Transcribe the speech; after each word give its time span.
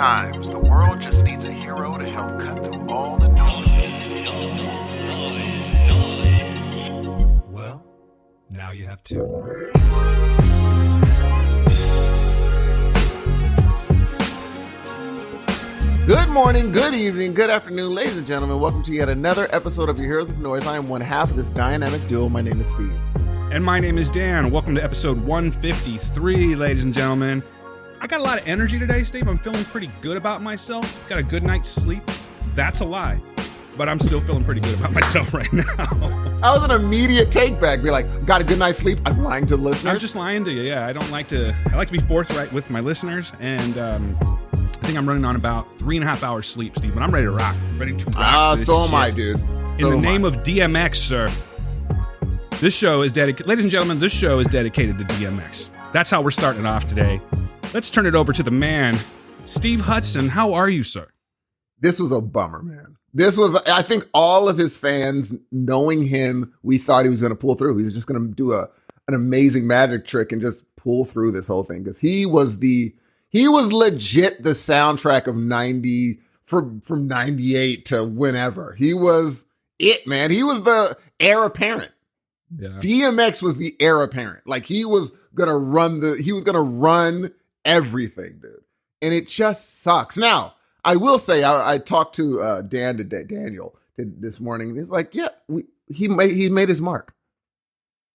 Sometimes 0.00 0.48
the 0.48 0.58
world 0.58 0.98
just 0.98 1.26
needs 1.26 1.44
a 1.44 1.52
hero 1.52 1.98
to 1.98 2.06
help 2.06 2.40
cut 2.40 2.64
through 2.64 2.86
all 2.88 3.18
the 3.18 3.28
noise. 3.28 3.92
Well, 7.50 7.84
now 8.48 8.70
you 8.70 8.86
have 8.86 9.04
two. 9.04 9.26
Good 16.06 16.30
morning, 16.30 16.72
good 16.72 16.94
evening, 16.94 17.34
good 17.34 17.50
afternoon, 17.50 17.94
ladies 17.94 18.16
and 18.16 18.26
gentlemen. 18.26 18.58
Welcome 18.58 18.82
to 18.84 18.92
yet 18.94 19.10
another 19.10 19.48
episode 19.50 19.90
of 19.90 19.98
Your 19.98 20.06
Heroes 20.06 20.30
of 20.30 20.38
Noise. 20.38 20.66
I 20.66 20.78
am 20.78 20.88
one 20.88 21.02
half 21.02 21.28
of 21.28 21.36
this 21.36 21.50
dynamic 21.50 22.00
duo. 22.08 22.30
My 22.30 22.40
name 22.40 22.62
is 22.62 22.70
Steve. 22.70 22.94
And 23.52 23.62
my 23.62 23.78
name 23.78 23.98
is 23.98 24.10
Dan. 24.10 24.50
Welcome 24.50 24.76
to 24.76 24.82
episode 24.82 25.20
153, 25.22 26.56
ladies 26.56 26.84
and 26.84 26.94
gentlemen. 26.94 27.42
I 28.02 28.06
got 28.06 28.20
a 28.20 28.22
lot 28.22 28.38
of 28.40 28.48
energy 28.48 28.78
today, 28.78 29.04
Steve. 29.04 29.28
I'm 29.28 29.36
feeling 29.36 29.62
pretty 29.64 29.90
good 30.00 30.16
about 30.16 30.40
myself. 30.42 31.06
Got 31.08 31.18
a 31.18 31.22
good 31.22 31.42
night's 31.42 31.68
sleep. 31.68 32.02
That's 32.54 32.80
a 32.80 32.84
lie. 32.84 33.20
But 33.76 33.88
I'm 33.90 34.00
still 34.00 34.20
feeling 34.20 34.42
pretty 34.42 34.62
good 34.62 34.78
about 34.78 34.92
myself 34.94 35.34
right 35.34 35.52
now. 35.52 35.64
That 35.76 36.52
was 36.54 36.64
an 36.64 36.70
immediate 36.70 37.30
take 37.30 37.60
back. 37.60 37.82
Be 37.82 37.90
like, 37.90 38.24
got 38.24 38.40
a 38.40 38.44
good 38.44 38.58
night's 38.58 38.78
sleep. 38.78 39.00
I'm 39.04 39.22
lying 39.22 39.46
to 39.48 39.56
the 39.56 39.62
listeners. 39.62 39.92
I'm 39.92 39.98
just 39.98 40.16
lying 40.16 40.44
to 40.44 40.50
you. 40.50 40.62
Yeah, 40.62 40.86
I 40.86 40.94
don't 40.94 41.10
like 41.10 41.28
to. 41.28 41.54
I 41.70 41.76
like 41.76 41.88
to 41.88 41.92
be 41.92 42.00
forthright 42.00 42.50
with 42.52 42.70
my 42.70 42.80
listeners, 42.80 43.32
and 43.38 43.76
um, 43.76 44.16
I 44.52 44.86
think 44.86 44.96
I'm 44.96 45.06
running 45.06 45.26
on 45.26 45.36
about 45.36 45.78
three 45.78 45.96
and 45.96 46.04
a 46.04 46.08
half 46.08 46.22
hours 46.22 46.46
sleep, 46.46 46.76
Steve. 46.76 46.94
But 46.94 47.02
I'm 47.02 47.10
ready 47.12 47.26
to 47.26 47.32
rock. 47.32 47.54
Ready 47.76 47.94
to 47.96 48.04
rock. 48.06 48.14
Ah, 48.16 48.56
so 48.56 48.84
am 48.84 48.94
I, 48.94 49.10
shit. 49.10 49.16
dude. 49.16 49.40
In 49.78 49.90
the 49.90 49.98
name 49.98 50.24
I. 50.24 50.28
of 50.28 50.36
DMX, 50.38 50.96
sir. 50.96 51.30
This 52.60 52.74
show 52.74 53.02
is 53.02 53.12
dedicated, 53.12 53.46
ladies 53.46 53.64
and 53.64 53.70
gentlemen. 53.70 53.98
This 53.98 54.12
show 54.12 54.38
is 54.38 54.46
dedicated 54.46 54.96
to 54.98 55.04
DMX. 55.04 55.68
That's 55.92 56.08
how 56.10 56.22
we're 56.22 56.30
starting 56.30 56.64
off 56.66 56.86
today. 56.86 57.20
Let's 57.72 57.90
turn 57.90 58.06
it 58.06 58.14
over 58.16 58.32
to 58.32 58.42
the 58.42 58.50
man, 58.50 58.98
Steve 59.44 59.80
Hudson. 59.80 60.28
How 60.28 60.52
are 60.54 60.68
you, 60.68 60.82
sir? 60.82 61.08
this 61.82 61.98
was 61.98 62.12
a 62.12 62.20
bummer, 62.20 62.62
man. 62.62 62.96
This 63.14 63.36
was, 63.38 63.56
I 63.66 63.80
think, 63.82 64.06
all 64.12 64.48
of 64.50 64.58
his 64.58 64.76
fans 64.76 65.34
knowing 65.50 66.04
him, 66.04 66.52
we 66.62 66.76
thought 66.78 67.04
he 67.04 67.10
was 67.10 67.20
going 67.22 67.32
to 67.32 67.38
pull 67.38 67.54
through. 67.54 67.78
He 67.78 67.84
was 67.84 67.94
just 67.94 68.06
going 68.06 68.20
to 68.20 68.34
do 68.34 68.52
a 68.52 68.68
an 69.08 69.14
amazing 69.14 69.66
magic 69.66 70.06
trick 70.06 70.30
and 70.30 70.40
just 70.40 70.62
pull 70.76 71.04
through 71.04 71.32
this 71.32 71.46
whole 71.46 71.64
thing 71.64 71.82
because 71.82 71.98
he 71.98 72.26
was 72.26 72.58
the 72.58 72.94
he 73.28 73.48
was 73.48 73.72
legit 73.72 74.42
the 74.44 74.50
soundtrack 74.50 75.26
of 75.26 75.36
ninety 75.36 76.20
from 76.44 76.80
from 76.82 77.08
ninety 77.08 77.56
eight 77.56 77.86
to 77.86 78.04
whenever. 78.04 78.74
He 78.74 78.94
was 78.94 79.44
it, 79.78 80.06
man. 80.06 80.30
He 80.30 80.42
was 80.44 80.62
the 80.62 80.96
heir 81.18 81.42
apparent. 81.44 81.92
Yeah. 82.56 82.78
DMX 82.78 83.42
was 83.42 83.56
the 83.56 83.74
heir 83.80 84.02
apparent. 84.02 84.46
Like 84.46 84.66
he 84.66 84.84
was 84.84 85.10
gonna 85.34 85.58
run 85.58 86.00
the 86.00 86.20
he 86.22 86.32
was 86.32 86.44
gonna 86.44 86.62
run 86.62 87.32
everything, 87.64 88.38
dude. 88.40 88.62
And 89.02 89.14
it 89.14 89.28
just 89.28 89.80
sucks. 89.82 90.16
Now, 90.16 90.54
I 90.84 90.96
will 90.96 91.18
say 91.18 91.42
I, 91.42 91.74
I 91.74 91.78
talked 91.78 92.16
to 92.16 92.40
uh, 92.42 92.62
Dan 92.62 92.96
today, 92.96 93.24
Daniel 93.24 93.74
this 93.96 94.40
morning. 94.40 94.74
He's 94.76 94.88
like, 94.90 95.14
yeah, 95.14 95.28
we, 95.48 95.64
he 95.88 96.08
made 96.08 96.34
he 96.34 96.48
made 96.48 96.68
his 96.68 96.80
mark. 96.80 97.14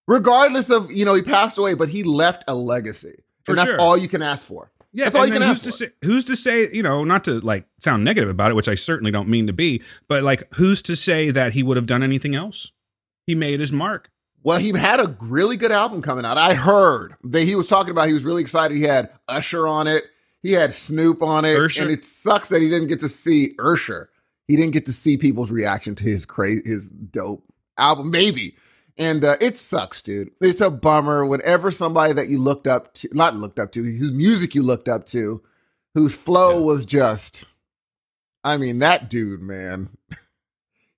Regardless 0.08 0.70
of 0.70 0.90
you 0.90 1.04
know 1.04 1.14
he 1.14 1.22
passed 1.22 1.58
away, 1.58 1.74
but 1.74 1.88
he 1.88 2.02
left 2.04 2.44
a 2.46 2.54
legacy, 2.54 3.22
For 3.44 3.52
and 3.52 3.58
that's 3.58 3.70
sure. 3.70 3.80
all 3.80 3.96
you 3.96 4.08
can 4.08 4.22
ask 4.22 4.46
for. 4.46 4.70
Yeah, 4.92 5.04
That's 5.04 5.16
all 5.16 5.26
you 5.26 5.32
can 5.32 5.42
who's 5.42 5.50
ask 5.58 5.62
to 5.64 5.70
for. 5.70 5.76
say? 5.76 5.90
Who's 6.04 6.24
to 6.24 6.36
say? 6.36 6.72
You 6.72 6.82
know, 6.82 7.04
not 7.04 7.24
to 7.24 7.40
like 7.40 7.66
sound 7.80 8.02
negative 8.04 8.30
about 8.30 8.50
it, 8.50 8.54
which 8.54 8.68
I 8.68 8.76
certainly 8.76 9.10
don't 9.10 9.28
mean 9.28 9.46
to 9.48 9.52
be, 9.52 9.82
but 10.08 10.22
like, 10.22 10.44
who's 10.54 10.80
to 10.82 10.96
say 10.96 11.30
that 11.32 11.52
he 11.52 11.62
would 11.62 11.76
have 11.76 11.84
done 11.86 12.02
anything 12.02 12.34
else? 12.34 12.70
He 13.26 13.34
made 13.34 13.60
his 13.60 13.72
mark. 13.72 14.10
Well, 14.46 14.58
he 14.60 14.70
had 14.70 15.00
a 15.00 15.16
really 15.20 15.56
good 15.56 15.72
album 15.72 16.02
coming 16.02 16.24
out. 16.24 16.38
I 16.38 16.54
heard 16.54 17.16
that 17.24 17.42
he 17.42 17.56
was 17.56 17.66
talking 17.66 17.90
about. 17.90 18.06
He 18.06 18.14
was 18.14 18.22
really 18.22 18.42
excited. 18.42 18.76
He 18.76 18.84
had 18.84 19.10
Usher 19.26 19.66
on 19.66 19.88
it. 19.88 20.04
He 20.40 20.52
had 20.52 20.72
Snoop 20.72 21.20
on 21.20 21.44
it, 21.44 21.58
Usher? 21.58 21.82
and 21.82 21.90
it 21.90 22.04
sucks 22.04 22.48
that 22.50 22.62
he 22.62 22.68
didn't 22.68 22.86
get 22.86 23.00
to 23.00 23.08
see 23.08 23.50
Usher. 23.58 24.08
He 24.46 24.54
didn't 24.54 24.70
get 24.72 24.86
to 24.86 24.92
see 24.92 25.16
people's 25.16 25.50
reaction 25.50 25.96
to 25.96 26.04
his 26.04 26.24
crazy, 26.24 26.62
his 26.64 26.88
dope 26.88 27.42
album, 27.76 28.12
maybe. 28.12 28.54
And 28.96 29.24
uh, 29.24 29.36
it 29.40 29.58
sucks, 29.58 30.00
dude. 30.00 30.30
It's 30.40 30.60
a 30.60 30.70
bummer. 30.70 31.26
Whenever 31.26 31.72
somebody 31.72 32.12
that 32.12 32.28
you 32.28 32.38
looked 32.38 32.68
up 32.68 32.94
to, 32.94 33.08
not 33.12 33.34
looked 33.34 33.58
up 33.58 33.72
to, 33.72 33.82
whose 33.82 34.12
music 34.12 34.54
you 34.54 34.62
looked 34.62 34.88
up 34.88 35.06
to, 35.06 35.42
whose 35.94 36.14
flow 36.14 36.60
Yeah. 36.60 36.64
was 36.66 36.84
just, 36.84 37.42
I 38.44 38.58
mean, 38.58 38.78
that 38.78 39.10
dude, 39.10 39.42
man. 39.42 39.88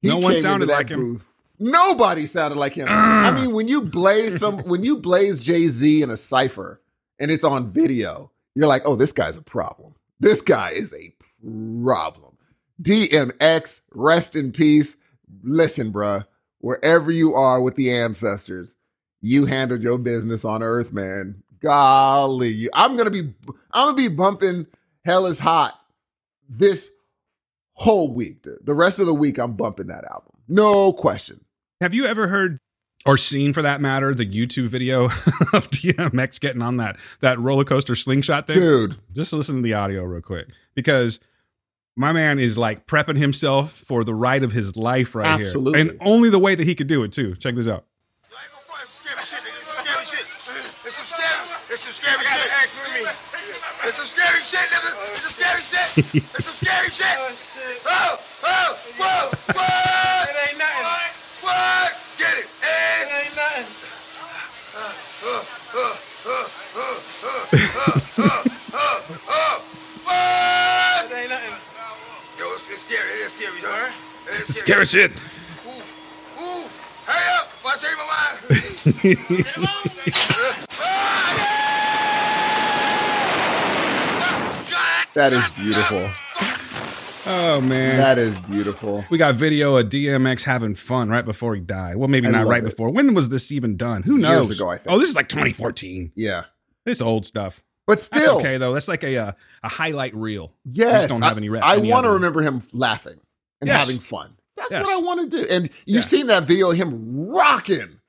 No 0.02 0.18
one 0.18 0.36
sounded 0.36 0.68
like 0.68 0.90
him. 0.90 1.22
Nobody 1.58 2.26
sounded 2.26 2.58
like 2.58 2.74
him. 2.74 2.86
I 2.88 3.30
mean, 3.32 3.52
when 3.52 3.68
you 3.68 3.82
blaze 3.82 4.38
some, 4.38 4.58
when 4.68 4.84
you 4.84 4.98
blaze 4.98 5.40
Jay 5.40 5.66
Z 5.68 6.02
in 6.02 6.10
a 6.10 6.16
cipher 6.16 6.80
and 7.18 7.30
it's 7.30 7.44
on 7.44 7.72
video, 7.72 8.30
you're 8.54 8.68
like, 8.68 8.82
oh, 8.84 8.96
this 8.96 9.12
guy's 9.12 9.36
a 9.36 9.42
problem. 9.42 9.94
This 10.20 10.40
guy 10.40 10.70
is 10.70 10.94
a 10.94 11.14
problem. 11.90 12.36
DMX, 12.82 13.80
rest 13.92 14.36
in 14.36 14.52
peace. 14.52 14.96
Listen, 15.42 15.92
bruh, 15.92 16.26
wherever 16.58 17.10
you 17.10 17.34
are 17.34 17.60
with 17.60 17.76
the 17.76 17.92
ancestors, 17.92 18.74
you 19.20 19.46
handled 19.46 19.82
your 19.82 19.98
business 19.98 20.44
on 20.44 20.62
Earth, 20.62 20.92
man. 20.92 21.42
Golly, 21.60 22.68
I'm 22.72 22.96
gonna 22.96 23.10
be, 23.10 23.34
I'm 23.72 23.88
gonna 23.88 23.94
be 23.94 24.08
bumping 24.08 24.66
"Hell 25.04 25.26
Is 25.26 25.40
Hot" 25.40 25.74
this 26.48 26.90
whole 27.72 28.14
week. 28.14 28.42
Dude. 28.42 28.58
The 28.64 28.74
rest 28.74 29.00
of 29.00 29.06
the 29.06 29.14
week, 29.14 29.38
I'm 29.38 29.54
bumping 29.54 29.88
that 29.88 30.04
album, 30.04 30.34
no 30.46 30.92
question. 30.92 31.40
Have 31.80 31.94
you 31.94 32.06
ever 32.06 32.26
heard 32.26 32.58
or 33.06 33.16
seen, 33.16 33.52
for 33.52 33.62
that 33.62 33.80
matter, 33.80 34.12
the 34.12 34.26
YouTube 34.26 34.66
video 34.66 35.04
of 35.52 35.70
DMX 35.70 36.40
getting 36.40 36.60
on 36.62 36.78
that 36.78 36.96
that 37.20 37.38
roller 37.38 37.64
coaster 37.64 37.94
slingshot 37.94 38.46
thing? 38.48 38.58
Dude, 38.58 38.96
Just 39.14 39.32
listen 39.32 39.56
to 39.56 39.62
the 39.62 39.74
audio 39.74 40.02
real 40.02 40.20
quick 40.20 40.48
because 40.74 41.20
my 41.96 42.10
man 42.12 42.40
is 42.40 42.58
like 42.58 42.86
prepping 42.88 43.16
himself 43.16 43.70
for 43.72 44.02
the 44.02 44.14
ride 44.14 44.42
of 44.42 44.50
his 44.52 44.76
life 44.76 45.14
right 45.14 45.40
Absolutely. 45.40 45.80
here, 45.80 45.90
and 45.90 45.98
only 46.00 46.30
the 46.30 46.38
way 46.40 46.56
that 46.56 46.64
he 46.64 46.74
could 46.74 46.88
do 46.88 47.04
it 47.04 47.12
too. 47.12 47.36
Check 47.36 47.54
this 47.54 47.68
out. 47.68 47.84
I 48.32 48.42
ain't 48.42 48.52
gonna 48.52 48.64
front, 48.64 48.82
it's 48.82 48.90
some 48.90 49.06
scary 49.06 49.24
shit, 49.24 49.40
nigga. 49.40 49.54
It's 49.54 49.70
some 49.70 49.84
scary 49.86 50.04
shit. 50.04 50.26
It's 50.84 50.96
some 50.96 51.06
scary. 51.06 51.38
It's 51.70 51.82
some 51.82 51.94
scary 51.94 52.24
shit. 52.24 53.06
It's 53.86 53.96
some 53.96 54.06
scary 54.06 54.42
shit, 54.42 54.66
nigga. 54.74 54.90
It's 55.14 55.22
some 55.22 55.32
scary 55.38 55.62
shit. 55.62 56.14
It's 56.34 56.44
some 56.44 56.54
scary 56.58 56.90
shit. 56.90 57.18
Oh, 57.86 58.18
oh, 58.44 58.78
whoa, 58.98 59.54
what? 59.54 60.17
Scary 74.44 74.84
shit. 74.84 75.10
Ooh, 75.10 75.70
ooh, 76.40 76.68
hurry 77.06 77.38
up! 77.38 77.48
I 77.64 77.76
change 77.76 77.96
my 77.98 78.04
that 85.14 85.32
is 85.32 85.46
beautiful. 85.54 86.08
Oh 87.30 87.60
man. 87.60 87.98
That 87.98 88.18
is 88.18 88.38
beautiful. 88.38 89.04
we 89.10 89.18
got 89.18 89.34
video 89.34 89.76
of 89.76 89.88
DMX 89.90 90.44
having 90.44 90.74
fun 90.74 91.10
right 91.10 91.24
before 91.24 91.54
he 91.54 91.60
died. 91.60 91.96
Well, 91.96 92.08
maybe 92.08 92.28
I 92.28 92.30
not 92.30 92.46
right 92.46 92.62
it. 92.62 92.66
before. 92.70 92.90
When 92.90 93.12
was 93.14 93.28
this 93.28 93.52
even 93.52 93.76
done? 93.76 94.02
Who 94.04 94.12
Years 94.12 94.22
knows? 94.22 94.50
ago, 94.58 94.70
I 94.70 94.78
think. 94.78 94.94
Oh, 94.94 94.98
this 94.98 95.10
is 95.10 95.16
like 95.16 95.28
2014. 95.28 96.12
Yeah, 96.14 96.44
This 96.84 97.02
old 97.02 97.26
stuff. 97.26 97.62
but 97.86 97.98
That's 97.98 98.06
still, 98.06 98.38
okay 98.38 98.56
though. 98.56 98.72
That's 98.72 98.88
like 98.88 99.04
a 99.04 99.16
uh, 99.18 99.32
a 99.62 99.68
highlight 99.68 100.14
reel. 100.14 100.54
Yes, 100.64 101.02
just 101.02 101.08
don't 101.08 101.20
have 101.22 101.36
any. 101.36 101.48
I, 101.58 101.76
want 101.76 102.04
to 102.04 102.12
remember 102.12 102.40
him 102.42 102.62
laughing 102.72 103.20
and 103.60 103.68
Yes. 103.68 103.86
having 103.86 104.00
fun. 104.00 104.34
That's 104.56 104.70
Yes. 104.70 104.86
what 104.86 104.98
I 104.98 105.00
want 105.04 105.30
to 105.30 105.36
do. 105.38 105.46
And 105.48 105.70
you've 105.86 106.02
Yeah. 106.04 106.08
seen 106.08 106.26
that 106.28 106.44
video 106.44 106.70
of 106.70 106.76
him 106.76 107.28
rocking 107.28 108.00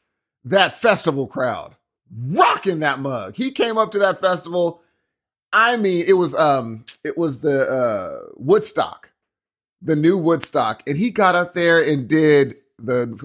that 0.46 0.80
festival 0.80 1.28
crowd, 1.28 1.76
rocking 2.32 2.80
that 2.80 3.00
mug. 3.00 3.36
He 3.36 3.52
came 3.52 3.78
up 3.78 3.92
to 3.92 4.00
that 4.00 4.20
festival. 4.20 4.82
I 5.54 5.78
mean, 5.78 6.06
it 6.08 6.14
was 6.14 6.34
um, 6.36 6.86
it 7.04 7.18
was 7.18 7.40
the 7.40 7.70
uh 7.70 8.30
Woodstock, 8.36 9.10
the 9.82 9.96
new 9.96 10.18
Woodstock, 10.18 10.84
and 10.88 10.98
he 10.98 11.10
got 11.12 11.36
up 11.36 11.54
there 11.54 11.82
and 11.84 12.08
did 12.08 12.58
the 12.78 13.20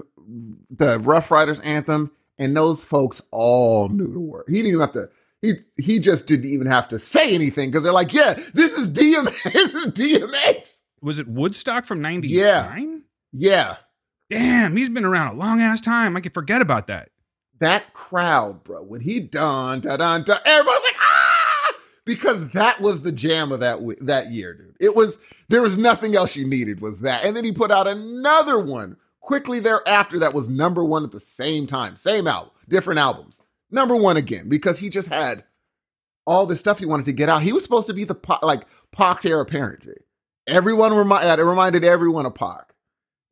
the 0.69 0.99
Ruff 0.99 1.29
Ryders 1.31 1.59
anthem, 1.61 2.11
and 2.37 2.55
those 2.57 2.83
folks 2.83 3.21
all 3.31 3.89
knew 3.89 4.11
the 4.11 4.19
word. 4.19 4.45
He 4.47 4.53
didn't 4.55 4.67
even 4.69 4.79
have 4.81 4.93
to. 4.93 5.09
He 5.41 5.53
he 5.77 5.99
just 5.99 6.25
didn't 6.27 6.49
even 6.49 6.67
have 6.67 6.89
to 6.89 6.97
say 6.99 7.33
anything 7.35 7.69
because 7.69 7.83
they're 7.83 7.91
like, 7.93 8.13
yeah, 8.13 8.39
this 8.53 8.71
is 8.77 8.87
DMX. 8.89 9.33
This 9.53 9.73
is 9.75 9.85
DMX. 9.93 10.81
Was 11.05 11.19
it 11.19 11.27
Woodstock 11.27 11.85
from 11.85 12.01
'99? 12.01 13.03
Yeah. 13.31 13.77
Yeah, 14.29 14.39
Damn, 14.39 14.75
he's 14.75 14.89
been 14.89 15.05
around 15.05 15.35
a 15.35 15.37
long 15.37 15.61
ass 15.61 15.81
time. 15.81 16.17
I 16.17 16.21
could 16.21 16.33
forget 16.33 16.61
about 16.61 16.87
that. 16.87 17.09
that 17.59 17.93
crowd, 17.93 18.63
bro. 18.63 18.81
When 18.81 19.01
he 19.01 19.19
done 19.19 19.81
da 19.81 19.97
dun 19.97 20.23
dun, 20.23 20.39
everybody's 20.45 20.83
like 20.83 20.95
ah, 20.99 21.73
because 22.05 22.49
that 22.49 22.81
was 22.81 23.01
the 23.01 23.11
jam 23.11 23.51
of 23.51 23.59
that 23.59 23.79
that 24.01 24.31
year, 24.31 24.53
dude. 24.53 24.75
It 24.79 24.95
was 24.95 25.19
there 25.47 25.61
was 25.61 25.77
nothing 25.77 26.15
else 26.15 26.35
you 26.35 26.47
needed 26.47 26.81
was 26.81 27.01
that, 27.01 27.23
and 27.23 27.35
then 27.35 27.43
he 27.45 27.51
put 27.51 27.71
out 27.71 27.87
another 27.87 28.57
one 28.59 28.97
quickly 29.19 29.59
thereafter 29.59 30.17
that 30.19 30.33
was 30.33 30.47
number 30.47 30.83
one 30.83 31.03
at 31.03 31.11
the 31.11 31.19
same 31.19 31.67
time, 31.67 31.95
same 31.95 32.25
album, 32.25 32.51
different 32.67 32.99
albums, 32.99 33.41
number 33.69 33.95
one 33.95 34.17
again 34.17 34.49
because 34.49 34.79
he 34.79 34.89
just 34.89 35.09
had 35.09 35.43
all 36.25 36.45
this 36.45 36.59
stuff 36.59 36.79
he 36.79 36.85
wanted 36.85 37.05
to 37.05 37.13
get 37.13 37.29
out. 37.29 37.43
He 37.43 37.53
was 37.53 37.63
supposed 37.63 37.87
to 37.87 37.93
be 37.93 38.05
the 38.05 38.15
like 38.41 38.63
Pac's 38.91 39.25
heir 39.25 39.41
apparent. 39.41 39.83
Everyone 40.47 40.93
remi- 40.93 41.23
it 41.25 41.39
reminded 41.39 41.83
everyone 41.83 42.25
of 42.25 42.35
Pac, 42.35 42.73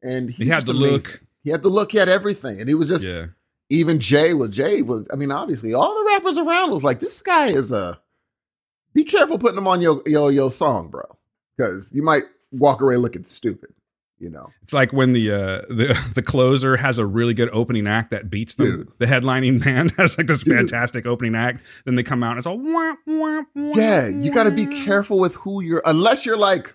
and 0.01 0.30
He 0.30 0.48
had 0.48 0.65
just 0.65 0.68
the 0.68 0.74
amazing. 0.74 0.92
look. 0.94 1.24
He 1.44 1.50
had 1.51 1.62
the 1.63 1.69
look. 1.69 1.92
He 1.92 1.98
had 1.98 2.10
everything, 2.10 2.60
and 2.60 2.68
he 2.69 2.75
was 2.75 2.89
just 2.89 3.06
Yeah. 3.06 3.27
even 3.69 4.00
Jay 4.00 4.33
was 4.33 4.50
Jay 4.51 4.81
was. 4.81 5.07
I 5.12 5.15
mean, 5.15 5.31
obviously, 5.31 5.74
all 5.74 5.95
the 5.98 6.06
rappers 6.06 6.38
around 6.38 6.71
was 6.71 6.83
like, 6.83 7.00
this 7.00 7.21
guy 7.21 7.48
is 7.48 7.71
a. 7.71 8.00
Be 8.94 9.04
careful 9.04 9.38
putting 9.39 9.57
him 9.57 9.68
on 9.68 9.81
your 9.81 10.01
your 10.06 10.31
your 10.31 10.51
song, 10.51 10.89
bro, 10.89 11.04
because 11.57 11.89
you 11.92 12.01
might 12.04 12.24
walk 12.51 12.81
away 12.81 12.95
looking 12.98 13.25
stupid. 13.25 13.71
You 14.19 14.30
know, 14.30 14.51
It's 14.62 14.71
like 14.71 14.94
when 14.94 15.12
the 15.12 15.31
uh, 15.31 15.62
the 15.68 16.00
the 16.15 16.21
closer 16.21 16.77
has 16.77 16.98
a 16.98 17.06
really 17.06 17.33
good 17.33 17.50
opening 17.51 17.88
act 17.88 18.12
that 18.12 18.30
beats 18.30 18.56
them. 18.56 18.68
Dude. 18.68 18.92
The 19.00 19.06
headlining 19.06 19.62
band 19.63 19.92
has 19.98 20.18
like 20.18 20.27
this 20.27 20.44
Dude. 20.44 20.56
fantastic 20.56 21.06
opening 21.06 21.36
act. 21.36 21.60
Then 21.86 21.95
they 21.95 22.04
come 22.04 22.24
out 22.24 22.31
and 22.31 22.38
it's 22.38 22.48
all 22.48 22.57
wah, 22.57 22.94
wah, 23.06 23.42
wah, 23.54 23.74
yeah, 23.75 24.07
you 24.07 24.31
got 24.31 24.44
to 24.45 24.51
be 24.51 24.65
careful 24.86 25.19
with 25.19 25.36
who 25.36 25.62
you're. 25.62 25.81
Unless 25.86 26.25
you're 26.25 26.38
like 26.38 26.74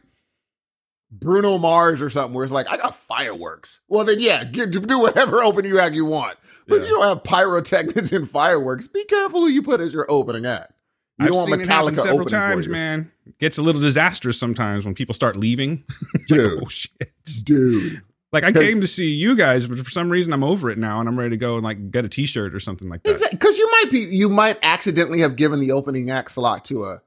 Bruno 1.11 1.59
Mars 1.59 2.03
or 2.03 2.11
something, 2.11 2.35
where 2.35 2.45
it's 2.45 2.53
like, 2.53 2.69
I 2.71 2.77
got 2.77 2.97
fireworks. 2.97 3.81
Well, 3.89 4.05
then 4.05 4.21
yeah, 4.21 4.45
get, 4.45 4.71
do 4.71 4.99
whatever 4.99 5.43
opening 5.43 5.77
act 5.79 5.95
you 5.95 6.05
want. 6.05 6.39
But 6.67 6.83
if 6.83 6.89
you 6.89 6.95
don't 6.97 7.05
have 7.09 7.25
pyrotechnics 7.25 8.13
and 8.13 8.31
fireworks, 8.31 8.89
be 8.89 9.05
careful 9.05 9.41
who 9.41 9.49
you 9.49 9.63
put 9.63 9.81
as 9.81 9.93
your 9.93 10.07
opening 10.11 10.45
act. 10.45 10.73
You 11.19 11.25
I've 11.25 11.29
don't 11.29 11.37
want 11.37 11.51
seen 11.51 11.61
it 11.63 11.67
happen 11.67 11.95
Metallica 11.95 12.01
several 12.01 12.27
times, 12.27 12.69
man. 12.69 13.11
Gets 13.41 13.57
a 13.59 13.63
little 13.63 13.81
disastrous 13.81 14.39
sometimes 14.39 14.85
when 14.85 14.95
people 14.95 15.15
start 15.15 15.37
leaving. 15.37 15.85
Like, 16.15 16.27
Dude. 16.27 16.63
oh 16.63 16.69
shit! 16.69 17.13
dude. 17.45 18.03
Like 18.31 18.45
I 18.45 18.53
came 18.53 18.83
to 18.83 18.87
see 18.87 19.07
you 19.09 19.35
guys, 19.35 19.67
but 19.67 19.79
for 19.79 19.91
some 19.91 20.11
reason 20.11 20.35
I'm 20.35 20.45
over 20.45 20.69
it 20.71 20.77
now, 20.77 21.01
and 21.01 21.09
I'm 21.09 21.19
ready 21.19 21.31
to 21.31 21.37
go 21.39 21.55
and 21.55 21.65
like 21.65 21.91
get 21.91 22.05
a 22.05 22.09
T-shirt 22.11 22.55
or 22.55 22.61
something 22.61 22.89
like 22.91 23.03
that. 23.05 23.13
Exactly, 23.13 23.39
because 23.39 23.57
you 23.57 23.67
might 23.71 23.91
be, 23.91 24.01
you 24.01 24.29
might 24.29 24.59
accidentally 24.63 25.21
have 25.21 25.37
given 25.37 25.59
the 25.59 25.73
opening 25.73 26.11
act 26.11 26.33
slot 26.33 26.67
to 26.67 26.85
a 26.85 27.01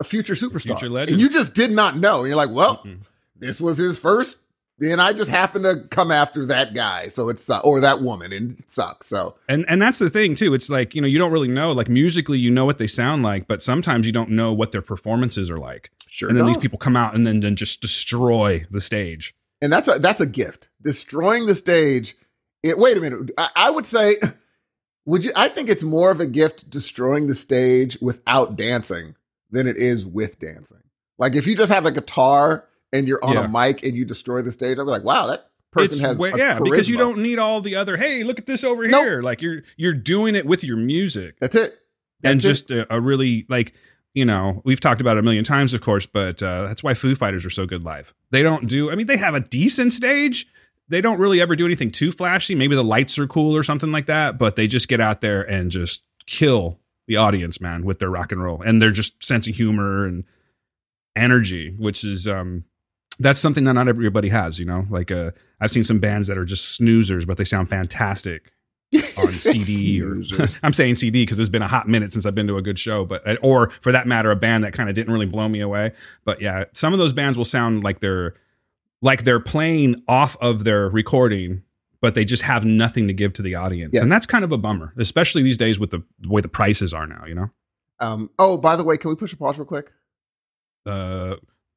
a 0.00 0.04
future 0.04 0.34
superstar, 0.34 0.62
Future 0.78 0.90
legend. 0.90 1.12
and 1.12 1.20
you 1.20 1.30
just 1.30 1.54
did 1.54 1.70
not 1.70 1.96
know. 1.96 2.18
And 2.20 2.28
you're 2.28 2.36
like, 2.36 2.50
well, 2.50 2.78
Mm-mm. 2.84 2.98
This 3.36 3.60
was 3.60 3.78
his 3.78 3.98
first, 3.98 4.38
and 4.80 5.00
I 5.00 5.12
just 5.12 5.30
happened 5.30 5.64
to 5.64 5.86
come 5.88 6.10
after 6.10 6.44
that 6.46 6.74
guy, 6.74 7.08
so 7.08 7.28
it's 7.28 7.48
uh, 7.48 7.60
or 7.60 7.80
that 7.80 8.00
woman, 8.00 8.32
and 8.32 8.58
it 8.58 8.72
sucks. 8.72 9.08
So 9.08 9.36
And 9.48 9.64
and 9.68 9.80
that's 9.80 9.98
the 9.98 10.10
thing 10.10 10.34
too. 10.34 10.54
It's 10.54 10.68
like 10.68 10.94
you 10.94 11.00
know 11.00 11.06
you 11.06 11.18
don't 11.18 11.32
really 11.32 11.48
know. 11.48 11.72
Like 11.72 11.88
musically, 11.88 12.38
you 12.38 12.50
know 12.50 12.64
what 12.64 12.78
they 12.78 12.86
sound 12.86 13.22
like, 13.22 13.46
but 13.46 13.62
sometimes 13.62 14.06
you 14.06 14.12
don't 14.12 14.30
know 14.30 14.52
what 14.52 14.72
their 14.72 14.82
performances 14.82 15.50
are 15.50 15.58
like. 15.58 15.90
sure, 16.08 16.28
and 16.28 16.38
then 16.38 16.46
these 16.46 16.58
people 16.58 16.78
come 16.78 16.96
out 16.96 17.14
and 17.14 17.26
then 17.26 17.40
then 17.40 17.56
just 17.56 17.80
destroy 17.80 18.64
the 18.70 18.80
stage. 18.80 19.34
and 19.62 19.72
that's 19.72 19.88
a 19.88 19.98
that's 19.98 20.20
a 20.20 20.26
gift. 20.26 20.68
Destroying 20.82 21.46
the 21.46 21.54
stage. 21.54 22.16
It, 22.62 22.78
wait 22.78 22.96
a 22.96 23.00
minute. 23.00 23.30
I, 23.36 23.50
I 23.54 23.70
would 23.70 23.86
say, 23.86 24.16
would 25.06 25.24
you? 25.24 25.32
I 25.36 25.48
think 25.48 25.68
it's 25.68 25.82
more 25.82 26.10
of 26.10 26.20
a 26.20 26.26
gift 26.26 26.68
destroying 26.68 27.26
the 27.26 27.34
stage 27.34 27.98
without 28.00 28.56
dancing 28.56 29.14
than 29.50 29.66
it 29.66 29.76
is 29.76 30.04
with 30.04 30.40
dancing. 30.40 30.82
Like 31.18 31.34
if 31.34 31.46
you 31.46 31.56
just 31.56 31.70
have 31.70 31.86
a 31.86 31.92
guitar 31.92 32.66
and 32.94 33.06
you're 33.06 33.22
on 33.22 33.34
Yeah. 33.34 33.44
a 33.44 33.48
mic 33.48 33.84
and 33.84 33.94
you 33.94 34.06
destroy 34.06 34.40
the 34.40 34.50
stage, 34.52 34.78
I'll 34.78 34.86
be 34.86 34.90
like, 34.90 35.04
wow, 35.04 35.26
that 35.26 35.50
person 35.72 35.96
It's 35.98 36.06
has 36.06 36.16
way- 36.16 36.32
yeah, 36.36 36.58
because 36.60 36.88
you 36.88 36.96
don't 36.96 37.18
need 37.18 37.38
all 37.38 37.60
the 37.60 37.76
other. 37.76 37.96
Hey, 37.98 38.22
look 38.22 38.38
at 38.38 38.46
this 38.46 38.64
over 38.64 38.86
Nope. 38.86 39.04
here. 39.04 39.20
Like 39.22 39.42
you're 39.42 39.62
you're 39.76 39.92
doing 39.92 40.34
it 40.36 40.46
with 40.46 40.64
your 40.64 40.76
music 40.78 41.34
That's 41.40 41.56
it. 41.56 41.78
and 42.22 42.38
That's 42.40 42.44
it. 42.44 42.48
just 42.48 42.70
a, 42.70 42.94
a 42.94 43.00
really 43.00 43.44
like 43.50 43.74
you 44.14 44.24
know 44.24 44.62
we've 44.64 44.80
talked 44.80 45.00
about 45.00 45.16
it 45.16 45.20
a 45.20 45.22
million 45.22 45.44
times, 45.44 45.74
of 45.74 45.80
course, 45.82 46.06
but 46.06 46.42
uh, 46.42 46.62
that's 46.68 46.82
why 46.82 46.94
Foo 46.94 47.14
Fighters 47.16 47.44
are 47.44 47.50
so 47.50 47.66
good 47.66 47.82
live. 47.84 48.14
They 48.30 48.42
don't 48.44 48.68
do. 48.68 48.90
I 48.90 48.94
mean, 48.94 49.08
they 49.08 49.16
have 49.18 49.34
a 49.34 49.40
decent 49.40 49.92
stage. 49.92 50.46
They 50.88 51.00
don't 51.00 51.18
really 51.18 51.40
ever 51.40 51.56
do 51.56 51.64
anything 51.64 51.90
too 51.90 52.12
flashy. 52.12 52.54
Maybe 52.54 52.76
the 52.76 52.84
lights 52.84 53.18
are 53.18 53.26
cool 53.26 53.56
or 53.56 53.62
something 53.64 53.90
like 53.90 54.06
that, 54.06 54.38
but 54.38 54.54
they 54.54 54.66
just 54.68 54.86
get 54.86 55.00
out 55.00 55.20
there 55.22 55.42
and 55.42 55.70
just 55.70 56.02
kill 56.26 56.78
the 57.08 57.16
audience, 57.16 57.60
man, 57.60 57.84
with 57.84 57.98
their 57.98 58.10
rock 58.10 58.30
and 58.32 58.42
roll 58.42 58.62
and 58.62 58.80
their 58.80 58.90
just 58.90 59.24
sense 59.24 59.48
of 59.48 59.56
humor 59.56 60.06
and 60.06 60.24
energy, 61.16 61.74
which 61.78 62.04
is 62.04 62.26
um 62.28 62.64
that's 63.18 63.40
something 63.40 63.64
that 63.64 63.72
not 63.74 63.88
everybody 63.88 64.28
has, 64.28 64.58
you 64.58 64.64
know. 64.64 64.86
Like 64.90 65.10
uh 65.10 65.30
I've 65.60 65.70
seen 65.70 65.84
some 65.84 65.98
bands 65.98 66.28
that 66.28 66.38
are 66.38 66.44
just 66.44 66.80
snoozers, 66.80 67.26
but 67.26 67.36
they 67.36 67.44
sound 67.44 67.68
fantastic 67.68 68.52
on 69.16 69.28
CD 69.28 70.02
or 70.02 70.22
I'm 70.62 70.72
saying 70.72 70.96
CD 70.96 71.22
because 71.22 71.36
there's 71.36 71.48
been 71.48 71.62
a 71.62 71.68
hot 71.68 71.88
minute 71.88 72.12
since 72.12 72.26
I've 72.26 72.34
been 72.34 72.46
to 72.48 72.56
a 72.56 72.62
good 72.62 72.78
show, 72.78 73.04
but 73.04 73.26
uh, 73.26 73.36
or 73.42 73.70
for 73.80 73.92
that 73.92 74.06
matter, 74.06 74.30
a 74.30 74.36
band 74.36 74.64
that 74.64 74.72
kind 74.72 74.88
of 74.88 74.94
didn't 74.94 75.12
really 75.12 75.26
blow 75.26 75.48
me 75.48 75.60
away. 75.60 75.92
But 76.24 76.40
yeah, 76.40 76.64
some 76.72 76.92
of 76.92 76.98
those 76.98 77.12
bands 77.12 77.36
will 77.36 77.44
sound 77.44 77.82
like 77.84 78.00
they're 78.00 78.34
like 79.02 79.24
they're 79.24 79.40
playing 79.40 79.96
off 80.08 80.36
of 80.40 80.64
their 80.64 80.88
recording, 80.88 81.62
but 82.00 82.14
they 82.14 82.24
just 82.24 82.42
have 82.42 82.64
nothing 82.64 83.06
to 83.08 83.12
give 83.12 83.32
to 83.34 83.42
the 83.42 83.54
audience, 83.54 83.92
Yeah. 83.94 84.02
and 84.02 84.10
that's 84.12 84.26
kind 84.26 84.44
of 84.44 84.52
a 84.52 84.58
bummer, 84.58 84.92
especially 84.98 85.42
these 85.42 85.58
days 85.58 85.78
with 85.78 85.90
the, 85.90 86.02
the 86.20 86.28
way 86.28 86.40
the 86.40 86.48
prices 86.48 86.94
are 86.94 87.06
now. 87.06 87.24
You 87.26 87.34
know, 87.34 87.50
Um, 88.00 88.30
oh, 88.38 88.56
by 88.56 88.76
the 88.76 88.84
way, 88.84 88.96
can 88.96 89.10
we 89.10 89.16
push 89.16 89.32
a 89.32 89.36
pause 89.36 89.58
real 89.58 89.66
quick? 89.66 89.90
uh, 90.86 91.36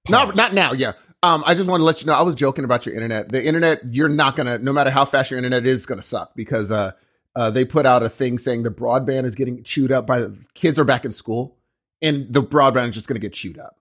No, 0.10 0.25
pause. 0.28 0.36
not 0.36 0.54
now. 0.54 0.74
Yeah. 0.74 0.94
Um, 1.24 1.44
I 1.48 1.56
just 1.56 1.68
want 1.69 1.81
to 1.81 1.86
let 1.86 2.02
you 2.02 2.08
know. 2.08 2.14
I 2.14 2.22
was 2.22 2.36
joking 2.36 2.64
about 2.64 2.86
your 2.86 2.94
internet. 2.94 3.31
The 3.31 3.44
internet, 3.44 3.81
you're 3.92 4.10
not 4.10 4.36
gonna, 4.36 4.60
no 4.60 4.72
matter 4.72 4.92
how 4.92 5.04
fast 5.06 5.31
your 5.31 5.38
internet 5.38 5.66
is, 5.66 5.86
gonna 5.86 6.04
suck 6.04 6.36
because 6.36 6.72
uh, 6.72 6.92
uh, 7.36 7.50
they 7.50 7.66
put 7.66 7.86
out 7.86 8.04
a 8.04 8.10
thing 8.10 8.38
saying 8.38 8.64
the 8.64 8.72
broadband 8.72 9.25
is 9.25 9.34
getting 9.36 9.64
chewed 9.64 9.92
up 9.92 10.06
by 10.06 10.19
the 10.19 10.38
kids 10.54 10.78
are 10.78 10.84
back 10.86 11.06
in 11.06 11.12
school, 11.12 11.58
and 12.02 12.31
the 12.31 12.44
broadband 12.44 12.90
is 12.90 12.94
just 12.96 13.08
gonna 13.08 13.19
get 13.19 13.34
chewed 13.34 13.58
up. 13.58 13.78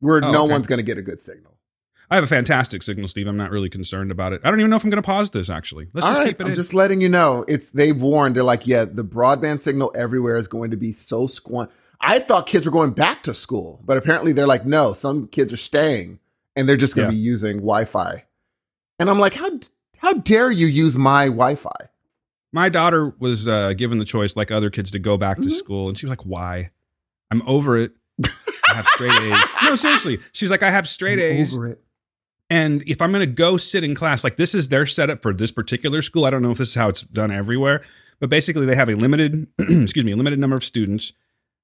Where 0.00 0.24
Oh, 0.24 0.30
no 0.30 0.44
okay. 0.44 0.52
one's 0.52 0.66
gonna 0.68 0.82
get 0.82 0.98
a 0.98 1.02
good 1.02 1.20
signal. 1.20 1.52
I 2.10 2.16
have 2.16 2.24
a 2.24 2.28
fantastic 2.28 2.82
signal, 2.82 3.08
Steve. 3.08 3.26
I'm 3.26 3.38
not 3.38 3.50
really 3.50 3.70
concerned 3.70 4.10
about 4.12 4.32
it. 4.34 4.42
I 4.44 4.50
don't 4.50 4.60
even 4.60 4.68
know 4.68 4.76
if 4.76 4.84
I'm 4.84 4.90
going 4.90 5.02
to 5.02 5.06
pause 5.06 5.30
this. 5.30 5.48
Actually, 5.48 5.88
let's 5.94 6.04
All 6.06 6.10
just 6.10 6.20
right, 6.20 6.28
keep 6.28 6.40
it 6.42 6.44
I'm 6.44 6.50
in. 6.50 6.56
just 6.56 6.74
letting 6.74 7.00
you 7.00 7.08
know. 7.08 7.42
It's 7.48 7.70
they've 7.70 7.98
warned. 7.98 8.36
They're 8.36 8.42
like, 8.44 8.66
yeah, 8.66 8.84
the 8.84 9.02
broadband 9.04 9.62
signal 9.62 9.90
everywhere 9.96 10.36
is 10.36 10.46
going 10.46 10.72
to 10.72 10.76
be 10.76 10.92
so 10.92 11.26
squan. 11.26 11.70
I 12.02 12.18
thought 12.18 12.46
kids 12.46 12.66
were 12.66 12.72
going 12.72 12.90
back 12.90 13.22
to 13.22 13.32
school, 13.32 13.80
but 13.86 13.96
apparently 13.96 14.34
they're 14.34 14.46
like, 14.46 14.66
no, 14.66 14.92
some 14.92 15.26
kids 15.28 15.54
are 15.54 15.56
staying 15.58 16.18
and 16.56 16.68
they're 16.68 16.76
just 16.76 16.94
going 16.94 17.08
to 17.10 17.14
Yeah. 17.14 17.18
be 17.18 17.24
using 17.24 17.56
Wi-Fi. 17.58 18.24
And 18.98 19.10
I'm 19.10 19.18
like, 19.18 19.34
how 19.34 19.50
how 19.98 20.12
dare 20.14 20.50
you 20.50 20.66
use 20.66 20.96
my 20.98 21.26
Wi-Fi? 21.26 21.88
My 22.52 22.68
daughter 22.68 23.14
was 23.18 23.48
uh, 23.48 23.72
given 23.72 23.98
the 23.98 24.04
choice, 24.04 24.36
like 24.36 24.50
other 24.50 24.68
kids, 24.70 24.90
to 24.90 24.98
go 24.98 25.16
back 25.16 25.38
to 25.38 25.48
Mhm. 25.48 25.52
school, 25.52 25.88
and 25.88 25.96
she 25.96 26.04
was 26.06 26.10
like, 26.10 26.26
"Why? 26.26 26.70
I'm 27.30 27.40
over 27.46 27.78
it. 27.78 27.92
I 28.22 28.74
have 28.74 28.86
straight 28.88 29.12
A's." 29.12 29.38
No, 29.64 29.74
seriously, 29.76 30.18
she's 30.32 30.50
like, 30.50 30.62
"I 30.62 30.70
have 30.70 30.86
straight 30.86 31.18
A's, 31.18 31.56
Over 31.56 31.68
it. 31.68 31.80
and 32.50 32.82
if 32.86 33.00
I'm 33.00 33.10
going 33.10 33.20
to 33.26 33.32
go 33.32 33.56
sit 33.56 33.84
in 33.84 33.94
class, 33.94 34.22
like 34.22 34.36
this 34.36 34.54
is 34.54 34.68
their 34.68 34.84
setup 34.86 35.22
for 35.22 35.32
this 35.32 35.50
particular 35.50 36.02
school. 36.02 36.24
I 36.26 36.30
don't 36.30 36.42
know 36.42 36.50
if 36.50 36.58
this 36.58 36.68
is 36.68 36.74
how 36.74 36.88
it's 36.90 37.00
done 37.02 37.30
everywhere, 37.30 37.82
but 38.20 38.28
basically 38.28 38.66
they 38.66 38.74
have 38.76 38.90
a 38.90 38.94
limited, 38.96 39.46
excuse 39.58 40.04
me, 40.04 40.12
a 40.12 40.16
limited 40.16 40.38
number 40.38 40.56
of 40.56 40.64
students 40.64 41.12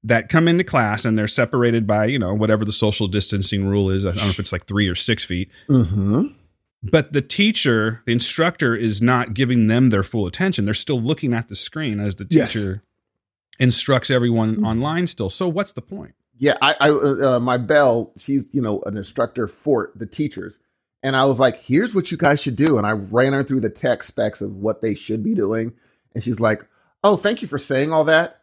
that 0.05 0.28
come 0.28 0.47
into 0.49 0.64
class, 0.64 1.05
and 1.05 1.17
they're 1.17 1.26
separated 1.28 1.87
by 1.87 2.07
you 2.07 2.19
know 2.19 2.35
whatever 2.35 2.64
the 2.64 2.73
social 2.73 3.07
distancing 3.07 3.67
rule 3.67 3.90
is. 3.90 4.05
I 4.07 4.11
don't 4.12 4.19
know 4.25 4.28
if 4.31 4.38
it's 4.38 4.52
like 4.52 4.67
three 4.67 4.88
or 4.88 4.95
six 4.95 5.25
feet." 5.25 5.50
Mm-hmm. 5.69 6.28
but 6.83 7.12
the 7.12 7.21
teacher, 7.23 8.02
the 8.07 8.12
instructor 8.12 8.76
is 8.76 9.02
not 9.02 9.35
giving 9.35 9.67
them 9.67 9.90
their 9.90 10.05
full 10.05 10.26
attention. 10.28 10.64
They're 10.64 10.75
still 10.75 11.00
looking 11.02 11.35
at 11.35 11.49
the 11.49 11.57
screen 11.57 11.99
as 11.99 12.14
the 12.14 12.26
Yes. 12.31 12.52
teacher 12.52 12.83
instructs 13.59 14.11
everyone 14.11 14.57
Mhm. 14.59 14.64
online 14.67 15.07
still. 15.09 15.28
So 15.28 15.49
what's 15.49 15.73
the 15.73 15.83
point? 15.83 16.14
Yeah, 16.38 16.57
I, 16.62 16.76
I 16.78 16.90
uh, 16.90 17.37
uh, 17.37 17.40
my 17.40 17.57
Belle, 17.59 18.12
she's 18.17 18.45
you 18.52 18.62
know 18.62 18.81
an 18.87 18.97
instructor 18.97 19.49
for 19.49 19.90
the 19.97 20.07
teachers, 20.07 20.61
and 21.02 21.17
I 21.17 21.25
was 21.25 21.40
like, 21.40 21.61
"Here's 21.64 21.95
what 21.97 22.12
you 22.12 22.17
guys 22.17 22.40
should 22.40 22.55
do," 22.55 22.78
and 22.78 22.87
I 22.87 22.93
ran 22.93 23.33
her 23.33 23.43
through 23.43 23.61
the 23.61 23.71
tech 23.71 24.05
specs 24.05 24.40
of 24.40 24.55
what 24.55 24.81
they 24.81 24.95
should 24.95 25.25
be 25.25 25.35
doing, 25.35 25.73
and 26.14 26.23
she's 26.23 26.38
like, 26.38 26.64
"Oh, 27.02 27.17
thank 27.17 27.43
you 27.43 27.49
for 27.49 27.59
saying 27.59 27.93
all 27.93 28.05
that." 28.05 28.38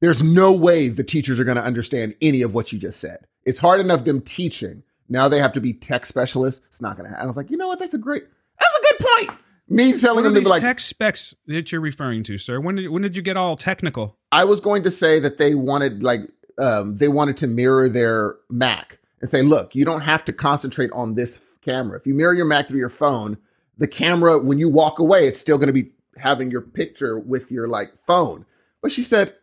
There's 0.00 0.22
no 0.22 0.52
way 0.52 0.88
the 0.88 1.04
teachers 1.04 1.40
are 1.40 1.44
going 1.44 1.56
to 1.56 1.64
understand 1.64 2.14
any 2.22 2.42
of 2.42 2.54
what 2.54 2.72
you 2.72 2.78
just 2.78 3.00
said. 3.00 3.26
It's 3.44 3.58
hard 3.58 3.80
enough 3.80 4.04
them 4.04 4.20
teaching. 4.20 4.82
Now 5.08 5.28
they 5.28 5.38
have 5.38 5.52
to 5.54 5.60
be 5.60 5.72
tech 5.72 6.06
specialists. 6.06 6.60
It's 6.68 6.80
not 6.80 6.96
going 6.96 7.04
to 7.04 7.10
happen. 7.10 7.24
I 7.24 7.26
was 7.26 7.36
like, 7.36 7.50
you 7.50 7.56
know 7.56 7.66
what? 7.66 7.78
That's 7.78 7.94
a 7.94 7.98
great. 7.98 8.24
That's 8.60 8.74
a 8.74 8.80
good 8.82 9.06
point. 9.06 9.38
Me 9.68 9.98
telling 9.98 10.24
them 10.24 10.34
to 10.34 10.40
be 10.40 10.46
like, 10.46 10.62
tech 10.62 10.80
specs 10.80 11.34
that 11.46 11.70
you're 11.70 11.80
referring 11.80 12.22
to, 12.24 12.38
sir? 12.38 12.60
When 12.60 12.76
did 12.76 12.88
when 12.88 13.02
did 13.02 13.16
you 13.16 13.22
get 13.22 13.36
all 13.36 13.56
technical? 13.56 14.16
I 14.32 14.44
was 14.44 14.60
going 14.60 14.82
to 14.84 14.90
say 14.90 15.20
that 15.20 15.36
they 15.38 15.54
wanted 15.54 16.02
like 16.02 16.20
um, 16.58 16.96
they 16.96 17.08
wanted 17.08 17.36
to 17.38 17.46
mirror 17.46 17.88
their 17.88 18.36
Mac 18.48 18.98
and 19.20 19.30
say, 19.30 19.42
look, 19.42 19.74
you 19.74 19.84
don't 19.84 20.00
have 20.00 20.24
to 20.26 20.32
concentrate 20.32 20.90
on 20.92 21.14
this 21.14 21.38
camera. 21.62 21.98
If 21.98 22.06
you 22.06 22.14
mirror 22.14 22.34
your 22.34 22.46
Mac 22.46 22.68
through 22.68 22.78
your 22.78 22.88
phone, 22.88 23.36
the 23.76 23.88
camera 23.88 24.38
when 24.38 24.58
you 24.58 24.68
walk 24.68 24.98
away, 24.98 25.26
it's 25.26 25.40
still 25.40 25.58
going 25.58 25.68
to 25.68 25.72
be 25.72 25.92
having 26.16 26.50
your 26.50 26.62
picture 26.62 27.18
with 27.18 27.50
your 27.50 27.68
like 27.68 27.92
phone. 28.06 28.46
But 28.80 28.92
she 28.92 29.02
said, 29.02 29.34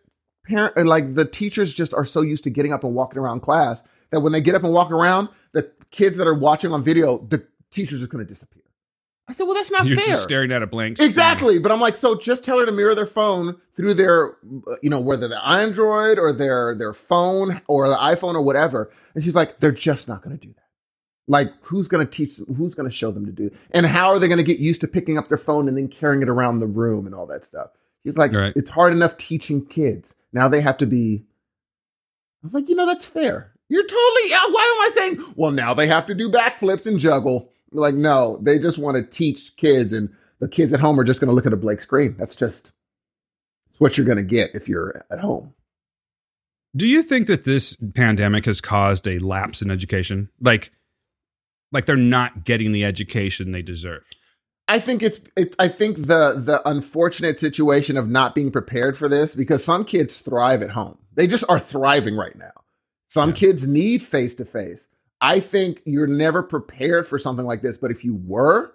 parent 0.46 0.74
and 0.76 0.88
like 0.88 1.16
the 1.16 1.26
teachers 1.26 1.74
just 1.74 1.94
are 1.94 2.06
so 2.06 2.22
used 2.22 2.44
to 2.44 2.50
getting 2.50 2.74
up 2.74 2.84
and 2.84 2.94
walking 2.96 3.20
around 3.20 3.42
class 3.42 3.82
that 4.12 4.22
when 4.22 4.32
they 4.32 4.42
get 4.42 4.56
up 4.56 4.64
and 4.64 4.74
walk 4.74 4.92
around, 4.92 5.30
the 5.54 5.72
kids 5.92 6.18
that 6.18 6.28
are 6.28 6.34
watching 6.34 6.72
on 6.72 6.84
video, 6.84 7.18
the 7.18 7.46
teachers 7.72 8.02
are 8.04 8.08
going 8.08 8.26
to 8.26 8.32
disappear. 8.32 8.62
I 9.28 9.34
said, 9.34 9.46
well, 9.46 9.56
that's 9.56 9.72
not 9.72 9.82
fair." 9.82 9.90
You're 9.90 9.98
fair. 10.00 10.08
just 10.10 10.24
staring 10.24 10.52
at 10.52 10.62
a 10.62 10.68
blank 10.68 10.98
screen. 10.98 11.10
Exactly, 11.10 11.58
but 11.58 11.72
I'm 11.72 11.80
like, 11.80 11.96
so 11.96 12.16
just 12.20 12.44
tell 12.46 12.60
her 12.60 12.66
to 12.66 12.72
mirror 12.72 12.94
their 12.94 13.08
phone 13.08 13.56
through 13.76 13.96
their, 13.96 14.34
uh, 14.68 14.76
you 14.84 14.90
know, 14.92 15.00
whether 15.00 15.28
the 15.28 15.44
Android 15.44 16.20
or 16.20 16.32
their 16.32 16.76
their 16.76 16.94
phone 16.94 17.60
or 17.68 17.90
the 17.90 17.96
iPhone 17.96 18.36
or 18.36 18.42
whatever. 18.44 18.92
And 19.16 19.24
she's 19.24 19.34
like, 19.34 19.60
they're 19.60 19.72
just 19.72 20.08
not 20.08 20.22
going 20.22 20.38
to 20.38 20.46
do 20.46 20.54
that. 20.54 20.62
Like, 21.28 21.48
who's 21.62 21.88
going 21.88 22.06
to 22.06 22.12
teach? 22.12 22.40
Who's 22.56 22.76
going 22.76 22.88
to 22.88 22.96
show 22.96 23.10
them 23.10 23.26
to 23.26 23.32
do? 23.32 23.50
And 23.72 23.88
how 23.88 24.10
are 24.10 24.20
they 24.20 24.28
going 24.28 24.38
to 24.38 24.44
get 24.44 24.60
used 24.60 24.82
to 24.82 24.88
picking 24.88 25.18
up 25.18 25.28
their 25.28 25.40
phone 25.40 25.68
and 25.68 25.76
then 25.76 25.88
carrying 25.88 26.22
it 26.22 26.30
around 26.30 26.60
the 26.60 26.68
room 26.68 27.08
and 27.08 27.16
all 27.16 27.26
that 27.26 27.46
stuff? 27.46 27.70
She's 28.06 28.16
like, 28.18 28.32
Right. 28.32 28.54
it's 28.56 28.70
hard 28.70 28.94
enough 28.94 29.18
teaching 29.18 29.66
kids. 29.66 30.14
Now 30.34 30.48
they 30.48 30.62
have 30.62 30.78
to 30.80 30.86
be 30.86 31.26
I 32.46 32.48
was 32.48 32.54
like, 32.54 32.70
you 32.70 32.76
know, 32.76 32.86
that's 32.86 33.06
fair. 33.06 33.52
You're 33.70 33.88
totally. 33.88 34.30
Why 34.30 34.46
am 34.46 34.54
I 34.54 34.92
saying? 34.94 35.34
Well, 35.36 35.50
now 35.50 35.74
they 35.74 35.88
have 35.88 36.06
to 36.06 36.14
do 36.14 36.30
backflips 36.30 36.86
and 36.86 37.00
juggle. 37.00 37.52
Like, 37.72 37.96
no, 37.96 38.38
they 38.44 38.60
just 38.60 38.78
want 38.78 38.98
to 38.98 39.04
teach 39.04 39.54
kids, 39.58 39.92
and 39.92 40.14
the 40.40 40.48
kids 40.48 40.72
at 40.72 40.80
home 40.80 41.00
are 41.00 41.04
just 41.04 41.20
going 41.20 41.30
to 41.30 41.34
look 41.34 41.48
at 41.48 41.54
a 41.54 41.58
blank 41.58 41.82
screen. 41.82 42.16
That's 42.20 42.36
just 42.36 42.72
it's 43.72 43.80
what 43.80 43.98
you're 43.98 44.06
going 44.06 44.20
to 44.20 44.24
get 44.24 44.54
if 44.54 44.68
you're 44.70 45.04
at 45.10 45.20
home. 45.20 45.56
Do 46.76 46.88
you 46.88 47.02
think 47.02 47.26
that 47.26 47.46
this 47.46 47.76
pandemic 47.96 48.46
has 48.46 48.62
caused 48.62 49.08
a 49.08 49.18
lapse 49.18 49.64
in 49.64 49.72
education? 49.72 50.30
Like, 50.40 50.72
like 51.72 51.86
they're 51.86 51.96
not 51.96 52.44
getting 52.44 52.74
the 52.74 52.86
education 52.86 53.54
they 53.54 53.64
deserve. 53.64 54.04
I 54.68 54.80
think 54.80 55.04
it's, 55.04 55.20
it, 55.38 55.56
I 55.60 55.68
think 55.68 55.98
the 55.98 56.42
the 56.44 56.62
unfortunate 56.68 57.40
situation 57.40 57.98
of 57.98 58.10
not 58.10 58.34
being 58.34 58.52
prepared 58.52 58.98
for 58.98 59.08
this 59.08 59.36
because 59.36 59.64
some 59.64 59.86
kids 59.86 60.22
thrive 60.22 60.62
at 60.64 60.72
home. 60.72 60.98
They 61.14 61.28
just 61.28 61.46
are 61.50 61.60
thriving 61.60 62.16
right 62.16 62.36
now. 62.36 62.52
Some 63.08 63.30
Yeah. 63.30 63.36
kids 63.36 63.68
need 63.68 64.02
face 64.02 64.34
to 64.36 64.46
face. 64.46 64.88
I 65.22 65.40
think 65.40 65.82
you're 65.86 66.08
never 66.08 66.44
prepared 66.44 67.08
for 67.08 67.18
something 67.20 67.46
like 67.46 67.62
this, 67.62 67.78
but 67.78 67.90
if 67.92 68.04
you 68.04 68.16
were, 68.26 68.74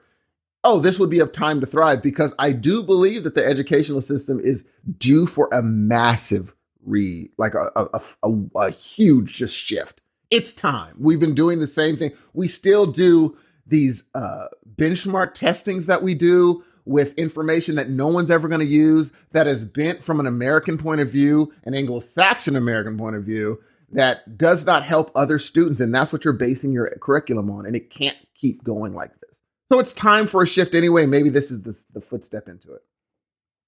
oh, 0.65 0.79
this 0.79 0.99
would 0.99 1.11
be 1.11 1.21
a 1.21 1.27
time 1.27 1.61
to 1.61 1.67
thrive 1.67 2.03
because 2.03 2.35
I 2.39 2.53
do 2.53 2.83
believe 2.83 3.25
that 3.25 3.35
the 3.35 3.45
educational 3.47 4.01
system 4.01 4.41
is 4.41 4.65
due 4.99 5.27
for 5.27 5.49
a 5.53 5.61
massive 5.63 6.55
re 6.85 7.31
like 7.37 7.55
a 7.55 7.71
a, 7.77 7.85
a, 7.95 8.03
a, 8.23 8.59
a 8.67 8.71
huge 8.71 9.35
just 9.35 9.55
shift. 9.55 10.01
It's 10.31 10.53
time. 10.53 10.95
We've 11.01 11.21
been 11.21 11.35
doing 11.35 11.59
the 11.59 11.67
same 11.67 11.97
thing. 11.97 12.13
We 12.33 12.47
still 12.47 12.87
do 12.87 13.37
these 13.67 14.05
uh, 14.15 14.47
benchmark 14.81 15.35
testings 15.35 15.87
that 15.87 16.03
we 16.03 16.15
do 16.15 16.65
with 16.85 17.15
information 17.15 17.77
that 17.77 17.91
no 17.91 18.09
one's 18.09 18.31
ever 18.31 18.49
going 18.49 18.61
to 18.61 18.67
use 18.67 19.11
that 19.33 19.47
is 19.47 19.65
bent 19.65 20.03
from 20.03 20.19
an 20.19 20.27
American 20.27 20.79
point 20.79 21.01
of 21.01 21.11
view, 21.11 21.53
an 21.65 21.75
Anglo-Saxon 21.75 22.57
American 22.57 22.97
point 22.97 23.17
of 23.17 23.25
view 23.25 23.61
that 23.93 24.39
does 24.39 24.65
not 24.65 24.83
help 24.83 25.11
other 25.15 25.39
students 25.39 25.81
and 25.81 25.95
that's 25.95 26.13
what 26.13 26.25
you're 26.25 26.33
basing 26.33 26.73
your 26.73 26.89
curriculum 27.01 27.51
on 27.51 27.67
and 27.67 27.77
it 27.77 27.91
can't 27.91 28.17
keep 28.35 28.65
going 28.65 28.95
like 28.95 29.13
this. 29.21 29.41
So 29.71 29.79
it's 29.79 29.93
time 29.93 30.27
for 30.27 30.43
a 30.43 30.47
shift 30.47 30.75
anyway. 30.75 31.07
Maybe 31.07 31.29
this 31.29 31.51
is 31.51 31.63
the, 31.63 31.79
the 31.93 32.01
footstep 32.01 32.49
into 32.49 32.73
it. 32.73 32.83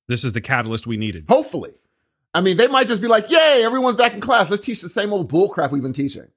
This 0.08 0.24
is 0.24 0.32
the 0.32 0.40
catalyst 0.40 0.86
we 0.86 0.96
needed. 0.96 1.26
Hopefully. 1.28 1.72
I 2.34 2.40
mean, 2.40 2.56
they 2.56 2.66
might 2.66 2.86
just 2.86 3.02
be 3.02 3.08
like, 3.08 3.30
yay, 3.30 3.62
everyone's 3.64 3.96
back 3.96 4.14
in 4.14 4.20
class. 4.20 4.50
Let's 4.50 4.64
teach 4.64 4.80
the 4.80 4.88
same 4.88 5.12
old 5.12 5.28
bull 5.28 5.48
crap 5.48 5.70
we've 5.70 5.82
been 5.82 5.92
teaching. 5.92 6.28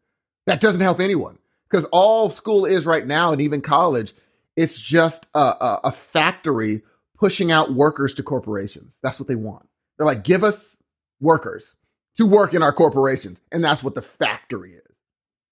That 0.45 0.59
doesn't 0.59 0.81
help 0.81 0.99
anyone 0.99 1.39
because 1.69 1.85
all 1.85 2.29
school 2.29 2.65
is 2.65 2.85
right 2.85 3.07
now, 3.07 3.31
and 3.31 3.41
even 3.41 3.61
college, 3.61 4.13
it's 4.55 4.79
just 4.79 5.27
a, 5.33 5.39
a, 5.39 5.79
a 5.85 5.91
factory 5.91 6.81
pushing 7.17 7.51
out 7.51 7.73
workers 7.73 8.13
to 8.15 8.23
corporations. 8.23 8.99
That's 9.01 9.19
what 9.19 9.27
they 9.27 9.35
want. 9.35 9.67
They're 9.97 10.05
like, 10.05 10.23
give 10.23 10.43
us 10.43 10.75
workers 11.19 11.75
to 12.17 12.25
work 12.25 12.53
in 12.53 12.61
our 12.63 12.73
corporations. 12.73 13.39
And 13.51 13.63
that's 13.63 13.83
what 13.83 13.95
the 13.95 14.01
factory 14.01 14.73
is. 14.73 14.81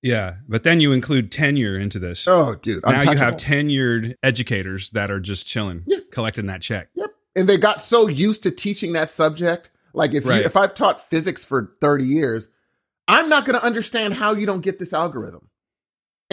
Yeah, 0.02 0.36
but 0.50 0.64
then 0.64 0.82
you 0.82 0.92
include 0.92 1.32
tenure 1.32 1.80
into 1.80 1.98
this. 2.00 2.28
Oh, 2.28 2.56
dude. 2.56 2.84
now 2.86 3.10
you 3.10 3.18
have 3.18 3.38
tenured 3.38 4.16
educators 4.22 4.90
that 4.92 5.10
are 5.10 5.22
just 5.22 5.48
chilling, 5.48 5.84
Yeah. 5.88 6.00
collecting 6.12 6.48
that 6.48 6.62
check. 6.62 6.90
Yep. 6.96 7.10
And 7.38 7.48
they 7.50 7.58
got 7.58 7.82
so 7.82 8.08
used 8.08 8.44
to 8.44 8.52
teaching 8.52 8.94
that 8.94 9.10
subject. 9.12 9.70
Like 9.94 10.14
if 10.14 10.26
Right. 10.26 10.40
you, 10.42 10.46
if 10.46 10.58
I've 10.58 10.74
taught 10.74 11.10
physics 11.10 11.46
for 11.46 11.74
30 11.80 12.04
years, 12.04 12.50
I'm 13.08 13.30
not 13.30 13.46
going 13.46 13.58
to 13.58 13.66
understand 13.66 14.16
how 14.16 14.34
you 14.34 14.46
don't 14.46 14.62
get 14.62 14.78
this 14.80 14.92
algorithm. 14.94 15.48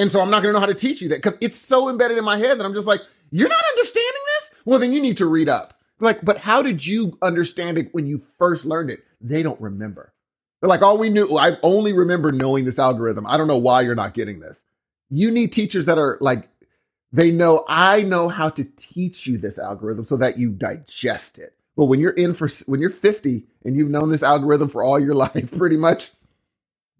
And 0.00 0.10
so 0.10 0.22
I'm 0.22 0.30
not 0.30 0.42
going 0.42 0.54
to 0.54 0.54
know 0.54 0.60
how 0.60 0.66
to 0.66 0.74
teach 0.74 1.02
you 1.02 1.10
that 1.10 1.22
because 1.22 1.36
it's 1.42 1.58
so 1.58 1.90
embedded 1.90 2.16
in 2.16 2.24
my 2.24 2.38
head 2.38 2.58
that 2.58 2.64
I'm 2.64 2.72
just 2.72 2.86
like, 2.86 3.02
you're 3.30 3.50
not 3.50 3.62
understanding 3.72 4.22
this? 4.38 4.54
Well, 4.64 4.78
then 4.78 4.92
you 4.92 5.00
need 5.00 5.18
to 5.18 5.26
read 5.26 5.46
up. 5.46 5.78
Like, 6.00 6.24
but 6.24 6.38
how 6.38 6.62
did 6.62 6.86
you 6.86 7.18
understand 7.20 7.76
it 7.76 7.88
when 7.92 8.06
you 8.06 8.22
first 8.38 8.64
learned 8.64 8.88
it? 8.88 9.00
They 9.20 9.42
don't 9.42 9.60
remember. 9.60 10.14
They're 10.60 10.70
like, 10.70 10.80
all 10.80 10.96
we 10.96 11.10
knew, 11.10 11.36
I 11.36 11.58
only 11.62 11.92
remember 11.92 12.32
knowing 12.32 12.64
this 12.64 12.78
algorithm. 12.78 13.26
I 13.26 13.36
don't 13.36 13.46
know 13.46 13.58
why 13.58 13.82
you're 13.82 13.94
not 13.94 14.14
getting 14.14 14.40
this. 14.40 14.58
You 15.10 15.30
need 15.30 15.52
teachers 15.52 15.84
that 15.84 15.98
are 15.98 16.16
like, 16.22 16.48
they 17.12 17.30
know, 17.30 17.66
I 17.68 18.00
know 18.00 18.30
how 18.30 18.48
to 18.48 18.64
teach 18.64 19.26
you 19.26 19.36
this 19.36 19.58
algorithm 19.58 20.06
so 20.06 20.16
that 20.16 20.38
you 20.38 20.48
digest 20.50 21.36
it. 21.36 21.54
But 21.76 21.86
when 21.86 22.00
you're 22.00 22.12
in 22.12 22.32
for, 22.32 22.48
when 22.64 22.80
you're 22.80 22.88
50 22.88 23.46
and 23.66 23.76
you've 23.76 23.90
known 23.90 24.10
this 24.10 24.22
algorithm 24.22 24.70
for 24.70 24.82
all 24.82 24.98
your 24.98 25.14
life, 25.26 25.50
pretty 25.58 25.76
much, 25.76 26.10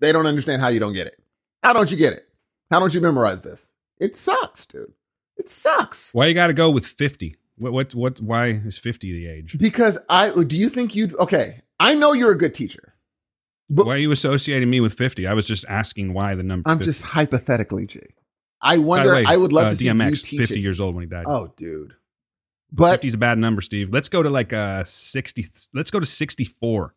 they 0.00 0.12
don't 0.12 0.26
understand 0.26 0.60
how 0.60 0.68
you 0.68 0.80
don't 0.80 0.92
get 0.92 1.06
it. 1.06 1.18
How 1.62 1.72
don't 1.72 1.90
you 1.90 1.96
get 1.96 2.12
it? 2.12 2.26
How 2.70 2.78
don't 2.80 2.94
you 2.94 3.00
memorize 3.00 3.40
this? 3.42 3.66
It 3.98 4.16
sucks, 4.16 4.66
dude. 4.66 4.92
It 5.36 5.50
sucks. 5.50 6.14
Why 6.14 6.26
you 6.26 6.34
got 6.34 6.48
to 6.48 6.52
go 6.52 6.70
with 6.70 6.86
fifty? 6.86 7.36
What 7.56 7.72
what 7.72 7.94
what? 7.94 8.20
Why 8.20 8.48
is 8.48 8.78
fifty 8.78 9.12
the 9.12 9.26
age? 9.26 9.58
Because 9.58 9.98
I 10.08 10.30
do 10.44 10.56
you 10.56 10.68
think 10.68 10.94
you'd 10.94 11.14
okay? 11.16 11.62
I 11.78 11.94
know 11.94 12.12
you're 12.12 12.32
a 12.32 12.38
good 12.38 12.54
teacher. 12.54 12.94
But 13.68 13.86
Why 13.86 13.94
are 13.94 13.98
you 13.98 14.10
associating 14.10 14.68
me 14.68 14.80
with 14.80 14.94
fifty? 14.94 15.26
I 15.26 15.34
was 15.34 15.46
just 15.46 15.64
asking 15.68 16.12
why 16.12 16.34
the 16.34 16.42
number. 16.42 16.68
I'm 16.68 16.78
50. 16.78 16.84
just 16.88 17.02
hypothetically, 17.02 17.86
G. 17.86 18.00
I 18.62 18.78
wonder. 18.78 19.12
way, 19.12 19.24
I 19.26 19.36
would 19.36 19.52
love 19.52 19.66
uh, 19.66 19.70
to 19.70 19.76
see 19.76 19.86
you 19.86 19.92
DMX 19.92 20.22
teach 20.22 20.40
fifty 20.40 20.58
it. 20.58 20.62
years 20.62 20.80
old 20.80 20.94
when 20.94 21.02
he 21.02 21.08
died. 21.08 21.24
Oh, 21.26 21.52
dude. 21.56 21.94
But 22.72 23.00
50's 23.00 23.14
a 23.14 23.18
bad 23.18 23.38
number, 23.38 23.62
Steve. 23.62 23.90
Let's 23.90 24.08
go 24.08 24.22
to 24.22 24.30
like 24.30 24.52
uh 24.52 24.84
60. 24.84 25.46
Let's 25.74 25.90
go 25.90 26.00
to 26.00 26.06
64. 26.06 26.94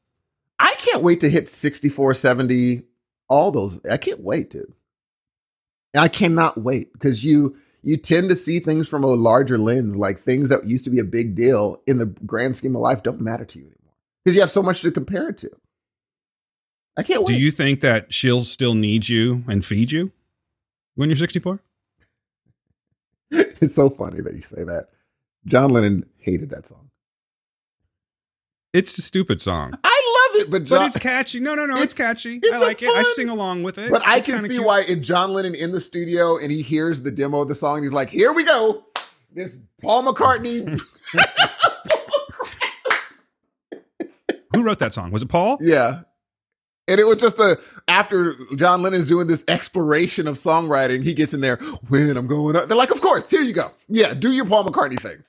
I 0.59 0.75
can't 0.75 1.01
wait 1.01 1.21
to 1.21 1.29
hit 1.29 1.49
64, 1.49 2.13
70, 2.13 2.83
all 3.27 3.51
those. 3.51 3.79
I 3.89 3.97
can't 3.97 4.21
wait, 4.21 4.51
dude. 4.51 4.71
I 5.95 6.07
cannot 6.07 6.57
wait 6.57 6.91
because 6.93 7.23
you 7.23 7.55
you 7.83 7.97
tend 7.97 8.29
to 8.29 8.35
see 8.35 8.59
things 8.59 8.87
from 8.87 9.03
a 9.03 9.07
larger 9.07 9.57
lens, 9.57 9.95
like 9.95 10.21
things 10.21 10.49
that 10.49 10.65
used 10.65 10.85
to 10.85 10.89
be 10.89 10.99
a 10.99 11.03
big 11.03 11.35
deal 11.35 11.81
in 11.85 11.97
the 11.97 12.05
grand 12.25 12.55
scheme 12.55 12.75
of 12.75 12.81
life 12.81 13.03
don't 13.03 13.19
matter 13.21 13.45
to 13.45 13.59
you 13.59 13.65
anymore 13.65 13.95
because 14.23 14.35
you 14.35 14.41
have 14.41 14.51
so 14.51 14.63
much 14.63 14.81
to 14.81 14.91
compare 14.91 15.29
it 15.29 15.37
to. 15.39 15.51
I 16.95 17.03
can't 17.03 17.25
Do 17.25 17.33
you 17.33 17.51
think 17.51 17.81
that 17.81 18.13
she'll 18.13 18.43
still 18.43 18.73
need 18.73 19.09
you 19.09 19.43
and 19.47 19.65
feed 19.65 19.91
you 19.91 20.11
when 20.95 21.09
you're 21.09 21.17
64? 21.17 21.59
it's 23.31 23.75
so 23.75 23.89
funny 23.89 24.21
that 24.21 24.35
you 24.35 24.41
say 24.41 24.63
that. 24.63 24.89
John 25.45 25.71
Lennon 25.71 26.05
hated 26.19 26.51
that 26.51 26.67
song. 26.67 26.89
It's 28.73 28.97
a 28.97 29.01
stupid 29.01 29.41
song. 29.41 29.73
Love 30.33 30.41
it, 30.41 30.51
but 30.51 30.63
John, 30.65 30.79
But 30.79 30.87
it's 30.87 30.97
catchy. 30.97 31.39
No, 31.39 31.55
no, 31.55 31.65
no, 31.65 31.75
it's, 31.75 31.93
It's- 31.93 31.95
catchy. 31.95 32.39
it's 32.41 32.53
I 32.53 32.57
like 32.57 32.81
it. 32.81 32.89
I 32.89 33.03
sing 33.15 33.29
along 33.29 33.63
with 33.63 33.77
it. 33.77 33.91
But 33.91 34.05
I 34.07 34.17
It's 34.17 34.25
can 34.25 34.43
see 34.43 34.49
cute. 34.55 34.65
why 34.65 34.81
in 34.81 35.03
John 35.03 35.33
Lennon 35.33 35.55
in 35.55 35.71
the 35.71 35.81
studio 35.81 36.37
and 36.37 36.51
he 36.51 36.61
hears 36.61 37.01
the 37.01 37.11
demo 37.11 37.41
of 37.41 37.47
the 37.47 37.55
song 37.55 37.77
and 37.77 37.85
he's 37.85 37.93
like, 37.93 38.09
"Here 38.09 38.33
we 38.33 38.43
go, 38.43 38.85
this 39.33 39.59
Paul 39.81 40.03
McCartney." 40.03 40.79
Who 44.55 44.63
wrote 44.63 44.79
that 44.79 44.93
song? 44.93 45.11
Was 45.11 45.23
it 45.23 45.29
Paul? 45.29 45.57
yeah, 45.61 46.01
and 46.87 46.99
it 46.99 47.05
was 47.05 47.17
just 47.17 47.39
a 47.39 47.59
after 47.87 48.35
John 48.55 48.81
Lennon's 48.83 49.05
doing 49.07 49.27
this 49.27 49.43
exploration 49.47 50.27
of 50.27 50.35
songwriting, 50.35 51.03
he 51.03 51.13
gets 51.13 51.33
in 51.33 51.41
there 51.41 51.57
when 51.89 52.15
I'm 52.15 52.27
going 52.27 52.55
up. 52.55 52.67
They're 52.67 52.77
like, 52.77 52.91
"Of 52.91 53.01
course, 53.01 53.29
here 53.29 53.41
you 53.41 53.53
go. 53.53 53.71
Yeah, 53.89 54.13
do 54.13 54.31
your 54.31 54.45
Paul 54.45 54.65
McCartney 54.65 54.99
thing." 54.99 55.23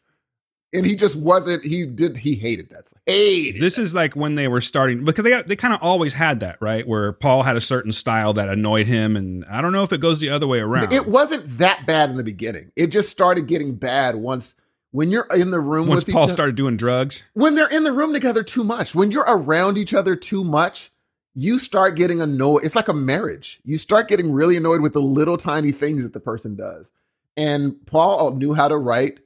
And 0.75 0.85
he 0.85 0.97
just 0.97 1.17
wasn't. 1.17 1.65
He 1.65 1.87
did. 1.87 2.17
He 2.17 2.35
hated 2.35 2.69
that. 2.71 2.93
Hated. 3.07 3.63
This 3.63 3.77
that. 3.77 3.83
is 3.83 3.95
like 3.95 4.17
when 4.17 4.35
they 4.35 4.49
were 4.49 4.61
starting 4.61 5.05
because 5.05 5.25
they 5.25 5.43
they 5.43 5.57
kind 5.57 5.73
of 5.73 5.81
always 5.83 6.13
had 6.13 6.41
that 6.41 6.57
right 6.61 6.87
where 6.87 7.13
Paul 7.13 7.45
had 7.45 7.57
a 7.57 7.61
certain 7.61 7.93
style 7.93 8.33
that 8.35 8.49
annoyed 8.49 8.87
him, 8.87 9.17
and 9.17 9.45
I 9.47 9.63
don't 9.63 9.73
know 9.73 9.85
if 9.85 9.93
it 9.93 10.01
goes 10.01 10.21
the 10.21 10.31
other 10.31 10.47
way 10.47 10.59
around. 10.59 10.93
It 10.93 11.07
wasn't 11.07 11.59
that 11.59 11.87
bad 11.87 12.11
in 12.11 12.17
the 12.17 12.25
beginning. 12.25 12.73
It 12.77 12.89
just 12.89 13.09
started 13.11 13.47
getting 13.47 13.77
bad 13.77 14.17
once 14.17 14.57
when 14.91 15.11
you're 15.11 15.27
in 15.35 15.51
the 15.51 15.61
room 15.61 15.89
Once 15.89 16.07
with 16.07 16.13
Paul 16.13 16.25
other. 16.25 16.33
started 16.33 16.55
doing 16.55 16.77
drugs, 16.77 17.25
when 17.33 17.57
they're 17.57 17.69
in 17.69 17.83
the 17.83 17.93
room 17.93 18.13
together 18.13 18.45
too 18.45 18.63
much, 18.63 18.95
when 18.95 19.11
you're 19.11 19.25
around 19.27 19.77
each 19.77 19.93
other 19.93 20.15
too 20.15 20.45
much, 20.45 20.93
you 21.35 21.59
start 21.59 21.97
getting 21.97 22.21
annoyed. 22.21 22.63
It's 22.63 22.77
like 22.77 22.87
a 22.87 22.95
marriage. 22.95 23.59
You 23.65 23.77
start 23.77 24.09
getting 24.09 24.33
really 24.33 24.57
annoyed 24.57 24.81
with 24.81 24.93
the 24.93 25.01
little 25.01 25.37
tiny 25.37 25.73
things 25.73 26.05
that 26.05 26.13
the 26.13 26.21
person 26.21 26.55
does. 26.55 26.93
And 27.37 27.85
Paul 27.87 28.37
knew 28.37 28.55
how 28.55 28.69
to 28.69 28.77
write 28.77 29.19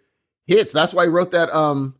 hits. 0.48 0.72
That's 0.72 0.92
why 0.92 1.04
he 1.04 1.10
wrote 1.10 1.30
that 1.30 1.54
um 1.54 1.94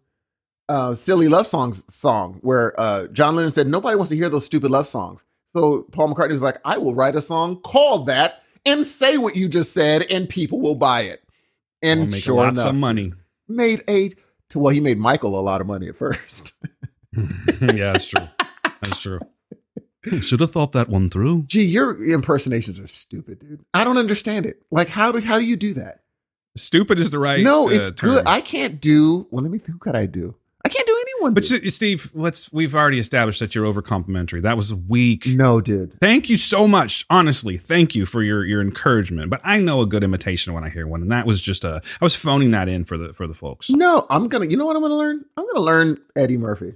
uh 0.69 0.95
silly 0.95 1.29
love 1.29 1.47
songs 1.47 1.85
song 1.89 2.39
where 2.43 2.79
uh 2.81 3.07
John 3.09 3.37
Lennon 3.37 3.53
said 3.53 3.69
nobody 3.69 3.97
wants 3.97 4.11
to 4.11 4.17
hear 4.17 4.29
those 4.29 4.45
stupid 4.47 4.71
love 4.71 4.89
songs. 4.89 5.23
So 5.55 5.83
Paul 5.93 6.15
McCartney 6.15 6.33
was 6.33 6.43
like, 6.43 6.59
I 6.65 6.79
will 6.79 6.95
write 6.95 7.15
a 7.15 7.23
song 7.23 7.61
called 7.63 8.07
that 8.07 8.43
and 8.67 8.85
say 8.85 9.17
what 9.19 9.37
you 9.37 9.49
just 9.49 9.73
said 9.73 10.03
and 10.11 10.29
people 10.29 10.61
will 10.61 10.75
buy 10.75 11.03
it. 11.03 11.23
And 11.83 12.11
make 12.11 12.25
sure 12.25 12.35
lots 12.35 12.59
enough, 12.59 12.71
of 12.71 12.75
money. 12.75 13.13
made 13.47 13.85
a 13.89 14.13
well, 14.55 14.73
he 14.73 14.81
made 14.81 14.99
Michael 14.99 15.39
a 15.39 15.43
lot 15.43 15.61
of 15.61 15.67
money 15.67 15.89
at 15.89 15.97
first. 15.97 16.55
yeah, 17.17 17.93
that's 17.93 18.07
true. 18.07 18.27
That's 18.83 19.01
true. 19.01 19.21
Should 20.21 20.41
have 20.41 20.53
thought 20.53 20.73
that 20.73 20.89
one 20.89 21.11
through. 21.11 21.45
Gee, 21.47 21.65
your 21.65 22.03
impersonations 22.03 22.79
are 22.79 22.89
stupid, 22.89 23.41
dude. 23.41 23.65
I 23.75 23.85
don't 23.85 23.99
understand 23.99 24.47
it. 24.47 24.63
Like, 24.71 24.89
how 24.89 25.13
do 25.13 25.21
how 25.21 25.39
do 25.39 25.45
you 25.45 25.57
do 25.57 25.75
that? 25.75 26.01
Stupid 26.59 26.99
is 26.99 27.11
the 27.11 27.19
right. 27.19 27.41
no, 27.43 27.69
uh, 27.69 27.73
it's 27.73 27.91
term. 27.91 28.11
good. 28.11 28.27
I 28.27 28.41
can't 28.41 28.81
do. 28.81 29.27
Well, 29.31 29.43
let 29.43 29.51
me. 29.51 29.59
Think 29.59 29.73
who 29.73 29.79
could 29.79 29.97
I 29.97 30.07
do? 30.07 30.35
I 30.65 30.69
can't 30.69 30.87
do 30.87 30.99
anyone. 31.01 31.35
But. 31.35 31.45
Steve, 31.45 32.11
let's. 32.15 32.53
We've 32.53 32.75
already 32.75 32.99
established 32.99 33.41
that 33.41 33.55
you're 33.55 33.65
over 33.65 33.81
complimentary. 33.81 34.41
That 34.41 34.57
was 34.57 34.75
weak. 34.75 35.27
no, 35.27 35.61
dude. 35.61 35.99
Thank 36.01 36.29
you 36.29 36.37
so 36.37 36.69
much. 36.69 37.07
Honestly, 37.09 37.57
thank 37.57 37.95
you 37.95 38.05
for 38.07 38.23
your 38.23 38.45
your 38.45 38.61
encouragement. 38.61 39.31
But 39.31 39.41
I 39.45 39.59
know 39.59 39.81
a 39.81 39.87
good 39.87 40.05
imitation 40.05 40.53
when 40.53 40.65
I 40.65 40.69
hear 40.69 40.87
one, 40.87 41.03
and 41.03 41.11
that 41.11 41.27
was 41.27 41.41
just 41.41 41.65
a. 41.65 41.81
I 42.01 42.05
was 42.05 42.15
phoning 42.15 42.51
that 42.51 42.69
in 42.69 42.85
for 42.85 42.99
the 42.99 43.13
for 43.13 43.27
the 43.27 43.35
folks. 43.35 43.71
No, 43.71 44.07
I'm 44.11 44.29
gonna. 44.29 44.47
You 44.47 44.57
know 44.57 44.67
what 44.67 44.77
I'm 44.77 44.83
gonna 44.83 44.97
learn? 44.97 45.25
I'm 45.37 45.47
gonna 45.47 45.65
learn 45.65 45.99
Eddie 46.17 46.37
Murphy. 46.37 46.75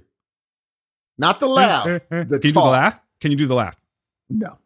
Not 1.17 1.39
the 1.39 1.47
laugh. 1.47 1.85
the 2.09 2.25
Can 2.27 2.29
you 2.31 2.39
do 2.39 2.51
the 2.53 2.59
laugh? 2.61 2.99
Can 3.21 3.31
you 3.31 3.37
do 3.37 3.47
the 3.47 3.55
laugh? 3.55 3.77
No, 4.29 4.57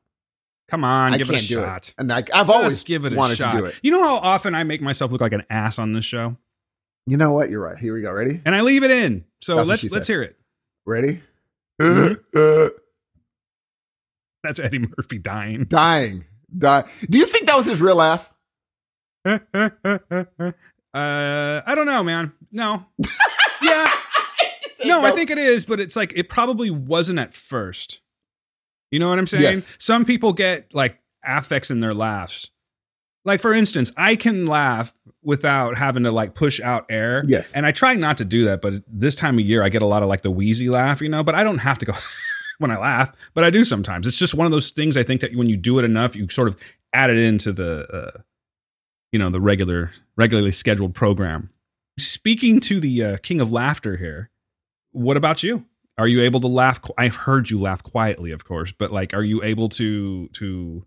Come 0.70 0.84
on, 0.84 1.14
I 1.14 1.18
give 1.18 1.30
it 1.30 1.36
a 1.36 1.40
shot. 1.40 1.90
it. 1.90 1.96
And 1.98 2.12
I, 2.12 2.18
I've 2.18 2.26
Just 2.48 2.50
always 2.50 2.84
give 2.84 3.06
it 3.06 3.14
a 3.14 3.16
wanted 3.16 3.38
shot. 3.38 3.54
to 3.54 3.58
do 3.60 3.66
it. 3.66 3.80
You 3.84 3.92
know 3.92 4.04
how 4.04 4.16
often 4.18 4.54
I 4.54 4.64
make 4.66 4.82
myself 4.82 5.12
look 5.12 5.22
like 5.22 5.32
an 5.34 5.44
ass 5.50 5.80
on 5.80 5.94
this 5.94 6.04
show, 6.06 6.36
You 7.06 7.16
know 7.18 7.32
what? 7.32 7.50
You're 7.50 7.62
right. 7.62 7.78
Here 7.78 7.94
we 7.94 8.02
go. 8.02 8.12
Ready? 8.12 8.42
and 8.46 8.54
I 8.54 8.62
leave 8.62 8.84
it 8.84 8.92
in. 8.92 9.24
So 9.42 9.56
That's 9.58 9.68
let's 9.70 9.92
let's 9.92 10.08
said. 10.08 10.14
hear 10.14 10.22
it. 10.24 10.36
Ready? 10.86 11.22
Mhm. 11.82 12.20
Uh, 12.36 12.70
That's 14.44 14.60
Eddie 14.60 14.80
Murphy 14.80 15.20
dying. 15.20 15.66
dying. 15.66 16.26
Die. 16.58 16.84
Do 17.10 17.18
you 17.18 17.26
think 17.28 17.46
that 17.48 17.56
was 17.58 17.66
his 17.66 17.80
real 17.82 17.96
laugh? 17.96 18.30
uh, 19.26 19.40
I 20.94 21.74
don't 21.76 21.86
know, 21.86 22.04
man. 22.04 22.32
No. 22.52 22.86
Yeah. 23.60 23.92
no, 24.86 25.04
I 25.04 25.12
think 25.12 25.32
it 25.32 25.40
is, 25.40 25.66
but 25.66 25.80
it's 25.80 25.96
like 25.96 26.14
it 26.16 26.30
probably 26.30 26.70
wasn't 26.70 27.18
at 27.18 27.34
first. 27.34 28.02
You 28.92 29.00
know 29.00 29.10
what 29.10 29.20
I'm 29.20 29.28
saying? 29.28 29.44
Yes. 29.44 29.68
Some 29.78 30.06
people 30.06 30.34
get 30.34 30.74
like 30.74 31.00
affects 31.24 31.72
in 31.72 31.80
their 31.80 31.94
laughs. 31.94 32.50
Like 33.26 33.42
for 33.42 33.54
instance, 33.54 33.92
I 33.98 34.16
can 34.16 34.48
laugh 34.48 34.94
without 35.22 35.76
having 35.76 36.04
to 36.04 36.12
like 36.12 36.34
push 36.34 36.62
out 36.62 36.86
air. 36.90 37.24
Yes. 37.28 37.52
And 37.52 37.66
I 37.66 37.72
try 37.72 37.96
not 37.96 38.18
to 38.18 38.26
do 38.26 38.46
that, 38.46 38.62
but 38.62 38.76
this 38.88 39.16
time 39.16 39.38
of 39.38 39.46
year 39.46 39.64
I 39.64 39.70
get 39.70 39.82
a 39.82 39.86
lot 39.86 40.02
of 40.04 40.10
like 40.10 40.22
the 40.22 40.32
wheezy 40.32 40.70
laugh, 40.70 41.02
you 41.02 41.10
know, 41.10 41.24
but 41.24 41.36
I 41.36 41.44
don't 41.44 41.58
have 41.58 41.78
to 41.80 41.86
go 41.86 41.94
when 42.60 42.72
I 42.72 42.78
laugh, 42.78 43.12
but 43.34 43.44
I 43.44 43.50
do 43.50 43.66
sometimes. 43.66 44.08
It's 44.08 44.18
just 44.18 44.34
one 44.34 44.46
of 44.46 44.52
those 44.52 44.70
things 44.70 44.96
I 44.96 45.04
think 45.04 45.20
that 45.22 45.36
when 45.36 45.50
you 45.50 45.58
do 45.58 45.78
it 45.80 45.84
enough, 45.84 46.16
you 46.16 46.30
sort 46.30 46.48
of 46.48 46.56
add 46.94 47.10
it 47.10 47.18
into 47.18 47.52
the 47.52 47.86
uh, 47.94 48.22
you 49.12 49.20
know, 49.20 49.30
the 49.30 49.42
regular 49.42 49.92
regularly 50.16 50.52
scheduled 50.52 50.94
program. 50.94 51.50
Speaking 52.00 52.60
to 52.62 52.80
the 52.80 53.04
uh, 53.04 53.18
king 53.18 53.42
of 53.42 53.52
laughter 53.52 53.98
here, 53.98 54.30
what 54.92 55.18
about 55.18 55.44
you? 55.44 55.66
Are 55.98 56.08
you 56.08 56.22
able 56.22 56.40
to 56.42 56.48
laugh? 56.48 56.80
I've 56.98 57.16
heard 57.16 57.50
you 57.50 57.60
laugh 57.60 57.82
quietly, 57.84 58.32
of 58.32 58.46
course, 58.46 58.72
but 58.72 58.92
like, 58.92 59.14
are 59.14 59.24
you 59.24 59.44
able 59.44 59.70
to 59.70 60.28
to 60.34 60.86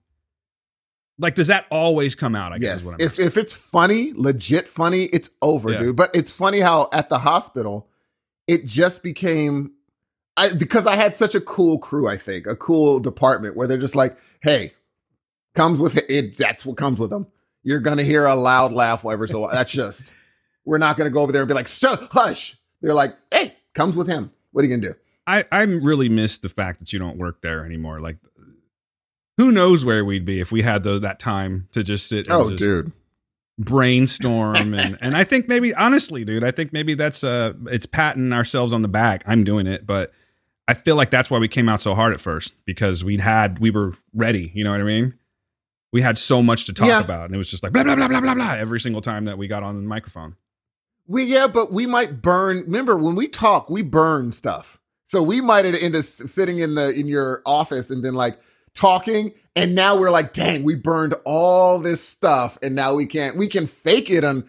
like? 1.19 1.35
Does 1.35 1.49
that 1.49 1.67
always 1.71 2.15
come 2.15 2.35
out? 2.37 2.53
I 2.53 2.59
guess. 2.59 2.67
Yes. 2.67 2.81
Is 2.81 2.87
what 2.87 2.95
I'm 2.95 3.07
If 3.07 3.19
if 3.21 3.37
it's 3.37 3.53
funny, 3.53 4.13
legit 4.15 4.69
funny, 4.69 5.05
it's 5.07 5.31
over, 5.43 5.71
Yeah. 5.73 5.81
dude. 5.81 5.97
But 5.97 6.11
it's 6.15 6.31
funny 6.31 6.61
how 6.61 6.89
at 6.93 7.09
the 7.09 7.19
hospital, 7.19 7.89
it 8.47 8.67
just 8.67 9.03
became 9.03 9.73
I 10.37 10.53
because 10.53 10.87
I 10.87 10.95
had 10.97 11.17
such 11.17 11.35
a 11.35 11.41
cool 11.41 11.79
crew, 11.79 12.07
I 12.09 12.17
think, 12.17 12.47
a 12.47 12.55
cool 12.57 13.01
department 13.01 13.57
where 13.57 13.67
they're 13.67 13.79
just 13.79 13.97
like, 13.97 14.17
hey, 14.43 14.75
comes 15.57 15.79
with 15.81 15.97
it, 15.97 16.07
it 16.09 16.37
that's 16.39 16.65
what 16.65 16.77
comes 16.77 16.99
with 17.01 17.11
them. 17.11 17.27
You're 17.65 17.81
gonna 17.81 18.05
hear 18.05 18.27
a 18.27 18.35
loud 18.37 18.73
laugh 18.73 19.03
whatever. 19.03 19.27
so. 19.27 19.49
That's 19.53 19.73
just 19.73 20.13
we're 20.65 20.79
not 20.79 20.97
gonna 20.97 21.11
go 21.11 21.21
over 21.23 21.33
there 21.33 21.43
and 21.43 21.49
be 21.49 21.55
like, 21.55 21.67
"Shut- 21.67 22.09
hush. 22.13 22.57
They're 22.81 22.95
like, 22.95 23.11
hey, 23.33 23.55
comes 23.75 23.97
with 23.97 24.07
him. 24.07 24.31
What 24.53 24.65
are 24.65 24.69
you 24.69 24.77
gonna 24.77 24.93
do? 24.93 24.99
I 25.27 25.45
I 25.53 25.63
really 25.63 26.09
miss 26.09 26.39
the 26.39 26.49
fact 26.49 26.81
that 26.81 26.93
you 26.93 26.99
don't 26.99 27.19
work 27.19 27.41
there 27.43 27.65
anymore. 27.65 28.01
Like, 28.01 28.17
who 29.37 29.53
knows 29.53 29.85
where 29.85 30.05
we'd 30.05 30.25
be 30.25 30.41
if 30.41 30.51
we 30.53 30.63
had 30.63 30.83
those 30.83 31.03
that 31.03 31.19
time 31.19 31.69
to 31.73 31.83
just 31.83 32.09
sit 32.09 32.27
and 32.29 32.37
Oh, 32.37 32.51
just 32.51 32.59
dude. 32.63 32.93
brainstorm 33.59 34.75
and 34.75 34.99
and 35.01 35.17
I 35.17 35.25
think 35.25 35.49
maybe 35.49 35.75
honestly, 35.75 36.25
dude, 36.25 36.45
I 36.45 36.51
think 36.51 36.73
maybe 36.73 36.95
that's 36.95 37.23
uh 37.25 37.53
it's 37.67 37.87
patting 37.87 38.33
ourselves 38.33 38.73
on 38.73 38.83
the 38.83 38.89
back. 38.89 39.23
I'm 39.27 39.45
doing 39.45 39.67
it, 39.67 39.87
but 39.87 40.13
I 40.69 40.75
feel 40.75 40.97
like 40.97 41.11
that's 41.11 41.31
why 41.31 41.39
we 41.39 41.49
came 41.49 41.69
out 41.69 41.81
so 41.81 41.95
hard 41.95 42.13
at 42.13 42.21
first 42.21 42.53
because 42.65 43.03
we'd 43.05 43.21
had 43.21 43.59
we 43.59 43.71
were 43.71 43.95
ready. 44.15 44.51
You 44.55 44.65
know 44.65 44.71
what 44.71 44.81
I 44.81 44.85
mean? 44.85 45.15
We 45.93 46.03
had 46.03 46.17
so 46.19 46.43
much 46.43 46.67
to 46.67 46.73
talk 46.73 46.87
Yeah. 46.87 47.01
about, 47.01 47.25
and 47.27 47.35
it 47.35 47.39
was 47.39 47.51
just 47.51 47.63
like 47.63 47.73
blah 47.73 47.83
blah 47.83 47.97
blah 47.97 48.09
blah 48.09 48.21
blah 48.21 48.35
blah 48.35 48.53
every 48.55 48.79
single 48.81 49.01
time 49.03 49.25
that 49.25 49.39
we 49.39 49.49
got 49.49 49.63
on 49.63 49.75
the 49.77 49.89
microphone. 49.89 50.37
We 51.11 51.25
yeah, 51.25 51.49
but 51.49 51.73
we 51.73 51.87
might 51.87 52.23
burn. 52.23 52.59
Remember 52.59 52.97
when 52.97 53.17
we 53.17 53.27
talk, 53.27 53.69
we 53.69 53.83
burn 53.83 54.33
stuff. 54.33 54.79
So 55.09 55.21
we 55.25 55.41
might 55.41 55.65
have 55.65 55.75
ended 55.75 55.99
up 55.99 56.05
sitting 56.05 56.61
in 56.61 56.77
the 56.77 56.93
in 56.93 57.09
your 57.09 57.43
office 57.45 57.91
and 57.91 58.01
been 58.01 58.15
like 58.15 58.39
talking, 58.77 59.33
and 59.57 59.75
now 59.75 59.99
we're 59.99 60.13
like, 60.13 60.33
dang, 60.33 60.63
we 60.63 60.77
burned 60.77 61.17
all 61.25 61.81
this 61.81 62.01
stuff, 62.01 62.59
and 62.63 62.77
now 62.77 62.95
we 62.95 63.07
can't. 63.07 63.37
We 63.37 63.49
can 63.49 63.67
fake 63.67 64.09
it 64.09 64.23
on, 64.23 64.49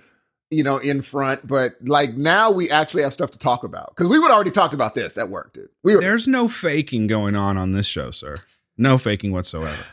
you 0.51 0.63
know, 0.63 0.77
in 0.77 1.01
front, 1.01 1.47
but 1.47 1.71
like 1.81 2.13
now 2.13 2.51
we 2.51 2.69
actually 2.69 3.01
have 3.01 3.13
stuff 3.13 3.31
to 3.31 3.39
talk 3.39 3.63
about 3.63 3.95
because 3.95 4.07
we 4.07 4.19
would 4.19 4.29
already 4.29 4.51
talked 4.51 4.75
about 4.75 4.93
this 4.93 5.17
at 5.17 5.29
work, 5.29 5.53
dude. 5.53 5.69
We 5.81 5.95
were 5.95 6.01
There's 6.01 6.27
no 6.27 6.47
faking 6.47 7.07
going 7.07 7.35
on 7.35 7.57
on 7.57 7.71
this 7.71 7.87
show, 7.87 8.11
sir. 8.11 8.35
No 8.77 8.99
faking 8.99 9.31
whatsoever. 9.31 9.83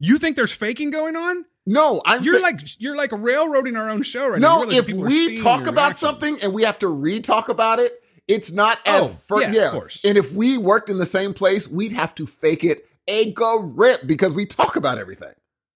You 0.00 0.18
think 0.18 0.36
there's 0.36 0.52
faking 0.52 0.90
going 0.90 1.16
on? 1.16 1.46
No, 1.70 2.00
I'm 2.04 2.22
You're 2.24 2.40
like 2.40 2.60
you're 2.80 2.96
like 2.96 3.12
railroading 3.12 3.76
our 3.76 3.90
own 3.90 4.02
show 4.02 4.28
right 4.28 4.40
now. 4.40 4.62
no. 4.64 4.70
If 4.70 4.88
we 4.88 5.36
talk 5.36 5.66
about 5.66 5.98
something 5.98 6.38
and 6.42 6.52
we 6.54 6.62
have 6.64 6.78
to 6.80 6.88
re-talk 6.88 7.48
about 7.48 7.78
it, 7.78 7.92
it's 8.26 8.50
not 8.50 8.78
as 8.86 9.02
Oh, 9.02 9.08
fir- 9.28 9.42
yeah, 9.42 9.52
yeah, 9.52 9.66
of 9.68 9.72
course. 9.74 10.04
And 10.04 10.16
if 10.18 10.32
we 10.32 10.56
worked 10.58 10.88
in 10.88 10.98
the 10.98 11.06
same 11.06 11.34
place, 11.34 11.68
we'd 11.68 11.92
have 11.92 12.14
to 12.16 12.26
fake 12.26 12.64
it 12.64 12.86
a 13.06 13.32
grip 13.32 14.00
because 14.06 14.32
we 14.34 14.46
talk 14.46 14.76
about 14.76 14.98
everything. 14.98 15.32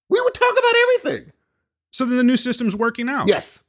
We 0.09 0.21
would 0.21 0.35
talk 0.35 0.53
about 0.53 0.75
everything. 0.83 1.33
so 1.91 2.05
then 2.05 2.17
the 2.17 2.23
new 2.25 2.37
system's 2.37 2.75
working 2.77 3.09
out. 3.09 3.29
Yes, 3.29 3.65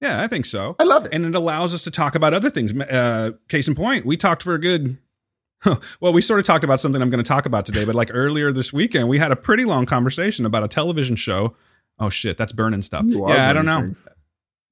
Yeah, 0.00 0.22
I 0.22 0.26
think 0.28 0.46
so. 0.46 0.76
I 0.78 0.84
love 0.84 1.04
it. 1.06 1.12
And 1.12 1.24
it 1.26 1.34
allows 1.34 1.74
us 1.74 1.82
to 1.84 1.90
talk 1.90 2.14
about 2.14 2.32
other 2.34 2.50
things. 2.50 2.72
Uh, 2.72 3.32
case 3.48 3.66
in 3.68 3.74
point, 3.74 4.06
we 4.06 4.16
talked 4.16 4.42
for 4.42 4.54
a 4.54 4.58
good. 4.60 4.98
Well, 6.00 6.12
we 6.12 6.22
sort 6.22 6.40
of 6.40 6.46
talked 6.46 6.64
about 6.64 6.80
something 6.80 7.02
I'm 7.02 7.10
going 7.10 7.22
to 7.22 7.28
talk 7.28 7.44
about 7.46 7.66
today, 7.66 7.84
but 7.84 7.94
like 7.94 8.10
earlier 8.12 8.50
this 8.52 8.72
weekend, 8.72 9.08
we 9.08 9.18
had 9.18 9.30
a 9.30 9.36
pretty 9.36 9.64
long 9.64 9.84
conversation 9.86 10.46
about 10.46 10.62
a 10.64 10.68
television 10.68 11.16
show. 11.16 11.54
Oh 11.98 12.08
shit, 12.08 12.38
that's 12.38 12.52
burning 12.52 12.80
stuff. 12.82 13.04
You 13.06 13.28
Yeah, 13.28 13.50
I 13.50 13.52
don't 13.52 13.66
know. 13.66 13.80
things. 13.80 14.02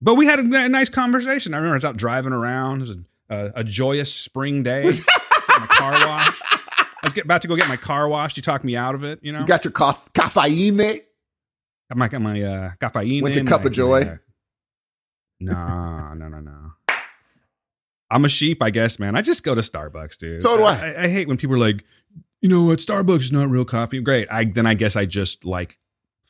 But 0.01 0.15
we 0.15 0.25
had 0.27 0.39
a 0.39 0.69
nice 0.69 0.89
conversation. 0.89 1.53
I 1.53 1.59
remember 1.59 1.75
I 1.75 1.79
was 1.79 1.85
out 1.85 1.97
driving 1.99 2.33
around. 2.33 2.79
It 2.79 2.81
was 2.81 2.91
a, 2.93 2.99
a, 3.29 3.53
a 3.57 3.65
joyous 3.65 4.15
spring 4.15 4.63
day. 4.63 4.85
my 5.49 5.67
car 5.69 5.93
wash. 5.93 6.41
I 6.43 6.87
was 7.03 7.13
get, 7.13 7.25
about 7.27 7.43
to 7.43 7.49
go 7.49 7.57
get 7.57 7.69
my 7.69 7.77
car 7.77 8.09
washed. 8.09 8.37
You 8.39 8.43
talked 8.43 8.65
me 8.65 8.75
out 8.77 8.95
of 8.95 9.05
it. 9.05 9.19
You 9.23 9.33
know, 9.33 9.41
You 9.41 9.47
got 9.47 9.65
your 9.65 9.73
coff- 9.73 10.11
caffeine. 10.15 10.77
got 10.79 11.03
my 11.97 12.09
got 12.09 12.23
my 12.23 12.41
uh, 12.43 12.71
caffeine. 12.81 13.23
Went 13.23 13.35
to 13.35 13.41
in, 13.41 13.47
Cup 13.47 13.61
my- 13.63 13.67
of 13.67 13.73
Joy? 13.73 14.01
my, 15.41 15.53
uh, 15.53 16.15
no, 16.15 16.15
no, 16.15 16.29
no, 16.29 16.41
no. 16.41 16.73
I'm 18.11 18.25
a 18.25 18.29
sheep, 18.29 18.63
I 18.63 18.71
guess, 18.71 18.99
man. 18.99 19.17
I 19.17 19.23
just 19.23 19.45
go 19.45 19.55
to 19.55 19.61
Starbucks, 19.61 20.17
dude. 20.19 20.43
So 20.43 20.57
do 20.57 20.65
I. 20.65 20.75
I, 20.75 21.05
I 21.05 21.09
hate 21.09 21.29
when 21.29 21.37
people 21.37 21.57
are 21.57 21.59
like, 21.59 21.85
you 22.41 22.49
know 22.49 22.65
what, 22.65 22.79
Starbucks 22.79 23.21
is 23.21 23.33
not 23.33 23.51
real 23.51 23.65
coffee. 23.65 24.01
Great. 24.01 24.29
I 24.31 24.45
then 24.45 24.67
I 24.67 24.75
guess 24.75 24.97
I 24.97 25.05
just 25.05 25.45
like 25.45 25.79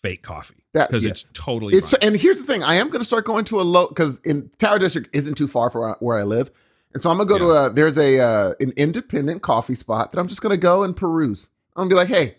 fake 0.00 0.22
coffee 0.22 0.64
because 0.72 1.04
yes. 1.04 1.22
it's 1.22 1.30
totally. 1.32 1.76
It's 1.76 1.90
fine. 1.92 2.00
and 2.02 2.16
here's 2.16 2.38
the 2.38 2.46
thing: 2.46 2.62
I 2.62 2.76
am 2.76 2.88
going 2.88 3.00
to 3.00 3.04
start 3.04 3.24
going 3.24 3.44
to 3.46 3.60
a 3.60 3.62
low 3.62 3.88
because 3.88 4.18
in 4.24 4.50
Tower 4.58 4.78
District 4.78 5.08
isn't 5.12 5.36
too 5.36 5.48
far 5.48 5.70
from 5.70 5.94
where, 6.00 6.18
I 6.18 6.22
live, 6.22 6.50
and 6.94 7.02
so 7.02 7.10
I'm 7.10 7.18
gonna 7.18 7.28
go 7.28 7.38
to 7.38 7.50
a 7.50 7.70
there's 7.70 7.98
a 7.98 8.20
uh, 8.20 8.52
an 8.60 8.72
independent 8.76 9.42
coffee 9.42 9.74
spot 9.74 10.12
that 10.12 10.18
I'm 10.18 10.28
just 10.28 10.42
gonna 10.42 10.56
go 10.56 10.82
and 10.82 10.96
peruse. 10.96 11.48
I'm 11.76 11.82
gonna 11.82 11.90
be 11.90 11.96
like, 11.96 12.08
hey, 12.08 12.36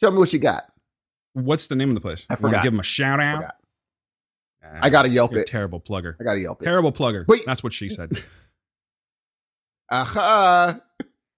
show 0.00 0.10
me 0.10 0.18
what 0.18 0.32
you 0.32 0.38
got. 0.38 0.64
What's 1.34 1.66
the 1.66 1.76
name 1.76 1.88
of 1.88 1.94
the 1.94 2.00
place? 2.00 2.26
I 2.30 2.36
forgot. 2.36 2.62
Give 2.62 2.72
them 2.72 2.80
a 2.80 2.84
shout 2.84 3.20
out. 3.20 3.36
forgot. 3.36 3.56
I 4.80 4.90
gotta 4.90 5.08
Yelp 5.08 5.34
it. 5.34 5.46
terrible 5.46 5.80
plugger. 5.80 6.14
I 6.20 6.24
gotta 6.24 6.40
Yelp 6.40 6.62
it. 6.62 6.64
Terrible 6.64 6.92
plugger. 6.92 7.26
Wait. 7.26 7.42
That's 7.44 7.62
what 7.62 7.72
she 7.72 7.88
said. 7.88 8.22
Aha! 9.92 10.80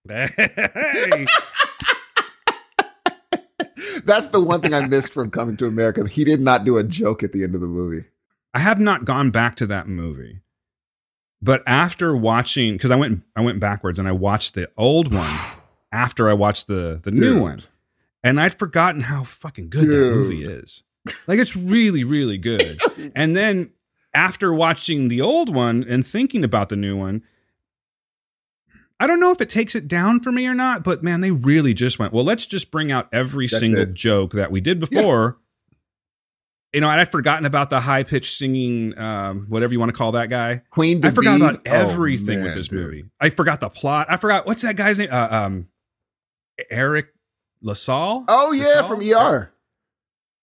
hey. 0.08 1.26
That's 4.04 4.28
the 4.28 4.40
one 4.40 4.60
thing 4.60 4.72
I 4.72 4.86
missed 4.86 5.12
from 5.12 5.32
Coming 5.32 5.56
to 5.56 5.66
America. 5.66 6.06
He 6.06 6.22
did 6.22 6.40
not 6.40 6.64
do 6.64 6.78
a 6.78 6.84
joke 6.84 7.24
at 7.24 7.32
the 7.32 7.42
end 7.42 7.56
of 7.56 7.60
the 7.60 7.66
movie. 7.66 8.04
I 8.54 8.60
have 8.60 8.78
not 8.78 9.04
gone 9.04 9.32
back 9.32 9.56
to 9.56 9.66
that 9.66 9.88
movie. 9.88 10.42
But 11.42 11.64
after 11.66 12.16
watching 12.16 12.78
cuz 12.78 12.92
I 12.92 12.96
went 12.96 13.22
I 13.34 13.40
went 13.40 13.58
backwards 13.58 13.98
and 13.98 14.06
I 14.06 14.12
watched 14.12 14.54
the 14.54 14.70
old 14.76 15.12
one 15.12 15.36
after 15.92 16.30
I 16.30 16.32
watched 16.32 16.68
the 16.68 17.00
the 17.02 17.10
new 17.10 17.40
one. 17.40 17.62
And 18.22 18.40
I'd 18.40 18.56
forgotten 18.56 19.00
how 19.02 19.24
fucking 19.24 19.68
good 19.68 19.88
that 19.88 20.14
movie 20.14 20.44
is. 20.44 20.84
Like 21.26 21.40
it's 21.40 21.56
really 21.56 22.04
really 22.04 22.38
good. 22.38 22.80
and 23.16 23.34
then 23.36 23.70
after 24.14 24.54
watching 24.54 25.08
the 25.08 25.20
old 25.20 25.52
one 25.52 25.84
and 25.88 26.06
thinking 26.06 26.44
about 26.44 26.68
the 26.68 26.76
new 26.76 26.96
one 26.96 27.24
I 29.00 29.06
don't 29.06 29.18
know 29.20 29.32
if 29.32 29.40
it 29.40 29.50
takes 29.50 29.74
it 29.74 29.88
down 29.88 30.20
for 30.20 30.30
me 30.30 30.46
or 30.46 30.54
not, 30.54 30.84
but 30.84 31.02
man, 31.02 31.20
they 31.20 31.30
really 31.32 31.74
just 31.74 31.98
went, 31.98 32.12
well, 32.12 32.24
let's 32.24 32.46
just 32.46 32.70
bring 32.70 32.92
out 32.92 33.08
every 33.12 33.46
That's 33.46 33.58
single 33.60 33.82
it. 33.82 33.94
joke 33.94 34.32
that 34.32 34.50
we 34.52 34.60
did 34.60 34.78
before. 34.78 35.38
You 36.72 36.80
know, 36.80 36.88
I'd 36.88 37.10
forgotten 37.10 37.44
about 37.46 37.70
the 37.70 37.80
high 37.80 38.02
pitched 38.02 38.36
singing, 38.36 38.98
um, 38.98 39.46
whatever 39.48 39.72
you 39.72 39.78
want 39.80 39.90
to 39.90 39.96
call 39.96 40.12
that 40.12 40.28
guy. 40.28 40.62
Queen 40.70 41.04
I 41.04 41.10
forgot 41.10 41.40
about 41.40 41.56
Oh, 41.66 41.70
everything 41.70 42.42
with 42.42 42.54
this 42.54 42.68
dude. 42.68 42.80
movie. 42.80 43.04
I 43.20 43.30
forgot 43.30 43.60
the 43.60 43.68
plot. 43.68 44.08
I 44.10 44.16
forgot 44.16 44.46
what's 44.46 44.62
that 44.62 44.76
guy's 44.76 44.98
name? 44.98 45.08
Uh, 45.12 45.28
um, 45.30 45.68
Eric 46.70 47.08
LaSalle. 47.62 48.24
Oh 48.28 48.52
yeah, 48.52 48.80
LaSalle? 48.80 48.88
from 48.88 49.00
ER. 49.02 49.52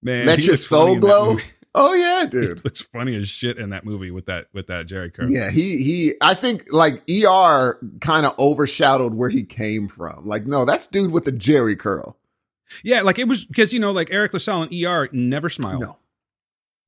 Man, 0.03 0.25
Let 0.25 0.39
your 0.39 0.57
soul 0.57 0.95
glow. 0.97 1.37
Oh 1.73 1.93
yeah, 1.93 2.23
He 2.25 2.29
dude. 2.29 2.65
looks 2.65 2.81
funny 2.81 3.15
as 3.15 3.29
shit 3.29 3.57
in 3.57 3.69
that 3.69 3.85
movie 3.85 4.11
with 4.11 4.25
that 4.25 4.47
with 4.53 4.67
that 4.67 4.87
Jheri 4.87 5.13
curl. 5.13 5.31
Yeah, 5.31 5.49
he 5.49 5.77
he. 5.83 6.13
I 6.21 6.33
think 6.33 6.65
like 6.73 7.01
ER 7.09 7.79
kind 8.01 8.25
of 8.25 8.37
overshadowed 8.37 9.13
where 9.13 9.29
he 9.29 9.43
came 9.43 9.87
from. 9.87 10.25
Like, 10.27 10.45
no, 10.45 10.65
that's 10.65 10.85
dude 10.87 11.11
with 11.11 11.23
the 11.25 11.31
Jheri 11.31 11.79
curl. 11.79 12.17
Yeah, 12.83 13.01
like 13.01 13.19
it 13.19 13.27
was 13.27 13.45
because 13.45 13.71
you 13.71 13.79
know, 13.79 13.91
like 13.91 14.09
Eric 14.11 14.33
LaSalle 14.33 14.63
and 14.63 14.73
ER 14.83 15.07
never 15.13 15.49
smiled. 15.49 15.81
No, 15.81 15.97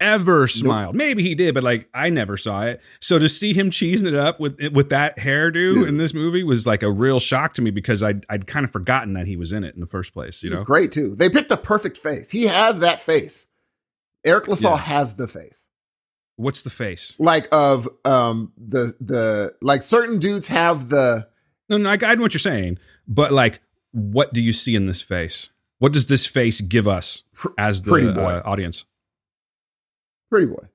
ever 0.01 0.47
smiled. 0.49 0.95
Maybe 0.95 1.23
he 1.23 1.33
did, 1.35 1.53
but 1.53 1.63
like 1.63 1.87
I 1.93 2.09
never 2.09 2.35
saw 2.35 2.63
it. 2.63 2.81
So 2.99 3.17
to 3.19 3.29
see 3.29 3.53
him 3.53 3.69
cheesing 3.69 4.05
it 4.07 4.15
up 4.15 4.39
with 4.39 4.59
with 4.73 4.89
that 4.89 5.17
hairdo 5.17 5.87
in 5.87 5.95
this 5.97 6.13
movie 6.13 6.43
was 6.43 6.67
like 6.67 6.83
a 6.83 6.91
real 6.91 7.19
shock 7.19 7.53
to 7.53 7.61
me 7.61 7.71
because 7.71 8.03
I'd 8.03 8.25
I'd 8.29 8.47
kind 8.47 8.65
of 8.65 8.71
forgotten 8.71 9.13
that 9.13 9.27
he 9.27 9.37
was 9.37 9.53
in 9.53 9.63
it 9.63 9.75
in 9.75 9.81
the 9.81 9.87
first 9.87 10.13
place. 10.13 10.43
You 10.43 10.49
He 10.51 10.55
know, 10.57 10.63
great 10.63 10.91
too. 10.91 11.15
They 11.15 11.29
picked 11.29 11.49
the 11.49 11.57
perfect 11.57 11.97
face. 11.97 12.29
He 12.31 12.47
has 12.47 12.79
that 12.79 12.99
face. 12.99 13.47
Eric 14.25 14.47
LaSalle 14.47 14.75
Yeah. 14.75 14.81
has 14.83 15.15
the 15.15 15.27
face. 15.27 15.65
what's 16.35 16.61
the 16.63 16.69
face? 16.69 17.15
Like 17.19 17.47
of 17.51 17.87
um 18.05 18.51
the 18.57 18.95
the 18.99 19.55
like 19.61 19.83
certain 19.85 20.19
dudes 20.19 20.47
have 20.47 20.89
the 20.89 21.27
No, 21.69 21.77
no, 21.77 21.89
I, 21.89 21.97
I 22.01 22.15
know 22.15 22.21
what 22.23 22.33
you're 22.33 22.39
saying, 22.39 22.77
but 23.07 23.31
like, 23.31 23.61
what 23.91 24.33
do 24.33 24.41
you 24.41 24.51
see 24.51 24.75
in 24.75 24.85
this 24.87 25.01
face? 25.01 25.49
What 25.79 25.91
does 25.93 26.05
this 26.07 26.25
face 26.25 26.61
give 26.61 26.87
us 26.87 27.23
as 27.57 27.81
the 27.83 27.91
pretty 27.91 28.11
boy. 28.11 28.21
uh, 28.21 28.41
audience? 28.45 28.85
pretty 30.29 30.47
boy. 30.47 30.67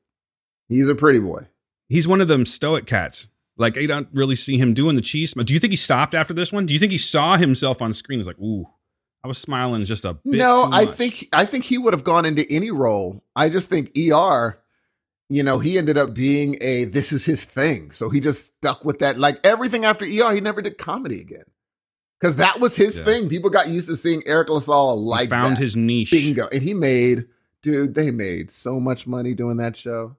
He's 0.68 0.88
a 0.88 0.94
pretty 0.94 1.18
boy. 1.18 1.46
He's 1.88 2.06
one 2.06 2.20
of 2.20 2.28
them 2.28 2.44
stoic 2.46 2.86
cats. 2.86 3.28
Like 3.56 3.76
I 3.76 3.86
don't 3.86 4.08
really 4.12 4.36
see 4.36 4.58
him 4.58 4.74
doing 4.74 4.94
the 4.96 5.02
cheese. 5.02 5.32
Do 5.34 5.52
you 5.54 5.58
think 5.58 5.72
he 5.72 5.76
stopped 5.76 6.14
after 6.14 6.32
this 6.34 6.52
one? 6.52 6.66
Do 6.66 6.74
you 6.74 6.78
think 6.80 6.92
he 6.92 6.98
saw 6.98 7.36
himself 7.36 7.82
on 7.82 7.92
screen? 7.92 8.18
He's 8.20 8.26
like, 8.26 8.38
ooh, 8.38 8.66
I 9.24 9.28
was 9.28 9.38
smiling 9.38 9.84
just 9.84 10.04
a 10.04 10.14
bit. 10.14 10.24
no, 10.38 10.68
I 10.72 10.86
think 10.86 11.28
I 11.32 11.44
think 11.44 11.64
he 11.64 11.76
would 11.78 11.92
have 11.92 12.04
gone 12.04 12.24
into 12.24 12.46
any 12.50 12.70
role. 12.70 13.22
I 13.34 13.48
just 13.48 13.68
think 13.68 13.90
ER, 13.98 14.58
you 15.28 15.42
know, 15.42 15.58
he 15.58 15.76
ended 15.76 15.98
up 15.98 16.14
being 16.14 16.56
a 16.60 16.84
this 16.84 17.12
is 17.12 17.24
his 17.24 17.42
thing. 17.44 17.90
So 17.92 18.10
he 18.10 18.20
just 18.20 18.46
stuck 18.56 18.84
with 18.84 19.00
that. 19.00 19.18
Like 19.18 19.38
everything 19.44 19.84
after 19.84 20.04
ER, 20.04 20.32
he 20.34 20.40
never 20.40 20.62
did 20.62 20.78
comedy 20.78 21.20
again. 21.20 21.44
Because 22.20 22.36
that 22.36 22.58
was 22.60 22.74
his 22.76 22.96
Yeah. 22.96 23.04
thing. 23.04 23.28
People 23.28 23.50
got 23.50 23.68
used 23.68 23.88
to 23.88 23.96
seeing 23.96 24.22
Eric 24.26 24.48
LaSalle 24.48 24.98
he 24.98 25.04
like 25.08 25.28
found 25.30 25.56
that. 25.56 25.62
his 25.62 25.76
niche. 25.76 26.10
bingo. 26.10 26.48
And 26.52 26.62
he 26.62 26.74
made, 26.74 27.26
dude, 27.62 27.94
they 27.94 28.10
made 28.10 28.52
so 28.52 28.80
much 28.80 29.06
money 29.06 29.34
doing 29.34 29.56
that 29.58 29.76
show. 29.76 30.16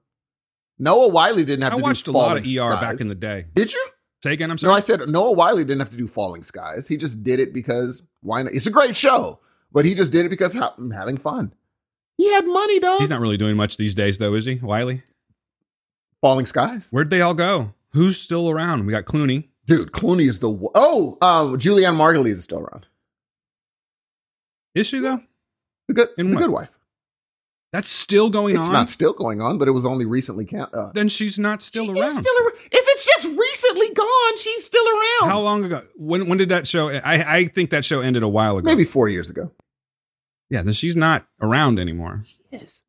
Noah 0.78 1.08
Wyle 1.08 1.36
didn't 1.36 1.60
have 1.62 1.74
I 1.74 1.76
to 1.76 1.82
watched 1.82 2.06
do 2.06 2.12
a 2.12 2.12
lot 2.12 2.38
of 2.38 2.44
ER 2.44 2.48
Skies. 2.72 2.80
back 2.80 3.00
in 3.02 3.08
the 3.08 3.14
day. 3.14 3.46
Did 3.54 3.72
you? 3.72 3.86
Say 4.22 4.32
again. 4.34 4.50
I'm 4.50 4.58
sorry. 4.58 4.70
No, 4.72 4.76
I 4.76 4.80
said 4.80 5.08
Noah 5.08 5.32
Wyle 5.32 5.56
didn't 5.56 5.78
have 5.78 5.90
to 5.90 5.96
do 5.96 6.06
Falling 6.08 6.42
Skies. 6.42 6.86
He 6.88 6.96
just 6.96 7.22
did 7.22 7.40
it 7.40 7.54
because 7.54 8.02
why 8.22 8.42
not? 8.42 8.52
It's 8.52 8.66
a 8.66 8.70
great 8.70 8.96
show, 8.96 9.40
but 9.72 9.84
he 9.84 9.94
just 9.94 10.12
did 10.12 10.26
it 10.26 10.28
because 10.28 10.52
ha- 10.54 10.74
having 10.92 11.16
fun. 11.16 11.54
He 12.18 12.30
had 12.30 12.46
money, 12.46 12.78
dog. 12.80 13.00
He's 13.00 13.08
not 13.08 13.20
really 13.20 13.38
doing 13.38 13.56
much 13.56 13.78
these 13.78 13.94
days, 13.94 14.18
though, 14.18 14.34
is 14.34 14.44
he? 14.44 14.56
Wyle. 14.56 14.98
Falling 16.20 16.44
Skies, 16.44 16.88
Where'd 16.90 17.08
they 17.08 17.22
all 17.22 17.32
go? 17.32 17.72
Who's 17.94 18.20
still 18.20 18.50
around? 18.50 18.84
We 18.84 18.92
got 18.92 19.06
Clooney. 19.06 19.48
dude. 19.66 19.90
Clooney 19.92 20.28
is 20.28 20.38
the 20.40 20.50
wo- 20.50 20.70
oh, 20.74 21.16
uh, 21.22 21.44
Julianne 21.56 21.96
Margulies 21.96 22.32
is 22.32 22.44
still 22.44 22.60
around. 22.60 22.84
Is 24.74 24.86
she 24.86 24.98
though? 25.00 25.20
The 25.88 25.94
good, 25.94 26.08
In 26.18 26.28
the 26.30 26.34
what? 26.36 26.42
good 26.42 26.50
wife. 26.50 26.68
That's 27.72 27.88
still 27.90 28.30
going 28.30 28.56
It's 28.56 28.58
on. 28.58 28.64
It's 28.66 28.72
not 28.72 28.90
still 28.90 29.12
going 29.12 29.40
on, 29.40 29.56
but 29.58 29.66
it 29.68 29.70
was 29.70 29.86
only 29.86 30.04
recently. 30.04 30.44
Can- 30.44 30.66
uh, 30.74 30.90
then 30.92 31.08
she's 31.08 31.38
not 31.38 31.62
still 31.62 31.86
she 31.94 32.00
around. 32.00 32.12
still 32.12 32.34
ar- 32.44 32.52
if 32.70 32.84
it's 32.88 33.04
recently 33.62 33.94
gone, 33.94 34.38
she's 34.38 34.64
still 34.64 34.86
around. 34.86 35.30
How 35.30 35.40
long 35.40 35.64
ago? 35.64 35.82
When 35.96 36.28
when 36.28 36.38
did 36.38 36.50
that 36.50 36.66
show? 36.66 36.90
I 36.90 37.38
I 37.38 37.46
think 37.46 37.70
that 37.70 37.84
show 37.84 38.00
ended 38.00 38.22
a 38.22 38.28
while 38.28 38.58
ago. 38.58 38.66
Maybe 38.66 38.84
four 38.84 39.08
years 39.08 39.30
ago. 39.30 39.50
Yeah, 40.48 40.62
then 40.62 40.72
she's 40.72 40.96
not 40.96 41.26
around 41.40 41.78
anymore. 41.78 42.24
Yes. 42.50 42.82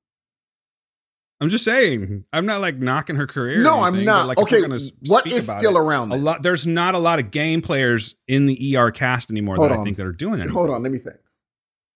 I'm 1.39 1.49
just 1.49 1.63
saying. 1.63 2.25
I'm 2.31 2.45
not 2.45 2.61
like 2.61 2.77
knocking 2.77 3.15
her 3.15 3.25
career. 3.25 3.59
or 3.59 3.63
No, 3.63 3.81
I'm 3.81 4.05
not. 4.05 4.27
like, 4.27 4.37
okay, 4.37 4.61
gonna 4.61 4.75
s- 4.75 4.91
what 5.07 5.21
speak 5.23 5.33
is 5.33 5.45
about 5.45 5.59
still 5.59 5.75
it, 5.75 5.79
around? 5.79 6.11
A 6.11 6.15
lot. 6.15 6.43
There's 6.43 6.67
not 6.67 6.93
a 6.93 6.99
lot 6.99 7.19
of 7.19 7.31
game 7.31 7.61
players 7.61 8.15
in 8.27 8.45
the 8.45 8.77
ER 8.77 8.91
cast 8.91 9.31
anymore 9.31 9.55
Hold 9.55 9.71
that 9.71 9.79
I 9.79 9.83
think 9.83 9.97
that 9.97 10.05
are 10.05 10.11
doing 10.11 10.39
it. 10.39 10.49
Hold 10.49 10.69
on, 10.69 10.83
let 10.83 10.91
me 10.91 10.99
think. 10.99 11.17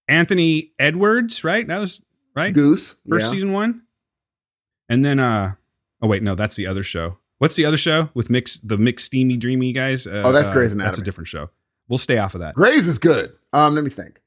Anthony 0.07 0.71
Edwards, 0.79 1.43
right? 1.43 1.67
That 1.67 1.79
was 1.79 2.01
right. 2.35 2.53
Goose. 2.53 2.95
First 3.07 3.25
yeah. 3.25 3.31
season 3.31 3.53
one, 3.53 3.83
and 4.89 5.05
then 5.05 5.19
uh 5.19 5.53
oh 6.01 6.07
wait, 6.07 6.23
no, 6.23 6.33
that's 6.35 6.55
the 6.55 6.65
other 6.67 6.83
show. 6.83 7.17
What's 7.39 7.55
the 7.55 7.65
other 7.65 7.77
show 7.77 8.09
with 8.13 8.29
mix 8.29 8.57
the 8.63 8.77
mix 8.77 9.03
steamy 9.03 9.37
dreamy 9.37 9.73
guys? 9.73 10.07
Uh, 10.07 10.23
Oh, 10.25 10.31
that's 10.31 10.47
uh, 10.47 10.53
Grey's 10.53 10.75
That's 10.75 10.97
a 10.97 11.01
different 11.03 11.27
show. 11.27 11.49
We'll 11.87 11.97
stay 11.97 12.17
off 12.17 12.33
of 12.33 12.41
that. 12.41 12.55
Grey's 12.55 12.87
is 12.87 12.97
good. 12.99 13.35
Um, 13.53 13.75
let 13.75 13.83
me 13.83 13.89
think. 13.89 14.21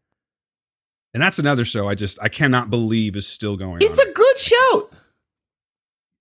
And 1.15 1.23
that's 1.23 1.39
another 1.39 1.65
show 1.65 1.89
I 1.89 1.95
just 1.95 2.19
I 2.23 2.29
cannot 2.29 2.71
believe 2.71 3.17
is 3.17 3.27
still 3.27 3.57
going 3.57 3.79
It's 3.83 3.99
on. 3.99 4.09
a 4.09 4.13
good 4.13 4.39
show. 4.39 4.91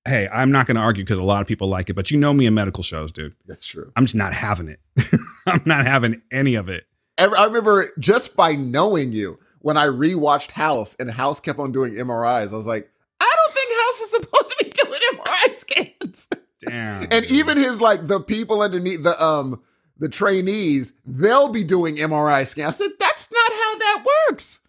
hey, 0.08 0.30
I'm 0.32 0.52
not 0.52 0.65
going 0.65 0.76
to 0.76 0.82
argue 0.82 1.04
because 1.04 1.19
a 1.19 1.23
lot 1.23 1.41
of 1.41 1.47
people 1.47 1.67
like 1.67 1.89
it, 1.89 1.93
but 1.93 2.10
you 2.10 2.17
know 2.17 2.34
me 2.34 2.45
in 2.45 2.54
medical 2.54 2.82
shows, 2.84 3.12
dude. 3.12 3.34
That's 3.45 3.65
true. 3.65 3.91
I'm 3.97 4.06
just 4.06 4.15
not 4.15 4.34
having 4.34 4.69
it. 4.69 4.80
I'm 5.45 5.62
not 5.65 5.86
having 5.86 6.21
any 6.32 6.56
of 6.56 6.69
it. 6.69 6.86
I 7.17 7.26
I 7.26 7.45
remember 7.45 7.89
just 8.00 8.36
by 8.36 8.54
knowing 8.54 9.12
you 9.12 9.38
when 9.60 9.76
I 9.76 9.88
rewatched 9.88 10.52
House 10.52 10.95
and 11.00 11.12
House 11.12 11.39
kept 11.41 11.60
on 11.60 11.71
doing 11.73 11.93
MRIs. 11.95 12.54
I 12.54 12.56
was 12.56 12.65
like, 12.65 12.89
I 13.19 13.36
don't 13.36 13.54
think 13.54 13.69
House 13.82 14.02
is 14.02 14.12
supposed 14.12 14.50
to 14.58 14.63
be 14.63 14.69
doing 14.69 15.00
MRI 15.13 15.58
scans. 15.58 16.28
Damn. 16.65 17.08
and 17.12 17.26
even 17.26 17.58
his 17.58 17.80
like 17.82 18.08
the 18.08 18.20
people 18.20 18.62
underneath 18.62 19.04
the 19.04 19.22
um 19.24 19.62
the 20.00 20.10
trainees, 20.10 20.93
they'll 21.06 21.50
be 21.50 21.63
doing 21.63 21.96
MRI 21.96 22.46
scans. 22.46 22.76
I 22.76 22.78
said, 22.86 22.91
that's 23.00 23.32
not 23.32 23.52
how 23.52 23.78
that 23.80 24.06
works. 24.30 24.60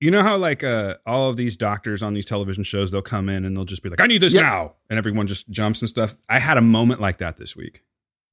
you 0.00 0.10
know 0.10 0.22
how 0.22 0.36
like 0.36 0.62
uh 0.64 0.96
all 1.06 1.28
of 1.30 1.36
these 1.36 1.56
doctors 1.56 2.02
on 2.02 2.12
these 2.14 2.26
television 2.26 2.62
shows 2.64 2.90
they'll 2.90 3.02
come 3.02 3.28
in 3.28 3.44
and 3.44 3.56
they'll 3.56 3.64
just 3.64 3.82
be 3.82 3.88
like, 3.90 4.00
I 4.00 4.06
need 4.06 4.22
this 4.22 4.34
Yep. 4.34 4.42
now, 4.42 4.74
and 4.90 4.98
everyone 4.98 5.26
just 5.26 5.48
jumps 5.50 5.80
and 5.82 5.88
stuff. 5.88 6.16
I 6.28 6.38
had 6.38 6.56
a 6.58 6.62
moment 6.62 7.00
like 7.00 7.18
that 7.18 7.36
this 7.36 7.54
week. 7.56 7.82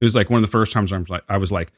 It 0.02 0.06
was 0.06 0.16
like 0.16 0.30
one 0.30 0.44
of 0.44 0.50
the 0.50 0.52
first 0.52 0.74
times 0.74 0.92
I 0.92 0.98
was 0.98 1.10
like, 1.10 1.24
I 1.30 1.38
was 1.38 1.52
like, 1.52 1.72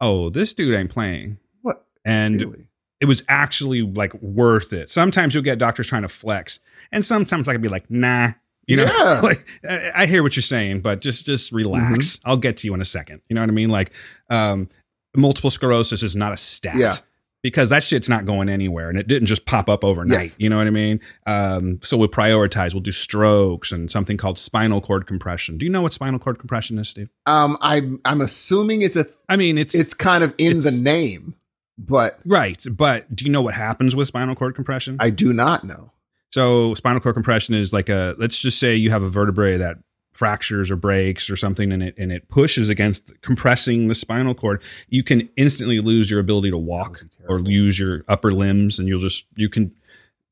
oh, 0.00 0.30
this 0.30 0.52
dude 0.54 0.74
ain't 0.74 0.90
playing, 0.90 1.38
What? 1.62 1.84
and 2.04 2.40
Really? 2.40 2.66
it 3.00 3.04
was 3.06 3.22
actually 3.28 3.82
like 3.82 4.12
worth 4.22 4.72
it. 4.72 4.90
Sometimes 4.90 5.34
you'll 5.34 5.44
get 5.44 5.58
doctors 5.58 5.86
trying 5.88 6.02
to 6.02 6.08
flex, 6.08 6.60
and 6.92 7.04
sometimes 7.04 7.46
I 7.48 7.52
can 7.52 7.60
be 7.62 7.68
like, 7.68 7.90
nah. 7.90 8.32
You 8.68 8.76
know, 8.76 8.84
Yeah. 8.84 9.20
like 9.22 9.48
I 9.68 9.90
I 10.02 10.06
hear 10.06 10.22
what 10.22 10.36
you're 10.36 10.42
saying, 10.42 10.82
but 10.82 11.00
just 11.00 11.26
just 11.26 11.50
relax. 11.50 12.18
Mm-hmm. 12.18 12.30
I'll 12.30 12.36
get 12.36 12.58
to 12.58 12.66
you 12.68 12.74
in 12.74 12.80
a 12.80 12.84
second. 12.84 13.22
You 13.28 13.34
know 13.34 13.40
what 13.40 13.50
I 13.50 13.52
mean? 13.52 13.70
Like, 13.70 13.92
um, 14.30 14.68
multiple 15.16 15.50
sclerosis 15.50 16.02
is 16.02 16.14
not 16.14 16.32
a 16.32 16.36
stat. 16.36 16.76
Yeah. 16.76 16.92
Because 17.40 17.70
that 17.70 17.84
shit's 17.84 18.08
not 18.08 18.24
going 18.24 18.48
anywhere, 18.48 18.88
and 18.90 18.98
it 18.98 19.06
didn't 19.06 19.26
just 19.26 19.46
pop 19.46 19.68
up 19.68 19.84
overnight. 19.84 20.22
Yes. 20.24 20.36
You 20.40 20.50
know 20.50 20.58
what 20.58 20.66
I 20.66 20.70
mean? 20.70 20.98
Um, 21.24 21.78
so 21.84 21.96
we'll 21.96 22.08
prioritize. 22.08 22.74
We'll 22.74 22.82
do 22.82 22.90
strokes 22.90 23.70
and 23.70 23.88
something 23.88 24.16
called 24.16 24.40
spinal 24.40 24.80
cord 24.80 25.06
compression. 25.06 25.56
Do 25.56 25.64
you 25.64 25.70
know 25.70 25.80
what 25.80 25.92
spinal 25.92 26.18
cord 26.18 26.40
compression 26.40 26.80
is, 26.80 26.88
Steve? 26.88 27.08
Um, 27.26 27.56
I'm 27.60 28.00
I'm 28.04 28.20
assuming 28.20 28.82
it's 28.82 28.96
a 28.96 29.06
I 29.28 29.36
mean, 29.36 29.56
it's 29.56 29.72
it's 29.72 29.94
kind 29.94 30.24
of 30.24 30.34
in 30.36 30.58
the 30.58 30.72
name, 30.72 31.36
but 31.78 32.18
right, 32.26 32.62
but 32.72 33.14
do 33.14 33.24
you 33.24 33.30
know 33.30 33.42
what 33.42 33.54
happens 33.54 33.94
with 33.94 34.08
spinal 34.08 34.34
cord 34.34 34.56
compression? 34.56 34.96
I 34.98 35.10
do 35.10 35.32
not 35.32 35.62
know. 35.62 35.92
So 36.30 36.74
spinal 36.74 37.00
cord 37.00 37.14
compression 37.14 37.54
is 37.54 37.72
like 37.72 37.88
a 37.88 38.14
let's 38.18 38.38
just 38.38 38.58
say 38.58 38.74
you 38.74 38.90
have 38.90 39.02
a 39.02 39.08
vertebrae 39.08 39.56
that 39.58 39.78
fractures 40.12 40.68
or 40.68 40.74
breaks 40.74 41.30
or 41.30 41.36
something 41.36 41.70
and 41.72 41.80
it 41.80 41.94
and 41.96 42.10
it 42.10 42.28
pushes 42.28 42.68
against 42.68 43.12
compressing 43.22 43.86
the 43.86 43.94
spinal 43.94 44.34
cord, 44.34 44.60
you 44.88 45.04
can 45.04 45.28
instantly 45.36 45.80
lose 45.80 46.10
your 46.10 46.18
ability 46.18 46.50
to 46.50 46.58
walk 46.58 47.00
That 47.20 47.28
would 47.28 47.44
be 47.44 47.50
or 47.50 47.60
lose 47.62 47.78
your 47.78 48.04
upper 48.08 48.32
limbs 48.32 48.78
and 48.78 48.88
you'll 48.88 49.00
just 49.00 49.26
you 49.36 49.48
can 49.48 49.72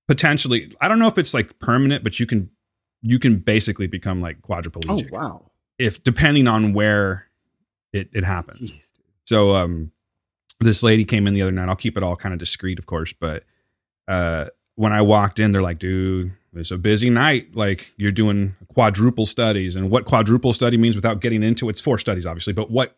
potentially 0.08 0.72
I 0.80 0.88
don't 0.88 0.98
know 0.98 1.06
if 1.06 1.18
it's 1.18 1.32
like 1.32 1.58
permanent, 1.60 2.02
but 2.02 2.18
you 2.18 2.26
can 2.26 2.50
you 3.02 3.18
can 3.18 3.38
basically 3.38 3.86
become 3.86 4.20
like 4.20 4.42
quadriplegic 4.42 4.88
Oh 4.88 4.96
quadriplegic 4.96 5.10
wow. 5.12 5.50
if 5.78 6.02
depending 6.02 6.48
on 6.48 6.72
where 6.72 7.26
it, 7.92 8.10
it 8.12 8.24
happens. 8.24 8.72
Jeez. 8.72 8.84
So 9.24 9.54
um 9.54 9.92
this 10.58 10.82
lady 10.82 11.04
came 11.04 11.26
in 11.26 11.34
the 11.34 11.42
other 11.42 11.52
night. 11.52 11.68
I'll 11.68 11.76
keep 11.76 11.96
it 11.96 12.02
all 12.02 12.16
kind 12.16 12.32
of 12.32 12.38
discreet, 12.40 12.78
of 12.78 12.86
course, 12.86 13.12
but 13.12 13.44
uh 14.08 14.46
when 14.76 14.92
I 14.92 15.02
walked 15.02 15.40
in, 15.40 15.50
they're 15.50 15.62
like, 15.62 15.78
dude, 15.78 16.32
it's 16.54 16.70
a 16.70 16.78
busy 16.78 17.10
night. 17.10 17.54
Like 17.56 17.92
you're 17.96 18.12
doing 18.12 18.54
quadruple 18.68 19.26
studies. 19.26 19.74
And 19.76 19.90
what 19.90 20.04
quadruple 20.04 20.52
study 20.52 20.76
means 20.76 20.94
without 20.94 21.20
getting 21.20 21.42
into 21.42 21.68
it's 21.68 21.80
four 21.80 21.98
studies, 21.98 22.24
obviously, 22.24 22.52
but 22.52 22.70
what 22.70 22.96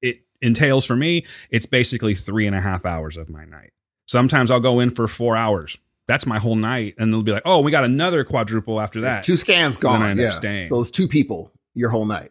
it 0.00 0.20
entails 0.40 0.84
for 0.84 0.96
me, 0.96 1.26
it's 1.50 1.66
basically 1.66 2.14
three 2.14 2.46
and 2.46 2.56
a 2.56 2.60
half 2.60 2.86
hours 2.86 3.16
of 3.16 3.28
my 3.28 3.44
night. 3.44 3.72
Sometimes 4.06 4.50
I'll 4.50 4.60
go 4.60 4.80
in 4.80 4.90
for 4.90 5.08
four 5.08 5.36
hours. 5.36 5.78
That's 6.06 6.26
my 6.26 6.38
whole 6.38 6.54
night. 6.54 6.94
And 6.98 7.12
they'll 7.12 7.24
be 7.24 7.32
like, 7.32 7.42
oh, 7.44 7.60
we 7.60 7.72
got 7.72 7.84
another 7.84 8.24
quadruple 8.24 8.80
after 8.80 9.00
that. 9.02 9.24
Two 9.24 9.36
scans 9.36 9.74
So 9.74 9.80
gone. 9.80 10.02
I 10.02 10.10
end 10.10 10.20
up 10.20 10.24
yeah. 10.24 10.30
staying. 10.30 10.68
So 10.68 10.80
it's 10.80 10.90
two 10.90 11.08
people 11.08 11.50
your 11.74 11.90
whole 11.90 12.04
night. 12.04 12.30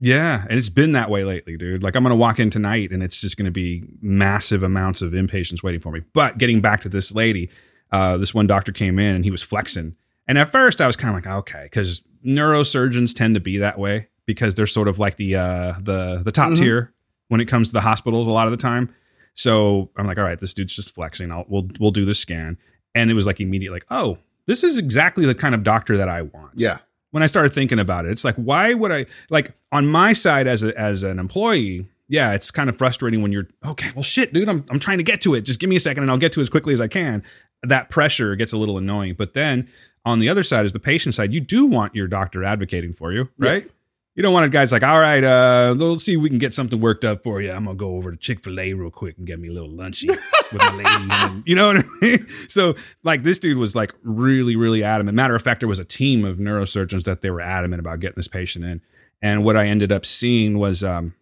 Yeah, 0.00 0.44
and 0.48 0.56
it's 0.58 0.68
been 0.68 0.92
that 0.92 1.10
way 1.10 1.24
lately, 1.24 1.56
dude. 1.56 1.82
Like 1.82 1.96
I'm 1.96 2.02
going 2.04 2.10
to 2.12 2.16
walk 2.16 2.38
in 2.38 2.50
tonight 2.50 2.92
and 2.92 3.02
it's 3.02 3.20
just 3.20 3.36
going 3.36 3.46
to 3.46 3.50
be 3.50 3.82
massive 4.00 4.62
amounts 4.62 5.02
of 5.02 5.12
inpatients 5.12 5.62
waiting 5.62 5.80
for 5.80 5.90
me. 5.92 6.02
But 6.12 6.38
getting 6.38 6.60
back 6.60 6.80
to 6.82 6.88
this 6.88 7.14
lady, 7.14 7.50
uh, 7.90 8.16
this 8.16 8.32
one 8.32 8.46
doctor 8.46 8.70
came 8.72 8.98
in 8.98 9.16
and 9.16 9.24
he 9.24 9.30
was 9.30 9.42
flexing. 9.42 9.96
And 10.28 10.38
at 10.38 10.50
first 10.50 10.80
I 10.80 10.86
was 10.86 10.94
kind 10.96 11.16
of 11.16 11.24
like, 11.24 11.34
okay, 11.38 11.68
cuz 11.72 12.02
neurosurgeons 12.24 13.14
tend 13.14 13.34
to 13.34 13.40
be 13.40 13.58
that 13.58 13.78
way 13.78 14.08
because 14.26 14.54
they're 14.54 14.66
sort 14.66 14.88
of 14.88 14.98
like 14.98 15.16
the 15.16 15.34
uh 15.36 15.74
the 15.80 16.20
the 16.24 16.32
top 16.32 16.50
Mhm. 16.52 16.58
tier 16.58 16.92
when 17.28 17.40
it 17.40 17.46
comes 17.46 17.68
to 17.68 17.72
the 17.72 17.80
hospitals 17.80 18.26
a 18.28 18.30
lot 18.30 18.46
of 18.46 18.50
the 18.52 18.56
time. 18.56 18.90
So 19.34 19.90
I'm 19.96 20.06
like, 20.06 20.18
all 20.18 20.24
right, 20.24 20.38
this 20.38 20.54
dude's 20.54 20.74
just 20.74 20.94
flexing. 20.94 21.32
I'll 21.32 21.44
we'll 21.48 21.68
we'll 21.80 21.90
do 21.90 22.04
the 22.04 22.14
scan. 22.14 22.56
And 22.94 23.10
it 23.10 23.14
was 23.14 23.26
like 23.26 23.40
immediate 23.40 23.70
like, 23.72 23.84
"Oh, 23.90 24.18
this 24.46 24.64
is 24.64 24.78
exactly 24.78 25.24
the 25.26 25.34
kind 25.34 25.54
of 25.54 25.62
doctor 25.62 25.96
that 25.96 26.08
I 26.08 26.22
want." 26.22 26.52
Yeah. 26.56 26.78
When 27.10 27.22
I 27.22 27.26
started 27.26 27.52
thinking 27.52 27.78
about 27.78 28.04
it, 28.04 28.10
it's 28.10 28.24
like, 28.24 28.36
why 28.36 28.74
would 28.74 28.92
I 28.92 29.06
like 29.30 29.54
on 29.72 29.86
my 29.86 30.12
side 30.12 30.46
as 30.46 30.62
a, 30.62 30.78
as 30.78 31.02
an 31.02 31.18
employee? 31.18 31.88
Yeah, 32.08 32.32
it's 32.32 32.50
kind 32.50 32.70
of 32.70 32.76
frustrating 32.76 33.22
when 33.22 33.32
you're 33.32 33.48
okay. 33.64 33.90
Well, 33.94 34.02
shit, 34.02 34.32
dude, 34.32 34.48
I'm 34.48 34.64
I'm 34.70 34.78
trying 34.78 34.98
to 34.98 35.04
get 35.04 35.20
to 35.22 35.34
it. 35.34 35.42
Just 35.42 35.60
give 35.60 35.68
me 35.68 35.76
a 35.76 35.80
second, 35.80 36.02
and 36.02 36.10
I'll 36.10 36.18
get 36.18 36.32
to 36.32 36.40
it 36.40 36.44
as 36.44 36.48
quickly 36.48 36.72
as 36.74 36.80
I 36.80 36.88
can. 36.88 37.22
That 37.62 37.90
pressure 37.90 38.34
gets 38.36 38.52
a 38.52 38.58
little 38.58 38.78
annoying. 38.78 39.14
But 39.18 39.34
then 39.34 39.68
on 40.04 40.18
the 40.18 40.28
other 40.28 40.42
side 40.42 40.64
is 40.64 40.72
the 40.72 40.80
patient 40.80 41.14
side. 41.14 41.32
You 41.34 41.40
do 41.40 41.66
want 41.66 41.94
your 41.94 42.06
doctor 42.06 42.44
advocating 42.44 42.94
for 42.94 43.12
you, 43.12 43.28
right? 43.36 43.62
Yes. 43.62 43.70
You 44.18 44.22
don't 44.22 44.32
want 44.32 44.46
a 44.46 44.48
guy's 44.48 44.72
like, 44.72 44.82
all 44.82 44.98
right, 44.98 45.22
uh, 45.22 45.76
let's 45.78 46.02
see 46.02 46.14
if 46.14 46.20
we 46.20 46.28
can 46.28 46.38
get 46.38 46.52
something 46.52 46.80
worked 46.80 47.04
up 47.04 47.22
for 47.22 47.40
you. 47.40 47.52
I'm 47.52 47.66
gonna 47.66 47.76
go 47.76 47.94
over 47.94 48.10
to 48.10 48.16
Chick 48.16 48.40
Fil 48.40 48.58
A 48.58 48.72
real 48.72 48.90
quick 48.90 49.16
and 49.16 49.24
get 49.24 49.38
me 49.38 49.46
a 49.46 49.52
little 49.52 49.68
lunchy 49.68 50.08
with 50.08 50.60
my 50.60 50.74
lady. 50.74 51.08
And- 51.08 51.44
you 51.46 51.54
know 51.54 51.68
what 51.68 51.76
I 51.76 51.88
mean? 52.00 52.26
So, 52.48 52.74
like, 53.04 53.22
this 53.22 53.38
dude 53.38 53.58
was 53.58 53.76
like 53.76 53.94
really, 54.02 54.56
really 54.56 54.82
adamant. 54.82 55.14
Matter 55.14 55.36
of 55.36 55.42
fact, 55.42 55.60
there 55.60 55.68
was 55.68 55.78
a 55.78 55.84
team 55.84 56.24
of 56.24 56.38
neurosurgeons 56.38 57.04
that 57.04 57.20
they 57.20 57.30
were 57.30 57.40
adamant 57.40 57.78
about 57.78 58.00
getting 58.00 58.16
this 58.16 58.26
patient 58.26 58.64
in. 58.64 58.80
And 59.22 59.44
what 59.44 59.56
I 59.56 59.68
ended 59.68 59.92
up 59.92 60.04
seeing 60.04 60.58
was, 60.58 60.82
um, 60.82 61.14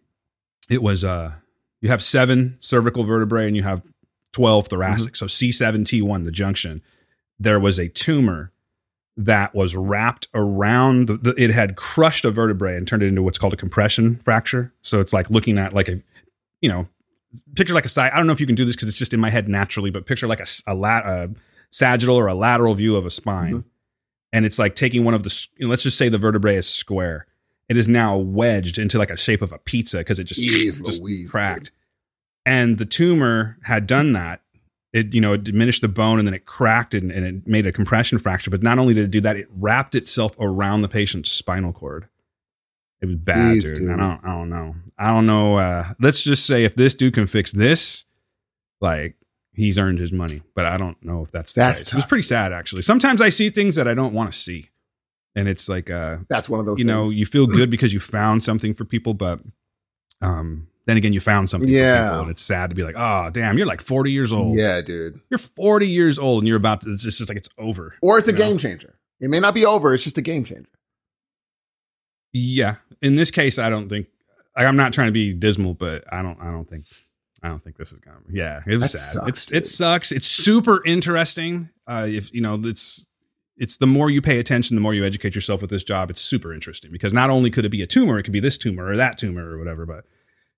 it 0.67 0.81
was 0.81 1.03
uh, 1.03 1.33
you 1.81 1.89
have 1.89 2.01
seven 2.01 2.57
cervical 2.57 3.03
vertebrae 3.03 3.45
and 3.45 3.55
you 3.55 3.61
have 3.61 3.83
twelve 4.31 4.69
thoracic. 4.69 5.15
So 5.15 5.27
C7T1, 5.27 6.25
the 6.25 6.31
junction. 6.31 6.81
There 7.37 7.59
was 7.59 7.77
a 7.77 7.89
tumor 7.89 8.53
that 9.17 9.55
was 9.55 9.75
wrapped 9.75 10.27
around 10.33 11.07
the, 11.07 11.33
it 11.37 11.49
had 11.49 11.75
crushed 11.75 12.23
a 12.23 12.31
vertebrae 12.31 12.77
and 12.77 12.87
turned 12.87 13.03
it 13.03 13.07
into 13.07 13.23
what's 13.23 13.37
called 13.37 13.53
a 13.53 13.57
compression 13.57 14.17
fracture. 14.17 14.71
So 14.83 14.99
it's 14.99 15.11
like 15.11 15.29
looking 15.29 15.57
at 15.57 15.73
like 15.73 15.89
a 15.89 16.01
you 16.61 16.69
know 16.69 16.87
picture 17.55 17.73
like 17.73 17.85
a 17.85 17.89
side 17.89 18.11
i 18.13 18.17
don't 18.17 18.25
know 18.25 18.33
if 18.33 18.39
you 18.39 18.45
can 18.47 18.55
do 18.55 18.65
this 18.65 18.75
because 18.75 18.87
it's 18.87 18.97
just 18.97 19.13
in 19.13 19.19
my 19.19 19.29
head 19.29 19.47
naturally 19.49 19.91
but 19.91 20.07
picture 20.07 20.27
like 20.27 20.39
a, 20.39 20.45
a, 20.65 20.73
lat, 20.73 21.05
a 21.05 21.29
sagittal 21.71 22.15
or 22.15 22.27
a 22.27 22.35
lateral 22.35 22.73
view 22.73 22.95
of 22.95 23.05
a 23.05 23.09
spine. 23.09 23.53
Mm-hmm. 23.53 23.67
And 24.33 24.45
it's 24.45 24.59
like 24.59 24.75
taking 24.75 25.03
one 25.03 25.13
of 25.13 25.23
the 25.23 25.47
you 25.57 25.65
know, 25.65 25.69
let's 25.69 25.83
just 25.83 25.97
say 25.97 26.09
the 26.09 26.17
vertebrae 26.17 26.57
is 26.57 26.67
square. 26.67 27.27
It 27.69 27.77
is 27.77 27.87
now 27.87 28.17
wedged 28.17 28.77
into 28.77 28.97
like 28.97 29.09
a 29.09 29.17
shape 29.17 29.41
of 29.41 29.51
a 29.51 29.57
pizza 29.57 29.99
because 29.99 30.19
it 30.19 30.25
just, 30.25 30.41
Jeez 30.41 30.83
just 30.83 31.01
Louise, 31.01 31.29
cracked. 31.29 31.71
And 32.45 32.77
the 32.77 32.85
tumor 32.85 33.57
had 33.63 33.87
done 33.87 34.13
that 34.13 34.41
it 34.93 35.13
you 35.13 35.21
know 35.21 35.33
it 35.33 35.43
diminished 35.43 35.81
the 35.81 35.87
bone 35.87 36.17
and 36.19 36.27
then 36.27 36.33
it 36.33 36.45
cracked 36.45 36.93
and, 36.93 37.11
and 37.11 37.25
it 37.25 37.47
made 37.47 37.65
a 37.65 37.71
compression 37.71 38.17
fracture. 38.17 38.49
But 38.49 38.63
not 38.63 38.79
only 38.79 38.93
did 38.93 39.03
it 39.05 39.11
do 39.11 39.21
that 39.21 39.35
it 39.35 39.47
wrapped 39.51 39.95
itself 39.95 40.35
around 40.39 40.81
the 40.81 40.87
patient's 40.89 41.31
spinal 41.31 41.73
cord. 41.73 42.07
It 43.01 43.05
was 43.05 43.15
bad 43.15 43.57
Jeez, 43.57 43.61
dude. 43.61 43.75
dude. 43.75 43.91
i 43.91 43.95
don't 43.97 44.21
i 44.25 44.29
don't 44.29 44.49
know. 44.49 44.75
I 44.97 45.07
don't 45.13 45.27
know 45.27 45.57
uh 45.57 45.93
let's 45.99 46.21
just 46.23 46.45
say 46.45 46.63
if 46.63 46.75
this 46.75 46.95
dude 46.95 47.13
can 47.13 47.27
fix 47.27 47.51
this 47.51 48.05
like 48.81 49.15
he's 49.53 49.77
earned 49.77 49.99
his 49.99 50.11
money. 50.11 50.41
But 50.55 50.65
i 50.65 50.77
don't 50.77 50.97
know 51.03 51.21
if 51.23 51.31
that's 51.31 51.53
That's 51.53 51.81
it 51.81 51.93
was 51.93 52.05
pretty 52.05 52.23
sad 52.23 52.53
actually. 52.53 52.81
Sometimes 52.81 53.21
i 53.21 53.29
see 53.29 53.49
things 53.49 53.75
that 53.75 53.87
i 53.87 53.93
don't 53.93 54.13
want 54.13 54.31
to 54.31 54.37
see. 54.37 54.69
And 55.35 55.47
it's 55.47 55.69
like 55.69 55.91
uh 55.91 56.17
That's 56.29 56.49
one 56.49 56.59
of 56.59 56.65
those. 56.65 56.79
you 56.79 56.85
know 56.85 57.09
you 57.09 57.25
feel 57.25 57.45
good 57.59 57.69
because 57.69 57.93
you 57.93 57.99
found 57.99 58.41
something 58.41 58.73
for 58.73 58.85
people 58.85 59.13
but 59.13 59.39
um 60.21 60.67
then 60.87 60.97
again 60.97 61.13
you 61.13 61.19
found 61.19 61.49
something 61.49 61.69
for 61.71 61.77
Yeah. 61.77 62.07
people 62.09 62.21
and 62.21 62.31
it's 62.31 62.41
sad 62.41 62.71
to 62.71 62.75
be 62.75 62.81
like 62.83 62.95
oh 62.97 63.29
damn 63.31 63.57
you're 63.57 63.67
like 63.67 63.81
40 63.81 64.11
years 64.11 64.33
old 64.33 64.57
Yeah, 64.59 64.81
dude. 64.81 65.19
you're 65.29 65.37
40 65.37 65.87
years 65.87 66.17
old 66.17 66.41
and 66.41 66.47
you're 66.47 66.57
about 66.57 66.81
to 66.81 66.89
it's 66.89 67.03
just, 67.03 67.21
it's 67.21 67.29
like 67.29 67.37
it's 67.37 67.49
over 67.59 67.93
Or 68.01 68.17
it's 68.17 68.27
a 68.27 68.31
know? 68.31 68.37
game 68.39 68.57
changer. 68.57 68.95
It 69.19 69.29
may 69.29 69.39
not 69.39 69.53
be 69.53 69.65
over. 69.65 69.93
It's 69.93 70.03
just 70.03 70.17
a 70.17 70.21
game 70.21 70.43
changer. 70.43 70.69
yeah 72.33 72.77
in 73.01 73.15
this 73.15 73.31
case 73.31 73.57
i 73.59 73.69
don't 73.69 73.89
think 73.89 74.07
like, 74.55 74.65
i'm 74.65 74.75
not 74.75 74.93
trying 74.93 75.07
to 75.07 75.11
be 75.11 75.33
dismal 75.33 75.73
but 75.73 76.03
i 76.11 76.21
don't 76.21 76.39
i 76.41 76.51
don't 76.51 76.69
think 76.69 76.83
i 77.43 77.47
don't 77.47 77.63
think 77.63 77.77
this 77.77 77.91
is 77.91 77.99
gonna 77.99 78.17
yeah 78.31 78.61
it 78.67 78.75
was 78.77 78.91
That 78.91 78.97
sad 78.97 79.13
sucks, 79.13 79.27
it's 79.27 79.45
dude. 79.47 79.57
it 79.57 79.67
sucks 79.67 80.11
it's 80.11 80.27
super 80.27 80.83
interesting 80.85 81.69
uh 81.87 82.05
if 82.09 82.33
you 82.33 82.41
know 82.41 82.59
it's 82.63 83.07
it's 83.55 83.77
the 83.77 83.87
more 83.87 84.09
you 84.11 84.21
pay 84.21 84.39
attention 84.39 84.75
the 84.75 84.81
more 84.81 84.93
you 84.93 85.05
educate 85.05 85.33
yourself 85.35 85.61
with 85.61 85.69
this 85.69 85.83
job 85.83 86.09
it's 86.09 86.21
super 86.21 86.53
interesting 86.53 86.91
because 86.91 87.13
not 87.13 87.29
only 87.29 87.49
could 87.49 87.65
it 87.65 87.69
be 87.69 87.81
a 87.81 87.87
tumor 87.87 88.19
it 88.19 88.23
could 88.23 88.33
be 88.33 88.39
this 88.39 88.57
tumor 88.57 88.85
or 88.87 88.97
that 88.97 89.17
tumor 89.17 89.49
or 89.49 89.57
whatever 89.57 89.85
but 89.85 90.05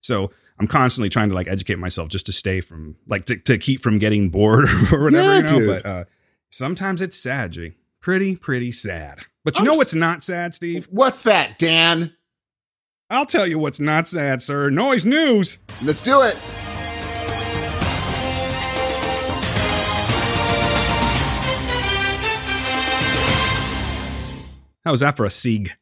so 0.02 0.32
i'm 0.60 0.68
constantly 0.68 1.10
trying 1.10 1.30
to 1.30 1.36
like 1.36 1.48
educate 1.48 1.78
myself 1.80 2.10
just 2.10 2.26
to 2.26 2.32
stay 2.32 2.62
from 2.62 2.96
like 3.08 3.26
to, 3.26 3.36
to 3.38 3.58
keep 3.58 3.82
from 3.82 4.00
getting 4.00 4.30
bored 4.30 4.70
or 4.94 5.04
whatever 5.04 5.28
Yeah, 5.32 5.36
you 5.38 5.42
know 5.44 5.60
dude. 5.60 5.84
but 5.84 5.86
uh 5.86 6.04
sometimes 6.52 7.02
it's 7.02 7.18
sad 7.18 7.52
g 7.52 7.74
pretty 8.02 8.36
pretty 8.36 8.72
sad 8.72 9.20
but 9.44 9.56
you 9.56 9.60
I'm 9.62 9.66
know 9.66 9.74
what's 9.76 9.96
not 9.96 10.24
sad 10.24 10.54
steve 10.56 10.88
What's 10.90 11.24
that, 11.24 11.58
Dan? 11.60 12.14
I'll 13.10 13.26
tell 13.26 13.48
you 13.48 13.58
what's 13.58 13.80
not 13.80 14.08
sad, 14.08 14.44
sir. 14.44 14.70
Noise 14.70 15.04
news. 15.04 15.58
Let's 15.82 16.00
do 16.00 16.22
it. 16.22 16.38
How 24.86 24.92
was 24.92 25.02
that 25.02 25.18
for 25.18 25.26
a 25.26 25.30
sieg? 25.30 25.74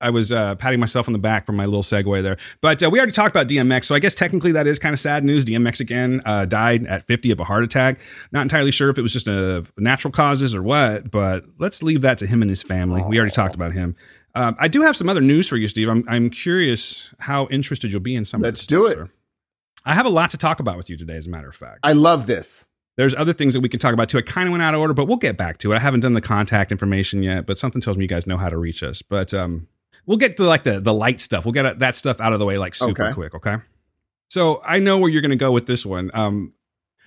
I 0.00 0.10
was 0.10 0.30
uh, 0.30 0.54
patting 0.56 0.80
myself 0.80 1.08
on 1.08 1.12
the 1.12 1.18
back 1.18 1.46
for 1.46 1.52
my 1.52 1.64
little 1.64 1.82
segue 1.82 2.22
there. 2.22 2.36
But 2.60 2.82
uh, 2.82 2.90
we 2.90 2.98
already 2.98 3.12
talked 3.12 3.34
about 3.34 3.48
DMX, 3.48 3.84
so 3.84 3.94
I 3.94 3.98
guess 3.98 4.14
technically 4.14 4.52
that 4.52 4.66
is 4.66 4.78
kind 4.78 4.92
of 4.92 5.00
sad 5.00 5.24
news. 5.24 5.44
DMX 5.44 5.80
again 5.80 6.22
uh, 6.24 6.44
died 6.44 6.86
at 6.86 7.06
50 7.06 7.30
of 7.32 7.40
a 7.40 7.44
heart 7.44 7.64
attack. 7.64 7.98
Not 8.32 8.42
entirely 8.42 8.70
sure 8.70 8.90
if 8.90 8.98
it 8.98 9.02
was 9.02 9.12
just 9.12 9.28
a 9.28 9.64
natural 9.76 10.12
causes 10.12 10.54
or 10.54 10.62
what, 10.62 11.10
but 11.10 11.44
let's 11.58 11.82
leave 11.82 12.02
that 12.02 12.18
to 12.18 12.26
him 12.26 12.42
and 12.42 12.50
his 12.50 12.62
family. 12.62 13.02
We 13.02 13.18
already 13.18 13.32
talked 13.32 13.54
about 13.54 13.72
him. 13.72 13.96
Um, 14.34 14.56
I 14.58 14.68
do 14.68 14.82
have 14.82 14.96
some 14.96 15.08
other 15.08 15.20
news 15.20 15.48
for 15.48 15.56
you, 15.56 15.66
Steve. 15.66 15.88
I'm, 15.88 16.04
I'm 16.06 16.30
curious 16.30 17.10
how 17.18 17.48
interested 17.48 17.90
you'll 17.90 18.00
be 18.00 18.14
in 18.14 18.24
some. 18.24 18.40
of 18.40 18.44
Let's 18.44 18.66
do 18.66 18.82
stuff, 18.88 18.92
it. 18.92 18.94
sir. 18.94 19.10
I 19.84 19.94
have 19.94 20.06
a 20.06 20.10
lot 20.10 20.30
to 20.30 20.36
talk 20.36 20.60
about 20.60 20.76
with 20.76 20.90
you 20.90 20.96
today, 20.96 21.16
as 21.16 21.26
a 21.26 21.30
matter 21.30 21.48
of 21.48 21.56
fact. 21.56 21.80
I 21.82 21.94
love 21.94 22.26
this. 22.26 22.66
There's 22.96 23.14
other 23.14 23.32
things 23.32 23.54
that 23.54 23.60
we 23.60 23.68
can 23.68 23.80
talk 23.80 23.94
about 23.94 24.08
too. 24.08 24.18
I 24.18 24.22
kind 24.22 24.48
of 24.48 24.52
went 24.52 24.62
out 24.62 24.74
of 24.74 24.80
order, 24.80 24.92
but 24.92 25.06
we'll 25.06 25.16
get 25.16 25.36
back 25.36 25.58
to 25.58 25.72
it. 25.72 25.76
I 25.76 25.78
haven't 25.78 26.00
done 26.00 26.12
the 26.12 26.20
contact 26.20 26.72
information 26.72 27.22
yet, 27.22 27.46
but 27.46 27.58
something 27.58 27.80
tells 27.80 27.96
me 27.96 28.04
you 28.04 28.08
guys 28.08 28.26
know 28.26 28.36
how 28.36 28.50
to 28.50 28.58
reach 28.58 28.82
us. 28.82 29.02
But 29.02 29.32
um, 29.32 29.68
we'll 30.08 30.16
get 30.18 30.36
to 30.38 30.42
like 30.44 30.64
the 30.64 30.80
the 30.80 30.92
light 30.92 31.20
stuff. 31.20 31.44
We'll 31.44 31.52
get 31.52 31.78
that 31.78 31.94
stuff 31.94 32.20
out 32.20 32.32
of 32.32 32.40
the 32.40 32.44
way 32.46 32.58
like 32.58 32.74
super 32.74 33.04
Okay. 33.04 33.12
quick. 33.14 33.34
Okay. 33.36 33.56
So 34.30 34.60
I 34.64 34.80
know 34.80 34.98
where 34.98 35.08
you're 35.08 35.22
going 35.22 35.30
to 35.30 35.36
go 35.36 35.52
with 35.52 35.66
this 35.66 35.86
one. 35.86 36.10
Um, 36.14 36.52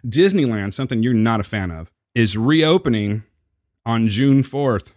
Disneyland, 0.06 0.74
something 0.74 1.04
you're 1.04 1.14
not 1.14 1.40
a 1.40 1.44
fan 1.44 1.70
of, 1.72 1.92
is 2.16 2.36
reopening 2.38 3.24
on 3.86 4.08
June 4.08 4.42
4th. 4.44 4.94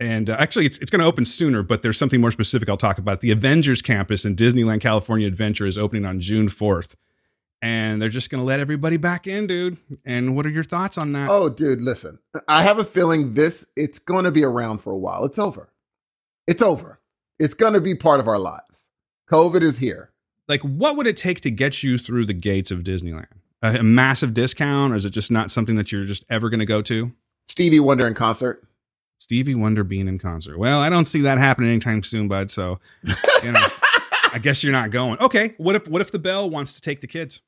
And 0.00 0.28
uh, 0.28 0.36
actually, 0.38 0.66
it's, 0.66 0.78
it's 0.78 0.90
going 0.90 1.00
to 1.00 1.06
open 1.06 1.24
sooner, 1.24 1.62
but 1.62 1.82
there's 1.82 1.96
something 1.96 2.20
more 2.20 2.32
specific 2.32 2.68
I'll 2.68 2.76
talk 2.76 2.98
about. 2.98 3.20
The 3.20 3.30
Avengers 3.30 3.80
campus 3.82 4.24
in 4.24 4.34
Disneyland 4.34 4.80
California 4.80 5.28
Adventure 5.28 5.66
is 5.66 5.78
opening 5.78 6.04
on 6.04 6.18
June 6.20 6.48
4th. 6.48 6.96
And 7.62 8.02
they're 8.02 8.08
just 8.08 8.28
going 8.30 8.40
to 8.40 8.44
let 8.44 8.58
everybody 8.60 8.96
back 8.96 9.26
in, 9.28 9.46
dude. 9.46 9.76
And 10.04 10.34
what 10.34 10.44
are 10.46 10.50
your 10.50 10.64
thoughts 10.64 10.98
on 10.98 11.10
that? 11.12 11.30
Oh, 11.30 11.48
dude, 11.48 11.80
listen. 11.80 12.18
I 12.48 12.62
have 12.64 12.78
a 12.80 12.84
feeling 12.84 13.34
this 13.34 13.64
it's 13.76 14.00
going 14.00 14.24
to 14.24 14.32
be 14.32 14.42
around 14.42 14.78
for 14.78 14.90
a 14.92 14.98
while. 14.98 15.24
It's 15.24 15.38
over. 15.38 15.70
It's 16.48 16.60
over. 16.60 16.98
It's 17.38 17.54
going 17.54 17.72
to 17.72 17.80
be 17.80 17.94
part 17.94 18.20
of 18.20 18.28
our 18.28 18.38
lives. 18.38 18.88
COVID 19.30 19.62
is 19.62 19.78
here. 19.78 20.10
Like, 20.46 20.60
what 20.62 20.96
would 20.96 21.06
it 21.06 21.16
take 21.16 21.40
to 21.42 21.50
get 21.50 21.82
you 21.82 21.98
through 21.98 22.26
the 22.26 22.34
gates 22.34 22.70
of 22.70 22.84
Disneyland? 22.84 23.26
A, 23.62 23.78
a 23.78 23.82
massive 23.82 24.34
discount, 24.34 24.92
or 24.92 24.96
is 24.96 25.04
it 25.04 25.10
just 25.10 25.30
not 25.30 25.50
something 25.50 25.76
that 25.76 25.90
you're 25.90 26.04
just 26.04 26.24
ever 26.28 26.50
going 26.50 26.60
to 26.60 26.66
go 26.66 26.82
to? 26.82 27.12
Stevie 27.48 27.80
Wonder 27.80 28.06
in 28.06 28.14
concert. 28.14 28.66
Stevie 29.18 29.54
Wonder 29.54 29.84
being 29.84 30.06
in 30.06 30.18
concert. 30.18 30.58
Well, 30.58 30.80
I 30.80 30.90
don't 30.90 31.06
see 31.06 31.22
that 31.22 31.38
happening 31.38 31.70
anytime 31.70 32.02
soon, 32.02 32.28
bud. 32.28 32.50
So, 32.50 32.78
you 33.42 33.52
know, 33.52 33.66
I 34.32 34.38
guess 34.38 34.62
you're 34.62 34.72
not 34.72 34.90
going. 34.90 35.18
Okay. 35.18 35.54
What 35.56 35.76
if 35.76 35.88
what 35.88 36.02
if 36.02 36.10
the 36.10 36.18
bell 36.18 36.50
wants 36.50 36.74
to 36.74 36.80
take 36.80 37.00
the 37.00 37.06
kids? 37.06 37.40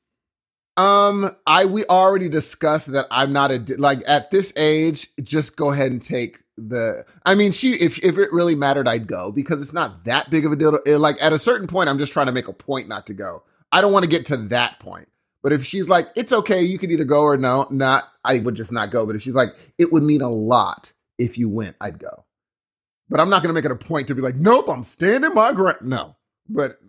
Um, 0.77 1.29
I 1.45 1.65
we 1.65 1.85
already 1.85 2.29
discussed 2.29 2.91
that 2.93 3.07
I'm 3.11 3.33
not 3.33 3.51
a 3.51 3.63
like 3.77 4.01
at 4.07 4.31
this 4.31 4.53
age. 4.55 5.09
Just 5.21 5.55
go 5.55 5.71
ahead 5.71 5.91
and 5.91 6.01
take 6.01 6.39
the. 6.57 7.05
I 7.25 7.35
mean, 7.35 7.51
she 7.51 7.73
if 7.73 7.99
if 8.03 8.17
it 8.17 8.31
really 8.33 8.55
mattered, 8.55 8.87
I'd 8.87 9.07
go 9.07 9.31
because 9.31 9.61
it's 9.61 9.73
not 9.73 10.05
that 10.05 10.29
big 10.29 10.45
of 10.45 10.51
a 10.51 10.55
deal. 10.55 10.77
to- 10.79 10.97
Like 10.99 11.17
at 11.21 11.33
a 11.33 11.39
certain 11.39 11.67
point, 11.67 11.89
I'm 11.89 11.97
just 11.97 12.13
trying 12.13 12.25
to 12.27 12.31
make 12.31 12.47
a 12.47 12.53
point 12.53 12.87
not 12.87 13.07
to 13.07 13.13
go. 13.13 13.43
I 13.71 13.81
don't 13.81 13.93
want 13.93 14.03
to 14.03 14.09
get 14.09 14.25
to 14.27 14.37
that 14.37 14.79
point. 14.79 15.07
But 15.43 15.53
if 15.53 15.65
she's 15.65 15.87
like, 15.87 16.07
it's 16.15 16.33
okay, 16.33 16.61
you 16.63 16.79
could 16.79 16.91
either 16.91 17.03
go 17.05 17.21
or 17.21 17.37
no, 17.37 17.67
not. 17.69 18.05
I 18.25 18.39
would 18.39 18.55
just 18.55 18.71
not 18.71 18.91
go. 18.91 19.05
But 19.05 19.15
if 19.15 19.21
she's 19.21 19.33
like, 19.35 19.49
it 19.77 19.93
would 19.93 20.03
mean 20.03 20.21
a 20.21 20.29
lot 20.31 20.91
if 21.17 21.37
you 21.37 21.47
went, 21.47 21.75
I'd 21.79 21.99
go. 21.99 22.25
But 23.09 23.19
I'm 23.19 23.29
not 23.29 23.41
going 23.43 23.49
to 23.49 23.53
make 23.53 23.63
it 23.65 23.71
a 23.71 23.75
point 23.75 24.07
to 24.07 24.15
be 24.15 24.21
like, 24.21 24.35
nope, 24.35 24.67
I'm 24.67 24.83
standing 24.83 25.33
my 25.33 25.53
ground. 25.53 25.77
No, 25.83 26.15
but 26.49 26.79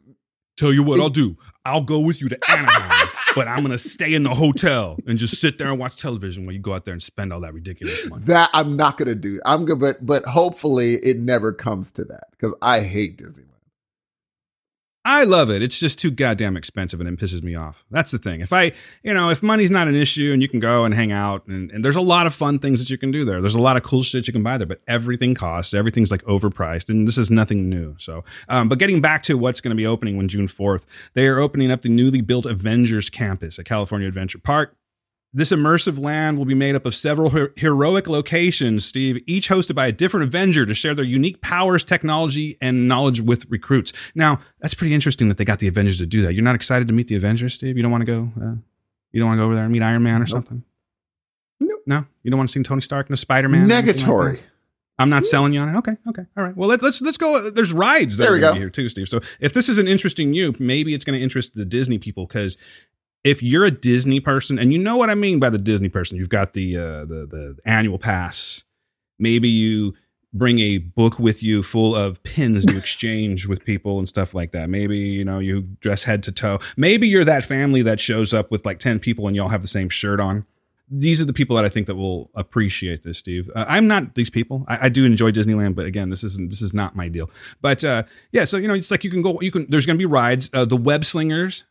Tell 0.57 0.73
you 0.73 0.83
what 0.83 0.99
I'll 0.99 1.09
do. 1.09 1.37
I'll 1.65 1.83
go 1.83 2.01
with 2.01 2.21
you 2.21 2.29
to 2.31 2.51
Anaheim, 2.51 3.08
but 3.39 3.49
I'm 3.49 3.63
gonna 3.63 3.79
stay 3.79 4.15
in 4.15 4.23
the 4.23 4.35
hotel 4.35 4.99
and 5.07 5.19
just 5.19 5.41
sit 5.41 5.59
there 5.59 5.69
and 5.69 5.79
watch 5.79 5.97
television 5.97 6.45
while 6.45 6.53
you 6.53 6.59
go 6.59 6.75
out 6.75 6.85
there 6.85 6.93
and 6.93 7.03
spend 7.03 7.33
all 7.33 7.41
that 7.41 7.55
ridiculous 7.55 8.05
money. 8.09 8.25
That 8.27 8.51
I'm 8.53 8.77
not 8.77 8.99
gonna 8.99 9.15
do. 9.15 9.41
I'm 9.45 9.65
gonna, 9.65 9.81
but 9.81 10.05
but 10.05 10.25
hopefully 10.25 10.95
it 10.97 11.19
never 11.19 11.53
comes 11.53 11.91
to 11.93 12.05
that 12.07 12.29
because 12.33 12.55
I 12.61 12.81
hate 12.81 13.19
Disneyland. 13.19 13.48
I 15.05 15.25
love 15.25 15.49
it. 15.49 15.63
It's 15.63 15.79
just 15.79 15.99
too 15.99 16.11
goddamn 16.11 16.57
expensive 16.57 17.01
and 17.01 17.09
it 17.09 17.19
pisses 17.19 17.43
me 17.43 17.55
off. 17.55 17.85
That's 17.91 18.11
the 18.11 18.19
thing. 18.19 18.41
If 18.41 18.53
I, 18.53 18.73
you 19.03 19.15
know, 19.15 19.31
if 19.31 19.43
money's 19.43 19.71
not 19.71 19.89
an 19.89 19.95
issue 19.95 20.33
and 20.33 20.43
you 20.43 20.49
can 20.49 20.61
go 20.61 20.85
and 20.85 20.93
hang 20.93 21.13
out 21.13 21.47
and, 21.47 21.71
and 21.71 21.85
there's 21.85 21.97
a 21.97 22.01
lot 22.01 22.27
of 22.27 22.35
fun 22.35 22.59
things 22.59 22.79
that 22.81 22.91
you 22.91 22.99
can 22.99 23.11
do 23.11 23.25
there. 23.25 23.41
There's 23.41 23.55
a 23.55 23.61
lot 23.61 23.77
of 23.77 23.83
cool 23.83 24.03
shit 24.03 24.27
you 24.27 24.33
can 24.33 24.43
buy 24.43 24.59
there, 24.59 24.67
but 24.67 24.81
everything 24.87 25.35
costs. 25.35 25.73
Everything's 25.73 26.11
like 26.11 26.23
overpriced 26.25 26.89
and 26.89 27.07
this 27.07 27.17
is 27.17 27.31
nothing 27.31 27.69
new. 27.71 27.95
So, 27.99 28.25
um, 28.49 28.69
but 28.69 28.79
getting 28.79 29.01
back 29.01 29.23
to 29.25 29.39
what's 29.39 29.61
going 29.61 29.71
to 29.71 29.77
be 29.77 29.87
opening 29.87 30.17
when 30.17 30.29
June 30.29 30.49
4th, 30.49 30.85
they 31.15 31.27
are 31.27 31.39
opening 31.39 31.71
up 31.71 31.83
the 31.83 31.89
newly 31.89 32.21
built 32.21 32.45
Avengers 32.45 33.09
campus 33.09 33.59
at 33.59 33.65
California 33.65 34.09
Adventure 34.09 34.39
Park. 34.39 34.77
This 35.35 35.53
immersive 35.53 35.99
land 36.01 36.39
will 36.39 36.47
be 36.47 36.55
made 36.55 36.75
up 36.75 36.87
of 36.87 36.95
several 36.95 37.31
her- 37.31 37.53
heroic 37.57 38.07
locations, 38.07 38.87
Steve, 38.87 39.23
each 39.27 39.51
hosted 39.51 39.75
by 39.75 39.87
a 39.87 39.93
different 39.93 40.25
Avenger 40.25 40.65
to 40.65 40.75
share 40.75 40.95
their 40.95 41.05
unique 41.05 41.43
powers, 41.43 41.85
technology, 41.85 42.57
and 42.63 42.89
knowledge 42.89 43.21
with 43.21 43.45
recruits. 43.51 43.93
Now, 44.15 44.41
that's 44.61 44.73
pretty 44.73 44.95
interesting 44.95 45.29
that 45.29 45.37
they 45.37 45.45
got 45.45 45.59
the 45.59 45.69
Avengers 45.69 45.99
to 45.99 46.07
do 46.07 46.23
that. 46.23 46.33
You're 46.33 46.45
not 46.45 46.55
excited 46.55 46.89
to 46.89 46.95
meet 46.95 47.09
the 47.09 47.17
Avengers, 47.17 47.53
Steve? 47.55 47.77
You 47.77 47.83
don't 47.83 47.93
want 47.93 48.03
to 48.03 48.07
go? 48.07 48.33
Uh, 48.41 48.55
you 49.13 49.21
don't 49.21 49.29
want 49.29 49.37
to 49.39 49.43
go 49.43 49.45
over 49.47 49.55
there 49.55 49.65
and 49.65 49.73
meet 49.73 49.83
Iron 49.83 50.03
Man 50.03 50.23
or 50.23 50.27
something? 50.27 50.63
No, 51.87 52.05
you 52.23 52.31
don't 52.31 52.37
want 52.39 52.49
to 52.51 52.53
see 52.53 52.63
Tony 52.63 52.83
Stark, 52.83 53.09
no 53.09 53.17
Spider 53.17 53.49
Man. 53.49 53.67
Negatory. 53.69 54.41
I'm 54.99 55.09
not 55.11 55.25
selling 55.25 55.53
you 55.55 55.61
on 55.61 55.69
it. 55.75 55.79
Okay, 55.79 55.97
okay, 56.09 56.23
all 56.37 56.43
right. 56.45 56.55
Well, 56.57 56.69
let, 56.69 56.83
let's 56.83 57.01
let's 57.01 57.17
go. 57.17 57.49
There's 57.51 57.73
rides 57.73 58.17
that 58.17 58.25
There 58.25 58.33
are 58.33 58.37
we 58.37 58.41
go. 58.41 58.53
here 58.53 58.69
too, 58.69 58.89
Steve. 58.89 59.09
So 59.09 59.21
if 59.41 59.53
this 59.55 59.69
isn't 59.71 59.89
interesting 59.89 60.35
you, 60.35 60.55
maybe 60.59 60.93
it's 60.93 61.05
going 61.05 61.17
to 61.19 61.23
interest 61.23 61.55
the 61.55 61.65
Disney 61.65 61.97
people 61.99 62.27
because 62.27 62.59
if 63.25 63.43
you're 63.43 63.65
a 63.65 63.71
Disney 63.71 64.21
person, 64.21 64.59
and 64.59 64.73
you 64.73 64.79
know 64.79 64.97
what 64.97 65.11
I 65.11 65.15
mean 65.15 65.39
by 65.39 65.51
the 65.51 65.59
Disney 65.59 65.89
person, 65.89 66.17
you've 66.17 66.29
got 66.29 66.53
the 66.53 66.77
uh, 66.77 67.05
the 67.05 67.27
the 67.27 67.57
annual 67.65 67.99
pass. 67.99 68.65
Maybe 69.19 69.49
you 69.49 69.95
bring 70.33 70.59
a 70.59 70.79
book 70.79 71.19
with 71.19 71.43
you 71.43 71.63
full 71.63 71.97
of 71.97 72.23
pins 72.23 72.67
to 72.67 72.77
exchange 72.79 73.47
with 73.47 73.65
people 73.65 73.99
and 73.99 74.09
stuff 74.09 74.35
like 74.35 74.53
that. 74.53 74.71
Maybe 74.71 74.99
you 74.99 75.25
know 75.25 75.39
you 75.39 75.63
dress 75.81 76.05
head 76.05 76.23
to 76.25 76.33
toe. 76.33 76.59
Maybe 76.77 77.09
you're 77.09 77.25
that 77.25 77.45
family 77.45 77.83
that 77.83 78.01
shows 78.01 78.33
up 78.33 78.51
with 78.51 78.65
like 78.65 78.79
ten 78.79 78.99
people 78.99 79.27
and 79.27 79.37
y'all 79.37 79.49
have 79.49 79.63
the 79.63 79.69
same 79.69 79.89
shirt 79.89 80.21
on 80.21 80.47
these 80.91 81.21
are 81.21 81.25
the 81.25 81.33
people 81.33 81.57
that 81.57 81.65
I 81.65 81.69
think 81.69 81.87
that 81.87 81.97
will 81.97 82.31
appreciate 82.35 83.05
this, 83.05 83.19
Steve. 83.19 83.51
Uh, 83.55 83.65
I'm 83.69 83.87
not 83.87 84.15
these 84.15 84.31
people. 84.31 84.65
I, 84.69 84.87
I 84.87 84.89
do 84.89 85.05
enjoy 85.05 85.33
Disneyland, 85.33 85.75
but 85.75 85.87
again, 85.87 86.09
this 86.09 86.25
isn't 86.25 86.51
this 86.51 86.63
is 86.63 86.73
not 86.73 86.97
my 86.97 87.09
deal. 87.09 87.31
But 87.61 87.85
uh, 87.85 88.05
yeah, 88.33 88.45
so 88.45 88.57
you 88.57 88.69
know, 88.69 88.75
it's 88.75 88.91
like 88.91 89.05
you 89.05 89.11
can 89.11 89.23
go. 89.23 89.39
You 89.41 89.51
can. 89.51 89.67
There's 89.69 89.87
going 89.87 89.97
to 89.97 89.99
be 89.99 90.07
rides. 90.07 90.51
Uh, 90.53 90.65
the 90.65 90.77
Web 90.77 91.05
Slingers, 91.05 91.65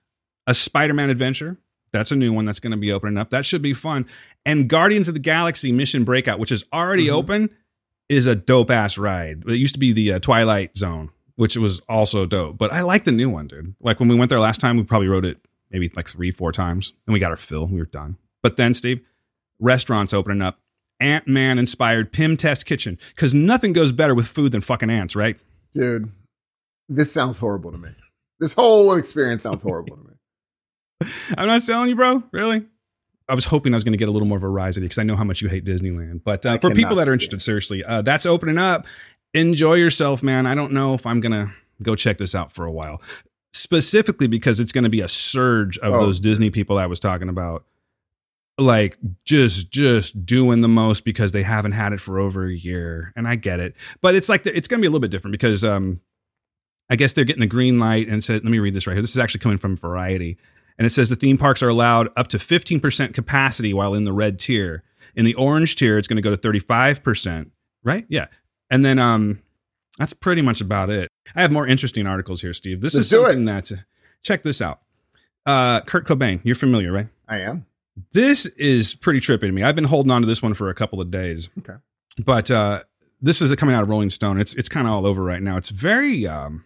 a 0.48 0.54
Spider-Man 0.56 1.10
adventure. 1.12 1.58
That's 1.94 2.12
a 2.12 2.16
new 2.16 2.34
one 2.34 2.46
that's 2.46 2.60
going 2.60 2.72
to 2.72 2.78
be 2.78 2.92
opening 2.92 3.18
up. 3.18 3.30
That 3.30 3.46
should 3.46 3.62
be 3.62 3.74
fun. 3.74 4.08
And 4.46 4.68
Guardians 4.68 5.08
of 5.08 5.14
the 5.14 5.20
Galaxy 5.20 5.72
Mission 5.72 6.04
Breakout, 6.04 6.40
which 6.40 6.52
is 6.52 6.66
already 6.74 7.08
Mhm. 7.08 7.14
open, 7.14 7.50
is 8.10 8.26
a 8.28 8.36
dope 8.36 8.72
ass 8.72 8.98
ride. 8.98 9.44
It 9.48 9.56
used 9.56 9.74
to 9.76 9.80
be 9.80 9.92
the 9.94 10.14
uh, 10.14 10.20
Twilight 10.20 10.78
Zone, 10.78 11.10
which 11.36 11.56
was 11.58 11.80
also 11.90 12.26
dope. 12.26 12.58
But 12.58 12.72
I 12.74 12.82
like 12.82 13.04
the 13.04 13.12
new 13.12 13.30
one, 13.30 13.48
dude. 13.48 13.76
Like 13.82 14.00
when 14.00 14.10
we 14.10 14.16
went 14.16 14.30
there 14.30 14.40
last 14.40 14.60
time, 14.62 14.78
we 14.78 14.84
probably 14.84 15.08
rode 15.08 15.26
it 15.26 15.38
maybe 15.72 15.92
like 15.96 16.08
three, 16.10 16.32
four 16.32 16.52
times, 16.52 16.94
and 17.06 17.14
we 17.14 17.20
got 17.20 17.32
our 17.32 17.38
fill. 17.38 17.68
We 17.68 17.78
were 17.80 17.86
done. 17.86 18.18
But 18.42 18.56
then, 18.58 18.74
Steve, 18.74 19.02
restaurants 19.60 20.14
opening 20.14 20.42
up. 20.42 20.60
Ant 21.00 21.28
Man 21.28 21.60
inspired 21.60 22.12
Pym 22.12 22.38
Test 22.38 22.66
Kitchen 22.66 22.98
because 23.16 23.34
nothing 23.34 23.72
goes 23.74 23.92
better 23.92 24.16
with 24.16 24.26
food 24.28 24.52
than 24.52 24.62
fucking 24.62 24.90
ants, 24.90 25.16
right? 25.16 25.38
Dude, 25.74 26.12
this 26.90 27.12
sounds 27.12 27.38
horrible 27.38 27.72
to 27.72 27.78
me. 27.78 27.90
This 28.40 28.54
whole 28.54 28.94
experience 28.96 29.44
sounds 29.44 29.62
horrible 29.62 29.98
to 29.98 30.04
me. 30.04 30.14
I'm 31.38 31.48
not 31.48 31.62
selling 31.62 31.90
you, 31.90 31.96
bro. 31.96 32.24
Really? 32.32 32.66
I 33.30 33.36
was 33.36 33.46
hoping 33.46 33.74
I 33.74 33.78
was 33.78 33.84
going 33.84 33.92
to 33.94 33.98
get 33.98 34.08
a 34.08 34.12
little 34.12 34.28
more 34.28 34.38
of 34.38 34.44
a 34.44 34.50
rise 34.50 34.78
at 34.78 34.82
because 34.82 34.98
I 34.98 35.04
know 35.04 35.16
how 35.16 35.24
much 35.26 35.42
you 35.42 35.50
hate 35.50 35.66
Disneyland. 35.66 36.22
But 36.24 36.46
uh, 36.46 36.58
for 36.60 36.72
people 36.72 36.96
that 36.96 37.10
are 37.10 37.14
interested, 37.14 37.42
seriously, 37.42 37.84
uh, 37.84 38.02
that's 38.02 38.26
opening 38.26 38.58
up. 38.58 38.88
Enjoy 39.34 39.74
yourself, 39.74 40.24
man. 40.24 40.46
I 40.48 40.56
don't 40.56 40.72
know 40.72 40.94
if 40.94 41.06
I'm 41.06 41.20
going 41.20 41.34
to 41.34 41.52
go 41.84 41.96
check 41.96 42.18
this 42.18 42.34
out 42.34 42.52
for 42.54 42.66
a 42.66 42.72
while, 42.72 43.02
specifically 43.54 44.28
because 44.28 44.60
it's 44.62 44.72
going 44.72 44.86
to 44.86 44.90
be 44.90 45.02
a 45.02 45.08
surge 45.10 45.78
of 45.80 45.94
Oh. 45.94 46.00
those 46.00 46.20
Disney 46.22 46.50
people 46.50 46.78
I 46.78 46.86
was 46.86 47.00
talking 47.00 47.28
about. 47.30 47.66
Like 48.60 48.98
just 49.24 49.70
just 49.72 50.26
doing 50.26 50.62
the 50.62 50.68
most 50.68 51.06
because 51.06 51.32
they 51.32 51.44
haven't 51.44 51.74
had 51.74 51.94
it 51.94 52.02
for 52.02 52.18
over 52.20 52.48
a 52.48 52.54
year, 52.54 53.14
and 53.16 53.28
I 53.28 53.36
get 53.36 53.60
it. 53.60 53.76
But 54.02 54.16
it's 54.16 54.30
like 54.30 54.44
the, 54.44 54.56
it's 54.58 54.68
going 54.68 54.80
to 54.80 54.82
be 54.82 54.88
a 54.88 54.90
little 54.90 55.02
bit 55.02 55.12
different 55.12 55.34
because 55.34 55.64
um, 55.64 56.00
I 56.90 56.96
guess 56.96 57.14
they're 57.14 57.24
getting 57.26 57.42
the 57.42 57.46
green 57.46 57.78
light 57.78 58.08
and 58.08 58.24
said, 58.24 58.44
let 58.44 58.50
me 58.50 58.58
read 58.58 58.74
this 58.74 58.88
right 58.88 58.94
here. 58.94 59.02
This 59.04 59.12
is 59.12 59.20
actually 59.20 59.42
coming 59.42 59.60
from 59.60 59.78
Variety. 59.78 60.38
And 60.78 60.86
it 60.86 60.92
says 60.92 61.10
the 61.10 61.16
theme 61.16 61.38
parks 61.38 61.64
are 61.64 61.70
allowed 61.70 62.10
up 62.16 62.28
to 62.30 62.38
15% 62.38 63.14
capacity 63.14 63.74
while 63.74 63.94
in 63.94 64.04
the 64.06 64.14
red 64.14 64.40
tier. 64.40 64.84
In 65.16 65.26
the 65.26 65.34
orange 65.34 65.76
tier, 65.76 65.98
it's 65.98 66.08
going 66.08 66.18
to 66.18 66.22
go 66.22 66.36
to 66.36 66.38
35%, 66.38 67.50
right? 67.84 68.06
Yeah. 68.08 68.28
And 68.70 68.86
then 68.86 69.00
um 69.00 69.42
that's 69.98 70.14
pretty 70.14 70.44
much 70.44 70.62
about 70.62 70.90
it. 70.92 71.10
I 71.36 71.42
have 71.42 71.52
more 71.52 71.66
interesting 71.66 72.06
articles 72.06 72.42
here, 72.42 72.54
Steve. 72.54 72.82
This 72.82 72.94
Let's 72.94 73.08
is 73.08 73.10
something 73.10 73.46
that's 73.46 73.74
check 74.24 74.44
this 74.44 74.62
out. 74.62 74.82
Uh 75.46 75.82
Kurt 75.82 76.06
Cobain, 76.06 76.40
you're 76.44 76.56
familiar, 76.56 76.92
right? 76.92 77.08
I 77.28 77.40
am. 77.40 77.66
This 78.14 78.46
is 78.46 78.94
pretty 78.94 79.20
trippy 79.20 79.42
to 79.42 79.52
me. 79.52 79.64
I've 79.64 79.76
been 79.76 79.86
holding 79.86 80.12
on 80.12 80.22
to 80.22 80.28
this 80.28 80.44
one 80.44 80.54
for 80.54 80.70
a 80.70 80.76
couple 80.76 81.02
of 81.02 81.10
days. 81.10 81.50
Okay. 81.60 81.76
But 82.24 82.52
uh 82.52 82.84
this 83.20 83.42
is 83.42 83.54
coming 83.56 83.74
out 83.74 83.82
of 83.82 83.90
Rolling 83.90 84.12
Stone. 84.12 84.40
It's 84.40 84.54
it's 84.54 84.70
kind 84.70 84.86
of 84.86 84.94
all 84.94 85.08
over 85.08 85.24
right 85.24 85.42
now. 85.42 85.58
It's 85.58 85.70
very 85.70 86.28
um 86.28 86.66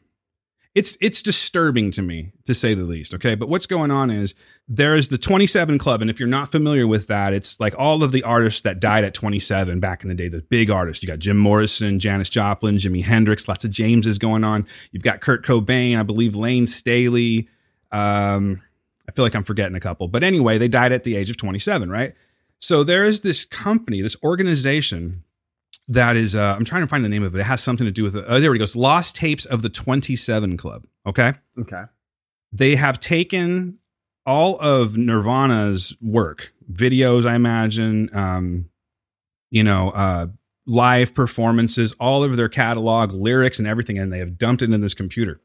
it's 0.74 0.98
it's 1.02 1.22
disturbing 1.22 1.92
to 1.92 2.02
me 2.02 2.32
to 2.46 2.56
say 2.56 2.74
the 2.74 2.84
least, 2.84 3.14
okay? 3.14 3.36
But 3.36 3.50
what's 3.50 3.66
going 3.66 3.92
on 3.92 4.10
is 4.10 4.34
there 4.68 4.96
is 4.96 5.10
the 5.10 5.18
27 5.18 5.78
club 5.78 6.02
and 6.02 6.10
if 6.10 6.20
you're 6.20 6.30
not 6.30 6.50
familiar 6.50 6.88
with 6.88 7.08
that, 7.08 7.34
it's 7.34 7.60
like 7.60 7.76
all 7.78 8.04
of 8.04 8.12
the 8.12 8.24
artists 8.24 8.62
that 8.62 8.80
died 8.80 9.04
at 9.04 9.14
27 9.14 9.80
back 9.82 10.04
in 10.04 10.10
the 10.10 10.16
day, 10.16 10.30
the 10.30 10.42
big 10.42 10.70
artists. 10.70 11.04
You 11.04 11.10
got 11.10 11.20
Jim 11.20 11.38
Morrison, 11.38 12.00
Janis 12.00 12.30
Joplin, 12.30 12.78
Jimi 12.78 13.04
Hendrix, 13.04 13.48
lots 13.48 13.66
of 13.66 13.72
Jameses 13.72 14.18
going 14.18 14.44
on. 14.44 14.66
You've 14.92 15.04
got 15.04 15.20
Kurt 15.20 15.46
Cobain, 15.46 16.00
I 16.00 16.04
believe 16.04 16.36
Layne 16.36 16.68
Staley, 16.68 17.50
um 17.92 18.62
I 19.10 19.12
feel 19.14 19.26
like 19.26 19.36
I'm 19.36 19.44
forgetting 19.44 19.76
a 19.76 19.82
couple. 19.82 20.08
But 20.08 20.24
anyway, 20.24 20.58
they 20.58 20.70
died 20.70 20.94
at 20.94 21.04
the 21.04 21.18
age 21.18 21.30
of 21.30 21.36
27, 21.36 21.90
right? 21.90 22.14
So 22.60 22.84
there 22.86 23.04
is 23.04 23.22
this 23.22 23.44
company, 23.44 24.02
this 24.02 24.16
organization 24.24 25.24
that 25.92 26.16
is, 26.16 26.36
uh, 26.36 26.56
I'm 26.58 26.66
trying 26.66 26.82
to 26.82 26.88
find 26.88 27.04
the 27.04 27.10
name 27.10 27.24
of 27.24 27.36
it. 27.36 27.40
It 27.40 27.44
has 27.44 27.62
something 27.62 27.86
to 27.86 27.92
do 27.92 28.04
with, 28.04 28.16
oh, 28.16 28.40
there 28.40 28.54
it 28.56 28.60
goes. 28.60 28.76
Lost 28.76 29.16
Tapes 29.16 29.46
of 29.46 29.62
the 29.62 29.70
27 29.70 30.58
Club. 30.58 30.86
Okay. 31.06 31.34
Okay. 31.60 31.84
They 32.54 32.76
have 32.76 33.00
taken 33.00 33.78
all 34.26 34.60
of 34.60 34.98
Nirvana's 34.98 35.96
work, 36.02 36.54
videos, 36.72 37.26
I 37.26 37.36
imagine, 37.36 38.10
um, 38.14 38.70
you 39.50 39.64
know, 39.64 39.90
uh, 39.90 40.28
live 40.66 41.14
performances, 41.14 41.94
all 42.00 42.24
of 42.24 42.38
their 42.38 42.50
catalog, 42.50 43.14
lyrics, 43.14 43.60
and 43.60 43.68
everything, 43.68 43.98
and 43.98 44.14
they 44.14 44.20
have 44.20 44.38
dumped 44.38 44.62
it 44.62 44.72
in 44.72 44.82
this 44.82 44.94
computer. 44.94 45.42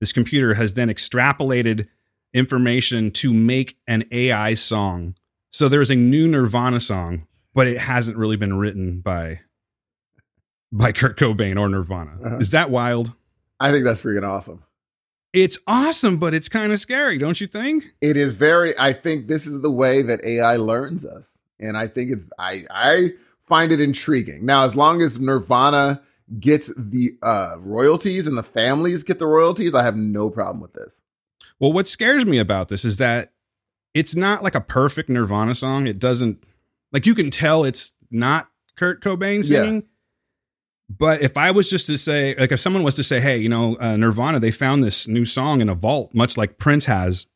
This 0.00 0.12
computer 0.12 0.54
has 0.54 0.74
then 0.74 0.88
extrapolated 0.88 1.88
information 2.34 3.10
to 3.12 3.32
make 3.32 3.78
an 3.86 4.04
AI 4.10 4.54
song. 4.54 5.14
So 5.50 5.68
there's 5.68 5.90
a 5.90 5.96
new 5.96 6.28
Nirvana 6.28 6.80
song, 6.80 7.26
but 7.54 7.66
it 7.66 7.78
hasn't 7.78 8.18
really 8.18 8.36
been 8.36 8.58
written 8.58 9.00
by 9.00 9.40
by 10.72 10.92
Kurt 10.92 11.18
Cobain 11.18 11.58
or 11.58 11.68
Nirvana. 11.68 12.12
Uh-huh. 12.24 12.36
Is 12.38 12.50
that 12.50 12.70
wild? 12.70 13.12
I 13.60 13.72
think 13.72 13.84
that's 13.84 14.00
freaking 14.00 14.28
awesome. 14.28 14.62
It's 15.32 15.58
awesome, 15.66 16.18
but 16.18 16.32
it's 16.32 16.48
kind 16.48 16.72
of 16.72 16.78
scary, 16.78 17.18
don't 17.18 17.40
you 17.40 17.46
think? 17.46 17.92
It 18.00 18.16
is 18.16 18.32
very 18.32 18.78
I 18.78 18.92
think 18.92 19.28
this 19.28 19.46
is 19.46 19.60
the 19.60 19.70
way 19.70 20.02
that 20.02 20.24
AI 20.24 20.56
learns 20.56 21.04
us. 21.04 21.38
And 21.60 21.76
I 21.76 21.86
think 21.86 22.12
it's 22.12 22.24
I 22.38 22.62
I 22.70 23.10
find 23.46 23.72
it 23.72 23.80
intriguing. 23.80 24.46
Now, 24.46 24.64
as 24.64 24.74
long 24.74 25.02
as 25.02 25.20
Nirvana 25.20 26.02
gets 26.40 26.72
the 26.76 27.18
uh 27.22 27.56
royalties 27.58 28.26
and 28.26 28.38
the 28.38 28.42
families 28.42 29.02
get 29.02 29.18
the 29.18 29.26
royalties, 29.26 29.74
I 29.74 29.82
have 29.82 29.96
no 29.96 30.30
problem 30.30 30.60
with 30.60 30.72
this. 30.72 31.00
Well, 31.58 31.72
what 31.72 31.88
scares 31.88 32.24
me 32.24 32.38
about 32.38 32.68
this 32.68 32.84
is 32.84 32.96
that 32.98 33.32
it's 33.94 34.14
not 34.14 34.42
like 34.42 34.54
a 34.54 34.60
perfect 34.60 35.08
Nirvana 35.08 35.54
song. 35.54 35.86
It 35.86 35.98
doesn't 35.98 36.44
like 36.92 37.04
you 37.04 37.14
can 37.14 37.30
tell 37.30 37.64
it's 37.64 37.92
not 38.10 38.48
Kurt 38.76 39.02
Cobain 39.02 39.48
Yeah. 39.48 39.80
But 40.88 41.20
if 41.20 41.36
I 41.36 41.50
was 41.50 41.68
just 41.68 41.86
to 41.86 41.98
say, 41.98 42.34
like, 42.38 42.50
if 42.50 42.60
someone 42.60 42.82
was 42.82 42.94
to 42.94 43.02
say, 43.02 43.20
"Hey, 43.20 43.38
you 43.38 43.48
know, 43.48 43.76
uh, 43.78 43.96
Nirvana, 43.96 44.40
they 44.40 44.50
found 44.50 44.82
this 44.82 45.06
new 45.06 45.24
song 45.24 45.60
in 45.60 45.68
a 45.68 45.74
vault, 45.74 46.14
much 46.14 46.36
like 46.36 46.58
Prince 46.58 46.86
has, 46.86 47.26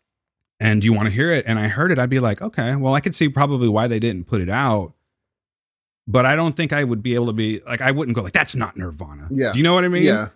and 0.59 0.81
do 0.81 0.87
you 0.87 0.93
want 0.95 1.07
to 1.07 1.13
hear 1.13 1.31
it?" 1.33 1.45
and 1.47 1.59
I 1.59 1.69
heard 1.69 1.93
it, 1.93 1.99
I'd 1.99 2.09
be 2.11 2.21
like, 2.21 2.41
"Okay, 2.41 2.75
well, 2.77 2.95
I 2.95 3.01
could 3.01 3.15
see 3.15 3.29
probably 3.29 3.69
why 3.69 3.89
they 3.89 3.99
didn't 3.99 4.25
put 4.25 4.41
it 4.41 4.49
out." 4.49 4.95
But 6.09 6.27
I 6.27 6.35
don't 6.35 6.57
think 6.57 6.73
I 6.73 6.83
would 6.83 7.03
be 7.03 7.15
able 7.15 7.27
to 7.27 7.33
be 7.33 7.61
like, 7.67 7.81
I 7.81 7.91
wouldn't 7.91 8.17
go 8.17 8.23
like, 8.23 8.33
"That's 8.33 8.57
not 8.57 8.77
Nirvana." 8.77 9.29
Yeah. 9.31 9.53
Do 9.53 9.59
you 9.59 9.63
know 9.63 9.75
what 9.75 9.85
I 9.85 9.89
mean? 9.89 10.03
yeah. 10.05 10.29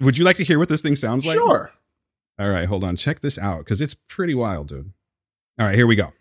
Would 0.00 0.16
you 0.18 0.24
like 0.24 0.36
to 0.36 0.44
hear 0.44 0.58
what 0.58 0.68
this 0.68 0.80
thing 0.80 0.96
sounds 0.96 1.24
like? 1.26 1.36
Sure. 1.36 1.70
All 2.38 2.48
right, 2.48 2.66
hold 2.68 2.82
on. 2.82 2.96
Check 2.96 3.20
this 3.20 3.38
out 3.38 3.58
because 3.58 3.80
it's 3.80 3.94
pretty 3.94 4.34
wild, 4.34 4.68
dude. 4.68 4.92
All 5.58 5.66
right, 5.66 5.74
here 5.76 5.86
we 5.86 5.96
go. 5.96 6.12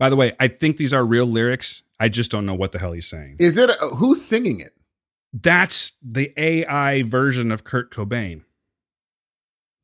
By 0.00 0.08
the 0.10 0.16
way, 0.16 0.32
I 0.40 0.48
think 0.48 0.78
these 0.78 0.92
are 0.92 1.04
real 1.06 1.26
lyrics. 1.26 1.82
I 2.00 2.08
just 2.08 2.30
don't 2.32 2.46
know 2.46 2.54
what 2.54 2.72
the 2.72 2.78
hell 2.80 2.92
he's 2.92 3.06
saying. 3.06 3.36
Is 3.38 3.56
it 3.58 3.70
uh, 3.70 3.90
who's 3.90 4.24
singing 4.24 4.58
it? 4.58 4.74
That's 5.32 5.92
the 6.02 6.32
AI 6.36 7.02
version 7.04 7.52
of 7.52 7.62
Kurt 7.62 7.92
Cobain. 7.94 8.42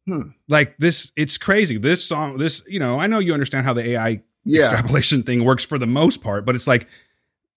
Hmm. 0.09 0.31
Like 0.49 0.77
this, 0.79 1.13
it's 1.17 1.37
crazy. 1.37 1.79
This 1.79 2.03
song, 2.05 2.39
this, 2.39 2.63
you 2.67 2.79
know, 2.79 2.99
I 2.99 3.07
know 3.09 3.19
you 3.19 3.33
understand 3.35 3.67
how 3.67 3.73
the 3.75 3.91
AI 3.91 4.23
Yeah. 4.45 4.63
extrapolation 4.71 5.23
thing 5.23 5.45
works 5.45 5.65
for 5.65 5.79
the 5.79 5.87
most 5.87 6.23
part, 6.23 6.47
but 6.47 6.55
it's 6.55 6.67
like 6.67 6.89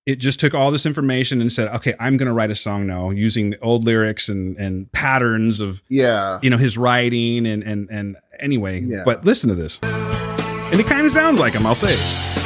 it 0.05 0.15
just 0.17 0.39
took 0.39 0.53
all 0.55 0.71
this 0.71 0.85
information 0.85 1.39
and 1.41 1.53
said, 1.53 1.69
okay, 1.75 1.93
I'm 1.99 2.17
going 2.17 2.27
to 2.27 2.33
write 2.33 2.49
a 2.51 2.55
song 2.55 2.87
now 2.87 3.11
using 3.11 3.51
the 3.51 3.59
old 3.61 3.85
lyrics 3.85 4.27
and 4.27 4.57
and 4.57 4.91
patterns 4.91 5.61
of 5.61 5.81
Yeah. 5.87 6.39
you 6.41 6.49
know 6.49 6.57
his 6.57 6.77
writing 6.77 7.45
and 7.45 7.63
and 7.63 7.87
and 7.89 8.17
anyway. 8.39 8.81
Yeah. 8.81 9.03
But 9.05 9.23
listen 9.23 9.47
to 9.49 9.55
this, 9.55 9.79
and 9.83 10.79
it 10.79 10.87
kind 10.87 11.05
of 11.05 11.11
sounds 11.11 11.39
like 11.39 11.53
him. 11.53 11.65
I'll 11.65 11.75
say. 11.75 11.93
It. 11.93 12.38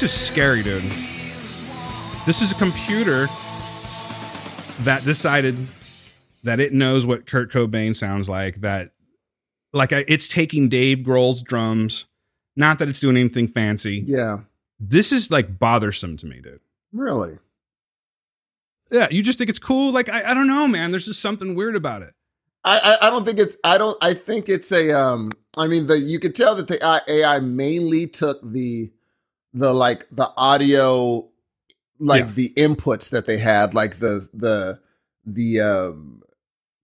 This 0.00 0.12
is 0.14 0.20
scary, 0.20 0.62
dude. 0.62 0.82
This 2.24 2.40
is 2.40 2.52
a 2.52 2.54
computer 2.54 3.26
that 4.80 5.02
decided 5.04 5.56
that 6.44 6.60
it 6.60 6.72
knows 6.72 7.04
what 7.04 7.26
Kurt 7.26 7.50
Cobain 7.52 7.96
sounds 7.96 8.28
like. 8.28 8.60
That, 8.60 8.92
like, 9.72 9.92
I- 9.92 10.04
it's 10.06 10.28
taking 10.28 10.68
Dave 10.68 10.98
Grohl's 10.98 11.42
drums. 11.42 12.06
Not 12.54 12.78
that 12.78 12.88
it's 12.88 13.00
doing 13.00 13.16
anything 13.16 13.48
fancy. 13.48 14.04
Yeah, 14.06 14.40
This 14.78 15.10
is 15.12 15.30
like 15.32 15.58
bothersome 15.58 16.16
to 16.18 16.26
me, 16.26 16.40
dude. 16.40 16.60
really. 16.92 17.38
Yeah, 18.90 19.08
you 19.10 19.22
just 19.22 19.36
think 19.38 19.50
it's 19.50 19.58
cool. 19.58 19.92
Like, 19.92 20.08
I, 20.08 20.30
I 20.30 20.34
don't 20.34 20.46
know, 20.46 20.66
man. 20.68 20.90
There's 20.92 21.06
just 21.06 21.20
something 21.20 21.54
weird 21.56 21.74
about 21.76 22.02
it. 22.02 22.14
I, 22.64 22.78
I 22.78 23.06
I 23.06 23.10
don't 23.10 23.24
think 23.26 23.38
it's 23.38 23.56
I 23.64 23.78
don't 23.78 23.96
I 24.00 24.14
think 24.14 24.48
it's 24.48 24.72
a 24.72 24.90
um 24.98 25.32
I 25.56 25.66
mean 25.68 25.86
the 25.86 25.98
you 25.98 26.18
could 26.18 26.34
tell 26.34 26.54
that 26.56 26.66
the 26.68 26.78
AI 27.08 27.38
mainly 27.40 28.06
took 28.08 28.40
the 28.42 28.90
the 29.58 29.72
like 29.72 30.06
the 30.12 30.30
audio 30.36 31.28
like 31.98 32.24
Yeah. 32.26 32.30
the 32.32 32.52
inputs 32.56 33.10
that 33.10 33.26
they 33.26 33.38
had 33.38 33.74
like 33.74 33.98
the 33.98 34.28
the 34.32 34.80
the 35.26 35.60
um 35.60 36.22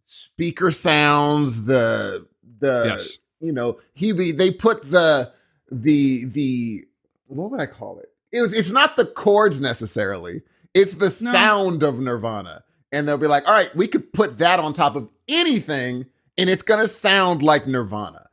speaker 0.04 0.70
sounds 0.70 1.64
the 1.64 2.26
the 2.58 2.84
yes. 2.88 3.18
you 3.40 3.52
know 3.52 3.78
he 3.94 4.12
be 4.12 4.32
they 4.32 4.50
put 4.50 4.90
the 4.90 5.32
the 5.70 6.24
the 6.32 6.84
what 7.28 7.50
would 7.50 7.60
I 7.60 7.66
call 7.66 7.98
it? 7.98 8.10
It 8.32 8.42
was 8.42 8.52
it's 8.52 8.70
not 8.70 8.96
the 8.96 9.06
chords 9.06 9.60
necessarily. 9.60 10.42
It's 10.74 10.94
the 10.94 11.06
No. 11.24 11.32
sound 11.32 11.82
of 11.82 11.98
Nirvana. 11.98 12.64
And 12.92 13.08
they'll 13.08 13.18
be 13.18 13.26
like, 13.26 13.46
all 13.46 13.52
right, 13.54 13.74
we 13.74 13.88
could 13.88 14.12
put 14.12 14.38
that 14.38 14.60
on 14.60 14.72
top 14.72 14.94
of 14.94 15.08
anything 15.28 16.06
and 16.36 16.50
it's 16.50 16.62
gonna 16.62 16.88
sound 16.88 17.42
like 17.42 17.66
Nirvana. 17.66 18.28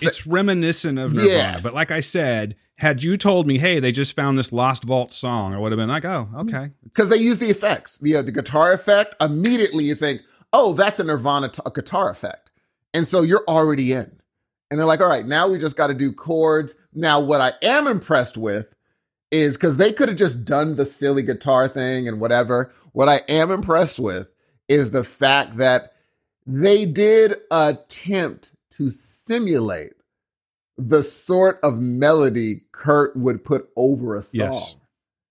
It's 0.00 0.26
reminiscent 0.26 0.98
of 0.98 1.12
Nirvana. 1.12 1.32
Yes. 1.32 1.62
But 1.62 1.74
like 1.74 1.90
I 1.90 2.00
said, 2.00 2.56
had 2.78 3.02
you 3.02 3.16
told 3.16 3.46
me, 3.46 3.58
hey, 3.58 3.80
they 3.80 3.90
just 3.90 4.14
found 4.14 4.36
this 4.36 4.52
Lost 4.52 4.84
Vault 4.84 5.12
song, 5.12 5.54
I 5.54 5.58
would 5.58 5.72
have 5.72 5.78
been 5.78 5.88
like, 5.88 6.04
oh, 6.04 6.28
okay. 6.36 6.70
because 6.84 7.08
they 7.08 7.16
use 7.16 7.38
the 7.38 7.50
effects, 7.50 7.98
the 7.98 8.16
uh, 8.16 8.22
the 8.22 8.32
guitar 8.32 8.72
effect. 8.72 9.14
Immediately, 9.20 9.84
you 9.84 9.94
think, 9.94 10.22
"Oh, 10.52 10.72
that's 10.74 11.00
a 11.00 11.04
Nirvana 11.04 11.48
t- 11.48 11.62
a 11.64 11.70
guitar 11.70 12.10
effect," 12.10 12.50
and 12.92 13.08
so 13.08 13.22
you're 13.22 13.44
already 13.48 13.92
in. 13.92 14.12
And 14.70 14.78
they're 14.78 14.86
like, 14.86 15.00
"All 15.00 15.08
right, 15.08 15.26
now 15.26 15.48
we 15.48 15.58
just 15.58 15.76
got 15.76 15.86
to 15.86 15.94
do 15.94 16.12
chords." 16.12 16.74
Now, 16.92 17.20
what 17.20 17.40
I 17.40 17.52
am 17.62 17.86
impressed 17.86 18.36
with 18.36 18.66
is 19.30 19.56
because 19.56 19.76
they 19.76 19.92
could 19.92 20.08
have 20.08 20.18
just 20.18 20.44
done 20.44 20.76
the 20.76 20.86
silly 20.86 21.22
guitar 21.22 21.68
thing 21.68 22.06
and 22.08 22.20
whatever. 22.20 22.72
What 22.92 23.08
I 23.08 23.20
am 23.28 23.50
impressed 23.50 23.98
with 23.98 24.28
is 24.68 24.90
the 24.90 25.04
fact 25.04 25.56
that 25.56 25.92
they 26.46 26.86
did 26.86 27.36
attempt 27.50 28.52
to 28.72 28.90
simulate 28.90 29.95
the 30.78 31.02
sort 31.02 31.58
of 31.62 31.78
melody 31.78 32.62
Kurt 32.72 33.16
would 33.16 33.44
put 33.44 33.68
over 33.76 34.16
a 34.16 34.22
song. 34.22 34.30
Yes. 34.32 34.76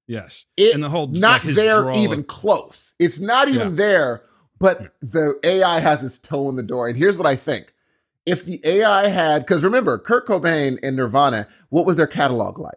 Yes. 0.08 0.46
It's 0.58 0.74
And 0.74 0.84
the 0.84 0.89
whole, 0.89 1.08
not 1.08 1.43
like, 1.46 1.56
there 1.56 1.91
even 1.93 2.24
close. 2.24 2.93
It's 3.00 3.20
not 3.20 3.48
even 3.48 3.70
Yeah. 3.70 3.76
there, 3.76 4.22
but 4.60 4.93
the 5.02 5.39
AI 5.43 5.80
has 5.80 6.04
its 6.04 6.18
toe 6.20 6.50
in 6.50 6.56
the 6.56 6.64
door. 6.64 6.88
And 6.88 6.98
here's 6.98 7.18
what 7.18 7.28
I 7.28 7.36
think. 7.36 7.74
If 8.26 8.43
the 8.46 8.60
AI 8.64 9.08
had, 9.08 9.43
because 9.43 9.64
remember, 9.64 9.98
Kurt 10.00 10.28
Cobain 10.28 10.80
and 10.82 10.96
Nirvana, 10.96 11.48
what 11.70 11.86
was 11.86 11.98
their 11.98 12.08
catalog 12.08 12.58
like? 12.60 12.74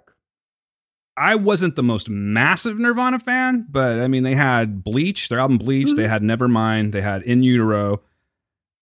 I 1.16 1.34
wasn't 1.34 1.74
the 1.74 1.82
most 1.82 2.08
massive 2.08 2.78
Nirvana 2.78 3.18
fan, 3.18 3.66
but 3.68 3.98
I 3.98 4.08
mean, 4.08 4.22
they 4.22 4.34
had 4.36 4.84
Bleach, 4.84 5.28
their 5.28 5.40
album 5.40 5.58
Bleach. 5.58 5.94
They 5.96 6.04
Mhm. 6.04 6.08
had 6.08 6.22
Nevermind. 6.22 6.92
They 6.92 7.00
had 7.00 7.22
In 7.22 7.42
Utero, 7.42 8.02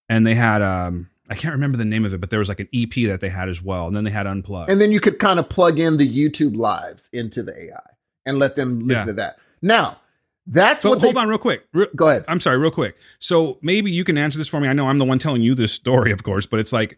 and 0.08 0.26
they 0.26 0.34
had 0.34 0.60
um, 0.60 1.08
I 1.28 1.34
can't 1.34 1.52
remember 1.52 1.76
the 1.76 1.84
name 1.84 2.04
of 2.04 2.14
it, 2.14 2.20
but 2.20 2.30
there 2.30 2.38
was 2.38 2.48
like 2.48 2.60
an 2.60 2.68
EP 2.74 2.92
that 3.08 3.20
they 3.20 3.28
had 3.28 3.48
as 3.48 3.60
well, 3.62 3.86
and 3.86 3.96
then 3.96 4.04
they 4.04 4.10
had 4.10 4.26
Unplugged. 4.26 4.70
And 4.70 4.80
then 4.80 4.92
you 4.92 5.00
could 5.00 5.18
kind 5.18 5.38
of 5.38 5.48
plug 5.48 5.78
in 5.80 5.96
the 5.96 6.08
YouTube 6.08 6.56
lives 6.56 7.08
into 7.12 7.42
the 7.42 7.52
AI 7.70 7.80
and 8.24 8.38
let 8.38 8.54
them 8.56 8.80
listen 8.86 9.06
Yeah. 9.08 9.12
to 9.12 9.12
that. 9.14 9.36
Now, 9.62 9.98
that's 10.46 10.82
so 10.82 10.90
what 10.90 11.00
hold 11.00 11.16
they, 11.16 11.20
on, 11.20 11.28
real 11.28 11.38
quick. 11.38 11.66
Re- 11.72 11.88
Go 11.96 12.08
ahead. 12.08 12.24
I'm 12.28 12.38
sorry, 12.38 12.58
real 12.58 12.70
quick. 12.70 12.96
So 13.18 13.58
maybe 13.62 13.90
you 13.90 14.04
can 14.04 14.16
answer 14.16 14.38
this 14.38 14.46
for 14.46 14.60
me. 14.60 14.68
I 14.68 14.72
know 14.72 14.88
I'm 14.88 14.98
the 14.98 15.04
one 15.04 15.18
telling 15.18 15.42
you 15.42 15.54
this 15.56 15.72
story, 15.72 16.12
of 16.12 16.22
course, 16.22 16.46
but 16.46 16.60
it's 16.60 16.72
like, 16.72 16.96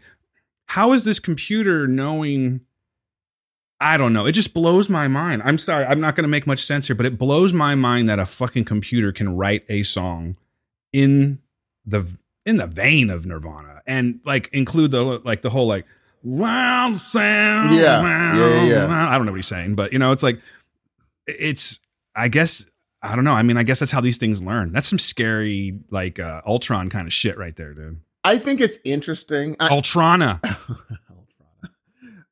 how 0.67 0.93
is 0.93 1.05
this 1.05 1.19
computer 1.19 1.87
knowing? 1.89 2.61
I 3.81 3.97
don't 3.97 4.13
know. 4.13 4.27
It 4.27 4.33
just 4.33 4.53
blows 4.53 4.89
my 4.91 5.09
mind. 5.09 5.41
I'm 5.45 5.57
sorry. 5.57 5.87
I'm 5.87 6.01
not 6.01 6.17
going 6.17 6.25
to 6.25 6.29
make 6.29 6.47
much 6.47 6.65
sense 6.65 6.89
here, 6.89 6.97
but 6.97 7.07
it 7.07 7.17
blows 7.17 7.53
my 7.53 7.75
mind 7.75 8.09
that 8.09 8.19
a 8.19 8.27
fucking 8.27 8.65
computer 8.65 9.13
can 9.13 9.35
write 9.37 9.65
a 9.69 9.83
song 9.83 10.37
in 10.93 11.39
the 11.87 12.05
in 12.45 12.57
the 12.57 12.67
vein 12.67 13.09
of 13.09 13.25
Nirvana 13.25 13.78
and 13.89 14.21
like 14.25 14.49
include 14.53 14.93
the 14.93 15.03
like 15.03 15.43
the 15.43 15.51
whole 15.51 15.67
like 15.67 15.85
wild 16.23 16.97
sound. 16.99 17.75
Yeah. 17.75 18.01
Yeah, 18.03 18.37
yeah, 18.37 18.65
yeah. 18.87 19.09
I 19.11 19.17
don't 19.17 19.27
know 19.27 19.33
what 19.33 19.39
he's 19.39 19.47
saying, 19.49 19.75
but 19.75 19.93
you 19.93 19.99
know, 19.99 20.13
it's 20.13 20.23
like 20.23 20.41
it's. 21.27 21.81
I 22.15 22.27
guess 22.29 22.67
I 23.03 23.15
don't 23.15 23.25
know. 23.25 23.33
I 23.35 23.43
mean, 23.43 23.57
I 23.57 23.63
guess 23.63 23.79
that's 23.79 23.93
how 23.93 24.01
these 24.01 24.19
things 24.19 24.43
learn. 24.43 24.73
That's 24.73 24.89
some 24.89 24.99
scary, 24.99 25.79
like 25.91 26.19
uh, 26.19 26.43
Ultron 26.47 26.91
kind 26.91 27.07
of 27.07 27.13
shit 27.13 27.39
right 27.39 27.55
there, 27.57 27.73
dude. 27.75 28.01
I 28.25 28.39
think 28.39 28.61
it's 28.61 28.77
interesting. 28.85 29.55
I, 29.61 29.69
Ultrana. 29.69 30.41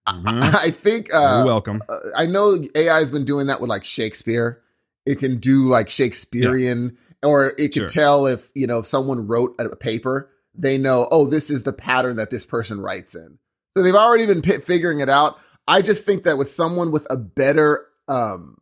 I, 0.07 0.13
Mhm. 0.13 0.55
I 0.55 0.71
think 0.71 1.09
You're 1.09 1.19
uh, 1.21 1.45
welcome. 1.45 1.83
uh, 1.89 1.99
I 2.17 2.27
know 2.27 2.63
AI 2.77 2.99
has 3.01 3.11
been 3.11 3.25
doing 3.25 3.49
that 3.49 3.61
with 3.61 3.69
like 3.71 3.85
Shakespeare. 3.85 4.63
It 5.05 5.19
can 5.19 5.39
do 5.39 5.69
like 5.69 5.89
Shakespearean, 5.91 6.97
or 7.25 7.49
it 7.59 7.73
can 7.73 7.83
Sure. 7.83 7.89
tell 7.89 8.27
if 8.27 8.49
you 8.55 8.67
know 8.67 8.79
if 8.79 8.87
someone 8.87 9.27
wrote 9.27 9.55
a 9.59 9.75
paper. 9.77 10.31
They 10.59 10.79
know, 10.79 11.09
oh, 11.11 11.27
this 11.27 11.51
is 11.51 11.63
the 11.63 11.73
pattern 11.73 12.17
that 12.17 12.31
this 12.31 12.47
person 12.47 12.81
writes 12.81 13.15
in. 13.15 13.39
So 13.77 13.83
they've 13.83 13.95
already 13.95 14.27
been 14.27 14.43
pi 14.43 14.59
figuring 14.59 15.01
it 15.01 15.09
out. 15.09 15.39
I 15.69 15.83
just 15.83 16.05
think 16.05 16.25
that 16.25 16.39
with 16.39 16.51
someone 16.51 16.93
with 16.93 17.07
a 17.11 17.17
better 17.17 17.87
um, 18.09 18.59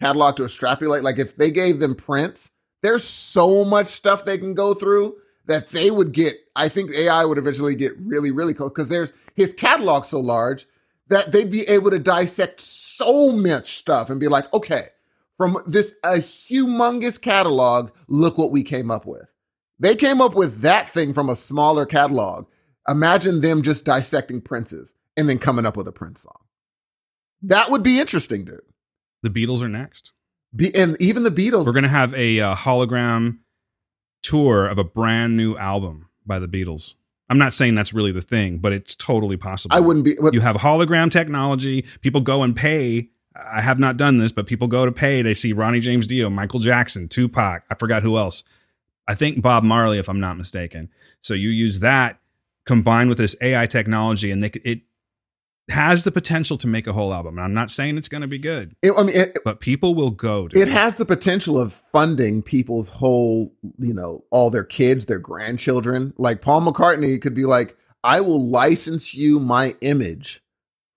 catalog 0.00 0.36
to 0.36 0.44
extrapolate, 0.44 1.02
like 1.02 1.18
if 1.18 1.36
they 1.36 1.50
gave 1.50 1.78
them 1.78 1.94
Prince, 1.94 2.50
there's 2.82 3.04
so 3.04 3.64
much 3.64 3.86
stuff 3.88 4.24
they 4.24 4.38
can 4.38 4.54
go 4.54 4.74
through 4.74 5.16
that 5.46 5.70
they 5.70 5.90
would 5.90 6.12
get. 6.12 6.36
I 6.54 6.68
think 6.68 6.92
AI 6.92 7.24
would 7.24 7.38
eventually 7.38 7.74
get 7.74 7.92
really, 7.98 8.30
really 8.30 8.54
close 8.54 8.70
because 8.70 8.88
there's 8.88 9.12
his 9.34 9.52
catalog 9.52 10.04
so 10.04 10.20
large 10.20 10.66
that 11.08 11.32
they'd 11.32 11.50
be 11.50 11.62
able 11.62 11.90
to 11.90 11.98
dissect 11.98 12.60
so 12.60 13.32
much 13.32 13.78
stuff 13.78 14.10
and 14.10 14.20
be 14.20 14.28
like, 14.28 14.52
okay, 14.52 14.88
from 15.36 15.62
this 15.66 15.94
a 16.04 16.16
humongous 16.18 17.20
catalog, 17.20 17.90
look 18.08 18.36
what 18.36 18.50
we 18.50 18.62
came 18.62 18.90
up 18.90 19.06
with. 19.06 19.28
They 19.80 19.94
came 19.94 20.20
up 20.20 20.34
with 20.34 20.60
that 20.62 20.88
thing 20.88 21.14
from 21.14 21.28
a 21.28 21.36
smaller 21.36 21.86
catalog. 21.86 22.46
Imagine 22.88 23.40
them 23.40 23.62
just 23.62 23.84
dissecting 23.84 24.40
Prince's 24.40 24.94
and 25.16 25.28
then 25.28 25.38
coming 25.38 25.66
up 25.66 25.76
with 25.76 25.86
a 25.86 25.92
Prince 25.92 26.22
song. 26.22 26.38
That 27.42 27.70
would 27.70 27.82
be 27.82 28.00
interesting, 28.00 28.44
dude. 28.44 28.60
The 29.22 29.30
Beatles 29.30 29.62
are 29.62 29.68
next. 29.68 30.12
Be, 30.54 30.74
and 30.74 30.96
even 31.00 31.22
the 31.22 31.30
Beatles. 31.30 31.66
We're 31.66 31.72
gonna 31.72 31.88
have 31.88 32.14
a 32.14 32.40
uh, 32.40 32.54
hologram 32.54 33.38
tour 34.22 34.66
of 34.66 34.78
a 34.78 34.84
brand 34.84 35.36
new 35.36 35.56
album 35.56 36.08
by 36.26 36.38
the 36.38 36.48
Beatles. 36.48 36.94
I'm 37.30 37.38
not 37.38 37.52
saying 37.52 37.74
that's 37.74 37.92
really 37.92 38.12
the 38.12 38.22
thing, 38.22 38.58
but 38.58 38.72
it's 38.72 38.94
totally 38.94 39.36
possible. 39.36 39.76
I 39.76 39.80
wouldn't 39.80 40.04
be. 40.04 40.16
But 40.20 40.34
you 40.34 40.40
have 40.40 40.56
hologram 40.56 41.10
technology. 41.10 41.84
People 42.00 42.22
go 42.22 42.42
and 42.42 42.56
pay. 42.56 43.10
I 43.36 43.60
have 43.60 43.78
not 43.78 43.96
done 43.96 44.16
this, 44.16 44.32
but 44.32 44.46
people 44.46 44.66
go 44.66 44.86
to 44.86 44.92
pay. 44.92 45.22
They 45.22 45.34
see 45.34 45.52
Ronnie 45.52 45.80
James 45.80 46.06
Dio, 46.06 46.30
Michael 46.30 46.60
Jackson, 46.60 47.06
Tupac. 47.06 47.64
I 47.70 47.74
forgot 47.74 48.02
who 48.02 48.16
else. 48.16 48.42
I 49.08 49.14
think 49.14 49.40
Bob 49.40 49.64
Marley, 49.64 49.98
if 49.98 50.08
I'm 50.08 50.20
not 50.20 50.36
mistaken. 50.36 50.90
So 51.22 51.34
you 51.34 51.48
use 51.48 51.80
that 51.80 52.20
combined 52.66 53.08
with 53.08 53.18
this 53.18 53.34
AI 53.40 53.64
technology, 53.66 54.30
and 54.30 54.42
they, 54.42 54.50
it 54.62 54.82
has 55.70 56.04
the 56.04 56.12
potential 56.12 56.58
to 56.58 56.68
make 56.68 56.86
a 56.86 56.92
whole 56.92 57.12
album. 57.12 57.38
And 57.38 57.44
I'm 57.44 57.54
not 57.54 57.70
saying 57.70 57.96
it's 57.96 58.08
going 58.08 58.20
to 58.20 58.28
be 58.28 58.38
good, 58.38 58.76
it, 58.82 58.92
I 58.96 59.02
mean, 59.02 59.16
it, 59.16 59.38
but 59.44 59.60
people 59.60 59.94
will 59.94 60.10
go. 60.10 60.48
Dude. 60.48 60.60
it 60.60 60.68
has 60.68 60.96
the 60.96 61.06
potential 61.06 61.58
of 61.58 61.72
funding 61.72 62.42
people's 62.42 62.90
whole, 62.90 63.52
you 63.78 63.94
know, 63.94 64.24
all 64.30 64.50
their 64.50 64.64
kids, 64.64 65.06
their 65.06 65.18
grandchildren. 65.18 66.12
Like 66.18 66.42
Paul 66.42 66.60
McCartney 66.60 67.20
could 67.20 67.34
be 67.34 67.46
like, 67.46 67.76
I 68.04 68.20
will 68.20 68.48
license 68.48 69.14
you 69.14 69.40
my 69.40 69.74
image 69.80 70.42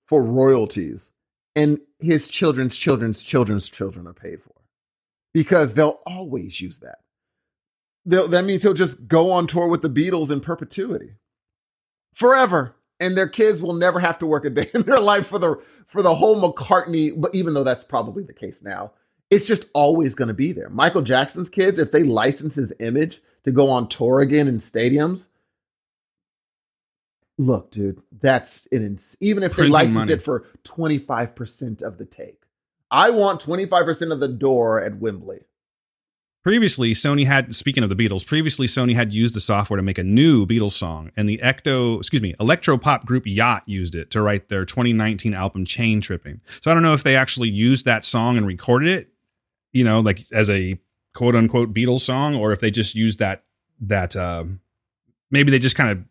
for 0.07 0.23
royalties. 0.25 1.09
And 1.55 1.79
his 1.99 2.27
children's 2.27 2.75
children's 2.75 3.23
children's 3.23 3.69
children 3.69 4.07
are 4.07 4.13
paid 4.13 4.41
for 4.41 4.53
because 5.33 5.73
they'll 5.73 6.01
always 6.05 6.59
use 6.59 6.79
that. 6.79 6.99
They'll, 8.05 8.27
that 8.29 8.45
means 8.45 8.63
he'll 8.63 8.73
just 8.73 9.07
go 9.07 9.31
on 9.31 9.47
tour 9.47 9.67
with 9.67 9.81
the 9.81 9.89
Beatles 9.89 10.31
in 10.31 10.39
perpetuity 10.39 11.11
forever. 12.13 12.75
And 12.99 13.17
their 13.17 13.27
kids 13.27 13.61
will 13.61 13.73
never 13.73 13.99
have 13.99 14.19
to 14.19 14.27
work 14.27 14.45
a 14.45 14.49
day 14.49 14.69
in 14.75 14.83
their 14.83 14.99
life 14.99 15.27
for 15.27 15.39
the 15.39 15.61
for 15.87 16.01
the 16.01 16.15
whole 16.15 16.41
McCartney, 16.41 17.11
but 17.19 17.35
even 17.35 17.53
though 17.53 17.65
that's 17.65 17.83
probably 17.83 18.23
the 18.23 18.33
case 18.33 18.61
now, 18.61 18.93
it's 19.29 19.45
just 19.45 19.65
always 19.73 20.15
going 20.15 20.29
to 20.29 20.33
be 20.33 20.53
there. 20.53 20.69
Michael 20.69 21.01
Jackson's 21.01 21.49
kids, 21.49 21.79
if 21.79 21.91
they 21.91 22.03
license 22.03 22.55
his 22.55 22.71
image 22.79 23.21
to 23.43 23.51
go 23.51 23.69
on 23.69 23.89
tour 23.89 24.21
again 24.21 24.47
in 24.47 24.59
stadiums, 24.59 25.25
look, 27.37 27.71
dude, 27.71 28.01
that's 28.21 28.67
an 28.71 28.85
ins- 28.85 29.17
even 29.19 29.43
if 29.43 29.51
they 29.51 29.63
Printing 29.69 29.73
license 29.73 29.95
money. 29.95 30.13
it 30.13 30.23
for 30.23 30.45
25% 30.63 31.81
of 31.81 31.97
the 31.97 32.05
take. 32.05 32.43
I 32.89 33.09
want 33.09 33.41
25% 33.41 34.13
of 34.13 34.19
the 34.19 34.27
door 34.27 34.81
at 34.81 34.97
Wembley. 34.97 35.41
Previously, 36.43 36.93
Sony 36.93 37.27
had 37.27 37.53
speaking 37.53 37.83
of 37.83 37.89
the 37.89 37.95
Beatles. 37.95 38.25
Previously, 38.25 38.65
Sony 38.65 38.95
had 38.95 39.13
used 39.13 39.35
the 39.35 39.39
software 39.39 39.77
to 39.77 39.83
make 39.83 39.99
a 39.99 40.03
new 40.03 40.47
Beatles 40.47 40.71
song, 40.71 41.11
and 41.15 41.29
the 41.29 41.37
ecto, 41.43 41.97
excuse 41.97 42.21
me, 42.21 42.33
electro 42.39 42.79
pop 42.79 43.05
group 43.05 43.27
Yacht 43.27 43.61
used 43.67 43.93
it 43.93 44.09
to 44.11 44.21
write 44.23 44.49
their 44.49 44.65
2019 44.65 45.35
album 45.35 45.65
Chain 45.65 46.01
Tripping. 46.01 46.41
So 46.61 46.71
I 46.71 46.73
don't 46.73 46.81
know 46.81 46.95
if 46.95 47.03
they 47.03 47.15
actually 47.15 47.49
used 47.49 47.85
that 47.85 48.03
song 48.03 48.37
and 48.37 48.47
recorded 48.47 48.89
it, 48.89 49.09
you 49.71 49.83
know, 49.83 49.99
like 49.99 50.25
as 50.33 50.49
a 50.49 50.79
quote 51.13 51.35
unquote 51.35 51.75
Beatles 51.75 52.01
song, 52.01 52.35
or 52.35 52.53
if 52.53 52.59
they 52.59 52.71
just 52.71 52.95
used 52.95 53.19
that 53.19 53.43
that 53.81 54.15
um, 54.15 54.61
maybe 55.29 55.51
they 55.51 55.59
just 55.59 55.75
kind 55.75 55.91
of 55.91 56.03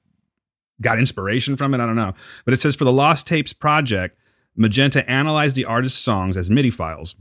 got 0.80 1.00
inspiration 1.00 1.56
from 1.56 1.74
it. 1.74 1.80
I 1.80 1.86
don't 1.86 1.96
know. 1.96 2.14
But 2.44 2.54
it 2.54 2.60
says 2.60 2.76
for 2.76 2.84
the 2.84 2.92
Lost 2.92 3.26
Tapes 3.26 3.52
project, 3.52 4.16
Magenta 4.54 5.08
analyzed 5.10 5.56
the 5.56 5.64
artist's 5.64 5.98
songs 5.98 6.36
as 6.36 6.48
MIDI 6.48 6.70
files 6.70 7.16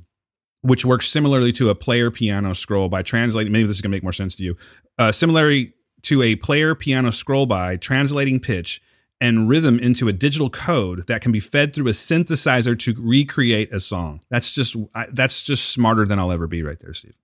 which 0.62 0.86
works 0.86 1.10
similarly 1.10 1.52
to 1.54 1.70
a 1.70 1.76
player 1.76 2.12
piano 2.12 2.54
scroll 2.54 2.90
by 2.90 3.02
translating. 3.02 3.52
Maybe 3.52 3.68
this 3.68 3.78
is 3.78 3.82
going 3.82 3.92
to 3.92 3.96
make 3.96 4.04
more 4.04 4.14
sense 4.14 4.36
to 4.36 4.44
you. 4.44 4.58
Uh, 4.98 5.12
similarly 5.12 5.74
to 6.04 6.22
a 6.22 6.36
player 6.36 6.76
piano 6.76 7.12
scroll 7.12 7.46
by 7.46 7.78
translating 7.78 8.40
pitch 8.40 8.82
and 9.22 9.50
rhythm 9.50 9.80
into 9.80 10.08
a 10.08 10.14
digital 10.14 10.50
code 10.50 11.06
that 11.08 11.22
can 11.22 11.32
be 11.32 11.40
fed 11.40 11.74
through 11.74 11.88
a 11.88 11.92
synthesizer 11.92 12.78
to 12.80 12.96
recreate 12.98 13.74
a 13.74 13.80
song. 13.80 14.22
That's 14.30 14.52
just 14.52 14.76
I, 14.96 15.08
that's 15.12 15.44
just 15.44 15.70
smarter 15.70 16.06
than 16.06 16.20
I'll 16.20 16.32
ever 16.32 16.48
be, 16.48 16.64
right 16.64 16.80
there, 16.80 16.94
Steve. 16.94 17.16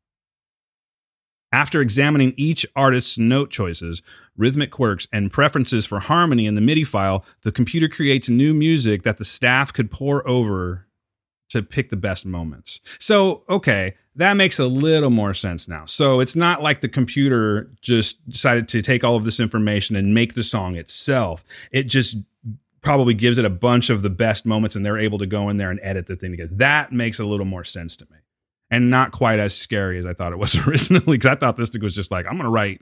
After 1.52 1.80
examining 1.80 2.34
each 2.36 2.66
artist's 2.76 3.18
note 3.18 3.50
choices, 3.50 4.02
rhythmic 4.36 4.72
quirks, 4.72 5.08
and 5.14 5.32
preferences 5.32 5.86
for 5.86 6.00
harmony 6.02 6.48
in 6.48 6.56
the 6.56 6.62
MIDI 6.62 6.84
file, 6.84 7.24
the 7.44 7.52
computer 7.52 7.88
creates 7.88 8.28
new 8.28 8.54
music 8.54 9.04
that 9.04 9.18
the 9.18 9.24
staff 9.24 9.72
could 9.72 9.90
pore 9.90 10.28
over 10.28 10.85
to 11.56 11.64
pick 11.64 11.90
the 11.90 11.96
best 11.98 12.26
moments. 12.26 12.80
So, 13.00 13.44
okay, 13.50 13.96
that 14.16 14.36
makes 14.36 14.60
a 14.60 14.66
little 14.68 15.10
more 15.10 15.34
sense 15.34 15.68
now. 15.68 15.86
So, 15.86 16.20
it's 16.20 16.36
not 16.36 16.62
like 16.62 16.82
the 16.82 16.88
computer 16.90 17.72
just 17.82 18.28
decided 18.30 18.68
to 18.70 18.82
take 18.82 19.04
all 19.04 19.16
of 19.16 19.24
this 19.26 19.40
information 19.40 19.96
and 19.96 20.14
make 20.14 20.36
the 20.36 20.44
song 20.44 20.76
itself. 20.76 21.44
It 21.72 21.84
just 21.84 22.18
probably 22.82 23.14
gives 23.16 23.38
it 23.40 23.46
a 23.46 23.50
bunch 23.50 23.90
of 23.90 24.04
the 24.04 24.10
best 24.12 24.46
moments 24.46 24.76
and 24.76 24.86
they're 24.86 25.00
able 25.00 25.18
to 25.18 25.26
go 25.26 25.50
in 25.50 25.58
there 25.58 25.72
and 25.72 25.80
edit 25.82 26.06
the 26.06 26.16
thing 26.16 26.30
together. 26.32 26.52
That 26.54 26.92
makes 26.92 27.20
a 27.20 27.26
little 27.26 27.46
more 27.48 27.64
sense 27.64 27.98
to 27.98 28.06
me. 28.12 28.18
And 28.70 28.90
not 28.92 29.12
quite 29.12 29.40
as 29.40 29.56
scary 29.56 29.98
as 30.00 30.06
I 30.06 30.14
thought 30.14 30.34
it 30.34 30.38
was 30.40 30.56
originally 30.68 31.18
because 31.18 31.32
I 31.32 31.36
thought 31.36 31.58
this 31.58 31.70
thing 31.70 31.82
was 31.82 31.96
just 31.96 32.12
like 32.12 32.26
I'm 32.28 32.34
going 32.34 32.44
to 32.46 32.50
write 32.52 32.82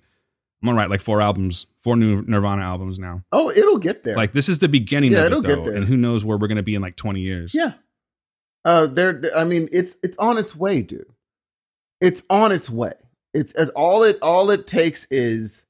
I'm 0.61 0.67
to 0.69 0.73
write 0.73 0.89
like 0.89 1.01
four 1.01 1.19
albums, 1.21 1.65
four 1.81 1.97
new 1.97 2.21
Nirvana 2.21 2.61
albums 2.61 2.97
now. 2.97 3.21
Oh, 3.33 3.49
it'll 3.51 3.77
get 3.79 4.03
there. 4.03 4.15
Like 4.15 4.31
this 4.31 4.47
is 4.47 4.59
the 4.59 4.69
beginning 4.69 5.11
Yeah, 5.11 5.19
of 5.19 5.25
it'll 5.27 5.39
it 5.39 5.47
get 5.47 5.55
though, 5.57 5.65
there. 5.65 5.75
and 5.75 5.85
who 5.85 5.97
knows 5.97 6.23
where 6.23 6.37
we're 6.37 6.47
to 6.55 6.63
be 6.63 6.75
in 6.75 6.81
like 6.81 6.95
20 6.95 7.19
years. 7.19 7.53
Yeah. 7.53 7.73
Uh 8.65 8.87
there 8.87 9.21
I 9.35 9.43
mean 9.45 9.69
it's 9.71 9.95
it's 10.03 10.17
on 10.17 10.37
its 10.37 10.55
way, 10.55 10.81
dude. 10.81 11.07
It's 12.01 12.23
on 12.29 12.51
its 12.51 12.69
way. 12.69 12.93
It's, 13.33 13.53
it's 13.55 13.71
all 13.71 14.03
it 14.03 14.19
all 14.21 14.49
it 14.51 14.67
takes 14.67 15.07
is 15.11 15.65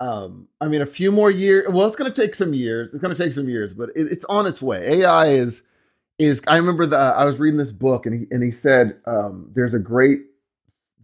um 0.00 0.48
I 0.60 0.68
mean 0.68 0.82
a 0.82 0.86
few 0.86 1.12
more 1.12 1.30
years. 1.30 1.68
Well, 1.70 1.86
it's 1.86 1.96
going 1.96 2.12
to 2.12 2.22
take 2.22 2.34
some 2.34 2.54
years. 2.54 2.90
It's 2.90 3.02
going 3.02 3.14
to 3.14 3.22
take 3.22 3.32
some 3.32 3.48
years, 3.48 3.74
but 3.74 3.90
it, 3.96 4.12
it's 4.12 4.24
on 4.26 4.46
its 4.46 4.62
way. 4.62 5.00
AI 5.02 5.28
is 5.28 5.62
is 6.18 6.42
I 6.48 6.56
remember 6.56 6.86
the 6.86 6.96
I 6.96 7.24
was 7.26 7.38
reading 7.38 7.58
this 7.58 7.72
book 7.72 8.06
and 8.06 8.20
he 8.20 8.26
and 8.32 8.42
he 8.42 8.52
said 8.52 9.00
um 9.06 9.50
there's 9.54 9.74
a 9.74 9.80
great 9.80 10.20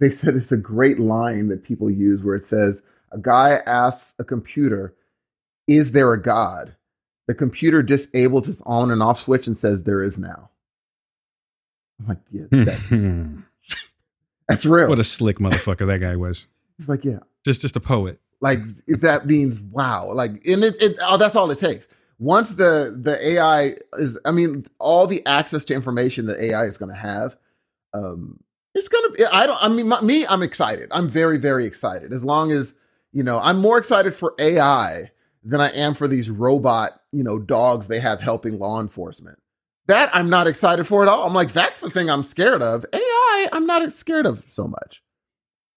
they 0.01 0.11
said 0.11 0.37
it's 0.37 0.53
a 0.53 0.57
great 0.59 0.99
line 1.01 1.49
that 1.49 1.64
people 1.64 1.91
use 1.91 2.22
where 2.22 2.37
it 2.37 2.47
says 2.47 2.82
a 3.12 3.18
guy 3.18 3.61
asks 3.66 4.14
a 4.18 4.24
computer, 4.24 4.95
"Is 5.68 5.93
there 5.93 6.12
a 6.12 6.22
god?" 6.22 6.76
The 7.28 7.34
computer 7.34 7.82
disables 7.82 8.49
its 8.49 8.62
on 8.66 8.91
and 8.91 9.03
off 9.03 9.20
switch 9.20 9.47
and 9.47 9.57
says, 9.57 9.82
"There 9.84 10.03
is 10.03 10.18
now." 10.18 10.51
I'm 12.01 12.07
like, 12.09 12.18
yeah, 12.30 12.44
that, 12.51 13.42
that's 14.49 14.66
real. 14.66 14.88
what 14.88 14.99
a 14.99 15.05
slick 15.05 15.38
motherfucker 15.38 15.86
that 15.86 16.01
guy 16.01 16.16
was. 16.16 16.47
It's 16.78 16.88
like, 16.88 17.05
yeah, 17.05 17.20
Just 17.44 17.61
just 17.62 17.76
a 17.76 17.80
poet. 17.80 18.20
like 18.40 18.59
if 18.86 19.01
that 19.01 19.26
means 19.26 19.59
wow. 19.61 20.12
Like, 20.12 20.32
and 20.47 20.62
it, 20.64 20.80
it 20.82 20.97
oh, 21.03 21.16
that's 21.16 21.34
all 21.36 21.51
it 21.51 21.59
takes. 21.59 21.88
Once 22.18 22.51
the 22.51 22.99
the 23.03 23.18
AI 23.34 23.76
is, 23.94 24.18
I 24.24 24.30
mean, 24.30 24.66
all 24.78 25.07
the 25.07 25.24
access 25.26 25.64
to 25.66 25.74
information 25.74 26.26
that 26.26 26.38
AI 26.42 26.64
is 26.66 26.78
going 26.78 26.90
to 26.90 26.99
have, 27.01 27.36
um, 27.92 28.40
it's 28.74 28.88
gonna. 28.88 29.11
be 29.11 29.24
I 29.26 29.47
don't. 29.47 29.59
I 29.62 29.68
mean, 29.68 29.88
my, 29.88 30.01
me, 30.03 30.26
I'm 30.26 30.42
excited. 30.42 30.88
I'm 30.92 31.09
very, 31.09 31.38
very 31.38 31.66
excited. 31.66 32.12
As 32.12 32.22
long 32.24 32.53
as 32.53 32.74
you 33.12 33.22
know, 33.22 33.38
I'm 33.40 33.59
more 33.59 33.78
excited 33.78 34.14
for 34.14 34.34
AI 34.38 35.11
than 35.44 35.61
I 35.61 35.70
am 35.70 35.94
for 35.94 36.09
these 36.09 36.28
robot, 36.28 37.01
you 37.12 37.22
know, 37.22 37.38
dogs 37.38 37.86
they 37.86 38.01
have 38.01 38.20
helping 38.20 38.59
law 38.59 38.80
enforcement. 38.80 39.38
That 39.87 40.11
I'm 40.14 40.28
not 40.28 40.47
excited 40.47 40.87
for 40.87 41.03
at 41.03 41.09
all. 41.09 41.26
I'm 41.26 41.34
like, 41.34 41.53
that's 41.53 41.80
the 41.80 41.91
thing 41.91 42.11
I'm 42.11 42.22
scared 42.22 42.62
of. 42.62 42.84
AI, 42.93 43.49
I'm 43.53 43.66
not 43.66 43.93
scared 43.93 44.26
of 44.26 44.45
so 44.51 44.66
much. 44.66 45.03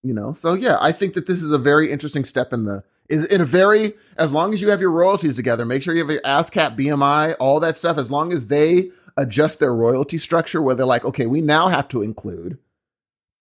You 0.01 0.13
know, 0.13 0.33
so 0.33 0.53
yeah, 0.53 0.77
I 0.79 0.91
think 0.91 1.13
that 1.13 1.27
this 1.27 1.41
is 1.41 1.51
a 1.51 1.57
very 1.57 1.91
interesting 1.91 2.23
step 2.23 2.53
in 2.53 2.63
the 2.63 2.83
is 3.09 3.25
in 3.25 3.41
a 3.41 3.45
very 3.45 3.93
as 4.17 4.31
long 4.31 4.53
as 4.53 4.61
you 4.61 4.69
have 4.69 4.79
your 4.79 4.91
royalties 4.91 5.35
together, 5.35 5.65
make 5.65 5.83
sure 5.83 5.93
you 5.93 6.01
have 6.01 6.09
your 6.09 6.21
ASCAP, 6.21 6.77
BMI, 6.77 7.35
all 7.39 7.59
that 7.59 7.75
stuff. 7.75 7.97
As 7.97 8.09
long 8.09 8.31
as 8.31 8.47
they 8.47 8.91
adjust 9.17 9.59
their 9.59 9.75
royalty 9.75 10.17
structure, 10.17 10.61
where 10.61 10.75
they're 10.75 10.85
like, 10.85 11.03
okay, 11.03 11.25
we 11.25 11.41
now 11.41 11.67
have 11.67 11.89
to 11.89 12.01
include, 12.01 12.57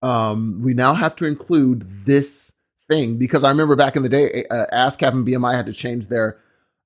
um, 0.02 0.60
we 0.64 0.74
now 0.74 0.94
have 0.94 1.14
to 1.16 1.26
include 1.26 2.04
this 2.06 2.52
thing 2.88 3.18
because 3.18 3.44
I 3.44 3.50
remember 3.50 3.76
back 3.76 3.94
in 3.94 4.02
the 4.02 4.08
day, 4.08 4.44
uh, 4.50 4.66
ASCAP 4.72 5.12
and 5.12 5.26
BMI 5.26 5.54
had 5.54 5.66
to 5.66 5.72
change 5.72 6.08
their 6.08 6.38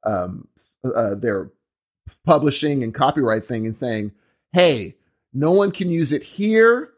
um 0.04 0.48
uh, 0.84 1.14
their 1.14 1.50
publishing 2.24 2.82
and 2.82 2.94
copyright 2.94 3.44
thing 3.44 3.66
and 3.66 3.76
saying, 3.76 4.12
hey, 4.52 4.96
no 5.32 5.52
one 5.52 5.70
can 5.70 5.90
use 5.90 6.12
it 6.12 6.22
here, 6.22 6.90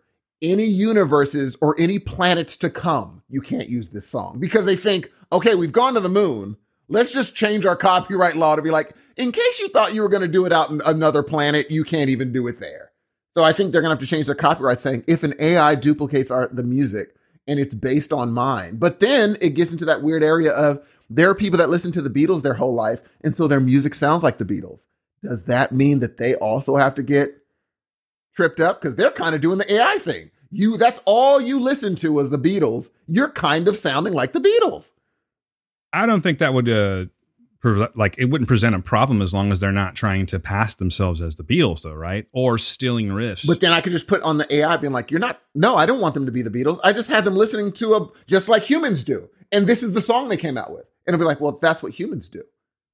any 0.42 0.64
universes 0.64 1.56
or 1.60 1.74
any 1.78 1.98
planets 1.98 2.56
to 2.58 2.70
come. 2.70 3.22
You 3.28 3.40
can't 3.40 3.68
use 3.68 3.90
this 3.90 4.08
song 4.08 4.38
because 4.38 4.66
they 4.66 4.76
think, 4.76 5.10
okay, 5.32 5.54
we've 5.54 5.72
gone 5.72 5.94
to 5.94 6.00
the 6.00 6.08
moon. 6.08 6.56
Let's 6.88 7.10
just 7.10 7.34
change 7.34 7.64
our 7.64 7.76
copyright 7.76 8.36
law 8.36 8.56
to 8.56 8.62
be 8.62 8.70
like, 8.70 8.92
in 9.16 9.32
case 9.32 9.60
you 9.60 9.68
thought 9.68 9.94
you 9.94 10.02
were 10.02 10.08
going 10.08 10.22
to 10.22 10.28
do 10.28 10.44
it 10.44 10.52
out 10.52 10.70
in 10.70 10.80
another 10.84 11.22
planet, 11.22 11.70
you 11.70 11.84
can't 11.84 12.10
even 12.10 12.32
do 12.32 12.46
it 12.48 12.60
there. 12.60 12.90
So 13.32 13.42
I 13.42 13.52
think 13.52 13.72
they're 13.72 13.80
going 13.80 13.90
to 13.90 14.00
have 14.00 14.08
to 14.08 14.10
change 14.10 14.26
their 14.26 14.34
copyright 14.34 14.80
saying 14.80 15.04
if 15.06 15.22
an 15.22 15.34
AI 15.38 15.74
duplicates 15.74 16.30
our 16.30 16.48
the 16.48 16.62
music 16.62 17.14
and 17.46 17.58
it's 17.58 17.74
based 17.74 18.12
on 18.12 18.32
mine. 18.32 18.76
But 18.76 19.00
then 19.00 19.36
it 19.40 19.50
gets 19.50 19.72
into 19.72 19.84
that 19.86 20.02
weird 20.02 20.22
area 20.22 20.52
of 20.52 20.82
there 21.10 21.30
are 21.30 21.34
people 21.34 21.58
that 21.58 21.70
listen 21.70 21.92
to 21.92 22.02
the 22.02 22.10
Beatles 22.10 22.42
their 22.42 22.54
whole 22.54 22.74
life 22.74 23.00
and 23.22 23.36
so 23.36 23.48
their 23.48 23.60
music 23.60 23.94
sounds 23.94 24.22
like 24.22 24.38
the 24.38 24.44
Beatles. 24.44 24.84
Does 25.24 25.42
that 25.44 25.72
mean 25.72 26.00
that 26.00 26.18
they 26.18 26.34
also 26.34 26.76
have 26.76 26.94
to 26.96 27.02
get 27.02 27.30
tripped 28.36 28.60
up 28.60 28.80
cuz 28.80 28.94
they're 28.94 29.10
kind 29.10 29.34
of 29.34 29.40
doing 29.40 29.58
the 29.58 29.72
AI 29.72 29.98
thing. 29.98 30.30
You 30.50 30.76
that's 30.76 31.00
all 31.04 31.40
you 31.40 31.58
listen 31.58 31.96
to 31.96 32.18
is 32.20 32.30
the 32.30 32.38
Beatles. 32.38 32.90
You're 33.08 33.30
kind 33.30 33.66
of 33.66 33.76
sounding 33.76 34.12
like 34.12 34.32
the 34.32 34.40
Beatles. 34.40 34.92
I 35.92 36.06
don't 36.06 36.20
think 36.20 36.38
that 36.38 36.54
would 36.54 36.68
uh 36.68 37.06
like 37.94 38.14
it 38.18 38.26
wouldn't 38.26 38.48
present 38.48 38.74
a 38.74 38.80
problem 38.80 39.22
as 39.22 39.32
long 39.32 39.50
as 39.50 39.60
they're 39.60 39.72
not 39.72 39.94
trying 39.94 40.26
to 40.26 40.38
pass 40.38 40.74
themselves 40.74 41.22
as 41.22 41.36
the 41.36 41.44
Beatles 41.44 41.82
though, 41.82 41.94
right? 41.94 42.26
Or 42.32 42.58
stealing 42.58 43.08
riffs. 43.08 43.46
But 43.46 43.60
then 43.60 43.72
I 43.72 43.80
could 43.80 43.92
just 43.92 44.06
put 44.06 44.22
on 44.22 44.38
the 44.38 44.54
AI 44.54 44.76
being 44.76 44.92
like, 44.92 45.10
you're 45.10 45.20
not, 45.20 45.40
no, 45.54 45.76
I 45.76 45.86
don't 45.86 46.00
want 46.00 46.14
them 46.14 46.26
to 46.26 46.32
be 46.32 46.42
the 46.42 46.50
Beatles. 46.50 46.78
I 46.84 46.92
just 46.92 47.08
had 47.08 47.24
them 47.24 47.36
listening 47.36 47.72
to 47.72 47.94
a, 47.94 48.08
just 48.26 48.48
like 48.48 48.64
humans 48.64 49.02
do. 49.02 49.30
And 49.50 49.66
this 49.66 49.82
is 49.82 49.92
the 49.92 50.02
song 50.02 50.28
they 50.28 50.36
came 50.36 50.58
out 50.58 50.72
with. 50.72 50.84
And 51.06 51.14
it'll 51.14 51.22
be 51.22 51.26
like, 51.26 51.40
well, 51.40 51.58
that's 51.60 51.82
what 51.82 51.92
humans 51.92 52.28
do. 52.28 52.42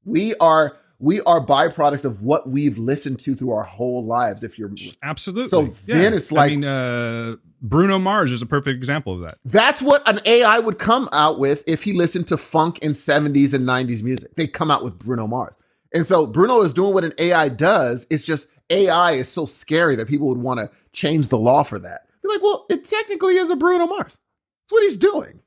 We 0.04 0.34
are, 0.36 0.76
we 1.00 1.20
are 1.22 1.44
byproducts 1.44 2.04
of 2.04 2.22
what 2.22 2.48
we've 2.48 2.78
listened 2.78 3.18
to 3.20 3.34
through 3.34 3.50
our 3.52 3.64
whole 3.64 4.04
lives. 4.04 4.44
If 4.44 4.58
you're, 4.58 4.70
Absolutely. 5.02 5.48
So 5.48 5.74
then 5.86 6.14
it's 6.14 6.30
like- 6.30 6.52
I 6.52 6.54
mean, 6.54 6.64
uh, 6.64 7.36
Bruno 7.62 7.98
Mars 7.98 8.32
is 8.32 8.40
a 8.42 8.46
perfect 8.46 8.76
example 8.76 9.14
of 9.14 9.20
that. 9.22 9.38
that's 9.44 9.82
what 9.82 10.06
an 10.08 10.20
AI 10.24 10.58
would 10.58 10.78
come 10.78 11.08
out 11.12 11.38
with 11.38 11.64
if 11.66 11.82
he 11.82 11.92
listened 11.94 12.28
to 12.28 12.36
funk 12.36 12.78
and 12.82 12.94
70s 12.94 13.52
and 13.54 13.66
90s 13.66 14.02
music. 14.02 14.34
They 14.36 14.46
come 14.46 14.70
out 14.70 14.84
with 14.84 14.98
Bruno 14.98 15.26
Mars. 15.26 15.54
And 15.92 16.06
so 16.06 16.26
Bruno 16.26 16.62
is 16.62 16.72
doing 16.72 16.94
what 16.94 17.04
an 17.04 17.12
AI 17.18 17.48
does. 17.48 18.06
It's 18.10 18.22
just 18.22 18.46
AI 18.70 19.12
is 19.12 19.28
so 19.28 19.44
scary 19.46 19.96
that 19.96 20.06
people 20.08 20.28
would 20.28 20.38
want 20.38 20.58
to 20.60 20.70
change 20.92 21.28
the 21.28 21.38
law 21.38 21.62
for 21.64 21.78
that. 21.80 22.02
Be 22.22 22.28
like, 22.28 22.42
well, 22.42 22.66
it 22.70 22.84
technically 22.84 23.36
is 23.36 23.50
a 23.50 23.56
Bruno 23.56 23.86
Mars. 23.86 24.18
That's 24.18 24.72
what 24.72 24.82
he's 24.82 24.96
doing. 24.96 25.40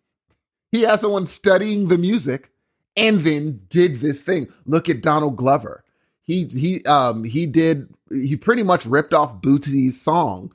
He 0.71 0.81
has 0.81 1.01
someone 1.01 1.27
studying 1.27 1.87
the 1.87 1.97
music 1.97 2.51
and 2.95 3.21
then 3.21 3.61
did 3.69 3.99
this 4.01 4.21
thing. 4.21 4.47
Look 4.65 4.89
at 4.89 5.01
Donald 5.01 5.35
Glover. 5.35 5.83
He 6.21 6.45
he 6.45 6.83
um 6.85 7.23
he 7.23 7.45
did 7.45 7.93
he 8.09 8.35
pretty 8.37 8.63
much 8.63 8.85
ripped 8.85 9.13
off 9.13 9.41
Bootsy's 9.41 9.99
song 9.99 10.53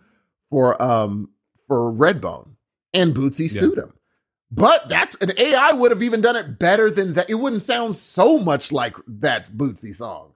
for 0.51 0.81
um 0.83 1.31
for 1.67 1.93
Redbone 1.93 2.51
and 2.95 3.15
Bootsy 3.15 3.53
Yeah. 3.53 3.61
sued 3.61 3.79
him. 3.79 3.93
But 4.51 4.89
that's 4.89 5.15
an 5.21 5.33
AI 5.37 5.73
would 5.73 5.91
have 5.91 6.03
even 6.03 6.23
done 6.23 6.37
it 6.37 6.59
better 6.59 6.91
than 6.91 7.13
that. 7.15 7.29
It 7.29 7.35
wouldn't 7.35 7.61
sound 7.63 7.97
so 7.97 8.39
much 8.39 8.73
like 8.73 8.97
that 9.07 9.53
Bootsy 9.53 9.95
song. 9.95 10.33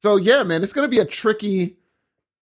So 0.00 0.16
yeah, 0.16 0.44
man, 0.44 0.62
it's 0.62 0.72
gonna 0.72 0.86
be 0.88 1.00
a 1.00 1.04
tricky. 1.04 1.78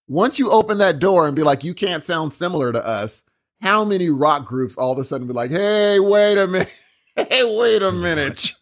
Once 0.06 0.38
you 0.38 0.50
open 0.50 0.76
that 0.78 0.98
door 0.98 1.26
and 1.26 1.34
be 1.34 1.42
like, 1.42 1.64
you 1.64 1.72
can't 1.72 2.04
sound 2.04 2.34
similar 2.34 2.72
to 2.72 2.86
us. 2.86 3.22
How 3.62 3.86
many 3.86 4.10
rock 4.10 4.44
groups 4.44 4.76
all 4.76 4.92
of 4.92 4.98
a 4.98 5.04
sudden 5.04 5.26
be 5.26 5.32
like, 5.32 5.50
hey, 5.50 5.98
wait 5.98 6.36
a 6.36 6.46
minute, 6.46 6.70
hey, 7.16 7.56
wait 7.58 7.80
a 7.82 7.90
minute. 7.90 8.52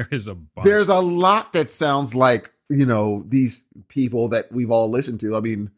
There 0.00 0.08
is 0.18 0.26
a 0.26 0.34
bunch. 0.34 0.64
There's 0.64 0.88
a 0.88 1.00
lot 1.00 1.52
that 1.52 1.72
sounds 1.72 2.14
like 2.14 2.50
you 2.68 2.86
know 2.86 3.24
these 3.28 3.62
people 3.88 4.28
that 4.30 4.46
we've 4.50 4.70
all 4.70 4.90
listened 4.90 5.20
to. 5.20 5.36
I 5.36 5.40
mean, 5.40 5.70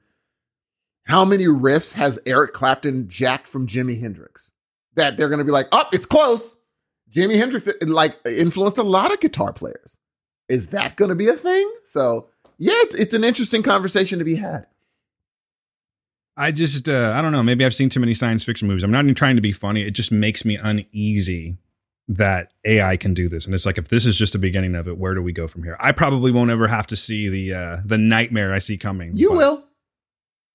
how 1.05 1.25
many 1.25 1.47
riffs 1.47 1.95
has 1.95 2.21
Eric 2.27 2.53
Clapton 2.53 3.09
jacked 3.09 3.49
from 3.49 3.67
Jimi 3.67 4.01
Hendrix? 4.01 4.53
that 4.95 5.17
they're 5.17 5.29
going 5.29 5.39
to 5.39 5.45
be 5.45 5.53
like, 5.53 5.69
oh, 5.73 5.85
it's 5.93 6.07
close. 6.07 6.57
Jimi 7.15 7.37
Hendrix 7.37 7.69
like 7.83 8.17
influenced 8.25 8.79
a 8.79 8.83
lot 8.83 9.13
of 9.13 9.21
guitar 9.21 9.53
players. 9.53 9.97
Is 10.49 10.69
that 10.69 10.97
going 10.97 11.11
to 11.11 11.15
be 11.15 11.29
a 11.29 11.37
thing? 11.37 11.71
So 11.89 12.29
yeah, 12.59 12.75
it's, 12.77 12.95
it's 12.95 13.15
an 13.15 13.25
interesting 13.25 13.63
conversation 13.63 14.19
to 14.19 14.25
be 14.25 14.37
had. 14.37 14.67
I 16.37 16.51
just, 16.51 16.89
uh, 16.89 17.13
I 17.15 17.21
don't 17.21 17.33
know. 17.33 17.43
Maybe 17.43 17.65
I've 17.65 17.75
seen 17.75 17.91
too 17.91 18.01
many 18.01 18.15
science 18.15 18.43
fiction 18.43 18.67
movies. 18.67 18.83
I'm 18.83 18.91
not 18.91 19.05
even 19.05 19.15
trying 19.15 19.37
to 19.37 19.43
be 19.43 19.53
funny. 19.53 19.83
It 19.83 19.91
just 19.91 20.11
makes 20.11 20.45
me 20.45 20.57
uneasy 20.57 21.59
that 22.17 22.53
AI 22.65 22.97
can 22.97 23.15
do 23.15 23.29
this. 23.29 23.47
And 23.47 23.55
it's 23.55 23.67
like, 23.67 23.79
if 23.79 23.89
this 23.89 24.07
is 24.07 24.17
just 24.17 24.33
the 24.33 24.39
beginning 24.39 24.75
of 24.75 24.89
it, 24.89 24.99
where 24.99 25.15
do 25.15 25.23
we 25.23 25.33
go 25.33 25.47
from 25.49 25.63
here? 25.63 25.77
I 25.81 25.93
probably 25.93 26.33
won't 26.33 26.51
ever 26.51 26.69
have 26.69 26.87
to 26.89 26.97
see 26.97 27.29
the 27.29 27.55
uh, 27.55 27.77
the 27.85 27.99
nightmare 27.99 28.53
I 28.53 28.59
see 28.59 28.77
coming. 28.77 29.17
You 29.17 29.33
will, 29.33 29.65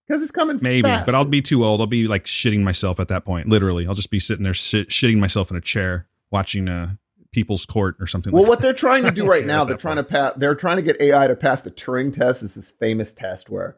because 0.07 0.21
it's 0.21 0.31
coming. 0.31 0.59
maybe, 0.61 0.87
fast. 0.87 1.05
but 1.05 1.15
I'll 1.15 1.25
be 1.25 1.41
too 1.41 1.65
old. 1.65 1.81
I'll 1.81 1.87
be 1.87 2.07
like 2.07 2.25
shitting 2.25 2.61
myself 2.61 2.99
at 2.99 3.07
that 3.09 3.25
point. 3.25 3.49
Literally, 3.49 3.87
I'll 3.87 3.95
just 3.95 4.11
be 4.11 4.19
sitting 4.19 4.43
there 4.43 4.53
shitting 4.53 5.17
myself 5.17 5.51
in 5.51 5.57
a 5.57 5.61
chair 5.61 6.07
watching 6.31 6.67
uh, 6.67 6.95
People's 7.31 7.65
Court 7.65 7.95
or 7.99 8.07
something. 8.07 8.33
Well, 8.33 8.43
like 8.43 8.49
what 8.49 8.61
they're 8.61 8.73
trying 8.73 9.03
to 9.03 9.11
do 9.11 9.25
right 9.29 9.45
now, 9.45 9.63
they're 9.63 9.75
that 9.75 9.81
trying 9.81 9.97
to 9.97 10.03
pass. 10.03 10.33
They're 10.37 10.55
trying 10.55 10.77
to 10.77 10.83
get 10.83 10.99
AI 11.01 11.27
to 11.27 11.35
pass 11.35 11.61
the 11.61 11.71
Turing 11.71 12.13
test. 12.13 12.43
It's 12.43 12.55
this 12.55 12.71
famous 12.71 13.13
test 13.13 13.49
where 13.49 13.75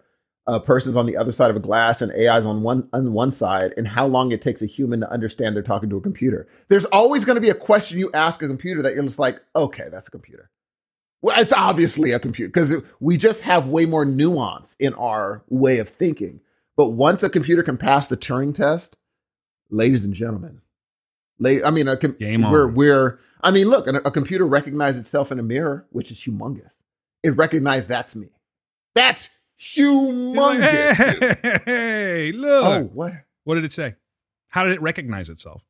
a 0.54 0.60
person's 0.60 0.98
on 0.98 1.06
the 1.06 1.18
other 1.18 1.32
side 1.32 1.50
of 1.50 1.56
a 1.56 1.60
glass 1.60 2.02
and 2.02 2.12
AI's 2.12 2.46
on 2.46 2.64
one 2.64 2.90
on 2.94 3.14
one 3.14 3.32
side, 3.32 3.74
and 3.78 3.88
how 3.88 4.08
long 4.08 4.32
it 4.32 4.42
takes 4.42 4.62
a 4.62 4.66
human 4.66 5.02
to 5.02 5.12
understand 5.12 5.56
they're 5.56 5.64
talking 5.64 5.90
to 5.90 5.98
a 5.98 6.02
computer. 6.02 6.48
There's 6.70 6.86
always 6.86 7.26
going 7.26 7.36
to 7.36 7.42
be 7.42 7.50
a 7.50 7.56
question 7.56 8.00
you 8.00 8.12
ask 8.14 8.42
a 8.42 8.48
computer 8.48 8.82
that 8.82 8.94
you're 8.94 9.04
just 9.04 9.20
like, 9.20 9.40
okay, 9.56 9.86
that's 9.92 10.08
a 10.08 10.12
computer. 10.12 10.50
Well, 11.22 11.40
it's 11.40 11.54
obviously 11.54 12.12
a 12.12 12.20
computer 12.20 12.50
because 12.50 12.82
we 13.00 13.18
just 13.18 13.42
have 13.42 13.68
way 13.68 13.86
more 13.86 14.06
nuance 14.06 14.76
in 14.80 14.94
our 14.94 15.44
way 15.50 15.80
of 15.80 15.90
thinking. 15.90 16.40
But 16.78 16.92
once 16.92 17.24
a 17.24 17.30
computer 17.30 17.62
can 17.62 17.78
pass 17.78 18.08
the 18.08 18.16
Turing 18.16 18.56
test, 18.56 18.96
ladies 19.70 20.06
and 20.06 20.14
gentlemen, 20.14 20.62
la- 21.38 21.66
I 21.66 21.72
mean, 21.72 21.88
a 21.90 21.98
com- 21.98 22.16
Game 22.18 22.46
on. 22.46 22.52
we're 22.52 22.68
we're. 22.68 23.20
I 23.42 23.52
mean, 23.52 23.68
look, 23.68 23.88
a, 23.88 23.96
a 24.06 24.12
computer 24.12 24.46
recognized 24.46 25.00
itself 25.00 25.32
in 25.32 25.40
a 25.40 25.44
mirror, 25.44 25.86
which 25.92 26.12
is 26.12 26.18
humongous. 26.18 26.80
It 27.22 27.32
recognized 27.32 27.88
that's 27.88 28.16
me. 28.16 28.30
That's 28.96 29.30
He's 29.60 29.86
like, 29.86 30.60
humongous. 30.60 30.94
hey, 30.94 31.60
hey, 31.66 32.32
look. 32.32 32.66
Oh, 32.66 32.84
what? 32.94 33.14
What 33.44 33.56
did 33.56 33.66
it 33.66 33.74
say? 33.74 33.96
How 34.48 34.64
did 34.64 34.74
it 34.74 34.82
recognize 34.82 35.30
itself? 35.30 35.64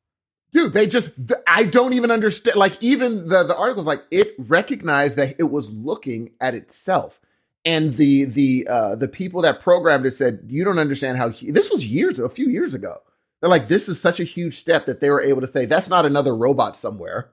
dude 0.52 0.72
they 0.72 0.86
just, 0.86 1.10
I 1.46 1.64
don't 1.64 1.94
even 1.94 2.10
understand 2.10 2.56
like 2.56 2.76
even 2.82 3.28
the 3.28 3.44
the 3.44 3.56
articles 3.56 3.86
like 3.86 4.02
it 4.10 4.34
recognized 4.38 5.16
that 5.16 5.36
it 5.38 5.44
was 5.44 5.70
looking 5.70 6.32
at 6.40 6.54
itself 6.54 7.20
and 7.64 7.96
the 7.96 8.24
the 8.24 8.66
uh 8.68 8.96
the 8.96 9.08
people 9.08 9.42
that 9.42 9.60
programmed 9.60 10.06
it 10.06 10.12
said 10.12 10.40
you 10.46 10.64
don't 10.64 10.78
understand 10.78 11.18
how 11.18 11.32
this 11.42 11.70
was 11.70 11.86
years 11.86 12.18
a 12.18 12.28
few 12.28 12.48
years 12.48 12.74
ago 12.74 12.98
they're 13.40 13.50
like 13.50 13.68
this 13.68 13.88
is 13.88 14.00
such 14.00 14.20
a 14.20 14.24
huge 14.24 14.58
step 14.58 14.86
that 14.86 15.00
they 15.00 15.10
were 15.10 15.20
able 15.20 15.40
to 15.40 15.46
say 15.46 15.66
that's 15.66 15.88
not 15.88 16.06
another 16.06 16.34
robot 16.34 16.76
somewhere 16.76 17.30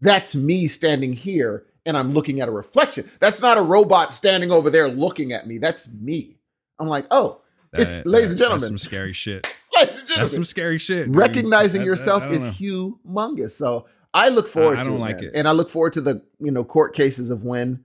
that's 0.00 0.34
me 0.34 0.66
standing 0.68 1.12
here 1.12 1.66
and 1.88 1.96
i'm 1.96 2.12
looking 2.12 2.40
at 2.40 2.48
a 2.48 2.52
reflection 2.52 3.10
that's 3.18 3.40
not 3.40 3.58
a 3.58 3.62
robot 3.62 4.14
standing 4.14 4.50
over 4.52 4.70
there 4.70 4.86
looking 4.88 5.32
at 5.32 5.46
me 5.48 5.58
that's 5.58 5.88
me 5.88 6.36
i'm 6.78 6.86
like 6.88 7.06
oh 7.10 7.40
It's- 7.74 7.96
That- 7.96 8.06
ladies 8.06 8.30
and 8.30 8.38
gentlemen. 8.38 8.60
That's 8.60 8.68
some 8.68 8.78
scary 8.78 9.12
shit. 9.12 9.46
ladies 9.74 9.90
and 9.90 9.98
gentlemen, 10.08 10.20
That's 10.22 10.32
some 10.34 10.44
scary 10.44 10.78
shit. 10.78 11.06
dude. 11.06 11.16
recognizing 11.16 11.80
I- 11.80 11.84
I- 11.84 11.86
yourself 11.86 12.22
I 12.24 12.30
is 12.30 12.42
know. 12.42 12.50
humongous. 12.52 13.50
So 13.52 13.86
I 14.14 14.28
look 14.30 14.48
forward 14.48 14.78
I 14.78 14.82
to 14.84 14.88
don't 14.88 14.96
it, 14.96 15.00
like 15.00 15.22
it. 15.22 15.32
and 15.34 15.46
I 15.46 15.52
look 15.52 15.68
forward 15.70 15.92
to 15.94 16.00
the 16.00 16.22
you 16.40 16.50
know 16.50 16.64
court 16.64 16.94
cases 16.94 17.28
of 17.30 17.42
when 17.44 17.84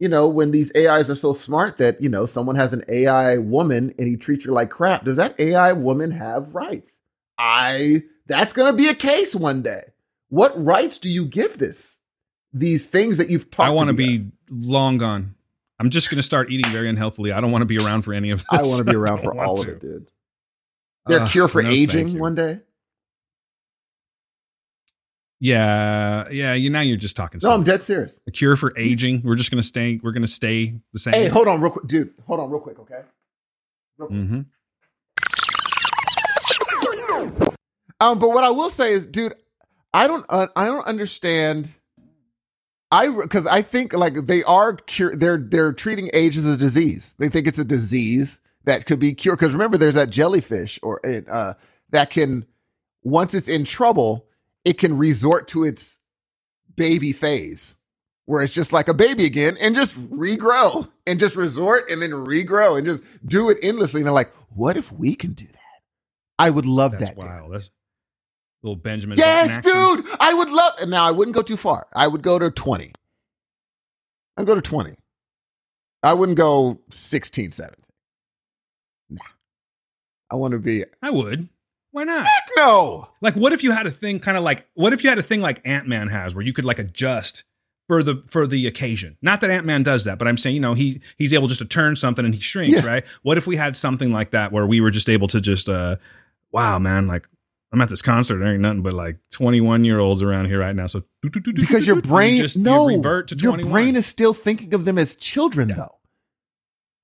you 0.00 0.08
know 0.08 0.28
when 0.28 0.50
these 0.50 0.72
AIs 0.76 1.08
are 1.10 1.14
so 1.14 1.32
smart 1.32 1.78
that 1.78 2.02
you 2.02 2.08
know 2.08 2.26
someone 2.26 2.56
has 2.56 2.72
an 2.72 2.82
AI 2.88 3.38
woman 3.38 3.94
and 3.98 4.08
he 4.08 4.16
treats 4.16 4.44
her 4.46 4.52
like 4.52 4.70
crap. 4.70 5.04
Does 5.04 5.16
that 5.16 5.38
AI 5.38 5.72
woman 5.74 6.10
have 6.10 6.52
rights? 6.54 6.90
I 7.38 8.02
that's 8.26 8.52
going 8.52 8.72
to 8.72 8.76
be 8.76 8.88
a 8.88 8.94
case 8.94 9.32
one 9.34 9.62
day. 9.62 9.82
What 10.28 10.52
rights 10.62 10.98
do 10.98 11.08
you 11.08 11.24
give 11.26 11.58
this? 11.58 12.00
These 12.54 12.86
things 12.86 13.18
that 13.18 13.28
you've 13.28 13.50
talked. 13.50 13.54
About. 13.56 13.66
I 13.66 13.70
want 13.70 13.88
to 13.88 13.94
be 13.94 14.30
long 14.48 14.96
gone. 14.96 15.34
I'm 15.80 15.90
just 15.90 16.08
going 16.08 16.16
to 16.16 16.22
start 16.22 16.50
eating 16.50 16.70
very 16.70 16.88
unhealthily. 16.88 17.32
I 17.32 17.40
don't 17.40 17.50
want 17.50 17.62
to 17.62 17.66
be 17.66 17.78
around 17.78 18.02
for 18.02 18.14
any 18.14 18.30
of 18.30 18.38
this. 18.38 18.46
I 18.50 18.62
want 18.62 18.78
to 18.78 18.84
be 18.84 18.94
around 18.94 19.22
for 19.22 19.38
all 19.38 19.60
of 19.60 19.68
it, 19.68 19.80
dude. 19.80 20.06
Their 21.06 21.20
Ugh, 21.20 21.30
cure 21.30 21.48
for 21.48 21.62
no, 21.62 21.68
aging 21.68 22.18
one 22.18 22.34
day. 22.34 22.60
Yeah, 25.40 26.28
yeah. 26.30 26.54
You 26.54 26.70
now 26.70 26.80
you're 26.80 26.96
just 26.96 27.16
talking. 27.16 27.40
No, 27.42 27.50
I'm 27.50 27.64
dead 27.64 27.82
serious. 27.82 28.18
A 28.26 28.30
cure 28.30 28.56
for 28.56 28.72
aging. 28.78 29.20
We're 29.24 29.34
just 29.34 29.50
going 29.50 29.60
to 29.60 29.66
stay. 29.66 30.00
We're 30.02 30.12
going 30.12 30.22
to 30.22 30.28
stay 30.28 30.76
the 30.92 30.98
same. 30.98 31.12
Hey, 31.12 31.28
hold 31.28 31.48
on, 31.48 31.60
real 31.60 31.72
quick, 31.72 31.86
dude. 31.86 32.14
Hold 32.26 32.40
on, 32.40 32.50
real 32.50 32.60
quick, 32.60 32.78
okay? 32.78 33.00
Real 33.98 34.08
quick. 34.08 34.20
hmm 34.20 34.40
Um, 38.00 38.18
but 38.18 38.30
what 38.30 38.44
I 38.44 38.50
will 38.50 38.70
say 38.70 38.92
is, 38.92 39.06
dude, 39.06 39.34
I 39.92 40.06
don't, 40.06 40.24
uh, 40.28 40.48
I 40.56 40.66
don't 40.66 40.86
understand. 40.86 41.68
I 42.94 43.08
because 43.08 43.44
I 43.46 43.60
think 43.62 43.92
like 43.92 44.14
they 44.26 44.44
are 44.44 44.74
cure, 44.74 45.16
they're 45.16 45.38
they're 45.38 45.72
treating 45.72 46.10
age 46.14 46.36
as 46.36 46.46
a 46.46 46.56
disease. 46.56 47.16
They 47.18 47.28
think 47.28 47.48
it's 47.48 47.58
a 47.58 47.64
disease 47.64 48.38
that 48.66 48.86
could 48.86 49.00
be 49.00 49.14
cured. 49.14 49.38
Because 49.38 49.52
remember, 49.52 49.76
there's 49.76 49.96
that 49.96 50.10
jellyfish 50.10 50.78
or 50.80 51.00
uh 51.28 51.54
that 51.90 52.10
can 52.10 52.46
once 53.02 53.34
it's 53.34 53.48
in 53.48 53.64
trouble, 53.64 54.26
it 54.64 54.78
can 54.78 54.96
resort 54.96 55.48
to 55.48 55.64
its 55.64 55.98
baby 56.76 57.12
phase, 57.12 57.76
where 58.26 58.42
it's 58.42 58.54
just 58.54 58.72
like 58.72 58.86
a 58.86 58.94
baby 58.94 59.24
again 59.24 59.56
and 59.60 59.74
just 59.74 59.94
regrow 60.10 60.88
and 61.04 61.18
just 61.18 61.34
resort 61.34 61.90
and 61.90 62.00
then 62.00 62.10
regrow 62.10 62.78
and 62.78 62.86
just 62.86 63.02
do 63.26 63.50
it 63.50 63.58
endlessly. 63.60 64.00
And 64.00 64.06
they're 64.06 64.12
like, 64.12 64.32
what 64.50 64.76
if 64.76 64.92
we 64.92 65.16
can 65.16 65.32
do 65.32 65.46
that? 65.46 65.58
I 66.38 66.50
would 66.50 66.66
love 66.66 66.92
That's 66.92 67.06
that. 67.06 67.16
wild. 67.16 67.52
That's 67.52 67.70
little 68.64 68.76
Benjamin. 68.76 69.18
Yes, 69.18 69.58
dude. 69.62 70.04
I 70.18 70.34
would 70.34 70.50
love. 70.50 70.72
and 70.80 70.90
Now 70.90 71.04
I 71.04 71.10
wouldn't 71.12 71.34
go 71.34 71.42
too 71.42 71.56
far. 71.56 71.86
I 71.94 72.08
would 72.08 72.22
go 72.22 72.38
to 72.38 72.50
twenty. 72.50 72.92
I'd 74.36 74.46
go 74.46 74.54
to 74.54 74.62
twenty. 74.62 74.96
I 76.02 76.12
wouldn't 76.12 76.36
go 76.36 76.80
16, 76.90 77.50
17. 77.52 77.76
Nah. 79.08 79.22
I 80.30 80.36
want 80.36 80.52
to 80.52 80.58
be. 80.58 80.84
I 81.00 81.10
would. 81.10 81.48
Why 81.92 82.04
not? 82.04 82.26
Heck 82.26 82.50
no. 82.58 83.08
Like, 83.22 83.34
what 83.36 83.54
if 83.54 83.64
you 83.64 83.70
had 83.72 83.86
a 83.86 83.90
thing 83.90 84.20
kind 84.20 84.36
of 84.36 84.44
like, 84.44 84.66
what 84.74 84.92
if 84.92 85.02
you 85.02 85.08
had 85.08 85.18
a 85.18 85.22
thing 85.22 85.40
like 85.40 85.62
Ant 85.64 85.88
Man 85.88 86.08
has, 86.08 86.34
where 86.34 86.44
you 86.44 86.52
could 86.52 86.66
like 86.66 86.78
adjust 86.78 87.44
for 87.88 88.02
the 88.02 88.22
for 88.28 88.46
the 88.46 88.66
occasion? 88.66 89.16
Not 89.22 89.40
that 89.40 89.50
Ant 89.50 89.64
Man 89.64 89.82
does 89.82 90.04
that, 90.04 90.18
but 90.18 90.28
I'm 90.28 90.36
saying, 90.36 90.56
you 90.56 90.60
know, 90.60 90.74
he 90.74 91.00
he's 91.16 91.32
able 91.32 91.48
just 91.48 91.60
to 91.60 91.66
turn 91.66 91.96
something 91.96 92.24
and 92.24 92.34
he 92.34 92.40
shrinks, 92.40 92.82
Yeah. 92.82 92.86
right? 92.86 93.04
What 93.22 93.38
if 93.38 93.46
we 93.46 93.56
had 93.56 93.74
something 93.74 94.12
like 94.12 94.32
that 94.32 94.52
where 94.52 94.66
we 94.66 94.82
were 94.82 94.90
just 94.90 95.08
able 95.08 95.28
to 95.28 95.40
just, 95.40 95.70
uh, 95.70 95.96
wow, 96.52 96.78
man, 96.78 97.06
like 97.06 97.26
I'm 97.74 97.80
at 97.82 97.88
this 97.90 98.02
concert, 98.02 98.38
there 98.38 98.52
ain't 98.52 98.60
nothing 98.62 98.82
but 98.82 98.94
like 98.94 99.18
21 99.32 99.84
year 99.84 99.98
olds 99.98 100.22
around 100.22 100.46
here 100.46 100.60
right 100.60 100.74
now. 100.74 100.86
So 100.86 101.02
Because 101.22 101.86
your 101.86 101.96
you 101.96 102.02
brain, 102.02 102.40
just- 102.42 102.56
you 102.56 102.86
revert 102.88 103.28
to 103.28 103.36
your 103.36 103.52
21. 103.52 103.70
brain 103.72 103.96
is 103.96 104.06
still 104.06 104.32
thinking 104.32 104.72
of 104.74 104.84
them 104.84 104.96
as 104.98 105.16
children, 105.16 105.68
Yeah. 105.70 105.74
though. 105.76 105.98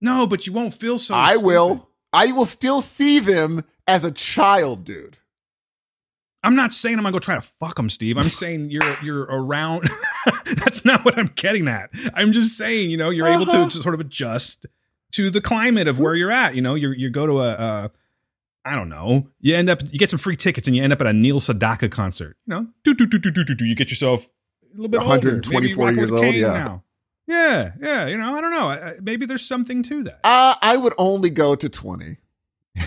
no, 0.01 0.27
but 0.27 0.47
you 0.47 0.53
won't 0.53 0.73
feel 0.73 0.97
so. 0.99 1.15
I 1.15 1.33
stupid. 1.33 1.47
will. 1.47 1.89
I 2.13 2.33
will 2.33 2.47
still 2.47 2.81
see 2.83 3.19
them 3.19 3.65
as 3.87 4.05
a 4.05 4.11
child, 4.11 4.85
dude. 4.85 5.19
I'm 6.43 6.57
not 6.57 6.73
saying 6.73 6.97
I'm 6.97 7.03
gonna 7.03 7.13
go 7.13 7.19
try 7.19 7.35
to 7.35 7.43
fuck 7.43 7.77
them, 7.77 7.91
Steve. 7.91 8.17
I'm 8.17 8.31
saying 8.43 8.71
you're 8.71 8.97
you're 9.03 9.25
around. 9.25 9.89
That's 10.65 10.85
not 10.85 11.05
what 11.05 11.19
I'm 11.19 11.31
getting 11.35 11.69
at. 11.69 11.91
I'm 12.15 12.33
just 12.33 12.57
saying, 12.57 12.91
you 12.91 12.97
know, 12.97 13.11
you're 13.11 13.27
able 13.27 13.43
Uh-huh. 13.43 13.65
to, 13.69 13.77
to 13.77 13.83
sort 13.83 13.95
of 13.95 14.01
adjust 14.01 14.67
to 15.13 15.29
the 15.31 15.41
climate 15.41 15.87
of 15.89 15.99
where 15.99 16.15
you're 16.15 16.31
at. 16.31 16.55
You 16.55 16.63
know, 16.63 16.75
you 16.75 16.93
you 16.93 17.11
go 17.11 17.27
to 17.27 17.41
a, 17.41 17.51
a 17.53 17.91
I 18.71 18.77
don't 18.77 18.89
know, 18.89 19.27
you 19.41 19.57
end 19.57 19.69
up 19.69 19.81
you 19.91 19.99
get 19.99 20.11
some 20.11 20.21
free 20.21 20.37
tickets 20.37 20.69
and 20.69 20.77
you 20.77 20.85
end 20.85 20.93
up 20.93 21.01
at 21.01 21.09
a 21.09 21.13
Neil 21.13 21.41
Sedaka 21.41 21.91
concert. 21.91 22.37
You 22.47 22.55
know, 22.55 22.67
do 22.85 22.95
do 22.95 23.05
do 23.05 23.19
do 23.19 23.33
do 23.33 23.43
do 23.43 23.55
do. 23.57 23.65
You 23.65 23.75
get 23.75 23.91
yourself 23.91 24.29
a 24.63 24.77
little 24.77 24.89
bit 24.89 25.01
older. 25.01 25.41
Maybe 25.51 25.75
124 25.75 25.85
rock 25.85 25.97
with 25.97 25.99
years 25.99 26.13
old, 26.13 26.35
yeah. 26.37 26.65
Now. 26.65 26.85
Yeah, 27.27 27.73
yeah. 27.81 28.07
You 28.07 28.17
know, 28.17 28.33
I 28.33 28.41
don't 28.41 28.53
know. 28.53 28.95
Maybe 29.03 29.27
there's 29.27 29.45
something 29.45 29.83
to 29.83 30.05
that. 30.05 30.21
Uh, 30.23 30.55
I 30.63 30.77
would 30.77 30.95
only 30.99 31.31
go 31.31 31.57
to 31.57 31.69
20. 31.69 32.19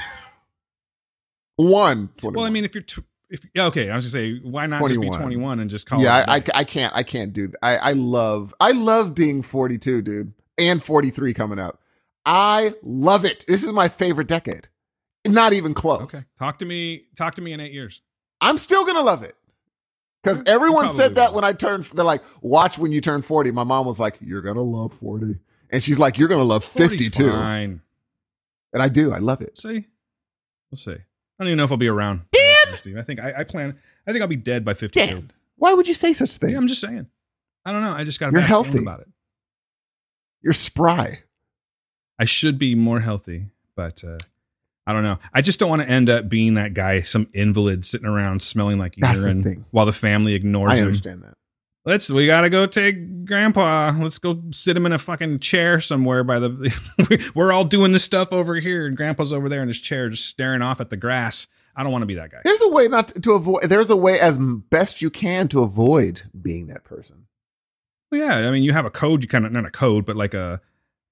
One. 1.58 2.10
21. 2.18 2.34
well, 2.34 2.46
I 2.46 2.50
mean, 2.50 2.64
if 2.64 2.74
you're 2.74 2.84
tw- 2.84 3.04
if 3.30 3.44
okay, 3.58 3.90
I 3.90 3.96
was 3.96 4.06
gonna 4.06 4.24
say, 4.24 4.40
why 4.42 4.66
not 4.68 4.88
just 4.88 5.02
be 5.02 5.10
21 5.10 5.60
and 5.60 5.70
just 5.70 5.86
call? 5.86 6.02
yeah, 6.02 6.24
I, 6.28 6.38
I? 6.38 6.44
I 6.56 6.64
can't, 6.64 6.94
I 6.96 7.04
can't 7.04 7.34
do 7.34 7.48
that. 7.48 7.58
I, 7.62 7.78
I 7.78 7.92
love, 7.94 8.54
I 8.60 8.72
love 8.72 9.14
being 9.16 9.42
42, 9.42 10.02
dude, 10.02 10.34
and 10.58 10.82
43 10.82 11.34
coming 11.34 11.60
up. 11.60 11.82
I 12.26 12.74
love 12.84 13.26
it. 13.26 13.44
This 13.48 13.64
is 13.64 13.72
my 13.74 13.90
favorite 13.90 14.28
decade. 14.28 14.70
Not 15.26 15.54
even 15.54 15.74
close. 15.74 16.02
Okay, 16.02 16.24
talk 16.38 16.60
to 16.60 16.66
me. 16.66 17.06
Talk 17.16 17.36
to 17.36 17.42
me 17.42 17.54
in 17.54 17.60
eight 17.60 17.72
years. 17.72 18.02
I'm 18.42 18.58
still 18.58 18.86
gonna 18.86 19.02
love 19.02 19.24
it. 19.24 19.36
Because 20.22 20.44
everyone 20.46 20.90
said 20.90 21.16
that 21.16 21.30
will. 21.32 21.36
when 21.38 21.44
I 21.44 21.52
turned, 21.52 21.86
they're 21.94 22.06
like, 22.06 22.22
watch 22.42 22.78
when 22.78 22.92
you 22.94 23.02
turn 23.02 23.22
40. 23.22 23.52
My 23.52 23.66
mom 23.66 23.86
was 23.86 24.00
like, 24.00 24.16
you're 24.22 24.42
gonna 24.42 24.62
love 24.62 24.94
40. 24.94 25.36
And 25.70 25.84
she's 25.84 26.00
like, 26.00 26.18
you're 26.18 26.30
gonna 26.30 26.44
love 26.44 26.64
40's 26.64 26.90
52. 26.90 27.30
Fine. 27.30 27.82
And 28.74 28.82
I 28.82 28.88
do. 28.88 29.12
I 29.12 29.18
love 29.20 29.42
it. 29.42 29.58
See, 29.58 29.86
we'll 30.72 30.78
see. 30.78 30.92
I 30.92 30.98
don't 31.40 31.48
even 31.48 31.58
know 31.58 31.66
if 31.66 31.72
I'll 31.72 31.78
be 31.78 31.88
around. 31.90 32.22
Steve. 32.78 32.98
I 32.98 33.02
think 33.04 33.20
I, 33.20 33.34
I 33.40 33.44
plan. 33.44 33.78
I 34.08 34.12
think 34.12 34.22
I'll 34.22 34.28
be 34.28 34.36
dead 34.36 34.66
by 34.66 34.74
52. 34.74 35.06
Dan, 35.06 35.32
why 35.58 35.74
would 35.74 35.88
you 35.88 35.94
say 35.94 36.14
such 36.14 36.38
things? 36.38 36.54
Yeah, 36.54 36.58
I'm 36.58 36.68
just 36.68 36.82
saying. 36.82 37.08
I 37.66 37.72
don't 37.72 37.82
know. 37.82 37.94
I 37.94 38.04
just 38.04 38.20
got 38.20 38.30
a 38.30 38.32
You're 38.34 38.42
healthy. 38.42 38.80
about 38.80 39.02
it. 39.02 39.08
You're 40.42 40.54
spry. 40.54 41.20
I 42.20 42.26
should 42.26 42.60
be 42.60 42.76
more 42.76 43.00
healthy, 43.00 43.48
but 43.76 44.04
uh, 44.04 44.18
I 44.86 44.94
don't 44.94 45.04
know. 45.04 45.18
I 45.34 45.42
just 45.42 45.60
don't 45.60 45.70
want 45.70 45.82
to 45.82 45.88
end 45.90 46.10
up 46.10 46.28
being 46.28 46.56
that 46.56 46.74
guy, 46.74 47.02
some 47.02 47.28
invalid 47.34 47.86
sitting 47.86 48.08
around 48.08 48.42
smelling 48.42 48.80
like 48.80 48.96
That's 48.98 49.22
urine 49.22 49.44
thing. 49.44 49.66
while 49.72 49.86
the 49.86 49.94
family 49.94 50.34
ignores 50.34 50.74
I 50.74 50.78
him. 50.78 50.88
understand 50.88 51.24
that. 51.24 51.34
Let's 51.86 52.10
we 52.10 52.26
gotta 52.28 52.50
go 52.50 52.66
take 52.66 53.26
grandpa. 53.26 53.94
Let's 53.98 54.18
go 54.18 54.42
sit 54.52 54.78
him 54.78 54.86
in 54.86 54.94
a 54.94 54.98
fucking 54.98 55.40
chair 55.40 55.82
somewhere 55.82 56.24
by 56.24 56.40
the 56.40 57.32
we're 57.36 57.52
all 57.52 57.66
doing 57.66 57.92
this 57.92 58.06
stuff 58.06 58.32
over 58.32 58.56
here 58.56 58.86
and 58.88 58.96
grandpa's 58.96 59.34
over 59.34 59.50
there 59.50 59.62
in 59.62 59.68
his 59.68 59.80
chair 59.80 60.08
just 60.10 60.26
staring 60.28 60.62
off 60.62 60.80
at 60.80 60.90
the 60.90 60.96
grass. 60.98 61.48
I 61.76 61.84
don't 61.84 61.92
want 61.92 62.04
to 62.04 62.08
be 62.08 62.16
that 62.16 62.32
guy. 62.32 62.40
There's 62.46 62.62
a 62.62 62.70
way 62.70 62.88
not 62.88 63.10
to, 63.10 63.20
to 63.22 63.32
avoid. 63.34 63.64
There's 63.64 63.90
a 63.90 63.98
way 63.98 64.18
as 64.20 64.38
best 64.38 65.02
you 65.02 65.10
can 65.10 65.50
to 65.50 65.62
avoid 65.64 66.22
being 66.42 66.68
that 66.68 66.86
person. 66.86 67.26
Well, 68.12 68.22
yeah, 68.22 68.48
I 68.48 68.52
mean 68.52 68.64
you 68.64 68.72
have 68.72 68.86
a 68.86 68.92
code 68.92 69.22
you 69.24 69.28
kind 69.28 69.46
of 69.46 69.52
not 69.52 69.66
a 69.66 69.72
code, 69.72 70.06
but 70.06 70.16
like 70.16 70.34
a 70.34 70.62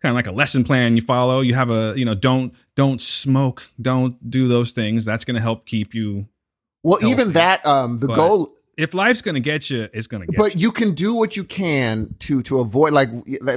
kind 0.02 0.12
of 0.12 0.16
like 0.16 0.28
a 0.28 0.32
lesson 0.32 0.64
plan 0.64 0.96
you 0.96 1.02
follow. 1.02 1.42
You 1.42 1.54
have 1.56 1.72
a 1.72 1.94
you 1.96 2.06
know, 2.06 2.16
don't 2.16 2.54
don't 2.76 3.02
smoke, 3.02 3.64
don't 3.82 4.30
do 4.30 4.48
those 4.48 4.72
things. 4.72 5.06
That's 5.06 5.26
gonna 5.26 5.42
help 5.42 5.66
keep 5.66 5.94
you 5.94 6.28
Well, 6.84 7.00
Healthy. 7.00 7.12
even 7.12 7.32
that. 7.34 7.66
Um, 7.66 8.00
the 8.00 8.08
But- 8.08 8.16
goal 8.16 8.54
if 8.78 8.94
life's 8.96 9.22
gonna 9.22 9.42
get 9.42 9.70
you, 9.70 9.90
it's 9.94 10.08
gonna 10.08 10.26
get 10.26 10.38
but 10.38 10.56
you. 10.56 10.62
you 10.62 10.72
can 10.72 10.96
do 10.96 11.14
what 11.14 11.36
you 11.36 11.44
can 11.44 12.16
to 12.20 12.42
to 12.44 12.60
avoid 12.60 12.94
like 12.94 13.10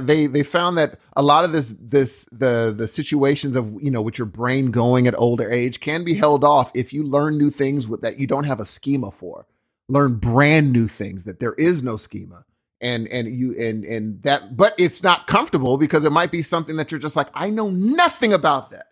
they 0.03 0.27
they 0.27 0.43
found 0.43 0.77
that 0.77 0.99
a 1.15 1.23
lot 1.23 1.45
of 1.45 1.51
this 1.53 1.73
this 1.79 2.25
the 2.31 2.75
the 2.77 2.87
situations 2.87 3.55
of 3.55 3.73
you 3.81 3.89
know 3.89 4.01
with 4.03 4.19
your 4.19 4.27
brain 4.27 4.69
going 4.71 5.07
at 5.07 5.15
older 5.17 5.49
age 5.49 5.79
can 5.79 6.03
be 6.03 6.13
held 6.13 6.43
off 6.43 6.69
if 6.75 6.93
you 6.93 7.01
learn 7.03 7.37
new 7.39 7.49
things 7.49 7.87
with, 7.87 8.01
that 8.01 8.19
you 8.19 8.27
don't 8.27 8.43
have 8.43 8.59
a 8.59 8.65
schema 8.65 9.09
for 9.09 9.47
learn 9.87 10.15
brand 10.15 10.71
new 10.71 10.85
things 10.87 11.23
that 11.23 11.39
there 11.39 11.53
is 11.53 11.81
no 11.81 11.95
schema 11.97 12.43
and 12.85 13.07
and 13.07 13.35
you 13.35 13.55
and 13.59 13.83
and 13.83 14.21
that 14.21 14.55
but 14.55 14.75
it's 14.77 15.01
not 15.01 15.25
comfortable 15.25 15.77
because 15.77 16.05
it 16.05 16.11
might 16.11 16.31
be 16.31 16.43
something 16.43 16.75
that 16.75 16.91
you're 16.91 16.99
just 16.99 17.15
like 17.15 17.29
I 17.33 17.49
know 17.49 17.69
nothing 17.69 18.31
about 18.31 18.69
that. 18.71 18.85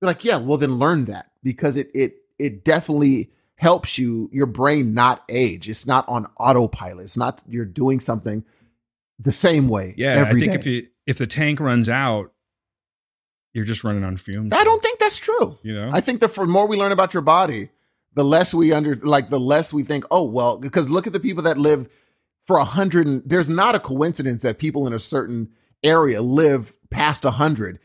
You're 0.00 0.08
like 0.08 0.24
yeah 0.24 0.36
well 0.36 0.58
then 0.58 0.74
learn 0.78 1.06
that 1.06 1.30
because 1.42 1.76
it 1.78 1.90
it 1.94 2.16
it 2.38 2.64
definitely 2.64 3.30
helps 3.56 3.96
you 3.96 4.28
your 4.32 4.46
brain 4.46 4.92
not 4.92 5.24
age. 5.28 5.68
It's 5.68 5.86
not 5.86 6.06
on 6.08 6.26
autopilot. 6.36 7.04
It's 7.06 7.16
not 7.16 7.42
you're 7.48 7.64
doing 7.64 8.00
something 8.00 8.44
the 9.18 9.32
same 9.32 9.68
way 9.68 9.94
Yeah, 9.96 10.24
I 10.26 10.32
think 10.32 10.52
day. 10.52 10.58
if 10.58 10.66
you 10.66 10.88
if 11.06 11.16
the 11.18 11.26
tank 11.26 11.58
runs 11.58 11.88
out, 11.88 12.32
you're 13.54 13.64
just 13.64 13.82
running 13.82 14.04
on 14.04 14.16
fumes. 14.16 14.52
I 14.52 14.64
don't 14.64 14.82
think 14.82 14.98
that's 14.98 15.18
true. 15.18 15.58
You 15.62 15.74
know, 15.74 15.90
I 15.92 16.00
think 16.00 16.20
the 16.20 16.28
for 16.28 16.46
more 16.46 16.66
we 16.66 16.76
learn 16.76 16.92
about 16.92 17.14
your 17.14 17.22
body, 17.22 17.70
the 18.14 18.24
less 18.24 18.52
we 18.52 18.72
under 18.72 18.96
like 18.96 19.30
the 19.30 19.40
less 19.40 19.72
we 19.72 19.84
think, 19.84 20.04
oh 20.10 20.28
well, 20.28 20.58
because 20.58 20.90
look 20.90 21.06
at 21.06 21.12
the 21.12 21.20
people 21.20 21.44
that 21.44 21.56
live 21.58 21.88
for 22.46 22.56
a 22.56 22.64
hundred 22.64 23.06
and 23.06 23.22
there's 23.24 23.50
not 23.50 23.74
a 23.74 23.80
coincidence 23.80 24.42
that 24.42 24.58
people 24.58 24.86
in 24.86 24.92
a 24.92 24.98
certain 24.98 25.50
area 25.82 26.22
live 26.22 26.74
past 26.90 27.24
a 27.24 27.30
hundred 27.30 27.78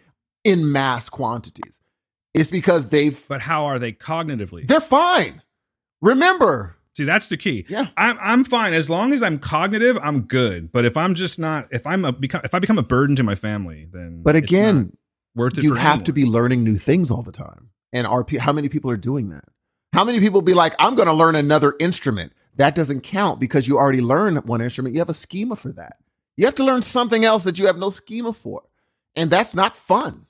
in 0.43 0.71
mass 0.71 1.09
quantities. 1.09 1.81
It's 2.33 2.49
because 2.49 2.89
they've 2.89 3.21
but 3.27 3.41
how 3.41 3.65
are 3.65 3.79
they 3.79 3.91
cognitively? 3.91 4.67
they're 4.67 4.81
fine. 4.81 5.41
Remember, 6.01 6.77
See, 6.97 7.03
that's 7.03 7.27
the 7.27 7.37
key. 7.37 7.63
Yeah. 7.69 7.89
I'm 7.95 8.17
I'm 8.19 8.43
fine 8.43 8.73
as 8.73 8.89
long 8.89 9.13
as 9.13 9.21
I'm 9.21 9.37
cognitive. 9.37 9.99
I'm 10.01 10.21
good. 10.21 10.71
But 10.71 10.83
if 10.83 10.97
I'm 10.97 11.13
just 11.13 11.37
not, 11.37 11.67
if 11.69 11.85
I'm 11.85 12.03
a 12.03 12.11
become, 12.11 12.41
if 12.43 12.55
I 12.55 12.59
become 12.59 12.79
a 12.79 12.83
burden 12.83 13.15
to 13.17 13.23
my 13.23 13.35
family, 13.35 13.87
then 13.93 14.23
but 14.23 14.35
again, 14.35 14.97
worth 15.35 15.59
it. 15.59 15.63
you 15.63 15.75
have 15.75 16.03
to 16.05 16.11
be 16.11 16.25
learning 16.25 16.63
new 16.63 16.79
things 16.79 17.11
all 17.11 17.21
the 17.21 17.31
time. 17.31 17.69
And 17.93 18.07
are 18.07 18.25
how 18.39 18.51
many 18.51 18.67
people 18.67 18.89
are 18.89 18.97
doing 18.97 19.29
that? 19.29 19.43
How 19.93 20.03
many 20.03 20.19
people 20.19 20.41
be 20.41 20.55
like, 20.55 20.73
I'm 20.79 20.95
going 20.95 21.07
to 21.07 21.13
learn 21.13 21.35
another 21.35 21.75
instrument? 21.79 22.33
That 22.57 22.75
doesn't 22.75 23.01
count 23.01 23.39
because 23.39 23.67
you 23.67 23.77
already 23.77 24.01
learned 24.01 24.43
one 24.45 24.61
instrument. 24.61 24.95
You 24.95 25.01
have 25.01 25.09
a 25.09 25.13
schema 25.13 25.55
for 25.55 25.71
that. 25.73 25.97
You 26.35 26.45
have 26.45 26.55
to 26.55 26.63
learn 26.63 26.81
something 26.81 27.25
else 27.25 27.43
that 27.45 27.57
you 27.57 27.65
have 27.67 27.77
no 27.77 27.89
schema 27.89 28.33
for. 28.33 28.63
And 29.15 29.29
that's 29.29 29.55
not 29.55 29.75
fun. 29.75 30.25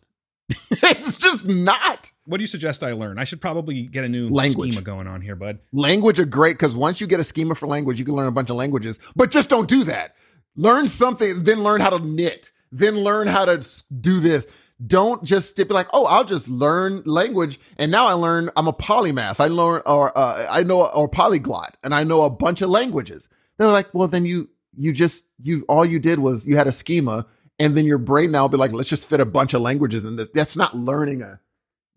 it's 0.71 1.15
just 1.15 1.45
not. 1.45 2.11
What 2.25 2.37
do 2.37 2.43
you 2.43 2.47
suggest 2.47 2.81
I 2.83 2.93
learn? 2.93 3.19
I 3.19 3.25
should 3.25 3.41
probably 3.41 3.83
get 3.83 4.05
a 4.05 4.09
new 4.09 4.29
Language. 4.29 4.71
schema 4.71 4.83
going 4.83 5.07
on 5.07 5.21
here, 5.21 5.35
bud. 5.35 5.59
Language 5.73 6.19
are 6.19 6.25
great 6.25 6.53
because 6.53 6.75
once 6.75 7.01
you 7.01 7.07
get 7.07 7.19
a 7.19 7.23
schema 7.23 7.55
for 7.55 7.67
language, 7.67 7.99
you 7.99 8.05
can 8.05 8.15
learn 8.15 8.27
a 8.27 8.31
bunch 8.31 8.49
of 8.49 8.55
languages, 8.55 8.99
but 9.15 9.31
just 9.31 9.49
don't 9.49 9.67
do 9.67 9.83
that. 9.85 10.15
Learn 10.55 10.87
something, 10.87 11.43
then 11.43 11.63
learn 11.63 11.81
how 11.81 11.89
to 11.89 11.99
knit, 11.99 12.51
then 12.71 12.95
learn 12.95 13.27
how 13.27 13.45
to 13.45 13.65
do 13.99 14.19
this. 14.21 14.47
Don't 14.85 15.23
just 15.23 15.49
stick 15.49 15.71
like, 15.71 15.87
oh, 15.91 16.05
I'll 16.05 16.23
just 16.23 16.49
learn 16.49 17.01
language, 17.05 17.59
and 17.77 17.91
now 17.91 18.05
I 18.05 18.13
learn. 18.13 18.51
I'm 18.55 18.67
a 18.67 18.73
polymath. 18.73 19.39
I 19.39 19.47
learn, 19.47 19.81
or 19.87 20.15
uh, 20.15 20.47
I 20.51 20.61
know, 20.63 20.85
or 20.85 21.09
polyglot, 21.09 21.75
and 21.83 21.95
I 21.95 22.03
know 22.03 22.21
a 22.21 22.29
bunch 22.29 22.61
of 22.61 22.69
languages. 22.69 23.27
They're 23.57 23.67
like, 23.67 23.91
well, 23.93 24.07
then 24.07 24.25
you, 24.25 24.49
you 24.77 24.93
just, 24.93 25.25
you, 25.41 25.65
all 25.67 25.83
you 25.83 25.97
did 25.97 26.19
was 26.19 26.45
you 26.45 26.57
had 26.57 26.67
a 26.67 26.71
schema, 26.71 27.25
and 27.57 27.75
then 27.75 27.85
your 27.85 27.97
brain 27.97 28.29
now 28.29 28.43
will 28.43 28.49
be 28.49 28.57
like, 28.57 28.71
let's 28.71 28.89
just 28.89 29.09
fit 29.09 29.19
a 29.19 29.25
bunch 29.25 29.55
of 29.55 29.61
languages 29.61 30.05
in 30.05 30.15
this. 30.15 30.27
That's 30.31 30.55
not 30.55 30.75
learning 30.75 31.23
a, 31.23 31.39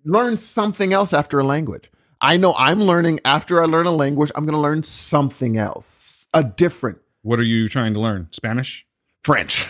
learn 0.06 0.38
something 0.38 0.94
else 0.94 1.12
after 1.12 1.38
a 1.38 1.44
language. 1.44 1.90
I 2.22 2.38
know 2.38 2.54
I'm 2.56 2.80
learning 2.80 3.20
after 3.26 3.62
I 3.62 3.66
learn 3.66 3.86
a 3.86 3.92
language, 3.92 4.30
I'm 4.34 4.46
going 4.46 4.54
to 4.54 4.60
learn 4.60 4.84
something 4.84 5.58
else, 5.58 6.28
a 6.32 6.42
different 6.42 6.98
What 7.22 7.38
are 7.38 7.42
you 7.42 7.68
trying 7.68 7.92
to 7.92 8.00
learn? 8.00 8.28
Spanish? 8.30 8.86
French. 9.22 9.68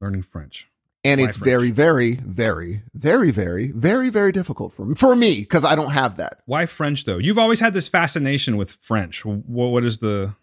Learning 0.00 0.22
French. 0.22 0.66
And 1.08 1.20
it's 1.20 1.36
French? 1.38 1.48
very, 1.50 1.70
very, 1.70 2.14
very, 2.16 2.82
very, 2.94 3.30
very, 3.30 3.68
very, 3.72 4.10
very 4.10 4.32
difficult 4.32 4.72
for 4.72 4.84
me, 4.84 4.94
for 4.94 5.16
me, 5.16 5.40
because 5.40 5.64
I 5.64 5.74
don't 5.74 5.90
have 5.90 6.16
that. 6.18 6.40
Why 6.46 6.66
French 6.66 7.04
though? 7.04 7.18
You've 7.18 7.38
always 7.38 7.60
had 7.60 7.72
this 7.72 7.88
fascination 7.88 8.56
with 8.56 8.72
French. 8.80 9.24
What, 9.24 9.68
what 9.68 9.84
is 9.84 9.98
the? 9.98 10.34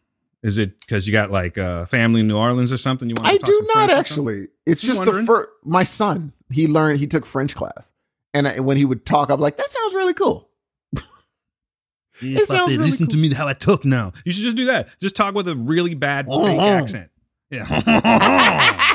Is 0.44 0.58
it 0.60 0.80
because 0.82 1.08
you 1.08 1.12
got 1.14 1.32
like 1.32 1.58
uh, 1.58 1.86
family 1.86 2.20
in 2.22 2.28
New 2.28 2.38
Orleans 2.38 2.72
or 2.72 2.78
something? 2.78 3.10
You 3.10 3.16
want? 3.18 3.28
I 3.28 3.34
to 3.34 3.38
talk 3.40 3.48
do 3.50 3.56
some 3.56 3.66
not 3.66 3.90
French 3.90 3.92
actually. 4.00 4.48
It's 4.66 4.82
Just 4.82 5.04
just 5.04 5.12
the 5.12 5.24
first. 5.24 5.50
My 5.64 5.84
son, 5.84 6.34
he 6.52 6.68
learned. 6.68 7.00
He 7.00 7.08
took 7.08 7.26
French 7.26 7.56
class, 7.56 7.92
and 8.34 8.48
I, 8.48 8.60
when 8.60 8.78
he 8.78 8.86
would 8.86 9.06
talk, 9.06 9.30
I'm 9.30 9.40
like, 9.40 9.58
that 9.58 9.72
sounds 9.72 9.94
really 9.96 10.14
cool. 10.14 10.50
It 12.22 12.48
sounds 12.48 12.72
really 12.78 12.90
listen 12.92 13.08
cool. 13.08 13.16
to 13.16 13.18
me 13.18 13.34
how 13.34 13.48
I 13.48 13.54
talk 13.54 13.84
now. 13.84 14.14
You 14.24 14.32
should 14.32 14.44
just 14.44 14.56
do 14.56 14.66
that. 14.68 14.88
Just 15.02 15.16
talk 15.18 15.36
with 15.36 15.48
a 15.50 15.56
really 15.56 15.96
bad 15.96 16.28
fake 16.28 16.34
Uh-huh. 16.36 16.62
accent. 16.62 17.10
Yeah. 17.50 17.66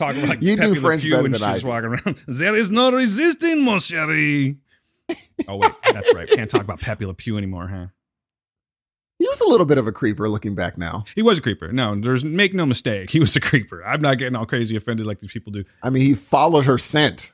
talk 0.00 0.16
like 0.28 0.42
You 0.42 0.56
do 0.56 0.62
Pepe 0.62 0.74
Le 0.74 0.80
French 0.80 1.02
Pew 1.02 1.12
better 1.12 1.26
and 1.26 1.34
than 1.34 1.54
she's 1.54 1.64
I 1.64 1.68
walking 1.68 1.90
around. 1.90 2.16
There 2.26 2.56
is 2.56 2.70
no 2.70 2.90
resisting, 2.90 3.64
mon 3.64 3.78
chéri. 3.78 4.56
Oh 5.48 5.56
wait, 5.56 5.72
that's 5.92 6.12
right. 6.14 6.28
Can't 6.28 6.50
talk 6.50 6.62
about 6.62 6.80
Pepe 6.80 7.06
Le 7.06 7.14
Pew 7.14 7.36
anymore, 7.36 7.68
huh? 7.68 7.86
He 9.18 9.28
was 9.28 9.40
a 9.40 9.48
little 9.48 9.66
bit 9.66 9.76
of 9.76 9.86
a 9.86 9.92
creeper 9.92 10.30
looking 10.30 10.54
back 10.54 10.78
now. 10.78 11.04
He 11.14 11.20
was 11.20 11.38
a 11.38 11.42
creeper. 11.42 11.70
No, 11.72 11.94
there's 11.94 12.24
make 12.24 12.54
no 12.54 12.64
mistake. 12.64 13.10
He 13.10 13.20
was 13.20 13.36
a 13.36 13.40
creeper. 13.40 13.84
I'm 13.84 14.00
not 14.00 14.18
getting 14.18 14.34
all 14.34 14.46
crazy 14.46 14.76
offended 14.76 15.06
like 15.06 15.18
these 15.18 15.32
people 15.32 15.52
do. 15.52 15.64
I 15.82 15.90
mean, 15.90 16.02
he 16.02 16.14
followed 16.14 16.64
her 16.64 16.78
scent. 16.78 17.32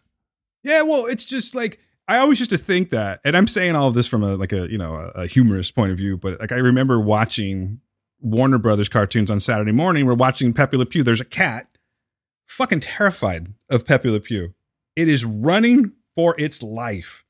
Yeah, 0.65 0.83
well, 0.83 1.07
it's 1.07 1.25
just 1.25 1.55
like 1.55 1.79
I 2.09 2.19
always 2.19 2.41
used 2.41 2.51
to 2.51 2.59
think 2.59 2.91
that, 2.91 3.21
and 3.25 3.37
I'm 3.37 3.47
saying 3.47 3.77
all 3.77 3.89
of 3.89 3.95
this 3.95 4.07
from 4.07 4.23
a 4.25 4.35
like 4.37 4.53
a 4.53 4.71
you 4.71 4.79
know 4.79 4.95
a, 4.95 5.23
a 5.23 5.27
humorous 5.27 5.71
point 5.71 5.93
of 5.93 5.99
view, 5.99 6.17
but 6.17 6.41
like 6.41 6.53
I 6.53 6.57
remember 6.57 7.01
watching 7.01 7.81
Warner 8.21 8.59
Brothers 8.59 8.89
cartoons 8.89 9.31
on 9.31 9.39
Saturday 9.41 9.73
morning. 9.73 10.07
We're 10.07 10.15
watching 10.15 10.53
Pepe 10.53 10.77
Le 10.77 10.87
Pew. 10.87 11.03
There's 11.03 11.21
a 11.21 11.25
cat, 11.25 11.69
fucking 12.47 12.81
terrified 12.81 13.55
of 13.71 13.87
Pepe 13.87 14.09
Le 14.11 14.21
Pew. 14.21 14.55
It 14.95 15.09
is 15.09 15.25
running 15.25 15.93
for 16.15 16.39
its 16.41 16.63
life 16.63 17.25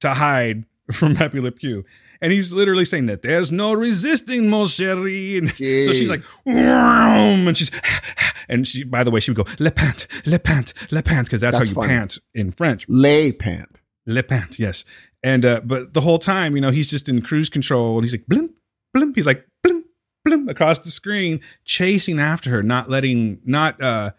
to 0.00 0.14
hide 0.14 0.64
from 0.92 1.14
Pepe 1.16 1.40
Le 1.40 1.50
Pew. 1.50 1.84
And 2.20 2.32
he's 2.32 2.52
literally 2.54 2.86
saying 2.86 3.06
that 3.06 3.20
there's 3.22 3.52
no 3.52 3.74
resisting, 3.74 4.48
mon 4.48 4.66
chéri. 4.66 5.36
And 5.38 5.50
so 5.50 5.92
she's 5.92 6.08
like, 6.08 6.22
and 6.46 7.54
she's, 7.56 7.70
and 8.48 8.66
she, 8.66 8.84
by 8.84 9.04
the 9.04 9.10
way, 9.10 9.20
she 9.20 9.30
would 9.30 9.44
go, 9.46 9.52
le 9.58 9.70
pant, 9.70 10.06
le 10.24 10.38
pant, 10.38 10.72
le 10.90 11.02
pant, 11.02 11.26
because 11.26 11.42
that's, 11.42 11.58
That's 11.58 11.68
how 11.68 11.70
you 11.70 11.74
funny. 11.74 11.88
pant 11.88 12.18
in 12.32 12.50
French. 12.52 12.86
Le 12.88 13.32
pant. 13.32 13.68
Le 14.06 14.22
pant, 14.22 14.58
yes. 14.58 14.84
And, 15.22 15.44
uh, 15.44 15.60
but 15.64 15.92
the 15.92 16.00
whole 16.00 16.18
time, 16.18 16.54
you 16.54 16.62
know, 16.62 16.70
he's 16.70 16.88
just 16.88 17.08
in 17.08 17.20
cruise 17.20 17.50
control 17.50 17.96
and 17.96 18.04
he's 18.04 18.12
like, 18.14 18.26
blimp, 18.26 18.52
blimp. 18.94 19.16
He's 19.16 19.26
like, 19.26 19.46
blimp, 19.62 19.84
blimp 20.24 20.48
across 20.48 20.78
the 20.78 20.90
screen, 20.90 21.40
chasing 21.66 22.20
after 22.20 22.48
her, 22.50 22.62
not 22.62 22.88
letting, 22.88 23.40
not, 23.44 23.82
uh, 23.82 24.12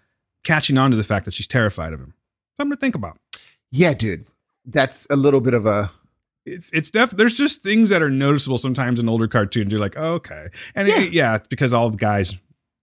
catching 0.45 0.77
on 0.77 0.91
to 0.91 0.97
the 0.97 1.03
fact 1.03 1.25
that 1.25 1.33
she's 1.33 1.47
terrified 1.47 1.91
of 1.91 1.99
him. 1.99 2.13
Something 2.57 2.77
to 2.77 2.79
think 2.79 2.95
about. 2.95 3.19
Yeah, 3.71 3.93
dude. 3.93 4.25
That's 4.65 5.05
a 5.09 5.17
little 5.17 5.41
bit 5.41 5.53
of 5.53 5.65
a 5.65 5.91
it's 6.45 6.69
it's 6.73 6.89
def 6.91 7.11
there's 7.11 7.35
just 7.35 7.61
things 7.63 7.89
that 7.89 8.01
are 8.01 8.09
noticeable 8.09 8.57
sometimes 8.57 8.99
in 8.99 9.09
older 9.09 9.27
cartoons. 9.27 9.71
You're 9.71 9.81
like, 9.81 9.97
oh, 9.97 10.13
okay, 10.13 10.47
and 10.73 10.87
yeah, 10.87 10.95
Yeah. 10.99 11.01
it, 11.03 11.13
yeah 11.13 11.37
because 11.49 11.73
all 11.73 11.89
the 11.89 11.97
guys 11.97 12.33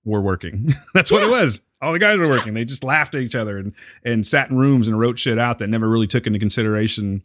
were 0.04 0.20
working. 0.20 0.74
That's 0.94 1.10
what 1.10 1.22
it 1.22 1.30
was. 1.30 1.62
All 1.80 1.92
the 1.92 1.98
guys 1.98 2.18
were 2.18 2.28
working. 2.28 2.54
They 2.54 2.64
just 2.64 2.84
laughed 2.84 3.14
at 3.14 3.22
each 3.22 3.34
other 3.34 3.56
and 3.58 3.72
and 4.04 4.26
sat 4.26 4.50
in 4.50 4.56
rooms 4.58 4.86
and 4.88 4.98
wrote 4.98 5.18
shit 5.18 5.38
out 5.38 5.58
that 5.60 5.68
never 5.68 5.88
really 5.88 6.06
took 6.06 6.26
into 6.26 6.38
consideration 6.38 7.22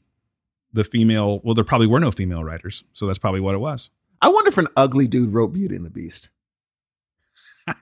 the 0.74 0.84
female. 0.84 1.40
Well, 1.44 1.54
there 1.56 1.64
probably 1.64 1.88
were 1.88 2.00
no 2.00 2.12
female 2.12 2.44
writers, 2.44 2.84
so 2.94 3.06
that's 3.08 3.20
probably 3.20 3.42
what 3.42 3.56
it 3.56 3.60
was. 3.60 3.90
I 4.22 4.30
wonder 4.30 4.50
if 4.50 4.58
an 4.58 4.68
ugly 4.78 5.08
dude 5.08 5.34
wrote 5.34 5.50
Beauty 5.54 5.76
and 5.76 5.86
the 5.86 5.90
Beast. 5.92 6.30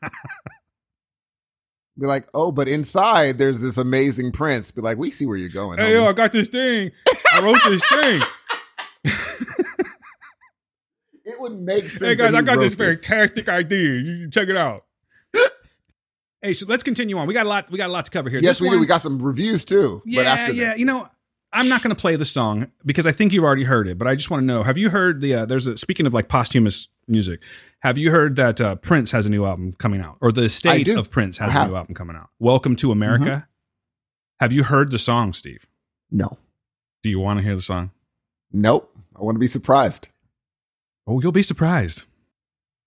Be 1.97 2.07
like, 2.07 2.27
oh, 2.33 2.51
but 2.51 2.67
inside 2.67 3.37
there's 3.37 3.61
this 3.61 3.77
amazing 3.77 4.33
prince. 4.33 4.69
Be 4.69 4.81
like, 4.81 4.97
we 4.97 5.11
see 5.11 5.25
where 5.25 5.37
you're 5.37 5.47
going. 5.49 5.77
Hey 5.77 5.91
homie. 5.91 5.93
yo, 5.93 6.07
I 6.07 6.13
got 6.13 6.31
this 6.33 6.49
thing. 6.49 6.91
I 7.33 7.41
wrote 7.41 7.59
this 7.65 7.83
thing. 7.87 8.21
it 11.25 11.39
would 11.39 11.59
make 11.59 11.89
sense. 11.89 12.01
hey 12.01 12.15
guys, 12.15 12.33
I 12.33 12.41
got 12.41 12.57
wrote 12.57 12.63
this 12.63 12.75
fantastic 12.75 13.47
idea. 13.47 14.01
You 14.01 14.29
check 14.29 14.49
it 14.49 14.57
out. 14.57 14.83
hey, 16.41 16.51
so 16.51 16.65
let's 16.67 16.83
continue 16.83 17.17
on. 17.17 17.27
We 17.27 17.33
got 17.33 17.45
a 17.45 17.49
lot. 17.49 17.71
We 17.71 17.77
got 17.77 17.89
a 17.89 17.93
lot 17.93 18.05
to 18.05 18.11
cover 18.11 18.29
here. 18.29 18.39
Yes, 18.41 18.55
This 18.57 18.61
we 18.61 18.67
one- 18.67 18.77
do. 18.77 18.81
We 18.81 18.87
got 18.87 19.01
some 19.01 19.21
reviews 19.21 19.63
too. 19.63 20.01
Yeah, 20.05 20.21
but 20.23 20.27
after 20.27 20.53
yeah. 20.53 20.69
this. 20.71 20.79
You 20.79 20.85
know, 20.85 21.07
I'm 21.55 21.69
not 21.69 21.81
going 21.81 21.95
to 21.95 21.99
play 21.99 22.17
the 22.17 22.25
song 22.25 22.67
because 22.85 23.07
I 23.07 23.13
think 23.13 23.31
you've 23.31 23.45
already 23.45 23.63
heard 23.63 23.87
it, 23.87 23.97
but 23.97 24.07
I 24.09 24.15
just 24.15 24.29
want 24.29 24.41
to 24.41 24.45
know: 24.45 24.61
Have 24.61 24.77
you 24.77 24.89
heard 24.89 25.21
the? 25.21 25.33
Uh, 25.33 25.45
there's 25.45 25.67
a 25.67 25.77
speaking 25.77 26.05
of 26.05 26.13
like 26.13 26.27
posthumous 26.27 26.89
music. 27.07 27.39
Have 27.79 27.97
you 27.97 28.11
heard 28.11 28.35
that 28.35 28.59
uh, 28.59 28.75
Prince 28.75 29.11
has 29.11 29.25
a 29.25 29.29
new 29.29 29.45
album 29.45 29.73
coming 29.73 30.01
out, 30.01 30.17
or 30.19 30.33
the 30.33 30.43
estate 30.43 30.89
of 30.89 31.09
Prince 31.09 31.37
has 31.37 31.55
a 31.55 31.67
new 31.67 31.75
album 31.75 31.95
coming 31.95 32.17
out? 32.17 32.29
Welcome 32.39 32.75
to 32.77 32.91
America. 32.91 33.47
Have 34.41 34.51
you 34.51 34.65
heard 34.65 34.91
the 34.91 34.99
song, 34.99 35.31
Steve? 35.31 35.65
No. 36.11 36.37
Do 37.03 37.09
you 37.09 37.19
want 37.19 37.39
to 37.39 37.43
hear 37.43 37.55
the 37.55 37.61
song? 37.61 37.91
Nope. 38.51 38.93
I 39.15 39.23
want 39.23 39.35
to 39.35 39.39
be 39.39 39.47
surprised. 39.47 40.09
Oh, 41.07 41.21
you'll 41.21 41.31
be 41.31 41.43
surprised. 41.43 42.03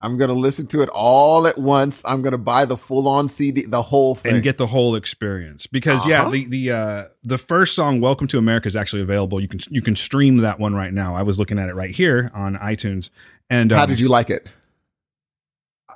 I'm 0.01 0.17
going 0.17 0.29
to 0.29 0.33
listen 0.35 0.65
to 0.67 0.81
it 0.81 0.87
all 0.89 1.45
at 1.45 1.57
once. 1.57 2.03
I'm 2.05 2.21
going 2.21 2.31
to 2.31 2.37
buy 2.37 2.63
the 2.63 2.77
full 2.77 3.07
on 3.07 3.27
CD, 3.27 3.65
the 3.65 3.81
whole 3.81 4.15
thing. 4.15 4.35
and 4.35 4.43
get 4.43 4.57
the 4.57 4.67
whole 4.67 4.95
experience. 4.95 5.67
Because 5.67 6.05
yeah 6.05 6.21
Uh-huh. 6.21 6.29
the 6.31 6.47
the 6.47 6.71
uh 6.71 7.03
the 7.23 7.37
first 7.37 7.75
song 7.75 7.99
welcome 7.99 8.27
to 8.27 8.37
america 8.37 8.67
is 8.67 8.75
actually 8.75 9.01
available. 9.01 9.41
You 9.41 9.47
can 9.49 9.59
you 9.69 9.81
can 9.81 9.95
stream 9.95 10.37
that 10.37 10.59
one 10.59 10.73
right 10.73 10.93
now. 10.93 11.15
I 11.15 11.23
was 11.23 11.37
looking 11.37 11.59
at 11.59 11.67
it 11.69 11.75
right 11.75 11.91
here 11.91 12.31
on 12.33 12.55
itunes. 12.55 13.09
And 13.49 13.71
How 13.71 13.83
um, 13.83 13.89
did 13.89 13.99
you 13.99 14.07
like 14.07 14.29
it? 14.29 14.47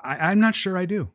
I, 0.04 0.32
i'm 0.32 0.40
not 0.40 0.54
sure 0.54 0.78
i 0.78 0.86
do 0.86 1.10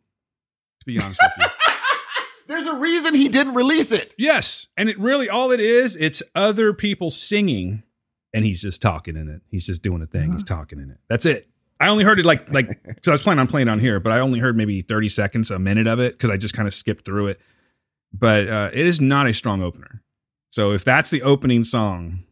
to 0.81 0.87
be 0.87 0.99
honest 1.01 1.21
with 1.23 1.33
you. 1.47 1.53
There's 2.47 2.67
a 2.67 2.75
reason 2.77 3.15
he 3.15 3.29
didn't 3.29 3.53
release 3.55 3.93
it. 3.93 4.15
yes. 4.17 4.69
And 4.79 4.89
it 4.89 4.99
really 4.99 5.29
all 5.29 5.51
it 5.51 5.61
is 5.61 5.95
it's 5.97 6.23
other 6.35 6.73
people 6.73 7.11
singing 7.11 7.83
and 8.33 8.45
he's 8.47 8.63
just 8.63 8.81
talking 8.81 9.15
in 9.17 9.29
it. 9.29 9.43
He's 9.51 9.67
just 9.67 9.83
doing 9.83 10.01
a 10.01 10.07
thing. 10.07 10.33
He's 10.33 10.45
talking 10.45 10.79
in 10.81 10.91
it. 10.91 10.99
That's 11.09 11.27
it 11.27 11.49
i 11.81 11.89
only 11.89 12.05
heard 12.05 12.19
it 12.19 12.27
like 12.27 12.49
like 12.53 12.81
so 13.03 13.13
i 13.13 13.15
was 13.15 13.23
planning 13.23 13.41
on 13.41 13.47
playing 13.47 13.69
on 13.69 13.79
here 13.79 14.01
but 14.01 14.13
i 14.13 14.21
only 14.21 14.39
heard 14.39 14.57
maybe 14.57 14.81
30 14.83 15.09
seconds 15.09 15.51
a 15.51 15.59
minute 15.59 15.87
of 15.87 16.01
it 16.01 16.15
because 16.15 16.31
i 16.31 16.37
just 16.37 16.55
kind 16.55 16.67
of 16.67 16.75
skipped 16.75 17.05
through 17.05 17.29
it. 17.29 17.41
But 18.13 18.49
uh, 18.49 18.71
it 18.73 18.87
is 18.87 19.03
not 19.03 19.27
a 19.27 19.35
strong 19.35 19.63
opener. 19.63 20.03
So 20.49 20.73
if 20.73 20.83
that's 20.83 21.11
the 21.11 21.23
opening 21.23 21.63
song 21.63 22.25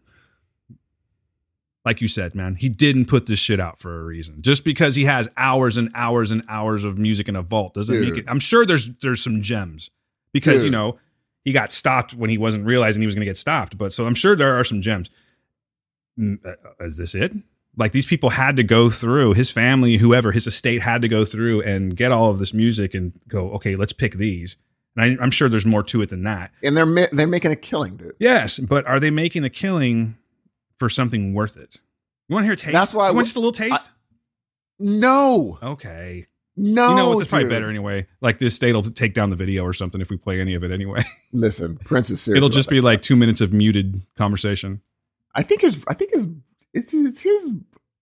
like 1.84 2.00
you 2.00 2.08
said 2.08 2.34
man 2.34 2.56
he 2.56 2.68
didn't 2.68 3.06
put 3.06 3.26
this 3.26 3.38
shit 3.38 3.60
out 3.60 3.78
for 3.78 4.00
a 4.00 4.04
reason. 4.04 4.42
Just 4.42 4.64
because 4.64 4.96
he 4.96 5.04
has 5.04 5.28
hours 5.36 5.76
and 5.76 5.90
hours 5.94 6.30
and 6.30 6.42
hours 6.48 6.84
of 6.84 6.98
music 6.98 7.28
in 7.28 7.36
a 7.36 7.42
vault 7.42 7.74
doesn't 7.74 8.00
make 8.00 8.16
it 8.16 8.24
i'm 8.28 8.40
sure 8.40 8.66
there's 8.66 8.88
there's 8.96 9.22
some 9.22 9.42
gems 9.42 9.90
because 10.32 10.64
you 10.64 10.70
know 10.70 10.98
he 11.44 11.52
got 11.52 11.70
stopped 11.70 12.12
when 12.12 12.28
he 12.28 12.38
wasn't 12.38 12.66
realizing 12.66 13.02
he 13.02 13.06
was 13.06 13.14
going 13.14 13.20
to 13.20 13.30
get 13.30 13.36
stopped 13.36 13.78
but 13.78 13.92
so 13.92 14.04
i'm 14.06 14.14
sure 14.16 14.34
there 14.34 14.58
are 14.58 14.64
some 14.64 14.80
gems. 14.80 15.10
Mm, 16.18 16.44
uh, 16.44 16.84
is 16.84 16.96
this 16.96 17.14
it 17.14 17.34
like 17.78 17.92
these 17.92 18.06
people 18.06 18.30
had 18.30 18.56
to 18.56 18.62
go 18.62 18.88
through 18.90 19.34
his 19.34 19.50
family 19.50 19.96
whoever 19.98 20.32
his 20.32 20.46
estate 20.46 20.82
had 20.82 21.02
to 21.02 21.08
go 21.08 21.24
through 21.24 21.60
and 21.62 21.96
get 21.96 22.10
all 22.12 22.30
of 22.30 22.38
this 22.38 22.52
music 22.54 22.94
and 22.94 23.12
go 23.28 23.50
okay 23.52 23.76
let's 23.76 23.92
pick 23.92 24.14
these 24.14 24.56
and 24.96 25.18
I, 25.18 25.22
i'm 25.22 25.30
sure 25.30 25.48
there's 25.48 25.66
more 25.66 25.82
to 25.84 26.00
it 26.02 26.08
than 26.10 26.22
that 26.24 26.52
And 26.62 26.76
they're 26.76 26.86
ma- 26.86 27.06
they're 27.12 27.26
making 27.26 27.52
a 27.52 27.56
killing, 27.56 27.96
dude. 27.96 28.14
yes 28.18 28.58
but 28.58 28.86
are 28.86 28.98
they 29.00 29.10
making 29.10 29.44
a 29.44 29.50
killing 29.50 30.16
for 30.78 30.88
something 30.88 31.34
worth 31.34 31.56
it 31.56 31.80
you 32.28 32.34
want 32.34 32.42
to 32.44 32.46
hear 32.46 32.54
a 32.54 32.56
taste 32.56 32.72
That's 32.72 32.94
why 32.94 33.04
I 33.06 33.10
you 33.10 33.14
want 33.16 33.16
w- 33.16 33.24
just 33.26 33.36
a 33.36 33.40
little 33.40 33.52
taste 33.52 33.90
No. 34.78 35.58
okay 35.62 36.26
No. 36.56 36.90
you 36.90 36.96
know 36.96 37.08
what 37.10 37.18
that's 37.18 37.30
probably 37.30 37.48
better 37.48 37.68
anyway 37.70 38.06
like 38.20 38.38
this 38.38 38.54
state 38.54 38.72
will 38.74 38.82
take 38.82 39.14
down 39.14 39.30
the 39.30 39.36
video 39.36 39.64
or 39.64 39.72
something 39.72 40.00
if 40.00 40.10
we 40.10 40.16
play 40.16 40.40
any 40.40 40.54
of 40.54 40.64
it 40.64 40.70
anyway 40.70 41.02
Listen, 41.32 41.76
Prince 41.78 42.10
is 42.10 42.20
serious. 42.20 42.38
it'll 42.38 42.48
just 42.48 42.68
that. 42.68 42.74
be 42.74 42.80
like 42.80 43.02
two 43.02 43.16
minutes 43.16 43.40
of 43.40 43.52
muted 43.52 44.02
conversation 44.16 44.80
I 45.34 45.42
think 45.42 45.60
his 45.60 45.82
I 45.86 45.94
think 45.94 46.12
his 46.14 46.26
it's 46.76 46.94
it's 46.94 47.22
his 47.22 47.48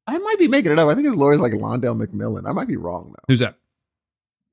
I 0.07 0.19
might 0.19 0.39
be 0.39 0.49
making 0.49 0.73
it 0.73 0.79
up. 0.79 0.89
I 0.89 0.95
think 0.95 1.07
his 1.07 1.17
lawyer's 1.17 1.41
like 1.41 1.53
Londell 1.53 2.01
McMillan. 2.01 2.49
I 2.49 2.53
might 2.53 2.69
be 2.69 2.77
wrong 2.77 3.15
though. 3.15 3.25
who's 3.29 3.39
that 3.41 3.57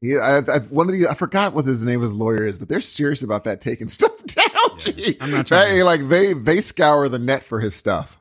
Yeah, 0.02 0.20
I, 0.20 0.56
I, 0.56 0.60
one 0.60 0.88
of 0.88 0.94
the 0.94 1.08
I 1.08 1.14
forgot 1.14 1.54
what 1.54 1.66
his 1.66 1.84
name 1.86 1.98
of 1.98 2.04
his 2.04 2.14
lawyer 2.14 2.46
is, 2.46 2.58
but 2.58 2.70
they're 2.70 2.82
serious 2.82 3.24
about 3.24 3.44
that 3.46 3.62
taking 3.62 3.90
stuff 3.98 4.14
down. 4.26 4.96
Yeah. 4.96 5.14
I'm 5.20 5.32
not 5.32 5.48
trying 5.48 5.74
They, 5.76 5.84
like 5.84 6.08
they 6.08 6.34
they 6.34 6.62
scour 6.62 7.10
the 7.10 7.20
net 7.20 7.44
for 7.44 7.60
his 7.60 7.76
stuff. 7.76 8.18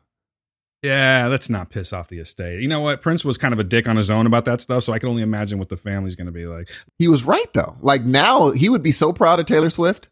Yeah, 0.83 1.27
let's 1.31 1.51
not 1.51 1.69
piss 1.69 1.93
off 1.93 2.09
the 2.09 2.21
estate. 2.21 2.63
You 2.63 2.69
know 2.69 2.81
what? 2.81 3.03
Prince 3.03 3.23
was 3.23 3.37
kind 3.37 3.53
of 3.53 3.61
a 3.61 3.65
dick 3.65 3.87
on 3.87 3.97
his 3.97 4.11
own 4.11 4.27
about 4.27 4.47
that 4.47 4.63
stuff, 4.63 4.83
so 4.83 4.95
I 4.95 4.99
can 4.99 5.11
only 5.11 5.23
imagine 5.23 5.59
what 5.59 5.69
the 5.69 5.77
family's 5.77 6.17
going 6.17 6.27
to 6.27 6.33
be 6.33 6.47
like. 6.47 6.71
He 6.99 7.07
was 7.07 7.23
right 7.23 7.53
though. 7.53 7.77
Like 7.83 8.03
now 8.03 8.51
he 8.53 8.69
would 8.69 8.83
be 8.83 8.93
so 8.93 9.13
proud 9.13 9.41
of 9.41 9.47
Taylor 9.47 9.71
Swift. 9.71 10.09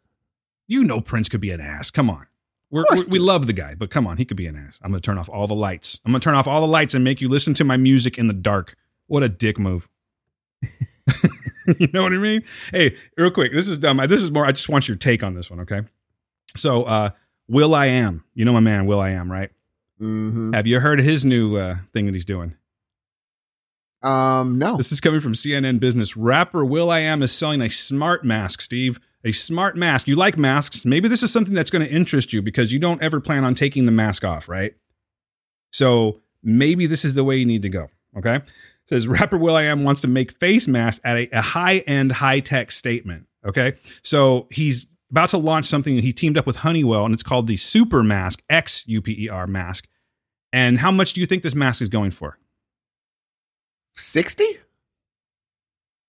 You 0.67 0.85
know, 0.85 1.01
Prince 1.01 1.31
could 1.31 1.41
be 1.41 1.51
an 1.51 1.63
ass. 1.63 1.91
Come 1.91 2.11
on. 2.11 2.27
We're, 2.71 2.85
course, 2.85 3.07
we 3.07 3.19
we 3.19 3.25
love 3.25 3.47
the 3.47 3.53
guy, 3.55 3.75
but 3.75 3.91
come 3.91 4.07
on, 4.07 4.19
he 4.19 4.25
could 4.25 4.37
be 4.37 4.47
an 4.47 4.57
ass. 4.57 4.79
I'm 4.83 4.91
going 4.91 5.01
to 5.01 5.07
turn 5.07 5.17
off 5.17 5.29
all 5.29 5.47
the 5.47 5.55
lights. 5.55 6.01
I'm 6.05 6.13
going 6.13 6.21
to 6.21 6.25
turn 6.25 6.35
off 6.35 6.47
all 6.47 6.61
the 6.61 6.67
lights 6.67 6.95
and 6.95 7.03
make 7.03 7.21
you 7.21 7.29
listen 7.29 7.55
to 7.55 7.65
my 7.65 7.77
music 7.79 8.19
in 8.19 8.29
the 8.29 8.35
dark. 8.35 8.77
What 9.07 9.23
a 9.23 9.29
dick 9.29 9.59
move. 9.59 9.89
you 11.79 11.89
know 11.93 12.03
what 12.03 12.13
I 12.13 12.19
mean? 12.19 12.43
Hey, 12.71 12.97
real 13.17 13.31
quick, 13.31 13.53
this 13.53 13.69
is 13.69 13.79
dumb. 13.79 13.99
This 14.09 14.23
is 14.23 14.31
more, 14.31 14.45
I 14.45 14.53
just 14.53 14.69
want 14.69 14.87
your 14.87 14.97
take 14.97 15.23
on 15.23 15.35
this 15.35 15.51
one, 15.51 15.61
okay? 15.61 15.83
So, 16.57 16.83
uh, 16.85 17.11
Will 17.49 17.75
I 17.75 17.87
Am, 17.87 18.25
you 18.35 18.45
know 18.45 18.53
my 18.53 18.61
man, 18.61 18.85
Will 18.87 19.01
I 19.01 19.11
Am, 19.11 19.33
right? 19.33 19.51
hmm 19.99 20.53
Have 20.53 20.67
you 20.67 20.81
heard 20.81 21.01
of 21.01 21.07
his 21.07 21.25
new 21.25 21.57
uh, 21.57 21.77
thing 21.95 22.05
that 22.07 22.15
he's 22.15 22.27
doing? 22.27 22.55
Um, 24.03 24.59
no. 24.59 24.77
This 24.77 24.93
is 24.93 25.01
coming 25.01 25.21
from 25.21 25.35
CNN 25.35 25.81
Business. 25.81 26.17
Rapper 26.17 26.65
Will 26.65 26.91
I 26.91 27.01
Am 27.01 27.23
is 27.23 27.33
selling 27.33 27.61
a 27.61 27.69
smart 27.69 28.25
mask, 28.25 28.61
Steve. 28.61 29.01
A 29.25 29.33
smart 29.33 29.77
mask. 29.77 30.07
You 30.07 30.15
like 30.15 30.39
masks. 30.39 30.85
Maybe 30.85 31.09
this 31.09 31.23
is 31.23 31.33
something 31.33 31.55
that's 31.55 31.71
going 31.71 31.87
to 31.87 31.93
interest 31.93 32.33
you 32.33 32.41
because 32.41 32.73
you 32.73 32.79
don't 32.79 33.03
ever 33.03 33.21
plan 33.21 33.45
on 33.45 33.55
taking 33.55 33.85
the 33.85 33.93
mask 33.93 34.25
off, 34.25 34.49
right? 34.49 34.75
So 35.73 36.21
maybe 36.43 36.87
this 36.87 37.05
is 37.05 37.15
the 37.15 37.25
way 37.25 37.37
you 37.37 37.47
need 37.47 37.63
to 37.63 37.69
go. 37.69 37.89
Okay. 38.17 38.37
It 38.37 38.45
says 38.89 39.09
rapper 39.09 39.37
Will 39.37 39.57
I 39.57 39.65
Am 39.65 39.85
wants 39.85 40.01
to 40.03 40.09
make 40.09 40.39
face 40.39 40.69
masks 40.69 41.01
at 41.05 41.17
a, 41.17 41.29
a 41.37 41.41
high 41.41 41.79
end, 41.79 42.13
high 42.13 42.41
tech 42.41 42.71
statement. 42.71 43.27
Okay. 43.45 43.75
So 44.03 44.47
he's 44.51 44.87
about 45.11 45.31
to 45.31 45.39
launch 45.39 45.67
something 45.67 45.99
he 45.99 46.13
teamed 46.13 46.39
up 46.39 46.47
with 46.47 46.57
Honeywell 46.57 47.05
and 47.05 47.13
it's 47.13 47.23
called 47.23 47.49
the 47.49 47.57
Xupermask, 47.57 48.41
X 48.49 48.85
U 48.87 49.03
P 49.03 49.25
E 49.25 49.29
R 49.29 49.47
mask. 49.47 49.89
And 50.53 50.79
how 50.79 50.91
much 50.91 51.13
do 51.13 51.21
you 51.21 51.27
think 51.27 51.43
this 51.43 51.55
mask 51.55 51.83
is 51.83 51.89
going 51.89 52.13
for? 52.13 52.39
Sixty? 53.99 54.59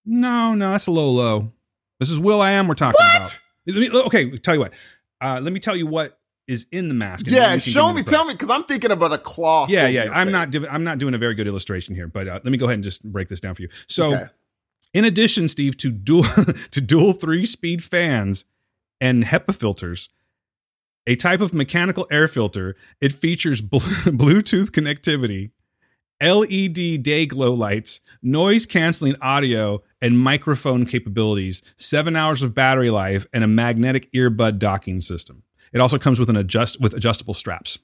No, 0.05 0.53
no, 0.53 0.71
that's 0.71 0.87
a 0.87 0.91
little 0.91 1.13
low. 1.15 1.51
This 1.99 2.09
is 2.09 2.19
Will 2.19 2.41
I 2.41 2.51
Am 2.51 2.67
we're 2.67 2.75
talking 2.75 2.95
What? 2.99 3.39
about. 3.67 4.05
Okay, 4.07 4.31
tell 4.37 4.55
you 4.55 4.61
what. 4.61 4.73
Uh, 5.21 5.39
let 5.43 5.51
me 5.53 5.59
tell 5.59 5.75
you 5.75 5.85
what 5.85 6.17
is 6.47 6.65
in 6.71 6.87
the 6.87 6.93
mask. 6.93 7.25
Yeah, 7.27 7.57
show 7.57 7.91
me. 7.93 8.01
Tell 8.03 8.25
me, 8.25 8.33
because 8.33 8.49
I'm 8.49 8.63
thinking 8.63 8.91
about 8.91 9.11
a 9.13 9.17
cloth. 9.17 9.69
Yeah, 9.69 9.87
yeah. 9.87 10.09
I'm 10.11 10.31
not. 10.31 10.49
Doing, 10.49 10.69
I'm 10.69 10.83
not 10.83 10.97
doing 10.97 11.13
a 11.13 11.17
very 11.17 11.35
good 11.35 11.45
illustration 11.47 11.93
here, 11.93 12.07
but 12.07 12.27
uh, 12.27 12.39
let 12.43 12.45
me 12.45 12.57
go 12.57 12.65
ahead 12.65 12.75
and 12.75 12.83
just 12.83 13.03
break 13.03 13.27
this 13.27 13.39
down 13.39 13.53
for 13.55 13.61
you. 13.63 13.69
So, 13.87 14.15
Okay. 14.15 14.25
in 14.93 15.05
addition, 15.05 15.49
Steve, 15.49 15.77
to 15.77 15.91
dual 15.91 16.23
to 16.71 16.81
dual 16.81 17.13
three 17.13 17.45
speed 17.45 17.83
fans 17.83 18.45
and 19.01 19.25
HEPA 19.25 19.53
filters, 19.53 20.09
a 21.05 21.15
type 21.15 21.41
of 21.41 21.53
mechanical 21.53 22.07
air 22.09 22.27
filter, 22.27 22.75
it 23.01 23.11
features 23.11 23.61
bl- 23.61 23.77
Bluetooth 24.05 24.71
connectivity, 24.71 25.51
LED 26.21 27.01
day 27.01 27.25
glow 27.25 27.53
lights, 27.53 28.01
noise 28.21 28.65
canceling 28.65 29.15
audio, 29.21 29.81
and 30.01 30.19
microphone 30.19 30.85
capabilities, 30.85 31.61
seven 31.77 32.15
hours 32.15 32.43
of 32.43 32.53
battery 32.53 32.89
life, 32.89 33.25
and 33.33 33.43
a 33.43 33.47
magnetic 33.47 34.11
earbud 34.13 34.59
docking 34.59 35.01
system. 35.01 35.43
It 35.71 35.79
also 35.81 35.97
comes 35.97 36.19
with 36.19 36.29
an 36.29 36.37
adjust 36.37 36.81
with 36.81 36.93
adjustable 36.93 37.33
straps. 37.33 37.79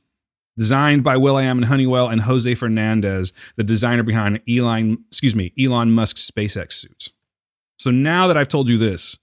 Designed 0.58 1.04
by 1.04 1.18
Will.i.am 1.18 1.58
and 1.58 1.66
Honeywell 1.66 2.08
and 2.08 2.22
Jose 2.22 2.56
Fernandez, 2.56 3.34
the 3.58 3.64
designer 3.64 4.04
behind 4.04 4.42
Elon, 4.50 5.04
excuse 5.08 5.36
me, 5.36 5.54
Elon 5.60 5.92
Musk's 5.92 6.30
SpaceX 6.30 6.74
suits. 6.74 7.12
So 7.78 7.92
now 7.92 8.28
that 8.28 8.38
I've 8.38 8.48
told 8.48 8.70
you 8.70 8.78
this, 8.78 9.18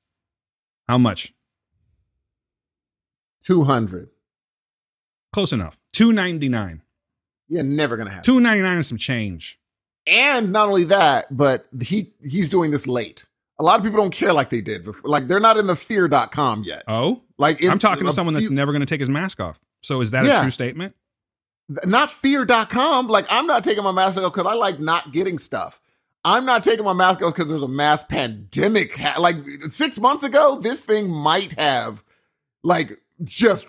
how 0.88 0.98
much? 0.98 1.32
200. 3.44 4.10
Close 5.32 5.52
enough. 5.52 5.80
299. 5.94 6.82
You're 7.53 7.62
never 7.62 7.98
gonna 7.98 8.11
have 8.11 8.22
two 8.22 8.40
ninety 8.40 8.62
nine 8.62 8.76
and 8.76 8.86
some 8.86 8.96
change. 8.96 9.61
And 10.07 10.53
not 10.53 10.68
only 10.68 10.84
that, 10.84 11.26
but 11.36 11.66
he 11.82 12.14
he's 12.24 12.48
doing 12.48 12.70
this 12.70 12.86
late. 12.86 13.26
A 13.59 13.62
lot 13.62 13.78
of 13.78 13.84
people 13.84 14.00
don't 14.00 14.11
care 14.11 14.32
like 14.32 14.48
they 14.48 14.62
did. 14.62 14.84
Before. 14.84 15.03
Like 15.05 15.28
they're 15.28 15.38
not 15.38 15.59
in 15.59 15.66
the 15.66 15.76
fear.com 15.76 16.62
yet. 16.64 16.82
Oh, 16.88 17.20
like 17.36 17.61
in, 17.61 17.70
I'm 17.70 17.78
talking 17.78 18.07
to 18.07 18.12
someone 18.14 18.34
few- 18.34 18.44
that's 18.44 18.50
never 18.50 18.72
going 18.72 18.80
to 18.80 18.86
take 18.86 19.00
his 19.00 19.11
mask 19.11 19.38
off. 19.38 19.61
So 19.82 20.00
is 20.00 20.12
that 20.12 20.24
yeah. 20.24 20.38
a 20.38 20.42
true 20.42 20.50
statement? 20.50 20.94
Not 21.84 22.11
fear.com. 22.11 23.09
Like 23.09 23.26
I'm 23.28 23.46
not 23.46 23.62
taking 23.64 23.84
my 23.84 23.92
mask 23.92 24.16
off 24.16 24.32
because 24.32 24.46
I 24.46 24.55
like 24.55 24.80
not 24.80 25.12
getting 25.12 25.38
stuff. 25.38 25.78
I'm 26.24 26.46
not 26.46 26.64
taking 26.64 26.86
my 26.86 26.94
mask 26.94 27.20
off 27.20 27.34
because 27.34 27.50
there's 27.50 27.61
a 27.61 27.68
mass 27.68 28.03
pandemic. 28.03 28.96
Ha- 28.96 29.20
like 29.20 29.36
six 29.68 30.00
months 30.00 30.24
ago, 30.24 30.59
this 30.59 30.80
thing 30.80 31.11
might 31.11 31.53
have 31.59 32.03
like 32.62 32.98
just 33.24 33.66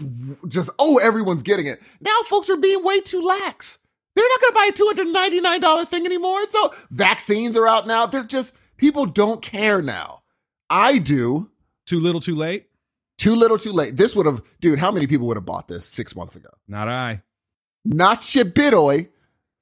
just 0.47 0.69
oh 0.79 0.97
everyone's 0.97 1.43
getting 1.43 1.65
it. 1.65 1.79
Now 2.01 2.17
folks 2.27 2.49
are 2.49 2.57
being 2.57 2.83
way 2.83 3.01
too 3.01 3.21
lax. 3.21 3.79
They're 4.15 4.27
not 4.27 4.41
going 4.41 4.53
to 4.53 4.55
buy 4.55 4.69
a 4.69 4.71
two 4.71 4.85
hundred 4.85 5.07
ninety 5.07 5.41
nine 5.41 5.61
dollar 5.61 5.85
thing 5.85 6.05
anymore. 6.05 6.45
So 6.49 6.73
vaccines 6.91 7.57
are 7.57 7.67
out 7.67 7.87
now. 7.87 8.05
They're 8.05 8.23
just 8.23 8.55
people 8.77 9.05
don't 9.05 9.41
care 9.41 9.81
now. 9.81 10.21
I 10.69 10.97
do. 10.97 11.49
Too 11.85 11.99
little, 11.99 12.21
too 12.21 12.35
late? 12.35 12.67
Too 13.17 13.35
little, 13.35 13.57
too 13.57 13.71
late. 13.71 13.97
This 13.97 14.15
would 14.15 14.25
have, 14.25 14.41
dude. 14.61 14.79
How 14.79 14.91
many 14.91 15.07
people 15.07 15.27
would 15.27 15.37
have 15.37 15.45
bought 15.45 15.67
this 15.67 15.85
six 15.85 16.15
months 16.15 16.35
ago? 16.35 16.49
Not 16.67 16.87
I. 16.87 17.21
Not 17.85 18.33
your 18.33 18.45
bidoy. 18.45 19.09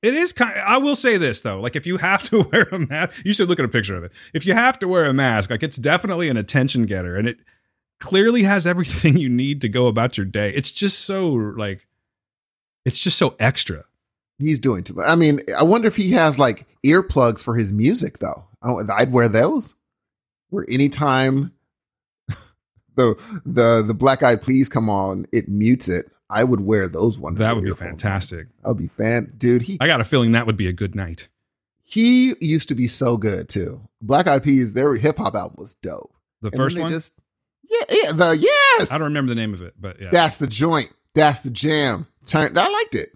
It 0.01 0.15
is 0.15 0.33
kind. 0.33 0.57
I 0.59 0.77
will 0.77 0.95
say 0.95 1.17
this 1.17 1.41
though, 1.41 1.59
like 1.59 1.75
if 1.75 1.85
you 1.85 1.97
have 1.97 2.23
to 2.23 2.41
wear 2.51 2.63
a 2.71 2.79
mask, 2.79 3.21
you 3.23 3.33
should 3.33 3.49
look 3.49 3.59
at 3.59 3.65
a 3.65 3.69
picture 3.69 3.95
of 3.95 4.03
it. 4.03 4.11
If 4.33 4.45
you 4.45 4.53
have 4.53 4.79
to 4.79 4.87
wear 4.87 5.05
a 5.05 5.13
mask, 5.13 5.49
like 5.49 5.63
it's 5.63 5.77
definitely 5.77 6.29
an 6.29 6.37
attention 6.37 6.85
getter, 6.85 7.15
and 7.15 7.27
it 7.27 7.39
clearly 8.01 8.43
has 8.43 8.67
everything 8.67 9.15
you 9.23 9.29
need 9.29 9.61
to 9.61 9.69
go 9.69 9.87
about 9.87 10.17
your 10.17 10.25
day. 10.25 10.51
It's 10.53 10.71
just 10.71 10.99
so 11.05 11.29
like 11.29 11.87
it's 12.85 12.97
just 12.99 13.17
so 13.17 13.35
extra. 13.39 13.85
He's 14.39 14.59
doing 14.59 14.83
too 14.83 14.95
much. 14.95 15.05
I 15.07 15.15
mean, 15.15 15.39
I 15.57 15.63
wonder 15.63 15.87
if 15.87 15.95
he 15.95 16.11
has 16.11 16.37
like 16.39 16.65
earplugs 16.85 17.41
for 17.43 17.55
his 17.55 17.71
music 17.71 18.17
though. 18.19 18.45
I- 18.61 18.75
I'd 19.01 19.11
wear 19.11 19.29
those. 19.29 19.75
Where 20.49 20.65
anytime 20.69 21.53
the 22.95 23.15
the 23.45 23.83
the 23.85 23.93
Black 23.93 24.23
Eyed 24.23 24.41
Peas 24.41 24.67
come 24.69 24.89
on, 24.89 25.25
it 25.31 25.47
mutes 25.47 25.87
it. 25.87 26.05
I 26.29 26.43
would 26.43 26.61
wear 26.61 26.87
those 26.87 27.19
ones. 27.19 27.37
That 27.39 27.55
would 27.55 27.63
be 27.65 27.71
fantastic. 27.71 28.47
That 28.61 28.69
would 28.69 28.77
be 28.77 28.87
fan, 28.87 29.33
dude. 29.37 29.63
He 29.63 29.77
I 29.81 29.87
got 29.87 30.01
a 30.01 30.05
feeling 30.05 30.31
that 30.31 30.45
would 30.45 30.57
be 30.57 30.67
a 30.67 30.73
good 30.73 30.95
night. 30.95 31.27
he 31.83 32.33
used 32.39 32.69
to 32.69 32.75
be 32.75 32.87
so 32.87 33.17
good 33.17 33.49
too. 33.49 33.81
Black 34.01 34.27
Eyed 34.27 34.43
Peas, 34.43 34.73
their 34.73 34.95
hip 34.95 35.17
hop 35.17 35.35
album 35.35 35.57
was 35.59 35.75
dope. 35.75 36.13
The 36.41 36.47
And 36.49 36.57
first 36.57 36.79
one, 36.79 36.89
just 36.89 37.13
yeah, 37.71 37.85
yeah, 37.89 38.11
the 38.11 38.37
yes. 38.37 38.91
I 38.91 38.97
don't 38.97 39.07
remember 39.07 39.29
the 39.29 39.35
name 39.35 39.53
of 39.53 39.61
it, 39.61 39.73
but 39.79 39.99
yeah. 40.01 40.09
That's 40.11 40.37
the 40.37 40.47
joint. 40.47 40.91
That's 41.15 41.39
the 41.41 41.49
jam. 41.49 42.07
Turn. 42.25 42.57
I 42.57 42.67
liked 42.67 42.95
it. 42.95 43.09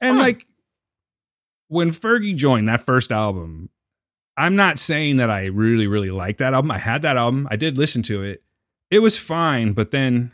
and 0.00 0.18
like 0.18 0.46
when 1.68 1.90
Fergie 1.90 2.36
joined 2.36 2.68
that 2.68 2.84
first 2.86 3.10
album, 3.12 3.70
I'm 4.36 4.56
not 4.56 4.78
saying 4.78 5.16
that 5.18 5.30
I 5.30 5.46
really, 5.46 5.86
really 5.86 6.10
liked 6.10 6.38
that 6.38 6.54
album. 6.54 6.70
I 6.70 6.78
had 6.78 7.02
that 7.02 7.16
album. 7.16 7.48
I 7.50 7.56
did 7.56 7.78
listen 7.78 8.02
to 8.04 8.22
it. 8.22 8.42
It 8.90 8.98
was 9.00 9.16
fine, 9.16 9.72
but 9.72 9.90
then 9.90 10.32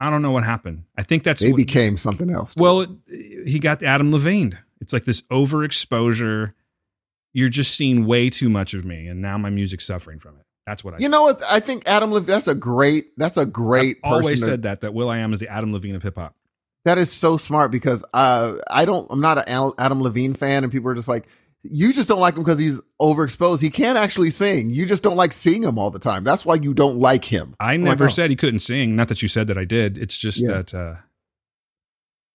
I 0.00 0.10
don't 0.10 0.22
know 0.22 0.30
what 0.30 0.44
happened. 0.44 0.84
I 0.96 1.02
think 1.02 1.22
that's 1.22 1.42
They 1.42 1.52
what- 1.52 1.56
became 1.58 1.96
something 1.98 2.30
else. 2.30 2.54
well, 2.56 2.80
it, 2.82 3.48
he 3.48 3.58
got 3.58 3.82
Adam 3.82 4.10
Levine. 4.12 4.58
It's 4.80 4.92
like 4.92 5.04
this 5.04 5.20
overexposure. 5.22 6.54
You're 7.32 7.48
just 7.48 7.74
seeing 7.76 8.06
way 8.06 8.28
too 8.30 8.48
much 8.48 8.74
of 8.74 8.84
me, 8.84 9.06
and 9.06 9.20
now 9.22 9.38
my 9.38 9.50
music's 9.50 9.84
suffering 9.86 10.18
from 10.18 10.36
it. 10.36 10.46
That's 10.66 10.84
what 10.84 10.94
I. 10.94 10.98
You 10.98 11.08
know 11.08 11.22
what? 11.22 11.42
I 11.48 11.60
think 11.60 11.86
Adam 11.86 12.12
Levine. 12.12 12.26
That's 12.26 12.48
a 12.48 12.54
great. 12.54 13.16
That's 13.16 13.36
a 13.36 13.46
great. 13.46 13.96
I've 14.04 14.12
always 14.12 14.40
to- 14.40 14.46
said 14.46 14.62
that 14.62 14.82
that 14.82 14.94
will.i.am 14.94 15.32
is 15.32 15.40
the 15.40 15.48
Adam 15.48 15.72
Levine 15.72 15.94
of 15.96 16.02
hip 16.02 16.16
hop. 16.16 16.34
that 16.84 16.98
is 16.98 17.10
so 17.10 17.36
smart 17.36 17.70
because 17.70 18.04
uh, 18.14 18.54
I 18.70 18.84
don't. 18.84 19.06
I'm 19.10 19.20
not 19.20 19.38
an 19.48 19.72
Adam 19.78 20.02
Levine 20.02 20.34
fan, 20.34 20.62
and 20.62 20.72
people 20.72 20.90
are 20.90 20.94
just 20.94 21.08
like, 21.08 21.26
you 21.62 21.92
just 21.92 22.08
don't 22.08 22.20
like 22.20 22.36
him 22.36 22.42
because 22.42 22.58
he's 22.58 22.80
overexposed. 23.00 23.60
He 23.60 23.70
can't 23.70 23.98
actually 23.98 24.30
sing. 24.30 24.70
You 24.70 24.86
just 24.86 25.02
don't 25.02 25.16
like 25.16 25.32
seeing 25.32 25.62
him 25.62 25.78
all 25.78 25.90
the 25.90 25.98
time. 25.98 26.24
That's 26.24 26.44
why 26.46 26.54
you 26.54 26.72
don't 26.72 26.98
like 26.98 27.24
him. 27.24 27.54
I 27.60 27.74
I'm 27.74 27.82
never 27.82 28.04
like, 28.04 28.10
oh. 28.12 28.14
said 28.14 28.30
he 28.30 28.36
couldn't 28.36 28.60
sing. 28.60 28.96
Not 28.96 29.08
that 29.08 29.22
you 29.22 29.28
said 29.28 29.46
that 29.48 29.58
I 29.58 29.64
did. 29.64 29.98
It's 29.98 30.16
just 30.16 30.40
Yeah. 30.42 30.52
that 30.52 30.74
uh, 30.74 30.94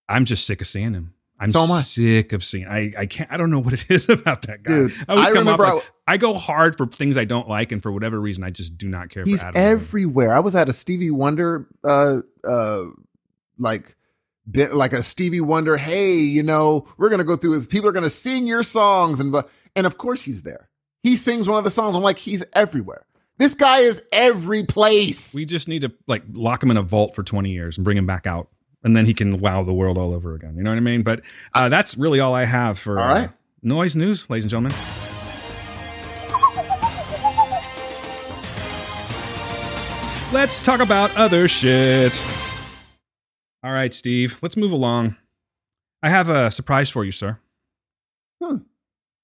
I'm 0.08 0.24
just 0.26 0.46
sick 0.46 0.60
of 0.60 0.66
seeing 0.68 0.92
him. 0.94 1.14
I'm 1.38 1.50
So 1.50 1.66
sick 1.80 2.32
of 2.32 2.42
seeing. 2.42 2.66
I 2.66 2.92
I 2.96 3.06
can't. 3.06 3.30
I 3.30 3.36
don't 3.36 3.50
know 3.50 3.58
what 3.58 3.74
it 3.74 3.86
is 3.90 4.08
about 4.08 4.42
that 4.42 4.62
guy. 4.62 4.72
Dude, 4.72 4.94
I 5.08 5.12
always 5.12 5.28
I 5.28 5.32
come 5.32 5.48
off 5.48 5.58
remember 5.58 5.74
like 5.76 5.92
I, 6.06 6.16
go 6.16 6.34
hard 6.34 6.76
for 6.76 6.86
things 6.86 7.16
I 7.16 7.24
don't 7.24 7.48
like, 7.48 7.72
and 7.72 7.82
for 7.82 7.92
whatever 7.92 8.20
reason, 8.20 8.42
I 8.44 8.50
just 8.50 8.78
do 8.78 8.88
not 8.88 9.10
care. 9.10 9.24
He's 9.24 9.42
for 9.42 9.48
Adam 9.48 9.60
everywhere. 9.62 10.32
I 10.32 10.40
was 10.40 10.54
at 10.54 10.68
a 10.68 10.72
Stevie 10.72 11.10
Wonder, 11.10 11.66
uh, 11.84 12.18
uh, 12.44 12.84
like, 13.58 13.96
bit 14.50 14.74
like 14.74 14.92
a 14.92 15.02
Stevie 15.02 15.40
Wonder. 15.40 15.76
Hey, 15.76 16.14
you 16.14 16.42
know, 16.42 16.86
we're 16.96 17.10
gonna 17.10 17.24
go 17.24 17.36
through. 17.36 17.62
People 17.66 17.88
are 17.88 17.92
gonna 17.92 18.08
sing 18.08 18.46
your 18.46 18.62
songs, 18.62 19.20
and 19.20 19.30
but 19.30 19.50
and 19.74 19.86
of 19.86 19.98
course 19.98 20.22
he's 20.22 20.42
there. 20.42 20.70
He 21.02 21.16
sings 21.16 21.48
one 21.48 21.58
of 21.58 21.64
the 21.64 21.70
songs. 21.70 21.94
I'm 21.94 22.02
like, 22.02 22.18
he's 22.18 22.44
everywhere. 22.54 23.04
This 23.38 23.54
guy 23.54 23.80
is 23.80 24.02
every 24.12 24.64
place. 24.64 25.34
We 25.34 25.44
just 25.44 25.68
need 25.68 25.82
to 25.82 25.92
like 26.06 26.22
lock 26.32 26.62
him 26.62 26.70
in 26.70 26.76
a 26.78 26.82
vault 26.82 27.14
for 27.14 27.22
20 27.22 27.50
years 27.50 27.76
and 27.76 27.84
bring 27.84 27.98
him 27.98 28.06
back 28.06 28.26
out, 28.26 28.48
and 28.86 28.96
then 28.96 29.04
he 29.04 29.12
can 29.12 29.38
wow 29.40 29.64
the 29.64 29.74
world 29.74 29.98
all 29.98 30.14
over 30.14 30.36
again. 30.36 30.56
You 30.56 30.62
know 30.62 30.70
what 30.70 30.76
I 30.76 30.80
mean? 30.80 31.02
But 31.02 31.20
uh, 31.52 31.68
that's 31.68 31.98
really 31.98 32.20
all 32.20 32.36
I 32.36 32.44
have 32.44 32.78
for 32.78 33.00
All 33.00 33.08
right. 33.08 33.28
uh, 33.28 33.32
noise 33.60 33.96
news, 33.96 34.30
ladies 34.30 34.44
and 34.44 34.50
gentlemen. 34.50 34.70
Let's 40.32 40.62
talk 40.62 40.78
about 40.78 41.16
other 41.16 41.48
shit. 41.48 42.24
All 43.64 43.72
right, 43.72 43.92
Steve, 43.92 44.38
let's 44.40 44.56
move 44.56 44.70
along. 44.70 45.16
I 46.00 46.08
have 46.08 46.28
a 46.28 46.52
surprise 46.52 46.88
for 46.88 47.04
you, 47.04 47.10
sir. 47.10 47.40
Hmm. 48.40 48.58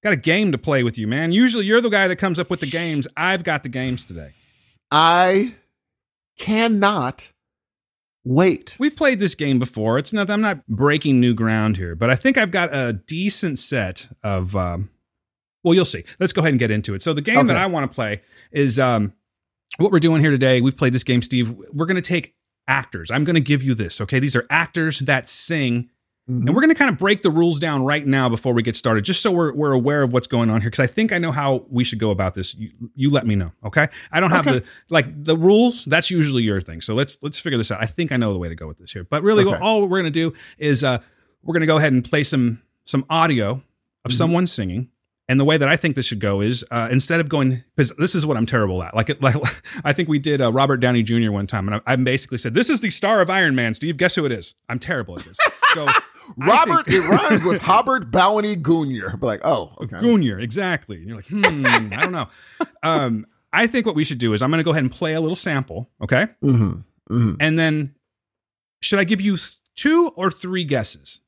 Got 0.02 0.12
a 0.14 0.16
game 0.16 0.50
to 0.50 0.58
play 0.58 0.82
with 0.82 0.98
you, 0.98 1.06
man. 1.06 1.30
Usually 1.30 1.66
you're 1.66 1.80
the 1.80 1.88
guy 1.88 2.08
that 2.08 2.16
comes 2.16 2.40
up 2.40 2.50
with 2.50 2.58
the 2.58 2.66
games. 2.66 3.06
I've 3.16 3.44
got 3.44 3.62
the 3.62 3.68
games 3.68 4.04
today. 4.06 4.32
I 4.90 5.54
cannot 6.36 7.31
wait. 8.24 8.76
We've 8.78 8.96
played 8.96 9.20
this 9.20 9.34
game 9.34 9.58
before. 9.58 9.98
It's 9.98 10.12
not. 10.12 10.30
I'm 10.30 10.40
not 10.40 10.66
breaking 10.66 11.20
new 11.20 11.34
ground 11.34 11.76
here, 11.76 11.94
but 11.94 12.10
I 12.10 12.16
think 12.16 12.38
I've 12.38 12.50
got 12.50 12.74
a 12.74 12.92
decent 12.92 13.58
set 13.58 14.08
of. 14.22 14.54
Um, 14.56 14.90
well, 15.64 15.74
you'll 15.74 15.84
see. 15.84 16.04
Let's 16.18 16.32
go 16.32 16.40
ahead 16.40 16.52
and 16.52 16.58
get 16.58 16.70
into 16.70 16.94
it. 16.94 17.02
So 17.02 17.12
the 17.12 17.22
game 17.22 17.46
that 17.46 17.56
I 17.56 17.66
want 17.66 17.90
to 17.90 17.94
play 17.94 18.22
is 18.50 18.80
um, 18.80 19.12
what 19.78 19.92
we're 19.92 20.00
doing 20.00 20.20
here 20.20 20.30
today. 20.30 20.60
We've 20.60 20.76
played 20.76 20.92
this 20.92 21.04
game, 21.04 21.22
Steve. 21.22 21.54
We're 21.72 21.86
going 21.86 21.96
to 21.96 22.02
take 22.02 22.34
actors. 22.66 23.10
I'm 23.10 23.24
going 23.24 23.34
to 23.34 23.40
give 23.40 23.62
you 23.62 23.74
this. 23.74 24.00
Okay, 24.00 24.18
these 24.18 24.34
are 24.34 24.46
actors 24.50 25.00
that 25.00 25.28
sing. 25.28 25.88
Mhm. 26.30 26.46
And 26.46 26.48
we're 26.54 26.60
going 26.62 26.68
to 26.68 26.74
kind 26.76 26.88
of 26.90 26.98
break 26.98 27.22
the 27.22 27.30
rules 27.30 27.58
down 27.58 27.82
right 27.84 28.06
now 28.06 28.28
before 28.28 28.54
we 28.54 28.62
get 28.62 28.76
started, 28.76 29.04
just 29.04 29.22
so 29.22 29.32
we're, 29.32 29.52
we're 29.54 29.72
aware 29.72 30.02
of 30.04 30.12
what's 30.12 30.28
going 30.28 30.50
on 30.50 30.60
here. 30.60 30.70
Because 30.70 30.82
I 30.82 30.86
think 30.86 31.12
I 31.12 31.18
know 31.18 31.32
how 31.32 31.66
we 31.68 31.82
should 31.82 31.98
go 31.98 32.10
about 32.10 32.34
this. 32.34 32.54
You, 32.54 32.70
you 32.94 33.10
let 33.10 33.26
me 33.26 33.34
know, 33.34 33.50
okay? 33.64 33.88
I 34.12 34.20
don't 34.20 34.30
have 34.30 34.46
Okay. 34.46 34.60
the 34.60 34.64
like 34.88 35.24
the 35.24 35.36
rules. 35.36 35.84
That's 35.84 36.10
usually 36.12 36.44
your 36.44 36.60
thing. 36.60 36.80
So 36.80 36.94
let's 36.94 37.18
let's 37.22 37.40
figure 37.40 37.58
this 37.58 37.72
out. 37.72 37.82
I 37.82 37.86
think 37.86 38.12
I 38.12 38.16
know 38.18 38.32
the 38.32 38.38
way 38.38 38.48
to 38.48 38.54
go 38.54 38.68
with 38.68 38.78
this 38.78 38.92
here. 38.92 39.02
But 39.04 39.24
really, 39.24 39.44
Okay. 39.44 39.58
all 39.60 39.82
we're 39.82 40.00
going 40.00 40.04
to 40.04 40.10
do 40.10 40.32
is 40.58 40.84
uh, 40.84 40.98
we're 41.42 41.54
going 41.54 41.62
to 41.62 41.66
go 41.66 41.76
ahead 41.78 41.92
and 41.92 42.04
play 42.04 42.22
some 42.22 42.62
some 42.84 43.04
audio 43.10 43.60
of 44.04 44.12
Mhm. 44.12 44.14
someone 44.14 44.46
singing. 44.46 44.88
And 45.28 45.40
the 45.40 45.44
way 45.44 45.56
that 45.56 45.68
I 45.68 45.76
think 45.76 45.96
this 45.96 46.04
should 46.06 46.20
go 46.20 46.40
is 46.40 46.64
uh, 46.70 46.88
instead 46.90 47.18
of 47.20 47.28
going 47.28 47.64
because 47.76 47.90
this 47.98 48.14
is 48.14 48.24
what 48.26 48.36
I'm 48.36 48.44
terrible 48.46 48.82
at. 48.82 48.94
Like, 48.94 49.08
it, 49.10 49.20
like 49.22 49.34
I 49.84 49.92
think 49.92 50.08
we 50.08 50.18
did 50.20 50.40
uh, 50.40 50.52
Robert 50.52 50.76
Downey 50.78 51.02
Jr. 51.02 51.30
one 51.32 51.46
time, 51.48 51.68
and 51.68 51.80
I, 51.86 51.92
I 51.94 51.96
basically 51.96 52.38
said, 52.38 52.54
"This 52.54 52.70
is 52.70 52.80
the 52.80 52.90
star 52.90 53.20
of 53.20 53.28
Iron 53.30 53.54
Man." 53.56 53.74
Steve, 53.74 53.96
guess 53.96 54.14
who 54.14 54.24
it 54.24 54.30
is? 54.32 54.54
I'm 54.68 54.78
terrible 54.78 55.18
at 55.18 55.24
this. 55.24 55.36
So 55.74 55.86
Robert, 56.36 56.86
think- 56.86 57.04
it 57.04 57.08
rhymes 57.08 57.42
with 57.44 57.66
Robert 57.66 58.10
Bowney 58.10 58.56
Jr. 58.56 59.16
But 59.16 59.26
like, 59.26 59.40
oh, 59.44 59.72
okay. 59.82 60.00
Junior, 60.00 60.38
exactly. 60.38 60.96
And 60.96 61.06
you're 61.08 61.16
like, 61.16 61.26
hmm, 61.28 61.92
I 61.92 62.02
don't 62.02 62.12
know. 62.12 62.28
Um, 62.82 63.26
I 63.52 63.66
think 63.66 63.86
what 63.86 63.94
we 63.94 64.04
should 64.04 64.18
do 64.18 64.32
is 64.32 64.42
I'm 64.42 64.50
going 64.50 64.58
to 64.58 64.64
go 64.64 64.70
ahead 64.70 64.82
and 64.82 64.92
play 64.92 65.14
a 65.14 65.20
little 65.20 65.36
sample, 65.36 65.90
okay? 66.02 66.26
hmm 66.40 66.72
hmm 67.08 67.32
And 67.40 67.58
then 67.58 67.94
should 68.80 68.98
I 68.98 69.04
give 69.04 69.20
you 69.20 69.36
th- 69.36 69.52
two 69.76 70.12
or 70.16 70.30
three 70.30 70.64
guesses? 70.64 71.20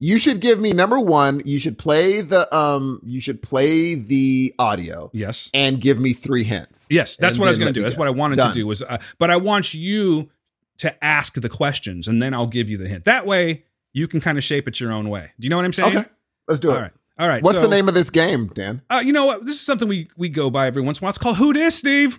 You 0.00 0.18
should 0.20 0.40
give 0.40 0.60
me 0.60 0.72
number 0.72 1.00
one. 1.00 1.42
You 1.44 1.58
should 1.58 1.76
play 1.76 2.20
the 2.20 2.52
um. 2.56 3.00
You 3.04 3.20
should 3.20 3.42
play 3.42 3.96
the 3.96 4.54
audio 4.56 5.10
Yes. 5.12 5.50
and 5.52 5.80
give 5.80 5.98
me 5.98 6.12
three 6.12 6.44
hints. 6.44 6.86
Yes, 6.88 7.16
that's 7.16 7.32
And 7.34 7.40
what 7.40 7.46
I 7.48 7.50
was 7.50 7.58
going 7.58 7.74
to 7.74 7.78
do. 7.78 7.82
That's 7.82 7.96
what 7.96 8.06
I 8.06 8.12
wanted 8.12 8.36
Done. 8.36 8.52
to 8.52 8.54
do 8.54 8.64
was, 8.66 8.80
uh, 8.80 8.98
but 9.18 9.28
I 9.30 9.36
want 9.38 9.74
you 9.74 10.30
to 10.78 11.04
ask 11.04 11.34
the 11.34 11.48
questions, 11.48 12.06
and 12.06 12.22
then 12.22 12.32
I'll 12.32 12.46
give 12.46 12.70
you 12.70 12.78
the 12.78 12.86
hint. 12.86 13.06
That 13.06 13.26
way, 13.26 13.64
you 13.92 14.06
can 14.08 14.20
kind 14.20 14.38
of 14.38 14.44
shape 14.44 14.68
it 14.68 14.80
your 14.80 14.92
own 14.92 15.08
way. 15.08 15.30
Do 15.38 15.46
you 15.46 15.50
know 15.50 15.56
what 15.56 15.64
I'm 15.64 15.72
saying? 15.72 15.96
Okay, 15.96 16.08
let's 16.46 16.60
do 16.60 16.70
All 16.70 16.76
it. 16.76 16.80
right. 16.80 16.92
All 17.18 17.28
right. 17.28 17.42
What's 17.42 17.56
so, 17.56 17.62
the 17.62 17.68
name 17.68 17.88
of 17.88 17.94
this 17.94 18.10
game, 18.10 18.46
Dan? 18.54 18.80
Uh, 18.88 19.02
you 19.04 19.12
know 19.12 19.24
what? 19.26 19.44
This 19.44 19.56
is 19.56 19.60
something 19.60 19.88
we 19.88 20.08
we 20.16 20.28
go 20.28 20.50
by 20.50 20.66
every 20.68 20.82
once 20.82 20.98
in 21.00 21.04
a 21.04 21.06
while. 21.06 21.10
It's 21.10 21.18
called 21.18 21.36
Who 21.36 21.52
Dis, 21.52 21.74
Steve. 21.76 22.18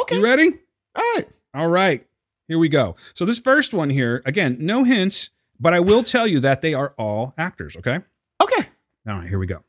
Okay, 0.00 0.16
You 0.16 0.24
ready? 0.24 0.50
all 0.96 1.02
right. 1.16 1.24
All 1.54 1.68
right, 1.68 2.06
here 2.48 2.58
we 2.58 2.70
go. 2.70 2.96
So 3.12 3.26
this 3.26 3.38
first 3.38 3.74
one 3.74 3.90
here, 3.90 4.22
again, 4.24 4.56
no 4.58 4.84
hints, 4.84 5.28
but 5.60 5.74
I 5.74 5.80
will 5.80 6.02
tell 6.02 6.26
you 6.26 6.40
that 6.40 6.62
they 6.62 6.72
are 6.72 6.94
all 6.96 7.34
actors. 7.36 7.76
Okay. 7.76 7.98
Okay. 8.42 8.68
All 9.06 9.16
right, 9.16 9.28
here 9.28 9.38
we 9.38 9.46
go. 9.46 9.62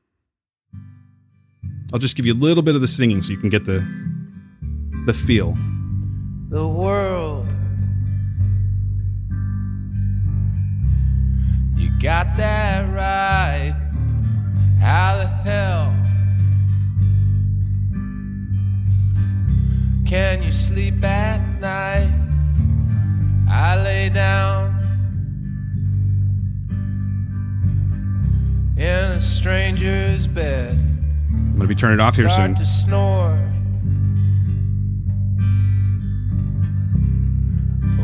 I'll 1.91 1.99
just 1.99 2.15
give 2.15 2.25
you 2.25 2.33
a 2.33 2.35
little 2.35 2.63
bit 2.63 2.75
of 2.75 2.81
the 2.81 2.87
singing 2.87 3.21
so 3.21 3.31
you 3.31 3.37
can 3.37 3.49
get 3.49 3.65
the 3.65 3.79
the 5.05 5.13
feel. 5.13 5.57
the 6.49 6.65
world. 6.67 7.45
You 11.83 11.89
got 11.99 12.37
that 12.37 12.89
right. 12.95 13.75
How 14.79 15.17
the 15.17 15.27
hell 15.27 15.93
can 20.07 20.41
you 20.41 20.53
sleep 20.53 21.03
at 21.03 21.41
night? 21.59 22.09
I 23.49 23.75
lay 23.83 24.07
down 24.07 24.79
in 28.77 29.11
a 29.11 29.21
stranger's 29.21 30.25
bed. 30.25 30.77
I'm 30.77 31.57
gonna 31.57 31.67
be 31.67 31.75
turning 31.75 31.99
it 31.99 32.01
off 32.01 32.15
here 32.15 32.29
soon. 32.29 32.55
Start 32.55 32.57
to 32.59 32.65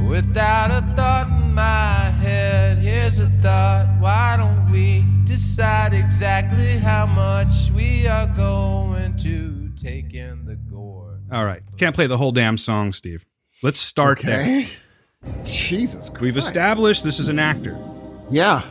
Without 0.09 0.71
a 0.71 0.81
thought 0.95 1.27
in 1.27 1.53
my 1.53 2.09
head, 2.09 2.79
here's 2.79 3.19
a 3.19 3.27
thought. 3.27 3.85
Why 3.99 4.37
don't 4.37 4.71
we 4.71 5.05
decide 5.23 5.93
exactly 5.93 6.77
how 6.79 7.05
much 7.05 7.69
we 7.75 8.07
are 8.07 8.25
going 8.25 9.19
to 9.19 9.69
take 9.79 10.15
in 10.15 10.45
the 10.45 10.55
gore? 10.55 11.19
All 11.31 11.45
right, 11.45 11.61
can't 11.77 11.93
play 11.93 12.07
the 12.07 12.17
whole 12.17 12.31
damn 12.31 12.57
song, 12.57 12.91
Steve. 12.91 13.23
Let's 13.61 13.79
start 13.79 14.21
there. 14.23 14.65
Jesus 15.43 16.09
Christ. 16.09 16.21
We've 16.21 16.37
established 16.37 17.03
this 17.03 17.19
is 17.19 17.27
an 17.29 17.37
actor. 17.37 17.77
Yeah. 18.31 18.63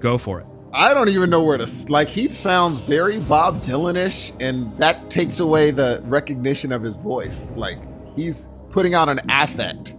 Go 0.00 0.18
for 0.18 0.40
it. 0.40 0.46
I 0.74 0.92
don't 0.92 1.08
even 1.08 1.30
know 1.30 1.42
where 1.42 1.56
to 1.56 1.64
s- 1.64 1.88
like. 1.88 2.08
He 2.08 2.28
sounds 2.28 2.80
very 2.80 3.18
Bob 3.18 3.62
Dylan-ish, 3.62 4.32
and 4.40 4.76
that 4.78 5.08
takes 5.08 5.40
away 5.40 5.70
the 5.70 6.02
recognition 6.04 6.70
of 6.70 6.82
his 6.82 6.94
voice. 6.96 7.48
Like 7.56 7.78
he's 8.14 8.46
putting 8.72 8.94
on 8.94 9.08
an 9.08 9.20
affect. 9.30 9.94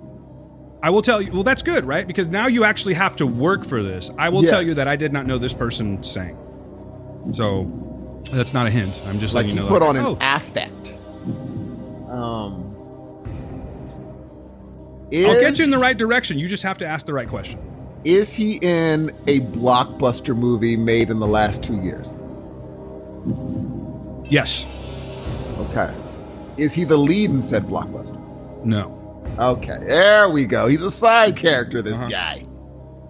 I 0.84 0.90
will 0.90 1.02
tell 1.02 1.22
you. 1.22 1.32
Well, 1.32 1.44
that's 1.44 1.64
good, 1.64 1.86
right? 1.86 2.06
Because 2.06 2.28
now 2.28 2.48
you 2.48 2.66
actually 2.66 2.94
have 2.96 3.16
to 3.16 3.26
work 3.26 3.64
for 3.66 3.82
this. 3.82 4.12
I 4.18 4.28
will 4.28 4.44
tell 4.44 4.62
you 4.62 4.74
that 4.74 4.88
I 4.88 4.98
did 4.98 5.14
not 5.14 5.26
know 5.26 5.38
this 5.38 5.54
person 5.54 6.04
sang. 6.04 6.38
So 7.32 7.72
that's 8.30 8.54
not 8.54 8.68
a 8.68 8.70
hint. 8.70 9.02
I'm 9.06 9.18
just 9.18 9.34
Like 9.34 9.46
letting 9.46 9.56
you 9.56 9.64
know. 9.64 9.70
put 9.70 9.80
that- 9.80 9.86
on 9.88 9.96
an 9.96 10.06
oh, 10.06 10.18
affect. 10.20 10.98
Um. 12.12 12.70
I'll 15.16 15.40
get 15.40 15.58
you 15.58 15.64
in 15.64 15.72
the 15.72 15.78
right 15.78 15.98
direction. 15.98 16.38
You 16.38 16.48
just 16.50 16.64
have 16.64 16.78
to 16.80 16.86
ask 16.86 17.06
the 17.06 17.14
right 17.14 17.30
question. 17.30 17.60
Is 18.04 18.34
he 18.34 18.60
in 18.62 19.10
a 19.28 19.40
blockbuster 19.40 20.36
movie 20.36 20.76
made 20.76 21.10
in 21.10 21.20
the 21.20 21.28
last 21.28 21.64
two 21.64 21.80
years? 21.82 22.18
Yes. 24.30 24.66
Okay. 25.58 25.96
Is 26.58 26.74
he 26.74 26.84
the 26.84 26.98
lead 26.98 27.30
in 27.30 27.42
said 27.42 27.64
blockbuster? 27.64 28.20
No. 28.66 29.00
Okay, 29.40 29.78
there 29.86 30.30
we 30.30 30.46
go. 30.46 30.68
He's 30.68 30.84
a 30.84 30.92
side 30.92 31.36
character, 31.36 31.82
this 31.82 31.96
Uh-huh. 31.96 32.08
guy. 32.08 32.44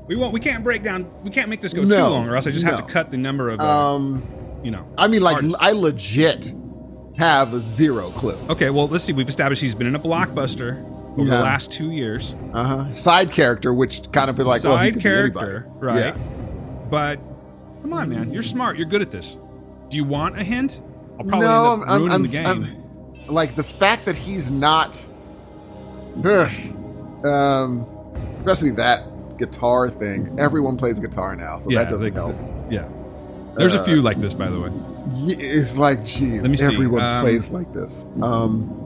We 0.07 0.15
won't. 0.15 0.33
We 0.33 0.39
can't 0.39 0.63
break 0.63 0.83
down. 0.83 1.07
We 1.23 1.29
can't 1.31 1.49
make 1.49 1.61
this 1.61 1.73
go 1.73 1.83
too 1.83 1.89
long, 1.89 2.27
or 2.27 2.35
else 2.35 2.45
I 2.47 2.51
just 2.51 2.65
have 2.65 2.77
to 2.77 2.83
cut 2.83 3.09
the 3.11 3.17
number 3.17 3.49
of. 3.49 3.59
Uh, 3.59 3.63
Um, 3.95 4.23
you 4.63 4.71
know. 4.71 4.85
I 4.97 5.07
mean, 5.07 5.21
like, 5.21 5.35
artists. 5.37 5.57
I 5.61 5.71
legit 5.71 6.53
have 7.17 7.53
a 7.53 7.61
zero 7.61 8.11
clue. 8.11 8.37
Okay. 8.49 8.69
Well, 8.69 8.87
let's 8.87 9.03
see. 9.03 9.13
We've 9.13 9.29
established 9.29 9.61
he's 9.61 9.75
been 9.75 9.87
in 9.87 9.95
a 9.95 9.99
blockbuster 9.99 10.83
over 11.13 11.23
Yeah. 11.29 11.37
the 11.37 11.43
last 11.43 11.71
two 11.71 11.91
years. 11.91 12.35
Uh 12.53 12.63
huh. 12.63 12.93
Side 12.95 13.31
character, 13.31 13.73
which 13.73 14.01
kind 14.11 14.29
of 14.29 14.35
be 14.35 14.43
like, 14.43 14.63
well, 14.63 14.77
he 14.77 14.85
Side 14.85 14.93
could 14.95 15.01
character, 15.03 15.67
right? 15.79 16.15
But 16.89 17.19
come 17.81 17.93
on, 17.93 18.09
man. 18.09 18.31
You're 18.33 18.43
smart. 18.43 18.77
You're 18.77 18.87
good 18.87 19.01
at 19.01 19.11
this. 19.11 19.37
Do 19.89 19.97
you 19.97 20.03
want 20.03 20.37
a 20.39 20.43
hint? 20.43 20.81
I'll 21.19 21.25
probably 21.25 21.47
no, 21.47 21.73
end 21.73 21.83
up 21.83 21.89
I'm, 21.89 21.97
ruining 21.99 22.11
I'm, 22.15 22.21
the 22.23 22.27
game. 22.27 22.45
I'm- 22.45 22.77
like 23.27 23.55
the 23.55 23.63
fact 23.63 24.05
that 24.05 24.15
he's 24.17 24.51
not, 24.51 25.07
ugh, 26.23 27.25
um, 27.25 27.87
especially 28.39 28.71
that 28.71 29.03
guitar 29.37 29.89
thing. 29.89 30.35
Everyone 30.39 30.77
plays 30.77 30.99
guitar 30.99 31.35
now, 31.35 31.59
so 31.59 31.69
that 31.75 31.89
doesn't 31.89 32.03
like, 32.03 32.13
help. 32.13 32.35
Yeah. 32.69 32.87
There's 33.57 33.75
a 33.75 33.79
Uh, 33.79 33.83
few 33.83 34.01
like 34.01 34.19
this, 34.19 34.33
by 34.33 34.49
the 34.49 34.59
way. 34.59 34.71
It's 35.27 35.77
like, 35.77 36.03
geez, 36.05 36.41
Let 36.41 36.49
me 36.49 36.57
see, 36.57 36.73
everyone 36.73 37.01
um, 37.01 37.23
plays 37.23 37.49
like 37.51 37.71
this. 37.73 38.05
Um, 38.21 38.79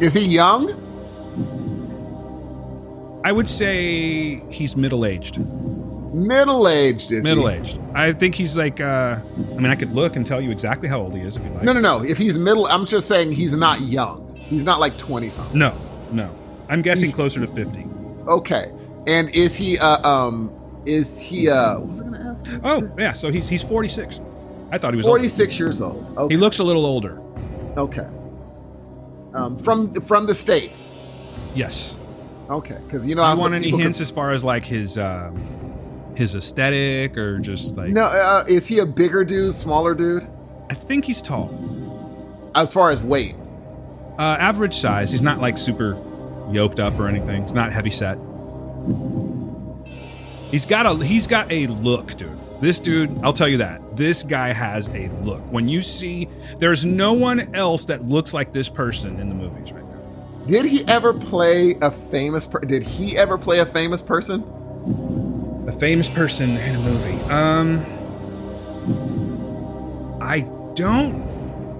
is 0.00 0.14
he 0.14 0.26
young? 0.26 0.80
I 3.24 3.32
would 3.32 3.48
say 3.48 4.42
he's 4.50 4.76
middle 4.76 5.06
aged. 5.06 5.38
Middle 6.14 6.68
aged? 6.68 7.10
Is 7.12 7.24
he? 7.24 7.30
middle 7.30 7.48
aged. 7.48 7.78
I 7.94 8.12
think 8.12 8.34
he's 8.34 8.56
like. 8.56 8.80
uh 8.80 9.18
I 9.36 9.54
mean, 9.54 9.66
I 9.66 9.74
could 9.76 9.92
look 9.92 10.16
and 10.16 10.26
tell 10.26 10.40
you 10.40 10.50
exactly 10.50 10.88
how 10.88 11.00
old 11.00 11.14
he 11.14 11.20
is 11.20 11.36
if 11.36 11.44
you 11.44 11.50
like. 11.50 11.62
No, 11.62 11.72
no, 11.72 11.80
no. 11.80 12.02
If 12.04 12.18
he's 12.18 12.38
middle, 12.38 12.66
I'm 12.66 12.86
just 12.86 13.08
saying 13.08 13.32
he's 13.32 13.54
not 13.54 13.80
young. 13.80 14.23
He's 14.48 14.62
not 14.64 14.80
like 14.80 14.96
twenty 14.98 15.30
something. 15.30 15.58
No, 15.58 15.76
no. 16.12 16.34
I'm 16.68 16.82
guessing 16.82 17.04
He's- 17.06 17.14
closer 17.14 17.40
to 17.40 17.46
fifty. 17.46 17.86
Okay. 18.26 18.72
And 19.06 19.28
is 19.30 19.54
he? 19.54 19.78
Uh, 19.78 20.06
um, 20.08 20.50
is 20.86 21.20
he? 21.20 21.48
Uh, 21.50 21.78
what 21.80 21.88
was 21.88 22.00
I 22.00 22.04
going 22.04 22.14
to 22.14 22.20
ask? 22.20 22.46
Oh, 22.64 22.90
yeah. 22.98 23.12
So 23.12 23.30
he's 23.30 23.48
he's 23.48 23.62
46. 23.62 24.20
I 24.70 24.78
thought 24.78 24.92
he 24.94 24.96
was 24.96 25.06
older. 25.06 25.18
Forty-six 25.18 25.58
years 25.58 25.80
old. 25.80 26.06
Okay. 26.16 26.34
He 26.34 26.40
looks 26.40 26.58
a 26.58 26.64
little 26.64 26.86
older. 26.86 27.20
okay. 27.76 28.08
Um, 29.34 29.58
from 29.58 29.92
from 30.02 30.26
the 30.26 30.34
states. 30.34 30.92
Yes. 31.54 31.98
Okay, 32.50 32.78
because 32.86 33.06
you 33.06 33.14
know 33.14 33.22
Do 33.22 33.30
you 33.30 33.38
want 33.38 33.54
any 33.54 33.70
hints 33.70 34.00
as 34.00 34.10
far 34.10 34.32
as 34.32 34.44
like 34.44 34.64
his 34.64 34.96
um, 34.98 36.12
his 36.14 36.34
aesthetic 36.34 37.16
or 37.18 37.38
just 37.38 37.74
like? 37.76 37.90
No, 37.90 38.04
uh, 38.04 38.44
is 38.48 38.66
he 38.66 38.78
a 38.78 38.86
bigger 38.86 39.24
dude, 39.24 39.54
smaller 39.54 39.94
dude? 39.94 40.26
I 40.70 40.74
think 40.74 41.04
he's 41.04 41.20
tall. 41.20 41.50
As 42.54 42.72
far 42.72 42.90
as 42.90 43.02
weight, 43.02 43.34
Uh, 44.18 44.36
average 44.38 44.74
size. 44.74 45.10
He's 45.10 45.22
not 45.22 45.40
like 45.40 45.58
super 45.58 45.96
yoked 46.50 46.78
up 46.78 46.98
or 46.98 47.08
anything. 47.08 47.42
He's 47.42 47.54
not 47.54 47.72
heavy 47.72 47.90
set. 47.90 48.16
He's 50.50 50.66
got 50.66 50.86
a 50.86 51.04
he's 51.04 51.26
got 51.26 51.50
a 51.50 51.66
look, 51.66 52.14
dude. 52.14 52.38
This 52.60 52.78
dude, 52.78 53.18
I'll 53.24 53.32
tell 53.32 53.48
you 53.48 53.58
that. 53.58 53.96
This 53.96 54.22
guy 54.22 54.52
has 54.52 54.88
a 54.88 55.08
look. 55.22 55.40
When 55.50 55.68
you 55.68 55.82
see 55.82 56.28
there's 56.58 56.86
no 56.86 57.12
one 57.12 57.54
else 57.54 57.84
that 57.86 58.06
looks 58.08 58.32
like 58.32 58.52
this 58.52 58.68
person 58.68 59.18
in 59.18 59.26
the 59.28 59.34
movies 59.34 59.72
right 59.72 59.84
now. 59.84 60.46
did 60.46 60.64
he 60.66 60.86
ever 60.86 61.12
play 61.12 61.74
a 61.82 61.90
famous? 61.90 62.46
Per- 62.46 62.60
did 62.60 62.82
he 62.84 63.16
ever 63.18 63.36
play 63.36 63.58
a 63.58 63.66
famous 63.66 64.00
person? 64.00 64.42
A 65.66 65.72
famous 65.72 66.08
person 66.08 66.56
in 66.56 66.76
a 66.76 66.78
movie. 66.80 67.20
Um 67.32 67.84
I 70.22 70.40
don't 70.74 71.26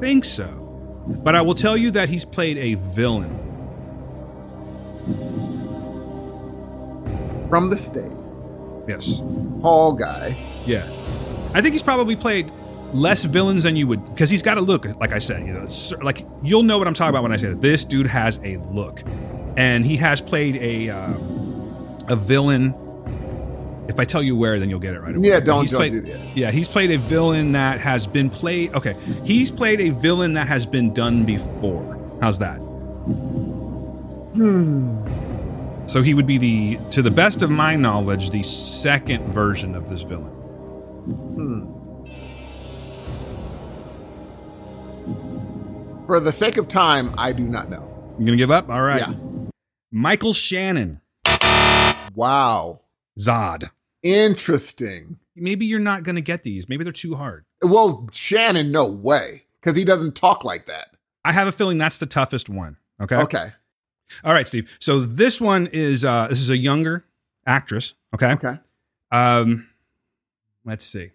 think 0.01 0.25
so. 0.25 0.63
But 1.07 1.35
I 1.35 1.43
will 1.43 1.55
tell 1.55 1.77
you 1.77 1.91
that 1.93 2.09
he's 2.09 2.25
played 2.25 2.57
a 2.59 2.75
villain. 2.75 3.41
From 7.49 7.71
the 7.71 7.77
states, 7.77 8.11
Yes. 8.89 9.19
tall 9.63 9.93
guy. 9.95 10.37
Yeah, 10.67 10.89
I 11.55 11.61
think 11.61 11.73
he's 11.75 11.83
probably 11.83 12.17
played 12.17 12.51
less 12.93 13.25
villains 13.25 13.63
than 13.65 13.77
you 13.77 13.87
would 13.87 14.05
because 14.07 14.31
he's 14.31 14.43
got 14.43 14.57
a 14.59 14.61
look. 14.61 14.87
Like 14.99 15.13
I 15.13 15.19
said, 15.19 15.47
you 15.47 15.53
know, 15.53 15.67
like 16.03 16.27
you'll 16.43 16.63
know 16.63 16.79
what 16.79 16.87
I'm 16.89 16.95
talking 16.95 17.11
about 17.11 17.23
when 17.23 17.33
I 17.33 17.37
say 17.37 17.49
that. 17.49 17.61
This 17.61 17.85
dude 17.85 18.07
has 18.07 18.41
a 18.45 18.57
look, 18.73 19.03
and 19.57 19.85
he 19.85 19.97
has 19.99 20.21
played 20.21 20.57
a 20.57 20.89
um, 20.91 21.99
a 22.09 22.17
villain. 22.17 22.75
If 23.89 23.99
I 24.01 24.05
tell 24.05 24.23
you 24.23 24.35
where, 24.37 24.59
then 24.59 24.71
you'll 24.71 24.79
get 24.81 24.95
it 24.95 25.01
right 25.01 25.15
away. 25.15 25.29
Yeah, 25.29 25.41
don't 25.41 25.63
he's 25.63 25.71
don't 25.71 25.79
played- 25.81 25.93
do 25.93 26.01
that. 26.03 26.37
Yeah, 26.37 26.51
he's 26.51 26.69
played 26.69 26.91
a 26.91 26.97
villain 26.99 27.53
that 27.53 27.81
has 27.81 28.07
been 28.07 28.31
played. 28.31 28.73
Okay, 28.75 28.97
he's 29.25 29.51
played 29.51 29.81
a 29.81 29.91
villain 29.91 30.33
that 30.35 30.49
has 30.49 30.65
been 30.67 30.93
done 30.95 31.25
before. 31.25 31.99
How's 32.23 32.39
that? 32.39 32.57
Hmm. 34.35 34.97
So 35.87 36.03
he 36.03 36.15
would 36.15 36.27
be 36.27 36.39
the, 36.39 36.79
to 36.91 37.03
the 37.03 37.11
best 37.11 37.43
of 37.43 37.51
my 37.51 37.77
knowledge, 37.77 38.31
the 38.31 38.43
second 38.43 39.33
version 39.35 39.75
of 39.75 39.89
this 39.91 40.01
villain. 40.01 40.31
Hmm. 41.35 41.65
For 46.07 46.21
the 46.21 46.33
sake 46.33 46.57
of 46.57 46.69
time, 46.69 47.15
I 47.19 47.33
do 47.33 47.45
not 47.45 47.69
know. 47.71 47.91
You 48.19 48.27
gonna 48.27 48.37
give 48.37 48.51
up? 48.51 48.69
All 48.69 48.83
right. 48.83 49.01
Yeah. 49.01 49.13
Michael 49.91 50.33
Shannon, 50.33 51.01
Wow. 52.15 52.81
Zod. 53.19 53.71
Interesting. 54.05 55.19
Maybe 55.35 55.67
you're 55.67 55.81
not 55.81 56.05
gonna 56.05 56.21
get 56.21 56.45
these. 56.45 56.69
Maybe 56.69 56.85
they're 56.85 56.93
too 56.93 57.17
hard. 57.17 57.45
Well, 57.63 58.07
Shannon, 58.13 58.71
no 58.71 58.87
way, 58.87 59.45
because 59.61 59.77
he 59.77 59.85
doesn't 59.85 60.15
talk 60.15 60.45
like 60.45 60.67
that. 60.67 60.89
I 61.25 61.33
have 61.33 61.49
a 61.49 61.53
feeling 61.53 61.79
that's 61.79 61.99
the 61.99 62.07
toughest 62.07 62.49
one. 62.49 62.77
Okay. 63.01 63.17
Okay. 63.17 63.53
All 64.23 64.33
right, 64.33 64.47
Steve. 64.47 64.71
So 64.79 65.01
this 65.01 65.41
one 65.41 65.69
is 65.73 66.05
uh 66.05 66.29
this 66.29 66.39
is 66.39 66.51
a 66.51 66.57
younger 66.57 67.05
actress. 67.47 67.95
Okay. 68.15 68.33
Okay. 68.33 68.59
Um, 69.11 69.69
let's 70.65 70.85
see. 70.85 71.11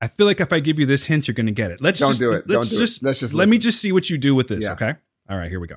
I 0.00 0.08
feel 0.08 0.26
like 0.26 0.40
if 0.40 0.52
I 0.52 0.60
give 0.60 0.78
you 0.78 0.86
this 0.86 1.04
hint, 1.04 1.28
you're 1.28 1.34
gonna 1.34 1.52
get 1.52 1.70
it. 1.70 1.82
Let's 1.82 1.98
Don't 1.98 2.10
just, 2.10 2.20
do 2.20 2.32
it. 2.32 2.48
Let's 2.48 2.68
Don't 2.68 2.70
do 2.70 2.76
it. 2.76 2.86
just 2.86 3.02
Let's 3.02 3.20
just 3.20 3.34
let 3.34 3.48
me 3.48 3.58
just 3.58 3.78
see 3.80 3.92
what 3.92 4.08
you 4.08 4.16
do 4.16 4.34
with 4.34 4.48
this. 4.48 4.64
Yeah. 4.64 4.72
Okay. 4.72 4.94
All 5.28 5.36
right. 5.36 5.50
Here 5.50 5.60
we 5.60 5.68
go. 5.68 5.76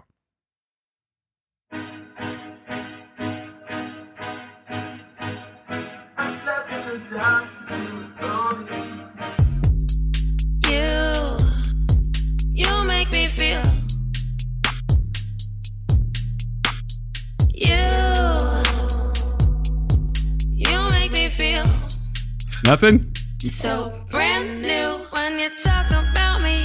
Nothing. 22.65 23.13
so 23.39 23.93
brand 24.09 24.61
new 24.61 25.05
when 25.11 25.39
you 25.39 25.49
talk 25.63 25.85
about 25.91 26.41
me. 26.43 26.63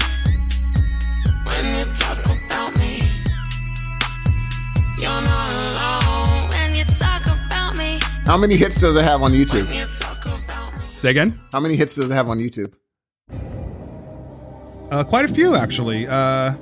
When 1.44 1.64
you 1.76 1.84
talk 1.96 2.24
about 2.24 2.78
me, 2.78 3.02
you're 4.98 5.20
not 5.22 5.52
alone. 5.54 6.48
When 6.50 6.76
you 6.76 6.84
talk 6.84 7.22
about 7.26 7.76
me, 7.76 7.98
How 8.26 8.36
many 8.36 8.56
hits 8.56 8.80
does 8.80 8.94
it 8.94 9.02
have 9.04 9.22
on 9.22 9.32
YouTube? 9.32 9.66
when 9.66 9.74
you 9.76 9.86
talk 9.98 10.24
about 10.24 10.72
me. 10.78 10.84
Say 10.96 11.10
again. 11.10 11.38
How 11.52 11.58
many 11.60 11.74
hits 11.76 11.96
does 11.96 12.10
it 12.10 12.14
have 12.14 12.28
on 12.30 12.38
YouTube? 12.38 12.72
Uh, 14.92 15.02
quite 15.04 15.24
a 15.24 15.28
few 15.28 15.56
actually. 15.56 16.06
Uh, 16.06 16.52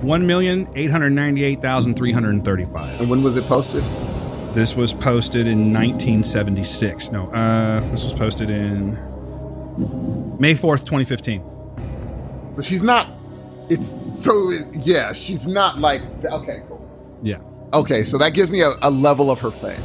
one 0.00 0.26
million 0.26 0.68
eight 0.74 0.90
hundred 0.90 1.10
ninety-eight 1.10 1.60
thousand 1.60 1.96
three 1.96 2.12
hundred 2.12 2.42
thirty-five. 2.44 3.00
And 3.00 3.10
when 3.10 3.22
was 3.22 3.36
it 3.36 3.44
posted? 3.46 3.84
This 4.58 4.74
was 4.74 4.92
posted 4.92 5.46
in 5.46 5.72
1976. 5.72 7.12
No, 7.12 7.28
uh, 7.28 7.78
this 7.90 8.02
was 8.02 8.12
posted 8.12 8.50
in 8.50 8.94
May 10.40 10.54
4th, 10.54 10.80
2015. 10.80 12.56
So 12.56 12.62
she's 12.62 12.82
not. 12.82 13.06
It's 13.68 13.86
so 14.20 14.50
yeah. 14.72 15.12
She's 15.12 15.46
not 15.46 15.78
like 15.78 16.02
okay, 16.24 16.64
cool. 16.66 16.84
Yeah. 17.22 17.38
Okay, 17.72 18.02
so 18.02 18.18
that 18.18 18.34
gives 18.34 18.50
me 18.50 18.62
a, 18.62 18.72
a 18.82 18.90
level 18.90 19.30
of 19.30 19.38
her 19.42 19.52
fame. 19.52 19.80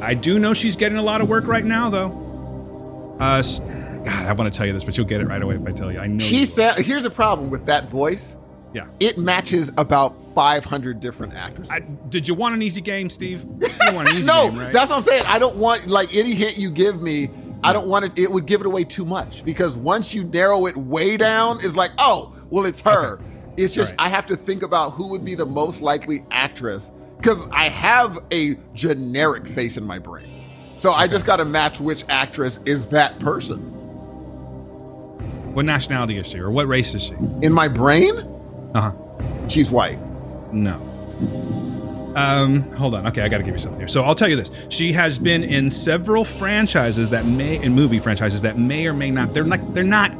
I 0.00 0.14
do 0.14 0.38
know 0.38 0.54
she's 0.54 0.76
getting 0.76 0.96
a 0.96 1.02
lot 1.02 1.20
of 1.20 1.28
work 1.28 1.46
right 1.46 1.66
now, 1.66 1.90
though. 1.90 3.16
Uh, 3.20 3.42
God, 3.42 4.08
I 4.08 4.32
want 4.32 4.50
to 4.50 4.56
tell 4.56 4.66
you 4.66 4.72
this, 4.72 4.82
but 4.82 4.96
you'll 4.96 5.08
get 5.08 5.20
it 5.20 5.26
right 5.26 5.42
away 5.42 5.56
if 5.56 5.66
I 5.66 5.72
tell 5.72 5.92
you. 5.92 5.98
I 5.98 6.06
know. 6.06 6.24
She 6.24 6.46
said, 6.46 6.78
"Here's 6.78 7.04
a 7.04 7.10
problem 7.10 7.50
with 7.50 7.66
that 7.66 7.90
voice. 7.90 8.38
Yeah. 8.72 8.86
it 9.00 9.18
matches 9.18 9.72
about 9.76 10.16
500 10.34 11.00
different 11.00 11.34
actresses. 11.34 11.72
I, 11.72 11.80
did 12.08 12.28
you 12.28 12.34
want 12.34 12.54
an 12.54 12.62
easy 12.62 12.80
game, 12.80 13.10
Steve? 13.10 13.44
You 13.90 13.94
want 13.96 14.08
an 14.10 14.18
easy 14.18 14.26
no, 14.26 14.48
game, 14.48 14.58
right? 14.58 14.72
that's 14.72 14.90
what 14.90 14.98
I'm 14.98 15.02
saying. 15.02 15.24
I 15.26 15.38
don't 15.40 15.56
want 15.56 15.88
like 15.88 16.14
any 16.14 16.32
hint 16.34 16.56
you 16.56 16.70
give 16.70 17.02
me. 17.02 17.28
I 17.64 17.72
don't 17.72 17.88
want 17.88 18.04
it. 18.04 18.16
It 18.16 18.30
would 18.30 18.46
give 18.46 18.60
it 18.60 18.66
away 18.66 18.84
too 18.84 19.04
much 19.04 19.44
because 19.44 19.74
once 19.74 20.14
you 20.14 20.24
narrow 20.24 20.66
it 20.66 20.76
way 20.76 21.16
down, 21.16 21.58
it's 21.62 21.74
like, 21.74 21.90
oh, 21.98 22.34
well, 22.50 22.66
it's 22.66 22.80
her. 22.82 23.20
It's 23.56 23.74
just 23.74 23.90
Right. 23.90 24.00
I 24.06 24.08
have 24.08 24.26
to 24.26 24.36
think 24.36 24.62
about 24.62 24.90
who 24.92 25.08
would 25.08 25.24
be 25.24 25.34
the 25.34 25.44
most 25.46 25.82
likely 25.82 26.24
actress 26.30 26.92
because 27.16 27.44
I 27.50 27.68
have 27.68 28.18
a 28.32 28.56
generic 28.74 29.46
face 29.46 29.76
in 29.76 29.84
my 29.84 29.98
brain. 29.98 30.44
So 30.76 30.92
I 30.92 31.08
just 31.08 31.26
got 31.26 31.36
to 31.36 31.44
match 31.44 31.80
which 31.80 32.04
actress 32.08 32.60
is 32.64 32.86
that 32.86 33.18
person 33.18 33.70
what 35.52 35.66
nationality 35.66 36.16
is 36.16 36.28
she, 36.28 36.38
or 36.38 36.50
what 36.50 36.68
race 36.68 36.94
is 36.94 37.02
she? 37.02 37.14
in 37.42 37.52
my 37.52 37.66
brain. 37.66 38.29
Uh 38.74 38.80
huh. 38.80 38.92
She's 39.48 39.70
white. 39.70 39.98
No. 40.52 40.74
Um, 42.16 42.62
hold 42.72 42.94
on. 42.94 43.06
Okay, 43.06 43.22
I 43.22 43.28
got 43.28 43.38
to 43.38 43.44
give 43.44 43.52
you 43.54 43.58
something 43.58 43.80
here. 43.80 43.88
So 43.88 44.02
I'll 44.02 44.14
tell 44.14 44.28
you 44.28 44.36
this: 44.36 44.50
she 44.68 44.92
has 44.92 45.18
been 45.18 45.44
in 45.44 45.70
several 45.70 46.24
franchises 46.24 47.10
that 47.10 47.26
may, 47.26 47.62
in 47.62 47.72
movie 47.74 47.98
franchises 47.98 48.42
that 48.42 48.58
may 48.58 48.86
or 48.86 48.92
may 48.94 49.10
not. 49.10 49.32
They're 49.34 49.44
like 49.44 49.72
they're 49.74 49.84
not 49.84 50.12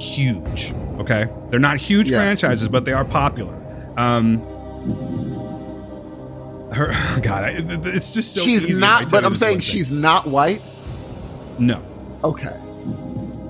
huge. 0.00 0.72
Okay, 0.98 1.28
they're 1.50 1.60
not 1.60 1.76
huge 1.78 2.10
Yeah. 2.10 2.18
franchises, 2.18 2.68
but 2.68 2.84
they 2.84 2.92
are 2.92 3.04
popular. 3.04 3.54
Um, 3.98 4.38
her 6.72 6.88
God, 7.22 7.44
I, 7.44 7.50
it's 7.88 8.10
just 8.12 8.34
so. 8.34 8.40
she's 8.40 8.66
not, 8.68 9.10
but 9.10 9.24
I'm 9.24 9.34
saying 9.36 9.56
one 9.56 9.60
thing. 9.62 9.72
she's 9.72 9.90
not 9.92 10.26
white. 10.26 10.62
no. 11.58 11.82
Okay. 12.24 12.58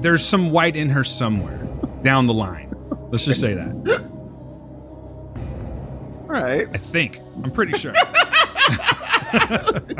There's 0.01 0.25
some 0.25 0.51
white 0.51 0.77
in 0.77 0.91
her 0.91 1.03
somewhere 1.05 1.67
down 2.03 2.27
the 2.27 2.35
line. 2.35 2.75
Let's 3.11 3.25
just 3.25 3.41
say 3.41 3.55
that. 3.55 4.11
All 6.27 6.33
right. 6.33 6.67
I 6.73 6.77
think. 6.79 7.21
I'm 7.43 7.51
pretty 7.51 7.79
sure. 7.79 7.95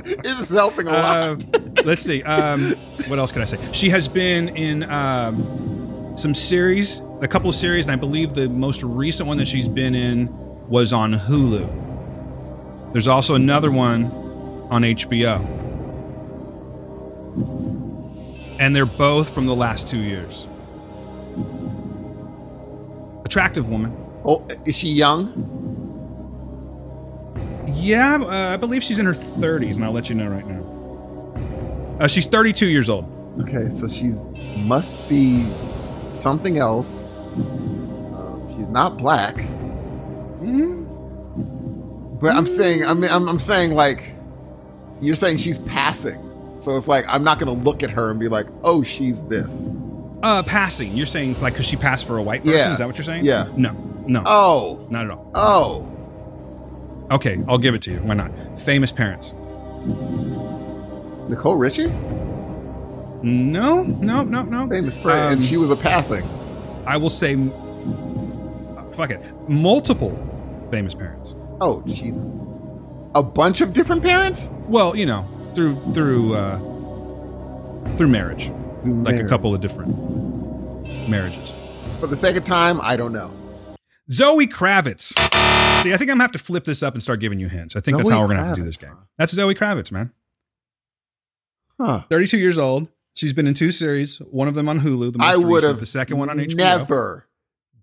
It's 0.09 0.51
helping 0.51 0.87
a 0.87 0.93
lot. 0.93 1.29
Um, 1.29 1.39
let's 1.85 2.01
see. 2.03 2.23
Um, 2.23 2.73
what 3.09 3.19
else 3.19 3.33
can 3.33 3.43
I 3.43 3.45
say? 3.45 3.59
She 3.73 3.91
has 3.91 4.07
been 4.09 4.49
in 4.51 4.85
um, 4.85 6.13
some 6.17 6.33
series, 6.35 7.01
a 7.21 7.29
couple 7.29 7.49
of 7.49 7.55
series, 7.55 7.87
and 7.87 7.93
I 7.93 7.97
believe 7.97 8.35
the 8.35 8.49
most 8.49 8.83
recent 8.83 9.27
one 9.27 9.37
that 9.39 9.49
she's 9.49 9.69
been 9.69 9.95
in 9.95 10.29
was 10.69 10.93
on 10.93 11.13
Hulu. 11.13 12.93
There's 12.93 13.09
also 13.09 13.35
another 13.35 13.71
one 13.71 14.07
on 14.71 14.83
HBO. 14.83 15.45
And 18.59 18.75
they're 18.75 18.87
both 18.87 19.35
from 19.35 19.47
the 19.47 19.55
last 19.55 19.87
two 19.89 20.01
years. 20.01 20.47
Attractive 23.25 23.69
woman. 23.69 23.95
oh, 24.25 24.47
is 24.65 24.77
she 24.77 24.89
young? 24.89 25.53
Yeah, 27.69 28.17
uh, 28.23 28.53
I 28.55 28.57
believe 28.57 28.83
she's 28.83 28.99
in 28.99 29.07
her 29.07 29.13
30s, 29.15 29.77
and 29.77 29.85
I'll 29.85 29.93
let 29.93 30.09
you 30.09 30.15
know 30.15 30.29
right 30.29 30.47
now. 30.47 31.97
Uh, 32.01 32.07
she's 32.09 32.27
32 32.27 32.67
years 32.67 32.89
old. 32.89 33.05
Okay, 33.43 33.69
so 33.71 33.89
she 33.89 34.13
must 34.59 35.07
be 35.09 35.45
something 36.11 36.59
else. 36.59 37.05
Um, 37.05 38.55
she's 38.57 38.69
not 38.69 38.97
black, 38.99 39.37
Mm-hmm. 40.47 42.19
but 42.21 42.35
I'm 42.37 42.47
saying 42.47 42.85
I 42.85 42.95
mean 42.95 43.11
I'm, 43.11 43.29
I'm 43.29 43.39
saying 43.39 43.73
like 43.73 44.15
you're 45.01 45.17
saying 45.17 45.39
she's 45.39 45.59
passing, 45.59 46.19
so 46.61 46.77
it's 46.77 46.89
like 46.89 47.05
I'm 47.09 47.25
not 47.25 47.39
gonna 47.39 47.53
look 47.53 47.83
at 47.83 47.91
her 47.91 48.11
and 48.11 48.19
be 48.21 48.29
like, 48.29 48.47
oh, 48.65 48.83
she's 48.83 49.23
this. 49.25 49.69
Uh, 50.23 50.43
passing. 50.43 50.97
You're 50.97 51.07
saying 51.07 51.39
like 51.41 51.55
because 51.55 51.67
she 51.67 51.77
passed 51.77 52.07
for 52.07 52.17
a 52.19 52.23
white 52.23 52.43
person? 52.43 52.57
Yeah. 52.59 52.73
Is 52.73 52.79
that 52.79 52.87
what 52.87 52.97
you're 52.97 53.05
saying? 53.05 53.25
Yeah. 53.25 53.49
No, 53.57 53.73
no, 54.07 54.23
Oh, 54.27 54.87
not 54.91 55.05
at 55.07 55.11
all. 55.11 55.31
oh, 55.35 55.96
Okay, 57.11 57.39
I'll 57.49 57.59
give 57.59 57.75
it 57.75 57.83
to 57.83 57.93
you. 57.93 57.99
Why 58.01 58.15
not? 58.15 58.33
Famous 58.61 58.91
parents. 58.93 59.33
Nicole 61.31 61.57
Richie, 61.57 61.87
No, 63.23 63.83
no, 63.83 64.23
no, 64.23 64.43
no. 64.43 64.69
famous 64.69 64.95
person, 64.95 65.11
Um, 65.11 65.33
and 65.35 65.45
she 65.45 65.57
was 65.57 65.71
a 65.71 65.77
passing. 65.77 66.25
I 66.87 66.97
will 66.97 67.11
say, 67.11 67.35
fuck 68.93 69.11
it, 69.11 69.21
multiple 69.49 70.17
famous 70.71 70.95
parents. 70.95 71.35
Oh 71.61 71.83
Jesus, 71.87 72.39
a 73.15 73.23
bunch 73.23 73.61
of 73.61 73.73
different 73.73 74.03
parents. 74.03 74.51
Well, 74.69 74.95
you 74.97 75.07
know, 75.07 75.27
through 75.55 75.81
through 75.93 76.35
uh, 76.35 76.59
through 77.97 78.09
marriage, 78.09 78.53
like 78.85 79.17
a 79.21 79.25
couple 79.25 79.55
of 79.55 79.61
different 79.61 81.09
marriages. 81.09 81.53
For 82.01 82.07
the 82.07 82.17
second 82.17 82.45
time, 82.45 82.81
I 82.83 82.97
don't 82.97 83.13
know. 83.13 83.33
Zoe 84.13 84.47
Kravitz. 84.47 85.15
See, 85.83 85.93
I 85.93 85.97
think 85.97 86.11
I'm 86.11 86.17
gonna 86.17 86.25
have 86.25 86.33
to 86.33 86.39
flip 86.39 86.65
this 86.65 86.83
up 86.83 86.95
and 86.95 87.03
start 87.03 87.21
giving 87.21 87.39
you 87.39 87.49
hints. 87.49 87.77
I 87.77 87.81
think 87.81 87.97
that's 87.97 88.11
how 88.11 88.21
we're 88.21 88.29
gonna 88.29 88.45
have 88.45 88.55
to 88.55 88.61
do 88.61 88.65
this 88.67 88.77
game. 88.77 88.97
That's 89.19 89.33
Zoe 89.33 89.55
Kravitz, 89.55 89.93
man. 89.93 90.13
Huh. 91.81 92.03
32 92.09 92.39
years 92.39 92.59
old. 92.59 92.89
She's 93.15 93.33
been 93.33 93.47
in 93.47 93.55
two 93.55 93.71
series, 93.71 94.19
one 94.19 94.47
of 94.47 94.55
them 94.55 94.69
on 94.69 94.81
Hulu, 94.81 95.13
the 95.13 95.19
most 95.19 95.29
I 95.29 95.37
would 95.37 95.47
recent, 95.47 95.73
have 95.73 95.81
the 95.81 95.87
second 95.87 96.19
one 96.19 96.29
on 96.29 96.37
HBO. 96.37 96.57
Never 96.57 97.27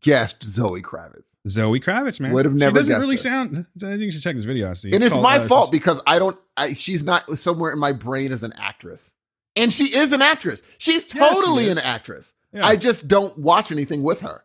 guessed 0.01 0.43
Zoe 0.43 0.81
Kravitz. 0.81 1.33
Zoe 1.47 1.79
Kravitz, 1.79 2.19
man. 2.19 2.33
Would 2.33 2.45
have 2.45 2.53
never 2.53 2.75
She 2.77 2.89
doesn't 2.89 2.99
really 3.01 3.13
her. 3.15 3.17
sound. 3.17 3.65
I 3.77 3.79
think 3.79 4.01
you 4.01 4.11
should 4.11 4.21
check 4.21 4.35
this 4.35 4.45
video 4.45 4.69
out. 4.69 4.77
Steve. 4.77 4.93
and 4.93 5.03
it's 5.03 5.13
called, 5.13 5.23
my 5.23 5.39
uh, 5.39 5.47
fault 5.47 5.71
because 5.71 6.01
I 6.05 6.19
don't. 6.19 6.37
I, 6.55 6.73
she's 6.73 7.03
not 7.03 7.37
somewhere 7.37 7.71
in 7.71 7.79
my 7.79 7.93
brain 7.93 8.31
as 8.31 8.43
an 8.43 8.53
actress, 8.57 9.13
and 9.55 9.73
she 9.73 9.85
is 9.85 10.13
an 10.13 10.21
actress. 10.21 10.61
She's 10.77 11.03
Yeah, 11.15 11.27
she 11.27 11.33
totally 11.33 11.69
an 11.69 11.79
actress. 11.79 12.35
Yeah. 12.51 12.65
I 12.65 12.75
just 12.75 13.07
don't 13.07 13.35
watch 13.37 13.71
anything 13.71 14.03
with 14.03 14.21
her. 14.21 14.43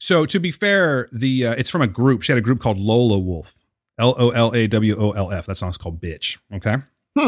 So 0.00 0.26
to 0.26 0.40
be 0.40 0.50
fair, 0.50 1.08
the 1.12 1.46
uh, 1.46 1.52
it's 1.52 1.70
from 1.70 1.82
a 1.82 1.86
group. 1.86 2.22
She 2.22 2.32
had 2.32 2.38
a 2.38 2.42
group 2.42 2.58
called 2.60 2.78
Lolawolf. 2.78 3.54
L 3.98 4.14
O 4.18 4.30
L 4.30 4.54
A 4.54 4.66
W 4.66 4.96
O 4.98 5.10
L 5.12 5.30
F. 5.30 5.46
That 5.46 5.56
song's 5.56 5.76
called 5.76 6.00
"Bitch." 6.00 6.38
Okay. 6.54 6.76
Hmm. 7.18 7.20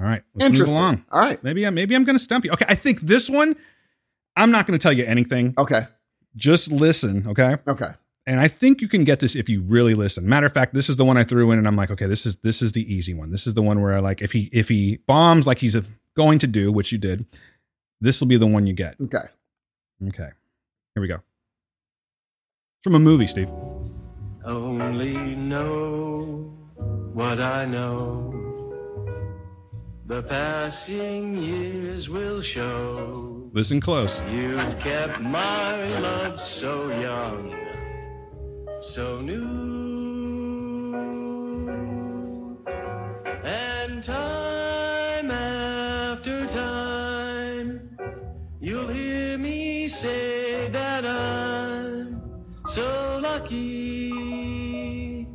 All 0.00 0.06
right. 0.06 0.22
Let's 0.34 0.50
move 0.50 0.54
Interesting. 0.60 0.78
along. 0.78 1.04
All 1.10 1.20
right. 1.20 1.42
Maybe 1.42 1.66
I 1.66 1.70
maybe 1.70 1.96
I'm 1.96 2.04
going 2.04 2.16
to 2.16 2.22
stump 2.22 2.44
you. 2.44 2.52
Okay. 2.52 2.66
I 2.68 2.74
think 2.74 3.00
this 3.00 3.28
one. 3.30 3.56
I'm 4.36 4.50
not 4.50 4.66
going 4.66 4.78
to 4.78 4.82
tell 4.82 4.92
you 4.92 5.04
anything. 5.04 5.54
Okay. 5.58 5.86
Just 6.36 6.70
listen. 6.70 7.26
Okay. 7.26 7.56
Okay. 7.66 7.90
and 8.26 8.38
I 8.38 8.46
think 8.46 8.80
you 8.82 8.88
can 8.88 9.02
get 9.04 9.18
this 9.20 9.34
if 9.34 9.48
you 9.48 9.62
really 9.62 9.94
listen. 9.94 10.28
Matter 10.28 10.46
of 10.46 10.52
fact, 10.52 10.74
this 10.74 10.88
is 10.90 10.96
the 10.96 11.04
one 11.04 11.16
I 11.16 11.24
threw 11.24 11.50
in, 11.50 11.58
and 11.58 11.66
I'm 11.66 11.74
like, 11.76 11.90
okay, 11.90 12.06
this 12.06 12.26
is 12.26 12.36
this 12.36 12.60
is 12.62 12.72
the 12.72 12.92
easy 12.94 13.14
one. 13.14 13.30
This 13.30 13.46
is 13.46 13.54
the 13.54 13.62
one 13.62 13.80
where 13.80 13.94
I 13.94 13.98
like 13.98 14.20
if 14.20 14.32
he 14.32 14.50
if 14.52 14.68
he 14.68 14.98
bombs 15.06 15.46
like 15.46 15.58
he's 15.58 15.74
uh 15.74 15.80
going 16.14 16.38
to 16.40 16.46
do, 16.46 16.70
which 16.70 16.92
you 16.92 16.98
did, 16.98 17.24
this 18.02 18.20
will 18.20 18.28
be 18.28 18.36
the 18.36 18.46
one 18.46 18.66
you 18.66 18.74
get. 18.74 18.96
Okay. 19.06 19.26
Okay, 20.08 20.28
here 20.94 21.00
we 21.00 21.08
go. 21.08 21.20
From 22.84 22.94
a 22.94 22.98
movie, 23.00 23.26
Steve. 23.26 23.50
only 24.44 25.34
know 25.34 26.54
what 27.12 27.40
I 27.40 27.64
know. 27.64 28.32
The 30.06 30.22
passing 30.22 31.42
years 31.42 32.08
will 32.08 32.40
show. 32.40 33.50
Listen 33.52 33.80
close. 33.80 34.22
You've 34.30 34.78
kept 34.78 35.20
my 35.20 35.98
love 35.98 36.40
so 36.40 36.88
young, 37.00 37.52
so 38.80 39.20
new. 39.22 39.48
And 43.42 44.04
time 44.04 45.32
after 45.32 46.46
time, 46.46 47.98
you'll 48.60 48.86
hear 48.86 49.36
me 49.36 49.88
say 49.88 50.27
lucky 53.48 55.26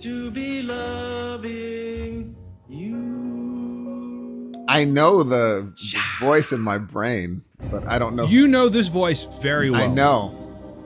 to 0.00 0.30
be 0.32 0.62
loving 0.62 2.34
you. 2.68 4.52
I 4.68 4.84
know 4.84 5.22
the 5.22 5.72
voice 6.20 6.52
in 6.52 6.60
my 6.60 6.78
brain, 6.78 7.42
but 7.70 7.86
I 7.86 7.98
don't 7.98 8.16
know. 8.16 8.26
You 8.26 8.48
know 8.48 8.68
this 8.68 8.88
voice 8.88 9.24
very 9.40 9.70
well. 9.70 9.80
I 9.82 9.86
know. 9.86 10.34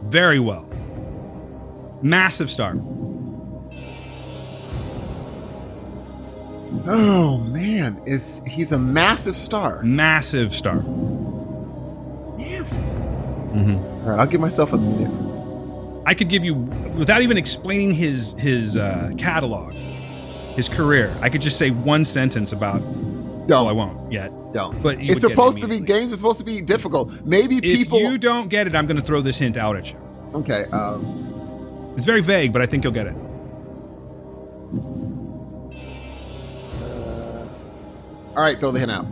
very 0.05 0.39
well. 0.41 0.67
Massive 2.03 2.51
star. 2.51 2.75
Oh 6.91 7.39
man, 7.39 8.01
is 8.07 8.41
he's 8.47 8.73
a 8.73 8.79
massive 8.79 9.37
star? 9.37 9.83
Massive 9.83 10.55
star. 10.55 10.83
Massive. 12.37 12.85
hmm 12.85 13.77
All 13.77 14.11
right, 14.11 14.21
I'll 14.21 14.27
give 14.27 14.41
myself 14.41 14.73
a 14.73 14.77
minute. 14.79 15.28
I 16.09 16.15
could 16.15 16.31
give 16.31 16.43
you 16.43 16.55
without 16.55 17.21
even 17.21 17.37
explaining 17.37 17.93
his 17.93 18.33
his 18.39 18.79
uh, 18.79 19.11
catalog, 19.19 19.75
his 20.57 20.67
career. 20.67 21.15
I 21.21 21.29
could 21.29 21.43
just 21.43 21.59
say 21.59 21.71
one 21.71 22.05
sentence 22.07 22.53
about. 22.53 22.81
Well, 22.81 23.69
I 23.69 23.73
won't 23.73 24.11
yet. 24.11 24.33
Don't. 24.55 24.83
But 24.83 24.99
you 25.03 25.13
it's 25.13 25.21
get 25.21 25.33
it 25.33 25.35
supposed 25.35 25.61
to 25.61 25.69
be 25.69 25.81
games. 25.81 26.11
are 26.13 26.17
supposed 26.17 26.39
to 26.39 26.45
be 26.45 26.63
difficult. 26.63 27.11
Maybe 27.27 27.57
If 27.57 27.63
people. 27.63 27.99
you 28.01 28.17
don't 28.17 28.49
get 28.49 28.67
it, 28.67 28.75
I'm 28.75 28.87
going 28.87 28.97
to 28.97 29.03
throw 29.03 29.21
this 29.21 29.37
hint 29.39 29.59
out 29.59 29.77
at 29.77 29.91
you. 29.93 29.99
okay. 30.35 30.65
Um, 30.73 31.93
It's 31.97 32.07
very 32.07 32.23
vague, 32.23 32.53
but 32.55 32.63
I 32.63 32.67
think 32.67 32.85
you'll 32.85 32.95
get 32.95 33.07
it. 33.07 33.15
all 38.37 38.43
right, 38.45 38.59
throw 38.59 38.71
the 38.71 38.79
hint 38.79 38.91
out 38.93 39.07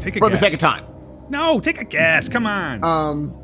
Take 0.00 0.16
a 0.16 0.18
for 0.18 0.28
guess. 0.28 0.38
the 0.40 0.44
second 0.46 0.58
time. 0.58 0.84
No, 1.30 1.58
take 1.60 1.80
a 1.80 1.84
guess. 1.84 2.28
Come 2.28 2.46
on. 2.46 2.84
Um, 2.84 3.34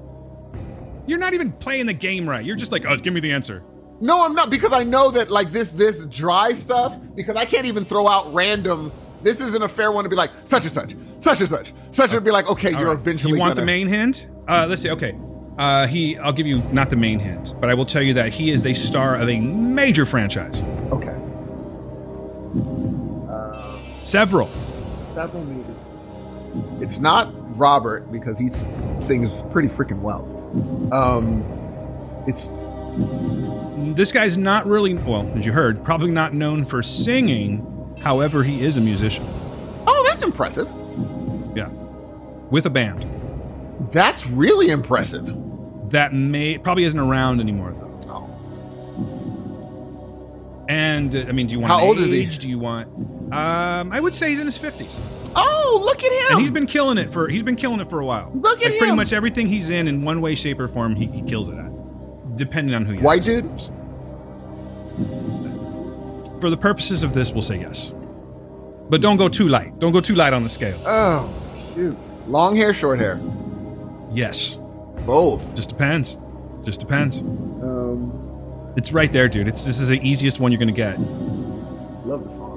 You're 1.10 1.18
not 1.18 1.34
even 1.34 1.50
playing 1.50 1.86
the 1.86 1.92
game 1.92 2.28
right. 2.28 2.44
You're 2.44 2.54
just 2.54 2.70
like, 2.70 2.86
oh, 2.86 2.96
give 2.96 3.12
me 3.12 3.18
the 3.18 3.32
answer. 3.32 3.64
No, 4.00 4.24
I'm 4.24 4.32
not 4.32 4.48
because 4.48 4.72
I 4.72 4.84
know 4.84 5.10
that 5.10 5.28
like 5.28 5.50
this 5.50 5.70
this 5.70 6.06
dry 6.06 6.52
stuff 6.54 6.96
because 7.16 7.34
I 7.34 7.44
can't 7.44 7.66
even 7.66 7.84
throw 7.84 8.06
out 8.06 8.32
random. 8.32 8.92
This 9.20 9.40
isn't 9.40 9.60
a 9.60 9.68
fair 9.68 9.90
one 9.90 10.04
to 10.04 10.08
be 10.08 10.14
like 10.14 10.30
such 10.44 10.62
and 10.66 10.72
such, 10.72 10.94
such 11.18 11.40
and 11.40 11.48
such, 11.48 11.72
such 11.90 12.12
and 12.12 12.24
be 12.24 12.30
like, 12.30 12.48
okay, 12.48 12.72
All 12.72 12.80
you're 12.80 12.90
right. 12.90 12.96
eventually. 13.00 13.32
You 13.32 13.40
want 13.40 13.50
gonna, 13.50 13.62
the 13.62 13.66
main 13.66 13.88
hint? 13.88 14.28
Uh, 14.46 14.66
let's 14.68 14.82
see. 14.82 14.90
Okay. 14.90 15.18
Uh, 15.58 15.88
he. 15.88 16.16
I'll 16.16 16.32
give 16.32 16.46
you 16.46 16.60
not 16.70 16.90
the 16.90 16.96
main 16.96 17.18
hint, 17.18 17.54
but 17.60 17.68
I 17.68 17.74
will 17.74 17.86
tell 17.86 18.02
you 18.02 18.14
that 18.14 18.32
he 18.32 18.52
is 18.52 18.62
the 18.62 18.72
star 18.72 19.16
of 19.16 19.28
a 19.28 19.40
major 19.40 20.06
franchise. 20.06 20.62
Okay. 20.92 21.16
Uh, 23.28 23.80
Several. 24.04 24.48
several 25.16 25.44
movies. 25.44 25.76
It's 26.80 27.00
not 27.00 27.34
Robert 27.58 28.12
because 28.12 28.38
he 28.38 28.46
sings 29.00 29.28
pretty 29.52 29.68
freaking 29.68 30.02
well. 30.02 30.36
Um, 30.92 31.44
it's 32.26 32.48
This 33.96 34.12
guy's 34.12 34.36
not 34.36 34.66
really. 34.66 34.94
Well, 34.94 35.30
as 35.36 35.46
you 35.46 35.52
heard, 35.52 35.84
probably 35.84 36.10
not 36.10 36.34
known 36.34 36.64
for 36.64 36.82
singing. 36.82 37.66
However, 38.02 38.42
he 38.42 38.62
is 38.64 38.76
a 38.76 38.80
musician. 38.80 39.26
oh, 39.86 40.04
that's 40.08 40.22
impressive. 40.22 40.68
Yeah. 41.54 41.68
With 42.50 42.66
a 42.66 42.70
band 42.70 43.06
That's 43.92 44.26
really 44.26 44.70
impressive. 44.70 45.34
that 45.90 46.12
may 46.14 46.58
probably 46.58 46.84
isn't 46.84 46.98
around 46.98 47.40
anymore 47.40 47.72
though. 47.78 48.00
Oh. 48.12 48.26
And 50.68 51.14
uh, 51.14 51.24
I 51.28 51.32
mean, 51.32 51.46
do 51.46 51.52
you 51.54 51.60
want 51.60 51.72
How 51.72 51.80
old 51.80 51.98
is 51.98 52.08
he? 52.10 52.26
Do 52.26 52.48
you 52.48 52.58
want? 52.58 52.88
Um, 53.32 53.92
I 53.92 54.00
would 54.00 54.14
say 54.14 54.30
he's 54.30 54.40
in 54.40 54.46
his 54.46 54.56
fifties, 54.58 55.00
Oh, 55.36 55.80
look 55.84 56.02
at 56.02 56.10
him! 56.12 56.32
and 56.32 56.40
he's 56.40 56.50
been 56.50 56.66
killing 56.66 56.98
it 56.98 57.12
for 57.12 57.28
he's 57.28 57.42
been 57.42 57.56
killing 57.56 57.80
it 57.80 57.88
for 57.90 58.00
a 58.00 58.04
while. 58.06 58.30
Look 58.34 58.62
at 58.62 58.70
like 58.70 58.78
Pretty 58.78 58.94
much 58.94 59.12
everything 59.12 59.46
he's 59.48 59.70
in, 59.70 59.86
in 59.88 60.02
one 60.04 60.20
way, 60.20 60.34
shape, 60.34 60.58
or 60.60 60.68
form, 60.68 60.96
he, 60.96 61.06
he 61.06 61.22
kills 61.22 61.48
it 61.48 61.54
at, 61.56 62.36
depending 62.36 62.74
on 62.74 62.84
who. 62.84 62.94
You 62.94 63.00
White 63.00 63.20
ask, 63.20 63.26
dude? 63.26 63.60
For 66.40 66.48
the 66.50 66.56
purposes 66.56 67.02
of 67.02 67.12
this, 67.12 67.32
we'll 67.32 67.42
say 67.42 67.60
yes, 67.60 67.92
but 68.88 69.00
don't 69.00 69.16
go 69.18 69.28
too 69.28 69.48
light. 69.48 69.78
Don't 69.78 69.92
go 69.92 70.00
too 70.00 70.14
light 70.14 70.32
on 70.32 70.42
the 70.42 70.48
scale. 70.48 70.80
Oh, 70.86 71.32
shoot. 71.74 71.96
Long 72.26 72.56
hair, 72.56 72.72
short 72.74 72.98
hair. 72.98 73.20
Yes, 74.12 74.58
Both. 75.06 75.54
just 75.54 75.68
depends. 75.68 76.18
Just 76.64 76.80
depends. 76.80 77.20
Um, 77.20 78.72
It's 78.76 78.92
right 78.92 79.10
there, 79.12 79.28
dude. 79.28 79.48
It's 79.48 79.64
this 79.64 79.80
is 79.80 79.88
the 79.88 80.00
easiest 80.06 80.40
one 80.40 80.50
you're 80.52 80.58
gonna 80.58 80.72
get. 80.72 80.98
love 82.06 82.24
the 82.24 82.34
song. 82.34 82.49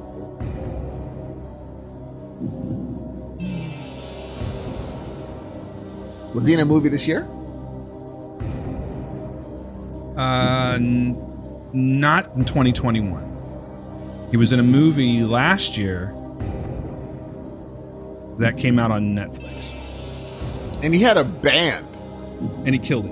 Was 6.33 6.47
he 6.47 6.53
in 6.53 6.59
a 6.59 6.65
movie 6.65 6.89
this 6.89 7.07
year? 7.07 7.27
Uh, 10.17 10.73
n- 10.75 11.17
not 11.73 12.35
in 12.35 12.45
2021. 12.45 14.27
He 14.31 14.37
was 14.37 14.51
in 14.53 14.59
a 14.59 14.63
movie 14.63 15.23
last 15.23 15.77
year 15.77 16.13
that 18.39 18.57
came 18.57 18.79
out 18.79 18.91
on 18.91 19.13
Netflix, 19.15 19.73
And 20.83 20.93
he 20.93 21.01
had 21.01 21.17
a 21.17 21.23
band 21.23 21.85
and 22.65 22.69
he 22.69 22.79
killed 22.79 23.05
it. 23.05 23.11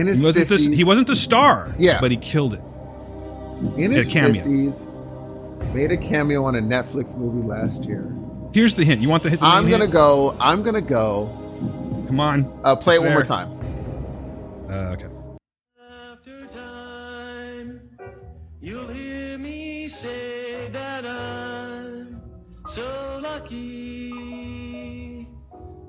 in 0.00 0.06
his 0.06 0.18
He 0.20 0.24
wasn't 0.24 0.48
50s. 0.48 0.70
the 0.70 0.76
he 0.76 0.84
wasn't 0.84 1.06
the 1.06 1.14
star, 1.16 1.74
Yeah. 1.78 2.00
but 2.00 2.10
he 2.10 2.16
killed 2.16 2.54
it. 2.54 2.60
in 3.76 3.92
a 3.92 3.96
his 3.96 4.08
cameo. 4.08 4.42
50s. 4.44 4.84
Made 5.74 5.92
a 5.92 5.96
cameo 5.96 6.44
on 6.44 6.56
a 6.56 6.60
Netflix 6.60 7.16
movie 7.16 7.46
last 7.46 7.84
year. 7.84 8.10
Here's 8.54 8.72
the 8.74 8.84
hint. 8.84 9.02
You 9.02 9.08
want 9.08 9.24
the 9.24 9.30
hint? 9.30 9.40
the 9.40 9.48
I'm 9.48 9.64
gonna 9.68 9.82
hint? 9.84 9.92
go. 9.92 10.36
I'm 10.38 10.62
gonna 10.62 10.80
go. 10.80 11.26
Come 12.06 12.20
on. 12.20 12.60
Uh, 12.62 12.76
play 12.76 12.94
It's 12.94 13.02
it 13.02 13.06
one 13.06 13.14
more 13.14 13.24
time. 13.24 13.50
Uh, 14.70 14.92
okay. 14.92 15.06
After 16.12 16.46
time, 16.46 17.80
you'll 18.60 18.86
hear 18.86 19.38
me 19.38 19.88
say 19.88 20.68
that 20.70 21.04
I'm 21.04 22.22
so 22.68 23.18
lucky 23.20 24.12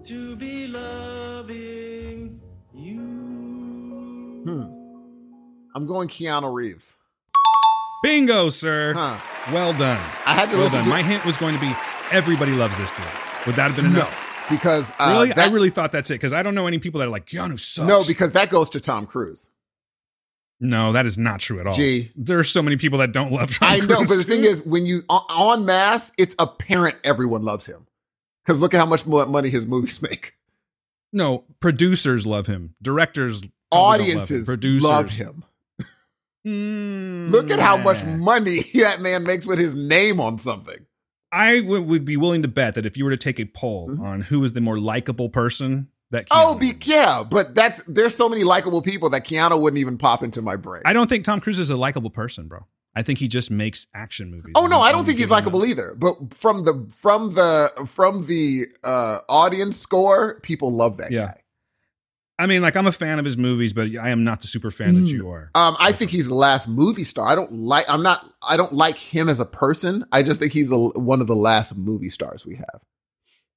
to 0.06 0.36
be 0.36 0.66
loving 0.66 2.42
you. 2.74 3.00
Hmm. 4.44 4.64
I'm 5.76 5.86
going 5.86 6.08
Keanu 6.08 6.52
Reeves. 6.52 6.98
Bingo, 8.02 8.50
sir. 8.50 8.94
Huh. 8.96 9.20
Well 9.54 9.74
done. 9.74 10.00
I 10.26 10.34
had 10.34 10.50
to 10.50 10.56
well 10.56 10.64
listen 10.64 10.78
done. 10.80 10.86
to 10.86 10.90
My 10.90 11.04
hint 11.04 11.24
was 11.26 11.38
going 11.38 11.54
to 11.54 11.62
be 11.62 11.72
everybody 12.16 12.54
loves 12.54 12.76
this 12.78 12.90
dude. 12.92 13.06
Would 13.46 13.56
that 13.58 13.68
have 13.72 13.76
been 13.76 13.86
enough? 13.88 14.10
no 14.10 14.26
because 14.56 14.92
uh, 15.00 15.26
really? 15.28 15.34
I 15.34 15.48
really 15.50 15.70
thought 15.72 15.92
that's 15.92 16.10
it 16.12 16.16
because 16.16 16.32
I 16.34 16.44
don't 16.44 16.54
know 16.56 16.68
any 16.68 16.78
people 16.80 17.00
that 17.00 17.08
are 17.08 17.12
like 17.12 17.26
Keanu 17.26 17.60
sucks. 17.60 17.88
no 17.88 18.04
because 18.06 18.32
that 18.34 18.50
goes 18.50 18.70
to 18.72 18.80
Tom 18.80 19.06
Cruise. 19.08 19.50
No, 20.60 20.94
that 20.94 21.06
is 21.06 21.18
not 21.18 21.40
true 21.42 21.60
at 21.60 21.68
all. 21.68 21.74
Gee. 21.74 22.12
There 22.16 22.40
are 22.40 22.44
so 22.44 22.62
many 22.62 22.78
people 22.78 23.00
that 23.00 23.12
don't 23.12 23.32
love 23.32 23.58
Tom 23.58 23.72
I 23.72 23.78
know, 23.80 23.98
Cruise, 23.98 24.08
but 24.08 24.18
the 24.20 24.24
thing 24.24 24.44
is, 24.46 24.62
when 24.66 24.86
you 24.86 25.04
on, 25.10 25.66
mass, 25.66 26.14
it's 26.18 26.36
apparent 26.40 26.96
everyone 27.04 27.44
loves 27.44 27.66
him 27.66 27.88
because 28.46 28.60
look 28.60 28.74
at 28.74 28.80
how 28.80 28.86
much 28.86 29.06
mo- 29.06 29.26
money 29.26 29.50
his 29.50 29.66
movies 29.66 30.02
make. 30.10 30.36
no, 31.12 31.44
producers 31.60 32.26
love 32.26 32.48
him. 32.48 32.76
Directors, 32.82 33.42
don't 33.42 33.52
love 33.72 34.00
him. 34.00 34.02
Audiences 34.02 34.46
producers 34.46 34.84
love 34.84 35.10
him. 35.10 35.44
Mm, 36.46 37.32
Look 37.32 37.50
at 37.50 37.60
how 37.60 37.76
much 37.78 38.04
money 38.04 38.62
that 38.76 39.02
man 39.02 39.24
makes 39.24 39.48
with 39.48 39.58
his 39.58 39.74
name 39.74 40.20
on 40.22 40.38
something. 40.38 40.85
I 41.36 41.60
would, 41.62 41.86
would 41.86 42.06
be 42.06 42.18
willing 42.18 42.42
to 42.44 42.48
bet 42.48 42.76
that 42.76 42.86
if 42.86 42.96
you 42.98 43.04
were 43.04 43.12
to 43.12 43.18
take 43.18 43.40
a 43.40 43.46
poll 43.46 43.90
Mhm. 43.90 44.00
on 44.00 44.22
who 44.22 44.44
is 44.44 44.54
the 44.54 44.62
more 44.62 44.80
likable 44.80 45.30
person, 45.30 45.88
that 46.12 46.28
Oh, 46.32 46.56
be, 46.56 46.74
yeah, 46.84 47.24
but 47.30 47.54
that's 47.56 47.82
there's 47.88 48.16
so 48.16 48.30
many 48.30 48.44
likable 48.44 48.82
people 48.82 49.10
that 49.10 49.26
Keanu 49.26 49.60
wouldn't 49.60 49.80
even 49.80 49.98
pop 49.98 50.24
into 50.24 50.42
my 50.42 50.56
brain. 50.56 50.84
I 50.86 50.94
don't 50.94 51.10
think 51.10 51.26
Tom 51.26 51.42
Cruise 51.42 51.60
is 51.60 51.70
a 51.70 51.76
likable 51.76 52.10
person, 52.10 52.48
bro. 52.48 52.60
I 52.96 53.02
think 53.02 53.20
he 53.20 53.28
just 53.28 53.52
makes 53.52 53.88
action 53.94 54.32
movies. 54.32 54.54
Oh 54.56 54.68
no, 54.68 54.80
I 54.80 54.94
don't 54.94 55.04
think 55.04 55.20
he's 55.20 55.30
likable 55.30 55.66
either. 55.66 55.94
But 55.98 56.34
from 56.34 56.64
the 56.64 56.88
from 56.90 57.34
the 57.36 57.70
from 57.88 58.28
the 58.28 58.68
uh 58.86 59.20
audience 59.28 59.78
score, 59.78 60.40
people 60.42 60.72
love 60.72 60.96
that 60.98 61.12
Yeah. 61.12 61.26
guy. 61.26 61.38
I 62.38 62.48
mean, 62.48 62.62
like 62.62 62.76
I'm 62.76 62.86
a 62.88 62.92
fan 62.92 63.18
of 63.20 63.24
his 63.26 63.38
movies, 63.38 63.72
but 63.72 63.88
I 63.96 64.10
am 64.10 64.24
not 64.26 64.42
the 64.42 64.48
super 64.48 64.70
fan 64.72 64.96
that 64.96 65.06
Mm. 65.10 65.10
you 65.14 65.30
are. 65.30 65.52
Um, 65.56 65.78
I 65.80 65.94
think 65.94 66.12
he's 66.12 66.28
the 66.28 66.36
last 66.36 66.68
movie 66.68 67.06
star. 67.06 67.28
I 67.28 67.36
don't 67.36 67.54
like. 67.54 67.86
I'm 67.88 68.04
not. 68.04 68.30
I 68.42 68.58
don't 68.58 68.74
like 68.74 68.98
him 68.98 69.30
as 69.30 69.40
a 69.40 69.46
person. 69.46 70.06
I 70.12 70.22
just 70.22 70.40
think 70.42 70.52
he's 70.52 70.70
the, 70.70 70.78
one 70.96 71.22
of 71.22 71.28
the 71.28 71.36
last 71.36 71.78
movie 71.78 72.10
stars 72.10 72.46
we 72.46 72.56
have. 72.58 72.82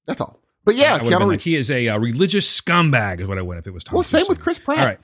That's 0.07 0.21
all. 0.21 0.41
But 0.65 0.77
yeah, 0.77 0.95
I 0.97 1.03
would've 1.03 1.19
Keanu 1.19 1.29
like, 1.29 1.41
he 1.41 1.57
is 1.57 1.71
a 1.71 1.89
uh, 1.89 1.99
religious 1.99 2.61
scumbag, 2.61 3.21
is 3.21 3.27
what 3.27 3.37
I 3.39 3.43
would 3.43 3.59
if 3.59 3.67
it 3.67 3.73
was 3.75 3.83
Tom. 3.85 3.95
Well, 3.97 4.03
Cruise 4.05 4.11
same 4.11 4.27
with. 4.29 4.41
Chris 4.41 4.59
Pratt. 4.61 4.79
All 4.79 4.85
right. 4.87 5.01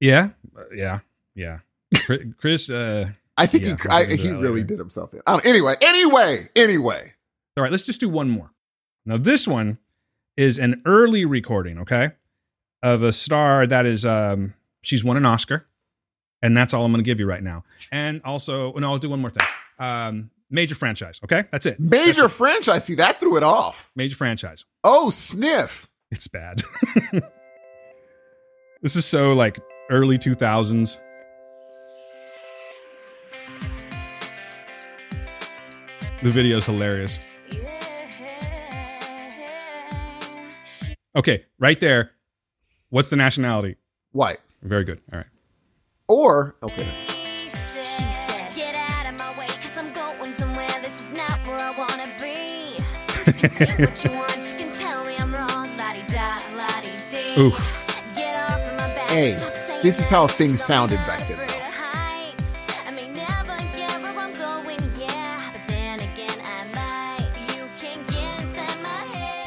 Yeah, 0.00 0.28
Uh, 0.56 0.62
yeah, 0.74 0.98
yeah. 1.34 1.58
Chris, 2.04 2.20
Chris 2.38 2.70
uh, 2.70 3.08
I 3.36 3.46
think 3.46 3.64
Yeah, 3.64 3.70
he. 3.76 3.88
we'll 3.88 3.92
I, 3.92 4.04
he 4.16 4.28
really 4.30 4.46
later. 4.60 4.64
did 4.66 4.78
himself 4.78 5.14
in. 5.14 5.22
Anyway, 5.44 5.74
anyway, 5.80 6.48
anyway. 6.54 7.12
All 7.56 7.62
right, 7.62 7.72
let's 7.72 7.84
just 7.86 8.00
do 8.00 8.08
one 8.08 8.28
more. 8.28 8.50
Now, 9.06 9.16
this 9.16 9.48
one 9.48 9.78
is 10.36 10.58
an 10.58 10.82
early 10.84 11.24
recording, 11.24 11.78
okay, 11.78 12.10
of 12.82 13.02
a 13.02 13.12
star 13.12 13.66
that 13.66 13.86
is 13.86 14.04
um 14.04 14.54
she's 14.82 15.02
won 15.04 15.16
an 15.16 15.24
Oscar, 15.26 15.66
and 16.42 16.56
that's 16.56 16.74
all 16.74 16.84
I'm 16.84 16.92
going 16.92 17.02
to 17.02 17.08
give 17.08 17.18
you 17.20 17.26
right 17.26 17.42
now. 17.42 17.64
And 17.90 18.20
also, 18.24 18.72
no, 18.74 18.90
I'll 18.92 18.98
do 18.98 19.10
one 19.10 19.20
more 19.20 19.30
thing. 19.30 19.46
Um, 19.78 20.30
major 20.50 20.74
franchise, 20.74 21.20
okay, 21.24 21.44
that's 21.50 21.66
it. 21.66 21.78
Major 21.80 22.22
That's 22.22 22.34
it. 22.34 22.36
franchise. 22.36 22.84
See 22.84 22.94
that 22.96 23.18
threw 23.20 23.36
it 23.36 23.42
off. 23.42 23.90
major 23.96 24.16
franchise. 24.16 24.64
Oh, 24.84 25.10
sniff. 25.10 25.88
It's 26.10 26.28
bad. 26.28 26.62
this 28.82 28.94
is 28.94 29.04
so 29.04 29.32
like 29.32 29.58
early 29.90 30.18
2000s. 30.18 30.98
The 36.22 36.30
video's 36.30 36.66
hilarious. 36.66 37.20
Okay, 41.16 41.46
right 41.58 41.80
there. 41.80 42.10
What's 42.90 43.08
the 43.08 43.16
nationality? 43.16 43.76
White 44.12 44.38
Very 44.62 44.84
good. 44.84 45.00
All 45.10 45.18
right. 45.18 45.26
or 46.08 46.56
okay. 46.62 46.92
She 47.08 48.04
said, 48.12 48.54
Get 48.54 48.74
out 48.74 49.10
of 49.10 49.18
my 49.18 49.38
way, 49.38 49.46
cause 49.46 49.78
I'm 49.78 49.92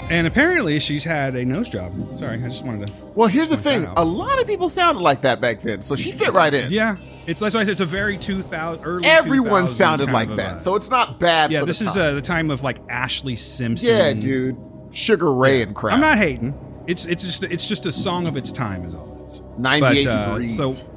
And 0.09 0.25
apparently 0.25 0.79
she's 0.79 1.03
had 1.03 1.35
a 1.35 1.45
nose 1.45 1.69
job. 1.69 1.93
Sorry, 2.17 2.35
I 2.43 2.47
just 2.47 2.65
wanted 2.65 2.87
to. 2.87 2.93
Well, 3.15 3.27
here's 3.27 3.49
the 3.49 3.57
thing. 3.57 3.85
A 3.95 4.03
lot 4.03 4.39
of 4.41 4.47
people 4.47 4.67
sounded 4.69 5.01
like 5.01 5.21
that 5.21 5.39
back 5.39 5.61
then, 5.61 5.81
so 5.83 5.95
she 5.95 6.11
fit 6.11 6.33
right 6.33 6.53
in. 6.53 6.71
Yeah, 6.71 6.97
it's 7.27 7.39
that's 7.39 7.53
why 7.53 7.61
I 7.61 7.63
said 7.63 7.71
it's 7.71 7.79
a 7.81 7.85
very 7.85 8.17
2000 8.17 8.83
early. 8.83 9.05
Everyone 9.07 9.65
2000s 9.65 9.67
sounded 9.69 10.09
like 10.11 10.29
that, 10.35 10.57
vibe. 10.57 10.61
so 10.61 10.75
it's 10.75 10.89
not 10.89 11.19
bad. 11.19 11.51
yeah, 11.51 11.59
for 11.59 11.67
this 11.67 11.81
is 11.81 11.95
uh, 11.95 12.13
the 12.13 12.21
time 12.21 12.49
of 12.49 12.63
like 12.63 12.85
Ashlee 12.87 13.37
Simpson. 13.37 13.89
yeah, 13.89 14.13
dude. 14.13 14.57
Sugar 14.91 15.31
Ray 15.31 15.61
and 15.61 15.75
crap. 15.75 15.93
I'm 15.93 16.01
not 16.01 16.17
hating. 16.17 16.57
It's 16.87 17.05
it's 17.05 17.23
just 17.23 17.43
it's 17.43 17.67
just 17.67 17.85
a 17.85 17.91
song 17.91 18.25
of 18.25 18.35
its 18.35 18.51
time, 18.51 18.85
is 18.85 18.95
all 18.95 19.27
it 19.29 19.33
is. 19.33 19.41
98 19.59 20.05
But, 20.05 20.11
uh, 20.11 20.33
degrees. 20.33 20.57
so- 20.57 20.88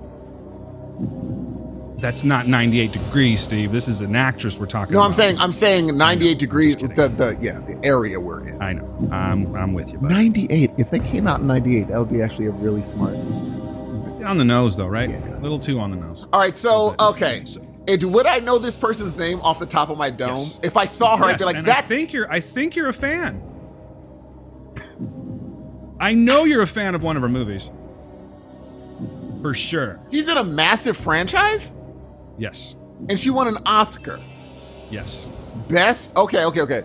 That's 2.03 2.25
not 2.25 2.49
98 2.49 2.91
degrees, 2.93 3.41
Steve. 3.41 3.71
This 3.71 3.87
is 3.87 4.01
an 4.01 4.17
actress 4.17 4.59
we're 4.59 4.67
talking 4.67 4.97
about. 4.97 5.03
no, 5.03 5.07
about. 5.07 5.07
I'm 5.07 5.15
saying 5.15 5.39
I'm 5.39 5.53
saying 5.87 5.97
98 5.97 6.37
degrees. 6.39 6.77
The 6.77 6.89
the 6.89 7.39
yeah 7.41 7.61
the 7.61 7.79
area 7.85 8.19
we're 8.19 8.49
in. 8.49 8.61
I 8.61 8.73
know. 8.73 9.09
I'm 9.13 9.55
I'm 9.55 9.73
with 9.73 9.93
you, 9.93 9.99
but 10.01 10.11
98. 10.11 10.73
If 10.79 10.91
they 10.91 10.99
came 10.99 11.29
out 11.29 11.41
in 11.41 11.47
98, 11.47 11.87
that 11.89 11.99
would 11.99 12.11
be 12.11 12.21
actually 12.21 12.47
a 12.47 12.51
really 12.51 12.83
smart. 12.83 13.15
on 13.15 14.37
the 14.37 14.45
nose 14.45 14.77
though, 14.77 14.89
right? 14.89 15.11
Yeah. 15.11 15.39
A 15.39 15.41
little 15.41 15.61
too 15.61 15.79
on 15.79 15.93
the 15.93 15.97
nose. 15.97 16.27
All 16.33 16.41
right, 16.41 16.57
so 16.57 16.97
okay, 16.99 17.43
So- 17.45 17.65
and 17.87 18.03
would 18.13 18.27
I 18.27 18.41
know 18.41 18.59
this 18.59 18.77
person's 18.77 19.15
name 19.15 19.41
off 19.41 19.61
the 19.61 19.67
top 19.67 19.89
of 19.89 19.97
my 19.97 20.11
dome? 20.11 20.39
Yes. 20.39 20.61
If 20.65 20.77
I 20.77 20.87
saw 20.87 21.17
her, 21.17 21.27
I'd 21.27 21.39
be 21.39 21.45
like, 21.45 21.55
and 21.57 21.67
"That's." 21.67 21.85
I 21.85 21.95
think 21.95 22.13
you're. 22.13 22.31
I 22.31 22.41
think 22.41 22.75
you're 22.75 22.89
a 22.89 22.93
fan. 22.93 23.41
I 26.01 26.15
know 26.15 26.45
you're 26.45 26.63
a 26.63 26.67
fan 26.67 26.97
of 26.97 27.05
one 27.05 27.15
of 27.17 27.23
her 27.23 27.29
movies. 27.29 27.71
For 29.41 29.55
sure. 29.55 30.01
She's 30.11 30.29
in 30.29 30.37
a 30.37 30.45
massive 30.45 30.97
franchise, 30.97 31.73
Yes. 32.39 32.77
and 33.09 33.19
she 33.19 33.31
won 33.31 33.49
an 33.49 33.59
Oscar. 33.67 34.21
Yes. 34.91 35.29
Best. 35.69 36.15
Okay, 36.17 36.45
okay, 36.47 36.61
okay. 36.63 36.83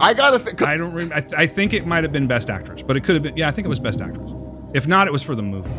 I 0.00 0.14
gotta 0.14 0.38
think. 0.38 0.60
I 0.62 0.76
don't. 0.76 0.92
Rem- 0.92 1.12
I, 1.14 1.20
th- 1.20 1.32
I 1.34 1.46
think 1.46 1.72
it 1.72 1.86
might 1.86 2.04
have 2.04 2.12
been 2.12 2.26
Best 2.26 2.50
Actress, 2.50 2.82
but 2.82 2.96
it 2.96 3.04
could 3.04 3.14
have 3.16 3.22
been. 3.22 3.36
Yeah, 3.36 3.48
I 3.48 3.50
think 3.52 3.64
it 3.64 3.68
was 3.68 3.80
Best 3.80 4.00
Actress. 4.00 4.30
If 4.74 4.86
not, 4.86 5.06
it 5.08 5.12
was 5.12 5.22
for 5.22 5.34
the 5.34 5.42
movie. 5.42 5.70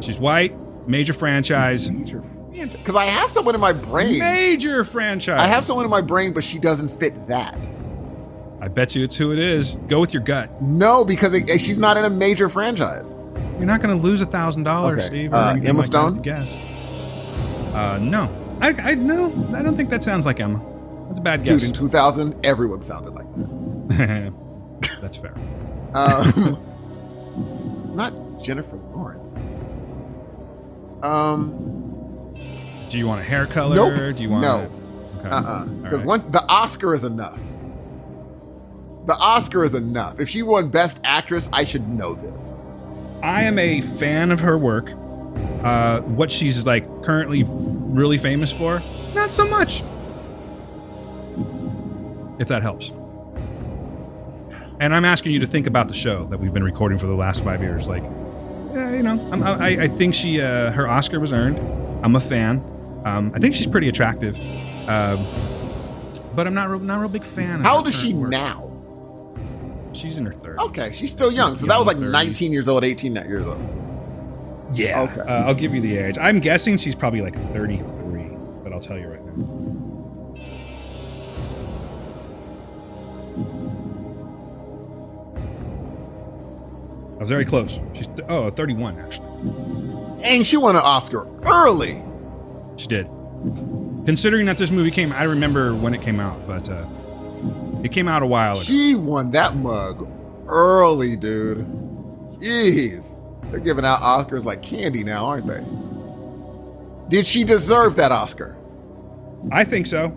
She's 0.00 0.18
white, 0.18 0.54
major 0.88 1.12
franchise, 1.12 1.90
Because 1.90 2.94
I 2.94 3.06
have 3.06 3.30
someone 3.30 3.54
in 3.54 3.60
my 3.60 3.72
brain. 3.72 4.18
major 4.18 4.84
franchise. 4.84 5.40
I 5.40 5.46
have 5.46 5.64
someone 5.64 5.84
in 5.84 5.90
my 5.90 6.00
brain, 6.00 6.32
but 6.32 6.44
she 6.44 6.58
doesn't 6.58 6.88
fit 6.88 7.26
that. 7.26 7.58
I 8.60 8.68
bet 8.68 8.94
you 8.94 9.04
it's 9.04 9.16
who 9.16 9.32
it 9.32 9.38
is. 9.38 9.76
Go 9.88 10.00
with 10.00 10.14
your 10.14 10.22
gut. 10.22 10.60
No, 10.62 11.04
because 11.04 11.34
it, 11.34 11.60
she's 11.60 11.78
not 11.78 11.96
in 11.96 12.04
a 12.04 12.10
major 12.10 12.48
franchise. 12.48 13.12
You're 13.58 13.66
not 13.66 13.82
going 13.82 13.96
to 13.96 14.02
lose 14.02 14.20
a 14.20 14.26
thousand 14.26 14.62
dollars, 14.62 15.04
Steve. 15.06 15.34
Uh, 15.34 15.56
Emma 15.62 15.78
like 15.78 15.86
Stone? 15.86 16.22
Guess. 16.22 16.54
Uh, 16.54 17.98
no. 18.00 18.30
I, 18.60 18.68
I 18.90 18.94
no. 18.94 19.26
I 19.54 19.62
don't 19.62 19.76
think 19.76 19.90
that 19.90 20.04
sounds 20.04 20.24
like 20.26 20.40
Emma. 20.40 20.64
That's 21.08 21.20
a 21.20 21.22
bad 21.22 21.42
guess. 21.44 21.60
Dude, 21.60 21.68
in 21.68 21.74
2000, 21.74 22.34
everyone 22.44 22.82
sounded 22.82 23.14
like 23.14 23.32
that. 23.34 24.32
That's 25.00 25.16
fair. 25.16 25.34
Um, 25.94 26.58
not 27.96 28.12
Jennifer 28.42 28.76
Lawrence. 28.76 29.30
Um, 31.02 32.34
Do 32.88 32.98
you 32.98 33.06
want 33.06 33.20
a 33.20 33.24
hair 33.24 33.46
color? 33.46 33.76
Nope. 33.76 34.16
Do 34.16 34.22
you 34.22 34.30
want? 34.30 34.42
No. 34.42 34.70
Okay. 35.18 35.28
uh-uh. 35.28 35.64
Because 35.64 35.98
right. 35.98 36.06
once 36.06 36.24
the 36.24 36.44
Oscar 36.46 36.94
is 36.94 37.04
enough. 37.04 37.40
The 39.06 39.16
Oscar 39.16 39.64
is 39.64 39.74
enough. 39.74 40.20
If 40.20 40.28
she 40.28 40.42
won 40.42 40.68
Best 40.68 41.00
Actress, 41.02 41.48
I 41.52 41.64
should 41.64 41.88
know 41.88 42.14
this. 42.14 42.52
I 43.22 43.42
am 43.44 43.58
a 43.58 43.80
fan 43.80 44.30
of 44.30 44.40
her 44.40 44.56
work. 44.56 44.92
Uh, 45.62 46.00
what 46.02 46.30
she's 46.30 46.66
like 46.66 46.84
currently 47.02 47.44
really 47.46 48.18
famous 48.18 48.52
for, 48.52 48.82
not 49.14 49.32
so 49.32 49.46
much. 49.46 49.82
If 52.38 52.48
that 52.48 52.62
helps. 52.62 52.92
And 54.80 54.94
I'm 54.94 55.04
asking 55.04 55.32
you 55.32 55.40
to 55.40 55.46
think 55.46 55.66
about 55.66 55.88
the 55.88 55.94
show 55.94 56.26
that 56.26 56.38
we've 56.38 56.54
been 56.54 56.62
recording 56.62 56.98
for 56.98 57.08
the 57.08 57.14
last 57.14 57.42
five 57.42 57.60
years. 57.62 57.88
Like, 57.88 58.04
yeah, 58.72 58.94
you 58.94 59.02
know, 59.02 59.18
I'm, 59.32 59.42
I, 59.42 59.68
I 59.82 59.88
think 59.88 60.14
she 60.14 60.40
uh, 60.40 60.70
her 60.70 60.86
Oscar 60.86 61.18
was 61.18 61.32
earned. 61.32 61.58
I'm 62.04 62.14
a 62.14 62.20
fan. 62.20 62.62
Um, 63.04 63.32
I 63.34 63.38
think 63.40 63.54
she's 63.56 63.66
pretty 63.66 63.88
attractive, 63.88 64.36
um, 64.88 65.26
but 66.34 66.46
I'm 66.46 66.54
not 66.54 66.68
real, 66.68 66.78
not 66.80 66.98
a 66.98 67.00
real 67.00 67.08
big 67.08 67.24
fan. 67.24 67.60
Of 67.60 67.66
How 67.66 67.78
old 67.78 67.88
is 67.88 67.94
she 67.94 68.14
work. 68.14 68.30
now? 68.30 68.67
She's 69.98 70.18
in 70.18 70.26
her 70.26 70.32
30s. 70.32 70.58
Okay, 70.68 70.92
she's 70.92 71.10
still 71.10 71.32
young. 71.32 71.56
So 71.56 71.66
that 71.66 71.76
was 71.76 71.86
like 71.86 71.96
30s. 71.96 72.10
19 72.10 72.52
years 72.52 72.68
old, 72.68 72.84
18 72.84 73.16
years 73.16 73.46
old. 73.46 73.58
Yeah. 74.72 75.00
Okay. 75.02 75.20
Uh, 75.20 75.44
I'll 75.44 75.54
give 75.54 75.74
you 75.74 75.80
the 75.80 75.96
age. 75.96 76.16
I'm 76.20 76.38
guessing 76.38 76.76
she's 76.76 76.94
probably 76.94 77.20
like 77.20 77.34
33, 77.52 77.82
but 78.62 78.72
I'll 78.72 78.80
tell 78.80 78.96
you 78.96 79.08
right 79.08 79.24
now. 79.24 79.64
I 87.16 87.20
was 87.20 87.28
very 87.28 87.44
close. 87.44 87.80
She's 87.94 88.06
oh 88.28 88.50
31 88.50 88.98
actually. 89.00 89.26
And 90.22 90.46
she 90.46 90.56
won 90.56 90.76
an 90.76 90.82
Oscar 90.82 91.26
early. 91.44 92.00
She 92.76 92.86
did. 92.86 93.06
Considering 94.06 94.46
that 94.46 94.58
this 94.58 94.70
movie 94.70 94.92
came, 94.92 95.12
I 95.12 95.24
remember 95.24 95.74
when 95.74 95.94
it 95.94 96.02
came 96.02 96.20
out, 96.20 96.46
but 96.46 96.68
uh, 96.68 96.86
it 97.84 97.92
came 97.92 98.08
out 98.08 98.22
a 98.22 98.26
while 98.26 98.52
ago. 98.52 98.60
She 98.62 98.94
won 98.94 99.30
that 99.32 99.56
mug 99.56 100.08
early, 100.46 101.16
dude. 101.16 101.66
Jeez. 102.40 103.16
They're 103.50 103.60
giving 103.60 103.84
out 103.84 104.00
Oscars 104.00 104.44
like 104.44 104.62
candy 104.62 105.04
now, 105.04 105.24
aren't 105.24 105.46
they? 105.46 105.64
Did 107.08 107.26
she 107.26 107.44
deserve 107.44 107.96
that 107.96 108.12
Oscar? 108.12 108.56
I 109.50 109.64
think 109.64 109.86
so. 109.86 110.14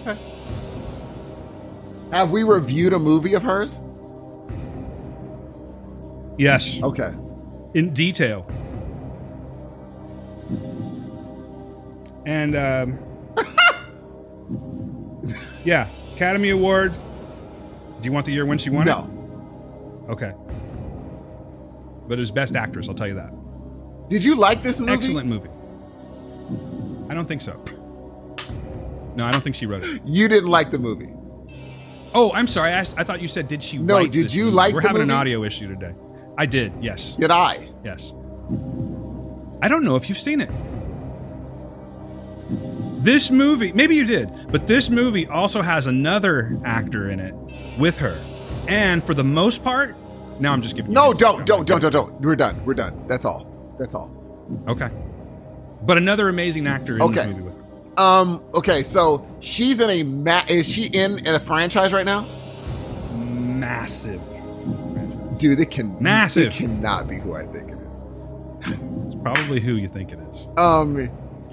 Okay. 0.00 0.18
Have 2.12 2.30
we 2.30 2.44
reviewed 2.44 2.92
a 2.92 2.98
movie 2.98 3.34
of 3.34 3.42
hers? 3.42 3.80
Yes, 6.38 6.80
Okay. 6.82 7.12
in 7.74 7.92
detail. 7.92 8.46
And 12.26 12.56
um, 12.56 12.98
yeah, 15.64 15.88
Academy 16.14 16.50
Award. 16.50 16.92
Do 16.92 18.06
you 18.08 18.12
want 18.12 18.26
the 18.26 18.32
year 18.32 18.46
when 18.46 18.58
she 18.58 18.70
won 18.70 18.86
No. 18.86 18.98
it? 20.08 20.10
Okay. 20.12 20.32
But 22.06 22.18
it 22.18 22.20
was 22.20 22.30
Best 22.30 22.54
Actress, 22.56 22.88
I'll 22.88 22.94
tell 22.94 23.08
you 23.08 23.14
that. 23.14 23.32
Did 24.08 24.22
you 24.22 24.34
like 24.36 24.62
this 24.62 24.78
movie? 24.80 24.92
Excellent 24.92 25.26
movie. 25.28 25.48
I 27.10 27.14
don't 27.14 27.26
think 27.26 27.40
so. 27.40 27.62
No, 29.16 29.24
I 29.24 29.32
don't 29.32 29.42
think 29.42 29.56
she 29.56 29.66
wrote 29.66 29.84
it. 29.84 30.02
You 30.04 30.28
didn't 30.28 30.50
like 30.50 30.70
the 30.70 30.78
movie. 30.78 31.08
Oh, 32.12 32.30
I'm 32.32 32.46
sorry. 32.46 32.70
I, 32.70 32.78
asked, 32.78 32.94
I 32.96 33.04
thought 33.04 33.20
you 33.20 33.26
said, 33.28 33.48
did 33.48 33.62
she 33.62 33.78
win 33.78 33.84
it? 33.86 33.92
No, 33.92 34.06
did 34.06 34.32
you 34.32 34.44
movie? 34.44 34.56
like 34.56 34.74
We're 34.74 34.82
having 34.82 35.02
an 35.02 35.10
audio 35.10 35.42
issue 35.42 35.66
today. 35.68 35.94
I 36.38 36.46
did, 36.46 36.72
yes. 36.80 37.16
Did 37.16 37.30
I? 37.30 37.68
Yes. 37.84 38.12
I 39.62 39.68
don't 39.68 39.82
know 39.82 39.96
if 39.96 40.08
you've 40.08 40.18
seen 40.18 40.40
it. 40.40 40.50
This 43.04 43.30
movie, 43.30 43.70
maybe 43.72 43.94
you 43.94 44.04
did, 44.06 44.50
but 44.50 44.66
this 44.66 44.88
movie 44.88 45.26
also 45.26 45.60
has 45.60 45.86
another 45.86 46.58
actor 46.64 47.10
in 47.10 47.20
it 47.20 47.34
with 47.78 47.98
her. 47.98 48.16
And 48.66 49.04
for 49.04 49.12
the 49.12 49.22
most 49.22 49.62
part, 49.62 49.94
now 50.40 50.54
I'm 50.54 50.62
just 50.62 50.74
giving 50.74 50.92
No, 50.92 51.12
don't, 51.12 51.44
don't, 51.44 51.66
don't, 51.66 51.80
don't, 51.82 51.92
don't. 51.92 52.20
We're 52.22 52.34
done. 52.34 52.64
We're 52.64 52.72
done. 52.72 53.06
That's 53.06 53.26
all. 53.26 53.46
That's 53.78 53.94
all. 53.94 54.10
Okay. 54.68 54.88
But 55.82 55.98
another 55.98 56.30
amazing 56.30 56.66
actor 56.66 56.96
in 56.96 57.02
Okay. 57.02 57.14
this 57.14 57.26
movie 57.28 57.42
with 57.42 57.54
her. 57.56 58.00
Um. 58.00 58.42
Okay. 58.54 58.82
So 58.82 59.26
she's 59.40 59.80
in 59.82 59.90
a 59.90 60.02
ma- 60.02 60.42
Is 60.48 60.66
she 60.66 60.86
in 60.86 61.18
in 61.26 61.34
a 61.34 61.38
franchise 61.40 61.92
right 61.92 62.06
now? 62.06 62.22
Massive. 63.12 64.20
Dude, 65.38 65.60
it 65.60 65.70
can 65.70 65.94
Massive. 66.02 66.46
It 66.46 66.52
cannot 66.54 67.06
be 67.06 67.16
who 67.18 67.34
I 67.34 67.44
think 67.46 67.70
it 67.70 67.74
is. 68.72 68.78
It's 69.06 69.14
probably 69.22 69.60
who 69.60 69.74
you 69.74 69.88
think 69.88 70.10
it 70.10 70.18
is. 70.32 70.48
Um. 70.56 70.96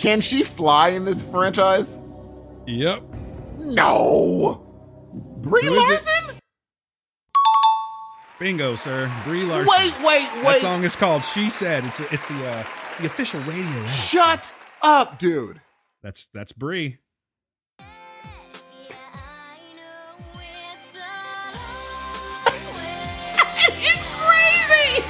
Can 0.01 0.19
she 0.19 0.41
fly 0.41 0.89
in 0.89 1.05
this 1.05 1.21
franchise? 1.21 1.99
Yep. 2.65 3.03
No. 3.59 4.65
Brie 5.13 5.65
Who? 5.65 5.75
Larson? 5.75 6.39
Bingo, 8.39 8.75
sir. 8.75 9.11
Brie 9.23 9.43
Larson. 9.43 9.67
Wait, 9.67 9.93
wait, 10.03 10.27
wait. 10.37 10.43
That 10.43 10.61
song 10.61 10.83
is 10.83 10.95
called 10.95 11.23
"She 11.23 11.51
Said." 11.51 11.85
It's 11.85 11.99
it's 11.99 12.27
the 12.27 12.47
uh, 12.47 12.63
the 12.99 13.05
official 13.05 13.39
radio. 13.41 13.85
Shut 13.85 14.51
up, 14.81 15.19
dude. 15.19 15.61
That's 16.01 16.25
that's 16.25 16.51
Brie. 16.51 16.97
It's 23.63 24.03
crazy! 24.17 25.05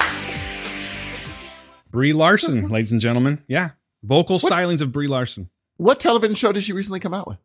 Brie 1.90 2.12
Larson, 2.12 2.68
ladies 2.68 2.92
and 2.92 3.00
gentlemen. 3.00 3.42
Yeah, 3.48 3.70
vocal 4.02 4.38
stylings 4.38 4.80
of 4.80 4.92
Brie 4.92 5.06
Larson. 5.08 5.48
What 5.76 6.00
television 6.00 6.34
show 6.36 6.52
did 6.52 6.64
she 6.64 6.72
recently 6.72 7.00
come 7.00 7.14
out 7.14 7.26
with? 7.26 7.38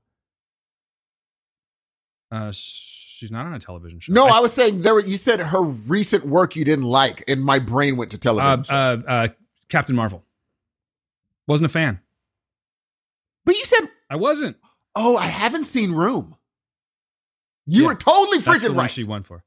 Uh, 2.31 2.51
she's 2.51 3.31
not 3.31 3.45
on 3.45 3.53
a 3.53 3.59
television 3.59 3.99
show. 3.99 4.13
No, 4.13 4.25
I, 4.25 4.39
was 4.41 4.51
saying 4.53 4.81
there. 4.81 4.93
Were, 4.93 4.99
you 5.01 5.17
said 5.17 5.39
her 5.39 5.61
recent 5.61 6.25
work 6.25 6.55
you 6.55 6.65
didn't 6.65 6.85
like, 6.85 7.23
and 7.27 7.41
my 7.41 7.59
brain 7.59 7.95
went 7.95 8.11
to 8.11 8.17
uh, 8.17 8.19
television. 8.19 8.63
show. 8.65 8.73
uh, 8.73 9.01
uh, 9.07 9.27
Captain 9.69 9.95
Marvel. 9.95 10.23
Wasn't 11.47 11.65
a 11.65 11.71
fan. 11.71 11.99
but 13.45 13.55
you 13.55 13.63
said, 13.63 13.89
I 14.09 14.17
wasn't. 14.17 14.57
"Oh, 14.95 15.15
I 15.15 15.27
haven't 15.27 15.63
seen 15.63 15.93
Room." 15.93 16.35
You 17.65 17.83
Yeah, 17.83 17.87
were 17.87 17.95
totally 17.95 18.39
freaking 18.39 18.75
right. 18.75 18.91
she 18.91 19.03
won 19.05 19.23
for. 19.23 19.43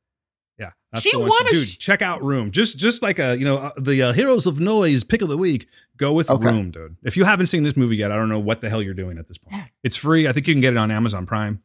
Yeah, 0.61 0.71
that's 0.93 1.03
She 1.03 1.11
the 1.13 1.19
one. 1.21 1.29
won 1.31 1.47
a 1.49 1.51
dude, 1.51 1.67
sh- 1.67 1.79
check 1.79 2.03
out 2.03 2.23
Room. 2.23 2.51
Just 2.53 2.79
just 2.79 3.03
like 3.03 3.19
a 3.19 3.37
you 3.37 3.45
know 3.45 3.57
uh, 3.57 3.71
the 3.79 4.03
uh, 4.03 4.13
Heroes 4.13 4.47
of 4.47 4.61
Noise 4.61 5.03
pick 5.05 5.23
of 5.23 5.29
the 5.29 5.39
week. 5.39 5.67
Go 5.97 6.13
with 6.13 6.31
Okay. 6.31 6.45
Room, 6.47 6.71
dude. 6.71 6.97
If 7.03 7.17
you 7.17 7.25
haven't 7.25 7.47
seen 7.47 7.63
this 7.63 7.77
movie 7.77 7.97
yet, 7.97 8.13
I 8.13 8.17
don't 8.17 8.29
know 8.29 8.39
what 8.41 8.61
the 8.61 8.71
hell 8.71 8.81
you're 8.83 8.95
doing 8.95 9.19
at 9.19 9.27
this 9.29 9.37
point. 9.39 9.65
It's 9.83 9.97
free. 9.97 10.29
I 10.29 10.33
think 10.33 10.47
you 10.49 10.55
can 10.55 10.61
get 10.61 10.73
it 10.73 10.77
on 10.79 10.91
Amazon 10.91 11.27
Prime. 11.27 11.63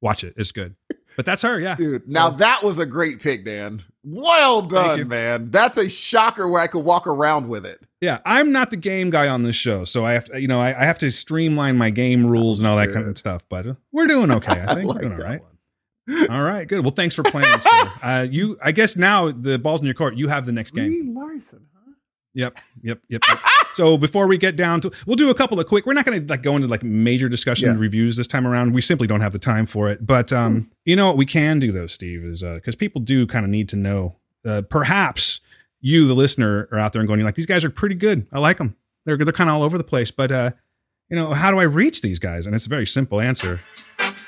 Watch 0.00 0.24
it. 0.24 0.34
It's 0.36 0.50
good. 0.52 0.74
But 1.16 1.26
that's 1.26 1.42
her, 1.42 1.60
yeah. 1.60 1.76
Dude, 1.76 2.10
So- 2.10 2.18
now 2.18 2.30
that 2.30 2.62
was 2.62 2.78
a 2.78 2.86
great 2.86 3.20
pick, 3.20 3.44
Dan. 3.44 3.82
Well 4.02 4.62
done, 4.62 5.06
man. 5.08 5.50
That's 5.50 5.76
a 5.78 5.88
shocker 5.90 6.48
where 6.48 6.60
I 6.62 6.66
could 6.66 6.84
walk 6.84 7.06
around 7.06 7.48
with 7.48 7.66
it. 7.66 7.80
Yeah, 8.00 8.18
I'm 8.24 8.50
not 8.50 8.70
the 8.70 8.76
game 8.78 9.10
guy 9.10 9.28
on 9.28 9.42
this 9.42 9.56
show, 9.56 9.84
so 9.84 10.04
I 10.06 10.12
have 10.14 10.24
to, 10.26 10.40
you 10.40 10.48
know, 10.48 10.58
I, 10.60 10.68
I 10.68 10.84
have 10.86 10.98
to 11.00 11.10
streamline 11.10 11.76
my 11.76 11.90
game 11.90 12.24
rules 12.26 12.58
and 12.60 12.66
all 12.66 12.76
that 12.78 12.92
kind 12.94 13.06
of 13.06 13.18
stuff. 13.18 13.44
But 13.50 13.66
uh, 13.66 13.74
we're 13.92 14.06
doing 14.06 14.30
okay. 14.30 14.62
I 14.66 14.74
think 14.74 14.88
like 14.88 14.96
we're 15.02 15.08
doing 15.10 15.12
all 15.12 15.18
right. 15.28 15.40
one. 15.42 15.49
All 16.30 16.42
right, 16.42 16.66
good. 16.66 16.80
Well, 16.80 16.90
thanks 16.92 17.14
for 17.14 17.22
playing. 17.22 17.60
sir. 17.60 17.70
Uh, 18.02 18.26
you, 18.30 18.56
I 18.62 18.72
guess 18.72 18.96
now 18.96 19.30
the 19.30 19.58
ball's 19.58 19.80
in 19.80 19.86
your 19.86 19.94
court. 19.94 20.16
You 20.16 20.28
have 20.28 20.46
the 20.46 20.52
next 20.52 20.70
game. 20.72 21.12
Brie 21.12 21.14
Larson, 21.14 21.66
huh? 21.74 21.92
Yep, 22.32 22.58
yep, 22.82 23.00
yep. 23.08 23.22
yep. 23.28 23.38
so 23.74 23.98
before 23.98 24.26
we 24.26 24.38
get 24.38 24.56
down 24.56 24.80
to, 24.80 24.90
we'll 25.06 25.16
do 25.16 25.28
a 25.28 25.34
couple 25.34 25.60
of 25.60 25.66
quick. 25.66 25.84
We're 25.84 25.92
not 25.92 26.06
going 26.06 26.26
to 26.26 26.32
like 26.32 26.42
go 26.42 26.56
into 26.56 26.66
like 26.68 26.82
major 26.82 27.28
discussion 27.28 27.68
Yeah. 27.68 27.76
reviews 27.78 28.16
this 28.16 28.26
time 28.26 28.46
around. 28.46 28.72
We 28.72 28.80
simply 28.80 29.06
don't 29.06 29.20
have 29.20 29.32
the 29.34 29.38
time 29.38 29.66
for 29.66 29.88
it. 29.90 30.06
But 30.06 30.32
um, 30.32 30.70
you 30.86 30.96
know 30.96 31.08
what 31.08 31.18
we 31.18 31.26
can 31.26 31.58
do 31.58 31.72
though, 31.72 31.86
Steve, 31.86 32.24
is 32.24 32.42
because 32.42 32.74
people 32.74 33.00
do 33.02 33.26
kind 33.26 33.44
of 33.44 33.50
need 33.50 33.68
to 33.70 33.76
know. 33.76 34.16
Uh, 34.46 34.62
perhaps 34.62 35.40
you, 35.82 36.06
the 36.06 36.14
listener, 36.14 36.68
are 36.72 36.78
out 36.78 36.92
there 36.94 37.00
and 37.00 37.08
going, 37.08 37.20
like 37.20 37.34
these 37.34 37.46
guys 37.46 37.64
are 37.64 37.70
pretty 37.70 37.96
good. 37.96 38.26
I 38.32 38.38
like 38.38 38.56
them. 38.58 38.76
They're 39.04 39.18
they're 39.18 39.32
kind 39.34 39.50
of 39.50 39.56
all 39.56 39.62
over 39.62 39.76
the 39.76 39.84
place." 39.84 40.10
But 40.10 40.32
uh, 40.32 40.50
you 41.10 41.16
know, 41.16 41.34
how 41.34 41.50
do 41.50 41.58
I 41.58 41.64
reach 41.64 42.00
these 42.00 42.18
guys? 42.18 42.46
And 42.46 42.54
it's 42.54 42.64
a 42.66 42.70
very 42.70 42.86
simple 42.86 43.20
answer. 43.20 43.60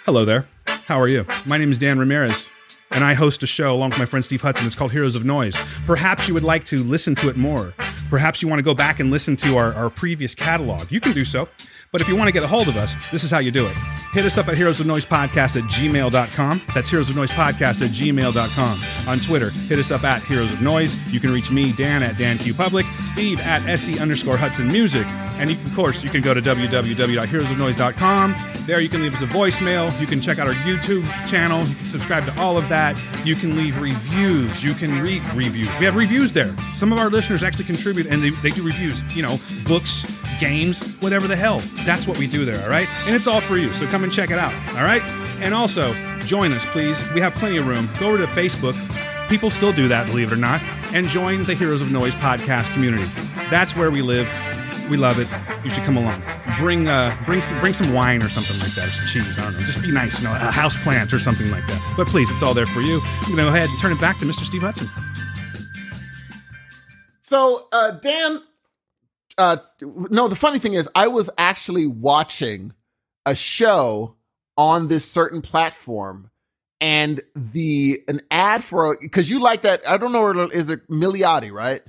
Hello 0.04 0.24
there. 0.26 0.46
How 0.86 1.00
are 1.00 1.06
you? 1.06 1.24
My 1.46 1.59
name 1.59 1.70
is 1.70 1.78
Dan 1.78 1.96
Ramirez, 1.98 2.48
and 2.90 3.04
I 3.04 3.14
host 3.14 3.44
a 3.44 3.46
show 3.46 3.72
along 3.72 3.90
with 3.90 4.00
my 4.00 4.04
friend 4.04 4.24
Steve 4.24 4.42
Hudson. 4.42 4.66
It's 4.66 4.74
called 4.74 4.90
Heroes 4.90 5.14
of 5.14 5.24
Noise. 5.24 5.56
Perhaps 5.86 6.26
you 6.26 6.34
would 6.34 6.42
like 6.42 6.64
to 6.64 6.82
listen 6.82 7.14
to 7.16 7.28
it 7.28 7.36
more. 7.36 7.72
Perhaps 8.10 8.42
you 8.42 8.48
want 8.48 8.59
to 8.59 8.64
go 8.64 8.74
back 8.74 8.98
and 8.98 9.09
listen 9.09 9.36
to 9.36 9.56
our, 9.56 9.72
our 9.74 9.90
previous 9.90 10.34
catalog. 10.34 10.90
You 10.90 11.00
can 11.00 11.12
do 11.12 11.24
so. 11.24 11.48
But 11.93 12.01
if 12.01 12.09
you 12.09 12.16
want 12.16 12.28
to 12.28 12.32
get 12.32 12.43
a 12.43 12.47
hold 12.47 12.69
of 12.69 12.77
us, 12.78 12.97
this 13.10 13.23
is 13.23 13.31
how 13.31 13.40
you 13.40 13.51
do 13.51 13.66
it. 13.66 13.77
Hit 14.14 14.24
us 14.24 14.39
up 14.39 14.48
at 14.48 14.56
Heroes 14.56 14.81
of 14.81 14.86
Noise 14.86 15.05
Podcast 15.05 15.62
at 15.62 15.64
gmail.com. 15.69 16.62
That's 16.74 16.89
Heroes 16.89 17.10
of 17.10 17.16
Noise 17.16 17.32
Podcast 17.32 17.82
at 17.85 17.90
gmail.com. 17.90 19.09
On 19.10 19.19
Twitter, 19.19 19.51
hit 19.51 19.78
us 19.78 19.90
up 19.90 20.02
at 20.02 20.23
Heroes 20.23 20.55
of 20.55 20.62
Noise. 20.62 20.97
You 21.12 21.20
can 21.20 21.31
reach 21.31 21.51
me, 21.51 21.70
Dan, 21.73 22.02
at 22.02 22.16
Dan 22.16 22.39
Q 22.39 22.55
Public, 22.55 22.86
Steve 22.98 23.40
at 23.40 23.66
SE 23.66 23.98
underscore 23.98 24.39
Hudson 24.39 24.69
Music. 24.69 25.06
And 25.36 25.51
you, 25.51 25.56
of 25.56 25.74
course, 25.74 26.02
you 26.02 26.09
can 26.09 26.23
go 26.23 26.32
to 26.32 26.40
www.heroesofnoise.com. 26.40 28.35
There 28.66 28.81
you 28.81 28.89
can 28.89 29.02
leave 29.02 29.12
us 29.12 29.20
a 29.20 29.27
voicemail. 29.27 30.01
You 30.01 30.06
can 30.06 30.23
check 30.23 30.39
out 30.39 30.47
our 30.47 30.55
YouTube 30.55 31.05
channel. 31.28 31.62
You 31.64 31.74
can 31.74 31.85
subscribe 31.85 32.24
to 32.24 32.40
all 32.40 32.56
of 32.56 32.66
that. 32.70 32.98
You 33.23 33.35
can 33.35 33.55
leave 33.55 33.78
reviews. 33.78 34.64
You 34.64 34.73
can 34.73 35.02
read 35.02 35.23
reviews. 35.35 35.69
We 35.78 35.85
have 35.85 35.97
reviews 35.97 36.32
there. 36.32 36.56
Some 36.73 36.90
of 36.90 36.98
our 36.98 37.10
listeners 37.10 37.43
actually 37.43 37.66
contribute 37.66 38.06
and 38.06 38.23
they, 38.23 38.31
they 38.31 38.48
do 38.51 38.62
reviews, 38.62 39.02
you 39.14 39.23
know, 39.23 39.39
books, 39.66 40.06
games, 40.39 40.97
whatever 40.97 41.28
the 41.28 41.36
hell. 41.36 41.60
That's 41.84 42.06
what 42.06 42.18
we 42.18 42.26
do 42.26 42.44
there, 42.44 42.62
all 42.62 42.70
right? 42.70 42.88
And 43.06 43.14
it's 43.14 43.26
all 43.26 43.40
for 43.40 43.56
you. 43.56 43.70
So 43.72 43.86
come 43.86 44.04
and 44.04 44.12
check 44.12 44.30
it 44.30 44.38
out, 44.38 44.54
all 44.76 44.84
right? 44.84 45.02
And 45.40 45.52
also, 45.54 45.92
join 46.20 46.52
us, 46.52 46.64
please. 46.66 47.00
We 47.12 47.20
have 47.20 47.34
plenty 47.34 47.56
of 47.59 47.66
room. 47.66 47.88
Go 47.98 48.09
over 48.09 48.18
to 48.18 48.26
Facebook. 48.26 48.76
People 49.28 49.50
still 49.50 49.72
do 49.72 49.88
that, 49.88 50.06
believe 50.06 50.30
it 50.30 50.34
or 50.34 50.40
not, 50.40 50.60
and 50.94 51.06
join 51.06 51.42
the 51.42 51.54
Heroes 51.54 51.80
of 51.80 51.90
Noise 51.90 52.14
podcast 52.16 52.72
community. 52.72 53.04
That's 53.50 53.74
where 53.76 53.90
we 53.90 54.02
live. 54.02 54.30
We 54.90 54.96
love 54.96 55.18
it. 55.18 55.28
You 55.64 55.70
should 55.70 55.84
come 55.84 55.96
along. 55.96 56.22
Bring 56.59 56.86
uh, 56.88 57.16
bring 57.24 57.40
some 57.40 57.59
bring 57.60 57.72
some 57.72 57.92
wine 57.94 58.22
or 58.22 58.28
something 58.28 58.59
like 58.60 58.74
that, 58.74 58.88
or 58.88 58.90
some 58.90 59.06
cheese. 59.06 59.38
I 59.38 59.44
don't 59.44 59.54
know. 59.54 59.60
Just 59.60 59.80
be 59.80 59.90
nice, 59.90 60.20
you 60.20 60.28
know, 60.28 60.34
a 60.34 60.50
house 60.50 60.80
plant 60.82 61.12
or 61.12 61.18
something 61.18 61.50
like 61.50 61.66
that. 61.66 61.94
But 61.96 62.09
please, 62.09 62.30
it's 62.30 62.42
all 62.42 62.52
there 62.52 62.66
for 62.66 62.80
you. 62.80 63.00
I'm 63.22 63.30
gonna 63.30 63.44
go 63.44 63.48
ahead 63.48 63.70
and 63.70 63.78
turn 63.78 63.92
it 63.92 64.00
back 64.00 64.18
to 64.18 64.26
Mr. 64.26 64.40
Steve 64.44 64.62
Hudson. 64.62 64.88
So, 67.22 67.68
uh, 67.72 67.92
Dan, 67.92 68.42
uh, 69.38 69.56
no, 69.80 70.28
the 70.28 70.36
funny 70.36 70.59
thing 70.59 70.74
is, 70.74 70.88
I 70.94 71.09
was 71.09 71.30
actually 71.38 71.86
watching 71.86 72.72
a 73.26 73.34
show 73.34 74.16
on 74.56 74.88
this 74.88 75.10
certain 75.10 75.42
platform, 75.42 76.30
and 76.80 77.20
the 77.34 78.00
an 78.09 78.20
ad 78.30 78.62
for 78.62 78.98
because 79.00 79.30
you 79.30 79.40
like 79.40 79.62
that. 79.62 79.80
I 79.88 79.96
don't 79.96 80.12
know, 80.12 80.48
is 80.48 80.70
it 80.70 80.88
Milioti, 80.88 81.52
right? 81.52 81.82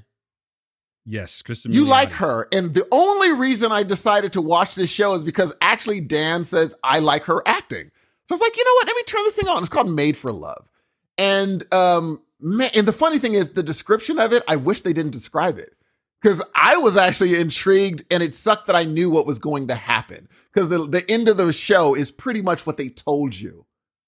Yes, 1.06 1.42
Cristin. 1.42 1.74
You 1.74 1.84
Milioti. 1.84 1.90
like 1.90 2.12
her, 2.12 2.48
and 2.52 2.74
the 2.74 2.88
only 2.92 3.34
reason 3.34 3.72
I 3.72 3.84
decided 3.84 4.34
to 4.34 4.42
watch 4.42 4.76
this 4.76 4.90
show 4.90 5.14
is 5.14 5.24
because 5.24 5.54
actually 5.62 6.00
Dan 6.00 6.46
says 6.46 6.74
I 6.84 7.00
like 7.00 7.24
her 7.24 7.42
acting. 7.46 7.92
So 8.30 8.36
I 8.36 8.38
was 8.38 8.42
like, 8.42 8.56
you 8.56 8.64
know 8.64 8.74
what? 8.76 8.88
Let 8.88 8.96
me 8.96 9.04
turn 9.04 9.24
this 9.26 9.36
thing 9.36 9.50
on. 9.50 9.60
It's 9.60 9.70
called 9.70 9.90
Made 9.90 10.16
for 10.16 10.32
Love, 10.32 10.70
and 11.18 11.66
um, 11.74 12.22
man, 12.40 12.70
and 12.74 12.88
the 12.88 12.94
funny 12.94 13.20
thing 13.20 13.34
is 13.34 13.50
the 13.50 13.64
description 13.64 14.18
of 14.18 14.32
it. 14.32 14.44
I 14.48 14.56
wish 14.56 14.82
they 14.82 14.94
didn't 14.94 15.12
describe 15.12 15.58
it 15.58 15.76
because 16.24 16.42
I 16.56 16.78
was 16.78 16.96
actually 16.98 17.36
intrigued, 17.40 18.06
and 18.12 18.24
it 18.24 18.34
sucked 18.34 18.68
that 18.68 18.76
I 18.76 18.86
knew 18.86 19.10
what 19.10 19.28
was 19.28 19.38
going 19.40 19.68
to 19.68 19.76
happen 19.76 20.28
because 20.54 20.70
the 20.70 20.80
the 20.80 21.10
end 21.12 21.28
of 21.28 21.38
the 21.38 21.52
show 21.54 21.94
is 21.96 22.10
pretty 22.12 22.42
much 22.42 22.66
what 22.66 22.78
they 22.78 22.90
told 22.90 23.36
you 23.36 23.66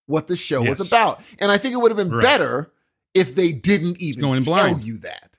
what 0.07 0.27
the 0.27 0.35
show 0.37 0.63
Yes. 0.63 0.79
was 0.79 0.87
about, 0.87 1.21
and 1.39 1.51
I 1.51 1.57
think 1.57 1.73
it 1.73 1.77
would 1.77 1.91
have 1.91 1.97
been 1.97 2.09
Right. 2.09 2.23
better 2.23 2.71
if 3.13 3.35
they 3.35 3.51
didn't 3.51 3.97
even 4.01 4.21
going 4.21 4.43
tell 4.43 4.53
blind. 4.53 4.83
you 4.83 4.97
that 4.99 5.37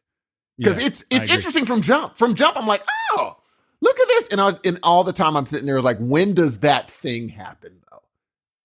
because 0.59 0.78
Yeah, 0.81 0.86
it's 0.89 1.05
it's 1.11 1.28
interesting 1.31 1.66
from 1.66 1.82
jump. 1.82 2.16
From 2.16 2.35
jump, 2.35 2.57
I'm 2.57 2.66
like, 2.66 2.82
oh, 3.12 3.36
look 3.81 3.98
at 3.98 4.09
this, 4.09 4.28
and 4.28 4.40
I, 4.40 4.55
and 4.65 4.78
all 4.82 5.05
the 5.05 5.12
time 5.12 5.36
I'm 5.36 5.47
sitting 5.47 5.66
there 5.66 5.81
like, 5.82 5.98
when 5.98 6.35
does 6.35 6.59
that 6.61 6.90
thing 6.90 7.28
happen? 7.28 7.73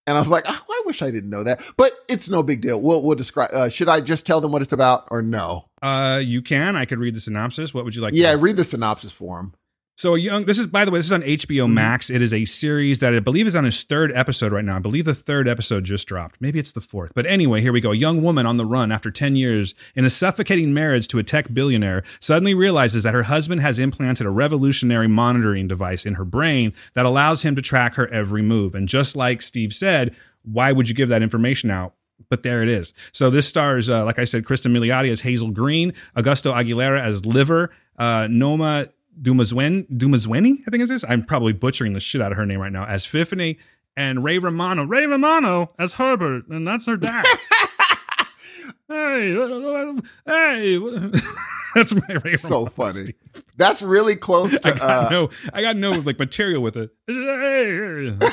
And 0.07 0.17
I 0.17 0.19
was 0.19 0.29
like, 0.29 0.45
oh, 0.47 0.63
I 0.69 0.83
wish 0.85 1.01
I 1.01 1.11
didn't 1.11 1.29
know 1.29 1.43
that, 1.43 1.61
but 1.77 1.91
it's 2.07 2.27
no 2.27 2.41
big 2.41 2.61
deal. 2.61 2.81
We'll 2.81 3.03
we'll 3.03 3.15
describe. 3.15 3.51
Uh, 3.53 3.69
should 3.69 3.87
I 3.87 4.01
just 4.01 4.25
tell 4.25 4.41
them 4.41 4.51
what 4.51 4.61
it's 4.61 4.73
about 4.73 5.07
or 5.11 5.21
no? 5.21 5.65
Uh, 5.81 6.19
you 6.23 6.41
can. 6.41 6.75
I 6.75 6.85
could 6.85 6.99
read 6.99 7.15
the 7.15 7.19
synopsis. 7.19 7.73
What 7.73 7.85
would 7.85 7.95
you 7.95 8.01
like? 8.01 8.13
yeah, 8.15 8.35
read 8.37 8.57
the 8.57 8.63
synopsis 8.63 9.11
for 9.13 9.39
him. 9.39 9.53
So 10.01 10.15
a 10.15 10.19
young. 10.19 10.45
This 10.45 10.57
is 10.57 10.65
by 10.65 10.83
the 10.83 10.89
way. 10.89 10.97
This 10.97 11.05
is 11.05 11.11
on 11.11 11.21
HBO 11.21 11.67
Mhm. 11.67 11.73
Max. 11.73 12.09
It 12.09 12.23
is 12.23 12.33
a 12.33 12.43
series 12.43 12.97
that 13.01 13.13
I 13.13 13.19
believe 13.19 13.45
is 13.45 13.55
on 13.55 13.67
its 13.67 13.83
third 13.83 14.11
episode 14.15 14.51
right 14.51 14.65
now. 14.65 14.77
I 14.77 14.79
believe 14.79 15.05
the 15.05 15.13
third 15.13 15.47
episode 15.47 15.83
just 15.83 16.07
dropped. 16.07 16.37
Maybe 16.41 16.57
it's 16.57 16.71
the 16.71 16.81
fourth. 16.81 17.11
But 17.13 17.27
anyway, 17.27 17.61
here 17.61 17.71
we 17.71 17.81
go. 17.81 17.91
A 17.91 17.95
young 17.95 18.23
woman 18.23 18.47
on 18.47 18.57
the 18.57 18.65
run 18.65 18.91
after 18.91 19.11
ten 19.11 19.35
years 19.35 19.75
in 19.95 20.03
a 20.03 20.09
suffocating 20.09 20.73
marriage 20.73 21.07
to 21.09 21.19
a 21.19 21.23
tech 21.23 21.53
billionaire 21.53 22.01
suddenly 22.19 22.55
realizes 22.55 23.03
that 23.03 23.13
her 23.13 23.21
husband 23.21 23.61
has 23.61 23.77
implanted 23.77 24.25
a 24.25 24.31
revolutionary 24.31 25.07
monitoring 25.07 25.67
device 25.67 26.03
in 26.03 26.15
her 26.15 26.25
brain 26.25 26.73
that 26.95 27.05
allows 27.05 27.43
him 27.43 27.55
to 27.55 27.61
track 27.61 27.93
her 27.93 28.07
every 28.07 28.41
move. 28.41 28.73
And 28.73 28.87
just 28.87 29.15
like 29.15 29.43
Steve 29.43 29.71
said, 29.71 30.15
why 30.41 30.71
would 30.71 30.89
you 30.89 30.95
give 30.95 31.09
that 31.09 31.21
information 31.21 31.69
out? 31.69 31.93
But 32.27 32.41
there 32.41 32.63
it 32.63 32.69
is. 32.69 32.91
So 33.11 33.29
this 33.29 33.47
stars, 33.47 33.87
uh, 33.87 34.03
like 34.03 34.17
I 34.17 34.23
said, 34.23 34.45
Cristin 34.45 34.71
Milioti 34.71 35.11
as 35.11 35.21
Hazel 35.21 35.51
Green, 35.51 35.93
Augusto 36.17 36.55
Aguilera 36.55 36.99
as 36.99 37.23
Liver, 37.23 37.69
uh, 37.99 38.27
Noma 38.31 38.87
Dumazwen, 39.19 39.87
Dumazweni, 39.89 40.61
I 40.61 40.71
think 40.71 40.75
it 40.75 40.81
is. 40.81 40.89
This. 40.89 41.05
I'm 41.07 41.25
probably 41.25 41.53
butchering 41.53 41.93
the 41.93 41.99
shit 41.99 42.21
out 42.21 42.31
of 42.31 42.37
her 42.37 42.45
name 42.45 42.59
right 42.59 42.71
now, 42.71 42.85
as 42.85 43.05
Fiffany, 43.05 43.57
and 43.97 44.23
Ray 44.23 44.37
Romano. 44.37 44.83
Ray 44.83 45.05
Romano 45.05 45.71
as 45.79 45.93
Herbert, 45.93 46.47
and 46.47 46.67
that's 46.67 46.85
her 46.85 46.97
dad. 46.97 47.25
hey, 48.87 49.33
hey. 50.25 50.77
that's 51.75 51.93
my 51.93 52.15
Ray 52.23 52.33
So 52.35 52.49
Romano, 52.49 52.69
funny. 52.71 53.05
Steve. 53.05 53.15
That's 53.57 53.81
really 53.81 54.15
close 54.15 54.53
I 54.55 54.57
to. 54.71 54.77
got 54.77 54.81
Uh, 54.81 55.09
no, 55.09 55.29
I 55.53 55.61
got 55.61 55.77
no 55.77 55.91
like 55.91 56.19
material 56.19 56.61
with 56.61 56.77
it. 56.77 56.91
That's 57.07 57.17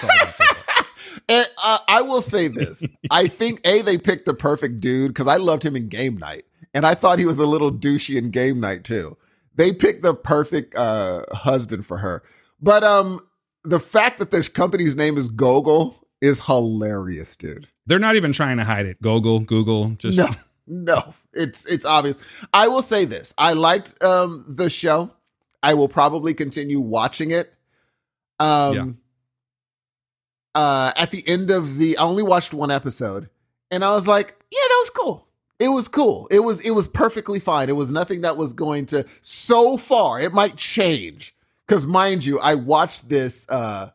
all 0.04 0.10
I 0.10 0.16
got 0.24 0.36
so 0.36 0.44
and, 1.28 1.46
uh, 1.62 1.78
I 1.88 2.02
will 2.02 2.22
say 2.22 2.48
this: 2.48 2.84
I 3.10 3.26
think 3.28 3.60
a 3.64 3.82
they 3.82 3.98
picked 3.98 4.26
the 4.26 4.34
perfect 4.34 4.80
dude 4.80 5.08
because 5.08 5.26
I 5.26 5.36
loved 5.36 5.64
him 5.64 5.76
in 5.76 5.88
Game 5.88 6.16
Night, 6.16 6.44
and 6.72 6.86
I 6.86 6.94
thought 6.94 7.18
he 7.18 7.26
was 7.26 7.38
a 7.38 7.46
little 7.46 7.72
douchey 7.72 8.16
in 8.16 8.30
Game 8.30 8.60
Night 8.60 8.84
too. 8.84 9.16
They 9.58 9.72
picked 9.72 10.02
the 10.02 10.14
perfect 10.14 10.74
uh, 10.74 11.24
husband 11.32 11.84
for 11.84 11.98
her, 11.98 12.22
but 12.62 12.82
um, 12.82 13.20
the 13.64 13.80
fact 13.80 14.18
that 14.20 14.30
this 14.30 14.48
company's 14.48 14.96
name 14.96 15.18
is 15.18 15.28
Gogol 15.28 15.96
is 16.22 16.40
hilarious, 16.46 17.36
dude. 17.36 17.68
They're 17.86 17.98
not 17.98 18.16
even 18.16 18.32
trying 18.32 18.56
to 18.56 18.64
hide 18.64 18.86
it. 18.86 19.02
Google, 19.02 19.40
Google, 19.40 19.90
just 19.98 20.16
no, 20.16 20.28
no, 20.66 21.14
it's 21.32 21.66
it's 21.66 21.84
obvious. 21.84 22.16
I 22.54 22.68
will 22.68 22.82
say 22.82 23.04
this: 23.04 23.34
I 23.36 23.52
liked 23.52 24.02
um 24.02 24.46
the 24.48 24.70
show. 24.70 25.10
I 25.62 25.74
will 25.74 25.88
probably 25.88 26.34
continue 26.34 26.80
watching 26.80 27.30
it. 27.32 27.52
Um, 28.40 28.96
Yeah. 30.54 30.60
uh, 30.62 30.92
at 30.96 31.10
the 31.10 31.26
end 31.26 31.50
of 31.50 31.78
the, 31.78 31.98
I 31.98 32.02
only 32.04 32.22
watched 32.22 32.54
one 32.54 32.70
episode, 32.70 33.28
and 33.70 33.84
I 33.84 33.94
was 33.94 34.06
like, 34.06 34.36
yeah, 34.50 34.58
that 34.68 34.78
was 34.80 34.90
cool. 34.90 35.27
It 35.58 35.68
was 35.68 35.88
cool. 35.88 36.28
It 36.30 36.40
was 36.40 36.60
it 36.60 36.70
was 36.70 36.86
perfectly 36.86 37.40
fine. 37.40 37.68
It 37.68 37.76
was 37.76 37.90
nothing 37.90 38.20
that 38.20 38.36
was 38.36 38.52
going 38.52 38.86
to. 38.86 39.04
So 39.20 39.76
far, 39.76 40.20
it 40.20 40.32
might 40.32 40.56
change 40.56 41.34
because, 41.66 41.86
mind 41.86 42.24
you, 42.24 42.38
I 42.38 42.54
watched 42.54 43.08
this 43.08 43.48
uh 43.48 43.90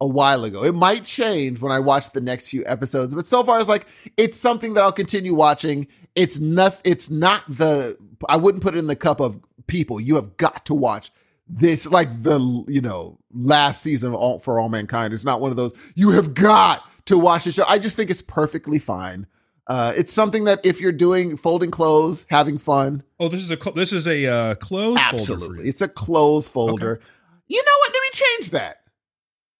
a 0.00 0.06
while 0.06 0.44
ago. 0.44 0.64
It 0.64 0.74
might 0.74 1.04
change 1.04 1.60
when 1.60 1.72
I 1.72 1.78
watch 1.78 2.10
the 2.10 2.20
next 2.20 2.48
few 2.48 2.64
episodes, 2.66 3.14
but 3.14 3.26
so 3.26 3.44
far 3.44 3.60
it's 3.60 3.68
like 3.68 3.86
it's 4.16 4.38
something 4.38 4.74
that 4.74 4.82
I'll 4.82 4.92
continue 4.92 5.34
watching. 5.34 5.86
It's 6.14 6.38
not 6.38 6.80
it's 6.84 7.10
not 7.10 7.44
the 7.48 7.96
I 8.28 8.36
wouldn't 8.36 8.62
put 8.62 8.74
it 8.74 8.78
in 8.78 8.86
the 8.86 8.96
cup 8.96 9.20
of 9.20 9.40
people. 9.66 10.00
You 10.00 10.16
have 10.16 10.36
got 10.36 10.66
to 10.66 10.74
watch 10.74 11.12
this 11.48 11.86
like 11.86 12.22
the 12.22 12.38
you 12.68 12.80
know 12.80 13.18
last 13.34 13.82
season 13.82 14.10
of 14.10 14.14
all 14.16 14.40
for 14.40 14.58
all 14.58 14.68
mankind. 14.68 15.12
It's 15.12 15.24
not 15.24 15.40
one 15.40 15.50
of 15.50 15.56
those 15.56 15.72
you 15.94 16.10
have 16.10 16.34
got 16.34 16.84
to 17.06 17.18
watch 17.18 17.44
the 17.44 17.52
show. 17.52 17.64
I 17.66 17.78
just 17.78 17.96
think 17.96 18.10
it's 18.10 18.22
perfectly 18.22 18.78
fine. 18.78 19.26
Uh, 19.70 19.92
it's 19.96 20.12
something 20.12 20.44
that 20.44 20.58
if 20.64 20.80
you're 20.80 20.90
doing 20.90 21.36
folding 21.36 21.70
clothes, 21.70 22.26
having 22.28 22.58
fun, 22.58 23.04
Oh, 23.20 23.28
this 23.28 23.40
is 23.40 23.52
a 23.52 23.56
cl- 23.56 23.74
this 23.74 23.92
is 23.92 24.08
a 24.08 24.26
uh, 24.26 24.54
clothes 24.56 24.98
absolutely, 25.00 25.68
it's 25.68 25.80
a 25.80 25.86
clothes 25.88 26.48
folder. 26.48 27.00
You 27.46 27.62
know 27.62 27.78
what? 27.78 27.92
Let 27.92 28.00
me 28.02 28.08
change 28.12 28.50
that. 28.50 28.76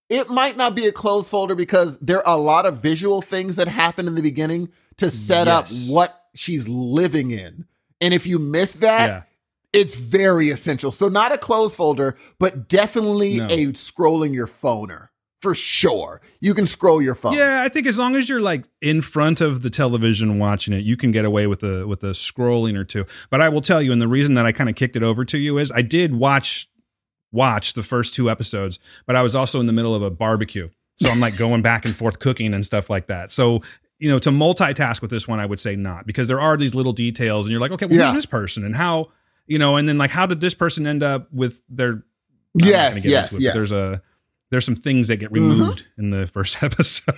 it 0.09 0.29
might 0.29 0.57
not 0.57 0.75
be 0.75 0.87
a 0.87 0.93
clothes 0.93 1.29
folder 1.29 1.55
because 1.55 1.97
there 2.01 2.27
are 2.27 2.37
a 2.37 2.41
lot 2.41 2.67
of 2.67 2.79
visual 2.83 3.23
things 3.23 3.55
that 3.57 3.69
happen 3.69 4.09
in 4.09 4.17
the 4.17 4.23
beginning 4.23 4.69
to 4.97 5.09
set 5.11 5.47
Yes. 5.47 5.89
up 5.89 5.95
what 5.95 6.21
she's 6.35 6.69
living 6.69 7.31
in. 7.31 7.65
And 8.01 8.13
if 8.13 8.27
you 8.27 8.41
miss 8.41 8.73
that, 8.75 9.07
yeah. 9.07 9.23
it's 9.73 9.95
very 9.95 10.51
essential. 10.51 10.91
So 10.91 11.09
not 11.09 11.31
a 11.31 11.39
closed 11.39 11.77
folder, 11.77 12.17
but 12.41 12.69
definitely 12.69 13.37
No. 13.37 13.47
a 13.47 13.67
scrolling 13.75 14.35
your 14.35 14.49
phoner 14.49 15.10
for 15.41 15.55
sure. 15.55 16.21
You 16.41 16.55
can 16.55 16.67
scroll 16.67 17.01
your 17.01 17.15
phone. 17.15 17.33
Yeah, 17.35 17.63
I 17.63 17.69
think 17.69 17.87
as 17.87 17.99
long 17.99 18.15
as 18.15 18.29
you're 18.29 18.41
like 18.41 18.67
in 18.81 19.01
front 19.01 19.41
of 19.41 19.63
the 19.63 19.71
television 19.71 20.39
watching 20.39 20.75
it, 20.75 20.85
you 20.85 20.97
can 20.97 21.13
get 21.13 21.25
away 21.25 21.47
with 21.47 21.63
a 21.63 21.87
with 21.87 22.03
a 22.03 22.11
scrolling 22.11 22.77
or 22.77 22.85
two. 22.85 23.07
But 23.31 23.41
I 23.41 23.49
will 23.49 23.61
tell 23.63 23.81
you, 23.81 23.93
and 23.93 24.01
the 24.01 24.09
reason 24.09 24.35
that 24.35 24.47
I 24.47 24.53
kind 24.53 24.69
of 24.69 24.77
kicked 24.77 24.97
it 24.97 25.03
over 25.03 25.25
to 25.25 25.39
you 25.39 25.59
is 25.59 25.73
I 25.73 25.83
did 25.83 26.15
watch 26.15 26.69
watch 27.33 27.73
the 27.75 27.83
first 27.83 28.15
two 28.15 28.31
episodes, 28.31 28.79
but 29.07 29.17
I 29.17 29.23
was 29.23 29.35
also 29.35 29.61
in 29.61 29.67
the 29.67 29.73
middle 29.73 29.95
of 29.95 30.03
a 30.03 30.11
barbecue. 30.11 30.69
So 30.97 31.09
I'm 31.09 31.21
like 31.21 31.37
going 31.37 31.63
back 31.63 31.87
and 31.87 31.97
forth 31.97 32.19
cooking 32.19 32.53
and 32.53 32.67
stuff 32.67 32.91
like 32.91 33.07
that. 33.07 33.31
So 33.31 33.63
you 33.99 34.09
know, 34.09 34.19
to 34.19 34.31
multitask 34.31 35.03
with 35.03 35.11
this 35.11 35.29
one, 35.29 35.41
I 35.41 35.47
would 35.47 35.61
say 35.61 35.77
not 35.77 36.07
because 36.07 36.27
there 36.27 36.41
are 36.41 36.57
these 36.57 36.75
little 36.75 36.93
details, 36.93 37.47
and 37.47 37.53
you're 37.53 37.61
like, 37.61 37.71
okay, 37.73 37.87
well, 37.87 37.97
Yeah. 37.99 38.07
who's 38.07 38.15
this 38.19 38.27
person, 38.27 38.65
and 38.65 38.75
how, 38.75 39.09
you 39.47 39.59
know, 39.59 39.77
and 39.77 39.87
then 39.89 39.99
like, 39.99 40.11
how 40.11 40.25
did 40.27 40.41
this 40.41 40.55
person 40.55 40.87
end 40.87 41.03
up 41.03 41.31
with 41.33 41.63
their 41.69 41.91
I'm 41.93 42.05
Yes, 42.55 43.05
yes, 43.05 43.33
it, 43.33 43.41
yes. 43.43 43.55
There's 43.55 43.73
a 43.73 44.03
there's 44.51 44.65
some 44.65 44.75
things 44.77 45.09
that 45.09 45.17
get 45.17 45.33
Mm-hmm. 45.33 45.51
removed 45.51 45.87
in 45.99 46.11
the 46.11 46.27
first 46.27 46.63
episode. 46.63 47.17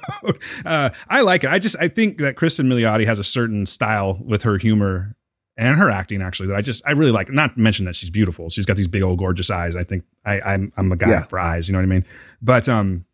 uh, 0.65 0.91
I 1.09 1.21
like 1.23 1.45
it. 1.45 1.51
I 1.51 1.59
just 1.59 1.77
I 1.81 1.89
think 1.89 2.19
that 2.19 2.37
Cristin 2.37 2.67
Milioti 2.67 3.07
has 3.07 3.19
a 3.19 3.25
certain 3.25 3.67
style 3.67 4.19
with 4.25 4.43
her 4.43 4.59
humor 4.59 5.17
and 5.57 5.77
her 5.77 5.91
acting 5.91 6.23
actually 6.23 6.49
that 6.49 6.57
I 6.57 6.61
just 6.63 6.83
I 6.87 6.93
really 6.93 7.13
like. 7.13 7.31
Not 7.31 7.55
to 7.55 7.61
mention 7.61 7.85
that 7.87 7.97
she's 7.97 8.11
beautiful. 8.11 8.51
She's 8.51 8.67
got 8.67 8.77
these 8.77 8.89
big 8.89 9.03
old 9.03 9.19
gorgeous 9.19 9.51
eyes. 9.51 9.77
I 9.77 9.85
think 9.85 10.05
I 10.25 10.41
I'm 10.41 10.73
I'm 10.77 10.91
a 10.93 10.97
guy 10.97 11.11
Yeah. 11.11 11.23
for 11.25 11.39
eyes. 11.39 11.69
You 11.69 11.73
know 11.73 11.79
what 11.79 11.85
I 11.85 11.87
mean? 11.89 12.05
But 12.41 12.69
um. 12.69 13.05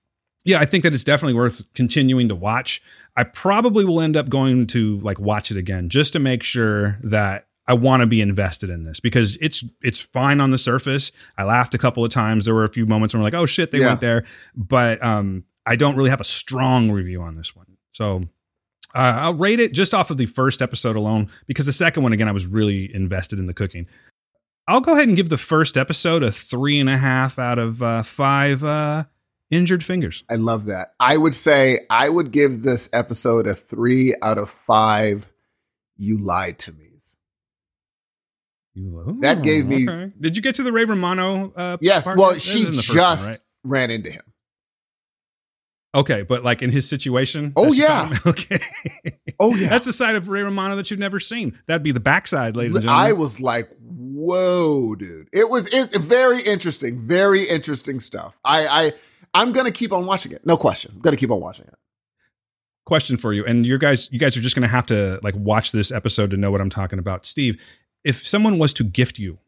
Yeah, 0.45 0.61
I 0.61 0.65
think 0.65 0.85
that 0.85 0.95
it's 0.95 1.05
definitely 1.05 1.35
worth 1.35 1.61
continuing 1.75 2.29
to 2.29 2.35
watch. 2.35 2.81
I 3.17 3.25
probably 3.25 3.85
will 3.85 4.01
end 4.01 4.17
up 4.17 4.31
going 4.31 4.67
to 4.69 4.99
like 5.01 5.19
watch 5.19 5.51
it 5.51 5.59
again 5.59 5.91
just 5.91 6.15
to 6.15 6.21
make 6.21 6.43
sure 6.43 6.97
that 7.03 7.48
I 7.69 7.75
want 7.75 8.01
to 8.01 8.07
be 8.07 8.21
invested 8.23 8.71
in 8.71 8.83
this 8.83 8.99
because 8.99 9.37
it's 9.43 9.63
it's 9.83 10.01
fine 10.01 10.41
on 10.41 10.51
the 10.51 10.59
surface. 10.59 11.13
I 11.37 11.45
laughed 11.45 11.75
a 11.75 11.79
couple 11.79 12.05
of 12.05 12.11
times. 12.11 12.47
There 12.47 12.55
were 12.55 12.65
a 12.65 12.73
few 12.73 12.87
moments 12.87 13.13
where 13.15 13.21
I'm 13.21 13.25
like, 13.25 13.35
oh 13.35 13.47
shit, 13.47 13.71
they 13.71 13.79
Yeah. 13.79 13.89
went 13.89 14.01
there, 14.01 14.25
but 14.57 15.03
um, 15.05 15.45
I 15.67 15.77
don't 15.77 15.95
really 15.95 16.11
have 16.11 16.21
a 16.21 16.25
strong 16.25 16.91
review 16.91 17.21
on 17.23 17.35
this 17.35 17.55
one. 17.55 17.67
So 17.93 18.23
uh, 18.95 18.99
I'll 19.21 19.35
rate 19.35 19.61
it 19.61 19.73
just 19.75 19.93
off 19.93 20.11
of 20.11 20.17
the 20.17 20.25
first 20.27 20.63
episode 20.63 20.97
alone 20.97 21.31
because 21.47 21.67
the 21.67 21.73
second 21.73 22.03
one 22.03 22.15
again, 22.15 22.27
I 22.27 22.33
was 22.33 22.47
really 22.47 22.93
invested 22.95 23.39
in 23.39 23.45
the 23.45 23.53
cooking. 23.55 23.87
I'll 24.67 24.81
go 24.81 24.93
ahead 24.95 25.09
and 25.09 25.17
give 25.17 25.29
the 25.29 25.37
first 25.39 25.77
episode 25.77 26.23
a 26.23 26.33
three 26.33 26.81
and 26.81 26.89
a 26.89 26.97
half 26.97 27.39
out 27.39 27.59
of 27.59 27.83
uh, 27.83 28.03
five 28.03 28.65
uh, 28.65 29.05
injured 29.51 29.85
fingers. 29.85 30.25
I 30.31 30.37
love 30.37 30.67
that. 30.67 30.95
I 31.01 31.17
would 31.19 31.35
say 31.35 31.81
I 31.91 32.09
would 32.09 32.31
give 32.33 32.63
this 32.63 32.89
episode 32.95 33.47
a 33.47 33.55
three 33.55 34.15
out 34.23 34.39
of 34.39 34.49
five. 34.51 35.27
You 35.97 36.17
lied 36.19 36.59
to 36.61 36.73
me. 36.73 36.88
That 39.21 39.43
gave 39.43 39.67
me- 39.67 39.89
okay. 39.89 40.13
Did 40.21 40.37
you 40.37 40.43
get 40.43 40.55
to 40.57 40.63
the 40.63 40.73
Ray 40.73 40.85
Romano? 40.85 41.53
Uh, 41.55 41.77
Yes. 41.81 42.05
part? 42.05 42.19
Well, 42.19 42.33
That 42.33 42.43
she 42.43 42.61
in 42.67 42.77
the 42.77 42.83
first 42.83 42.93
just 42.95 43.23
one, 43.25 43.31
right? 43.33 43.41
ran 43.65 43.91
into 43.91 44.11
him. 44.11 44.23
Okay, 45.95 46.23
but 46.23 46.45
like 46.45 46.63
in 46.63 46.71
his 46.71 46.89
situation. 46.89 47.53
Oh, 47.57 47.73
yeah. 47.73 48.17
Okay. 48.27 48.61
Oh, 49.41 49.55
yeah. 49.55 49.69
That's 49.69 49.87
the 49.87 49.93
side 49.93 50.17
of 50.17 50.29
Ray 50.29 50.43
Romano 50.43 50.77
that 50.77 50.91
you've 50.91 51.01
never 51.01 51.19
seen. 51.21 51.59
That'd 51.67 51.83
be 51.83 51.93
the 51.93 52.01
backside, 52.01 52.57
ladies 52.57 52.75
and 52.75 52.83
gentlemen. 52.83 53.07
I 53.07 53.13
was 53.13 53.41
like, 53.41 53.69
whoa, 53.81 54.95
dude. 54.97 55.29
It 55.33 55.49
was 55.49 55.69
it, 55.73 55.93
very 56.01 56.43
interesting. 56.43 57.07
Very 57.07 57.45
interesting 57.45 58.01
stuff. 58.01 58.37
I, 58.45 58.67
I 58.67 58.93
I'm 59.35 59.53
gonna 59.53 59.71
keep 59.71 59.93
on 59.93 60.07
watching 60.07 60.33
it. 60.33 60.45
No 60.45 60.57
question. 60.57 60.93
I'm 60.95 61.01
gonna 61.01 61.17
keep 61.17 61.31
on 61.31 61.41
watching 61.41 61.67
it. 61.67 61.75
Question 62.85 63.17
for 63.17 63.33
you, 63.33 63.45
and 63.45 63.65
you 63.67 63.79
guys, 63.79 64.11
you 64.11 64.19
guys 64.19 64.35
are 64.37 64.41
just 64.41 64.57
going 64.57 64.63
to 64.63 64.69
have 64.69 64.87
to 64.87 65.21
like 65.23 65.35
watch 65.37 65.73
this 65.73 65.93
episode 65.93 66.31
to 66.31 66.39
know 66.39 66.51
what 66.51 66.63
I'm 66.63 66.71
talking 66.71 66.99
about. 66.99 67.27
Steve, 67.27 67.61
if 68.05 68.27
someone 68.27 68.59
was 68.59 68.73
to 68.75 68.85
gift 68.85 69.19
you 69.19 69.39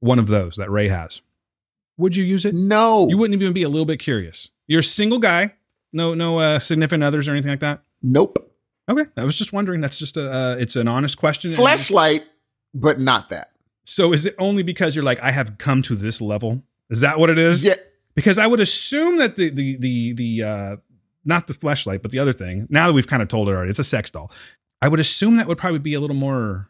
one 0.00 0.18
of 0.18 0.28
those 0.28 0.56
that 0.56 0.70
Ray 0.70 0.88
has, 0.88 1.20
would 1.96 2.16
you 2.16 2.24
use 2.24 2.44
it? 2.44 2.54
No. 2.54 3.08
You 3.08 3.18
wouldn't 3.18 3.40
even 3.40 3.52
be 3.52 3.62
a 3.62 3.68
little 3.68 3.84
bit 3.84 3.98
curious. 3.98 4.50
You're 4.66 4.80
a 4.80 4.84
single 4.84 5.18
guy, 5.18 5.54
no, 5.92 6.14
no 6.14 6.38
uh, 6.38 6.58
significant 6.58 7.02
others 7.02 7.28
or 7.28 7.32
anything 7.32 7.50
like 7.50 7.60
that. 7.60 7.82
nope. 8.02 8.46
Okay, 8.88 9.08
I 9.16 9.22
was 9.22 9.36
just 9.36 9.52
wondering. 9.52 9.80
That's 9.80 10.00
just 10.00 10.16
a, 10.16 10.32
uh, 10.32 10.56
it's 10.58 10.74
an 10.74 10.88
honest 10.88 11.16
question. 11.16 11.52
Fleshlight, 11.52 12.24
but 12.74 12.98
not 12.98 13.28
that. 13.28 13.52
So 13.84 14.12
is 14.12 14.26
it 14.26 14.34
only 14.36 14.64
because 14.64 14.96
you're 14.96 15.04
like, 15.04 15.20
I 15.20 15.30
have 15.30 15.58
come 15.58 15.80
to 15.82 15.94
this 15.94 16.20
level? 16.20 16.64
Is 16.88 17.00
that 17.00 17.16
what 17.16 17.30
it 17.30 17.38
is? 17.38 17.62
Yeah. 17.62 17.74
Because 18.16 18.36
I 18.36 18.48
would 18.48 18.58
assume 18.58 19.18
that 19.18 19.36
the 19.36 19.50
the 19.50 19.76
the 19.76 20.12
the 20.14 20.42
uh 20.42 20.76
not 21.24 21.46
the 21.46 21.54
fleshlight, 21.54 22.02
but 22.02 22.10
the 22.10 22.18
other 22.18 22.32
thing. 22.32 22.66
Now 22.68 22.88
that 22.88 22.92
we've 22.92 23.06
kind 23.06 23.22
of 23.22 23.28
told 23.28 23.48
it 23.48 23.52
already, 23.52 23.70
it's 23.70 23.78
a 23.78 23.84
sex 23.84 24.10
doll. 24.10 24.32
I 24.82 24.88
would 24.88 24.98
assume 24.98 25.36
that 25.36 25.46
would 25.46 25.58
probably 25.58 25.78
be 25.78 25.94
a 25.94 26.00
little 26.00 26.16
more 26.16 26.68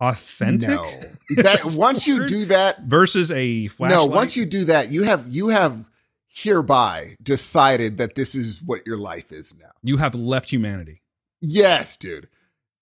authentic. 0.00 0.68
No. 0.68 1.00
That 1.42 1.60
once 1.78 2.06
you 2.06 2.26
do 2.26 2.44
that, 2.46 2.82
versus 2.82 3.30
a 3.30 3.68
fleshlight. 3.68 3.88
no, 3.90 4.04
once 4.06 4.36
you 4.36 4.46
do 4.46 4.64
that, 4.66 4.90
you 4.90 5.02
have 5.04 5.26
you 5.28 5.48
have 5.48 5.84
hereby 6.28 7.16
decided 7.22 7.98
that 7.98 8.14
this 8.14 8.34
is 8.34 8.62
what 8.62 8.86
your 8.86 8.98
life 8.98 9.32
is 9.32 9.54
now. 9.58 9.70
you 9.82 9.96
have 9.96 10.14
left 10.14 10.50
humanity. 10.50 11.02
Yes, 11.40 11.96
dude. 11.96 12.28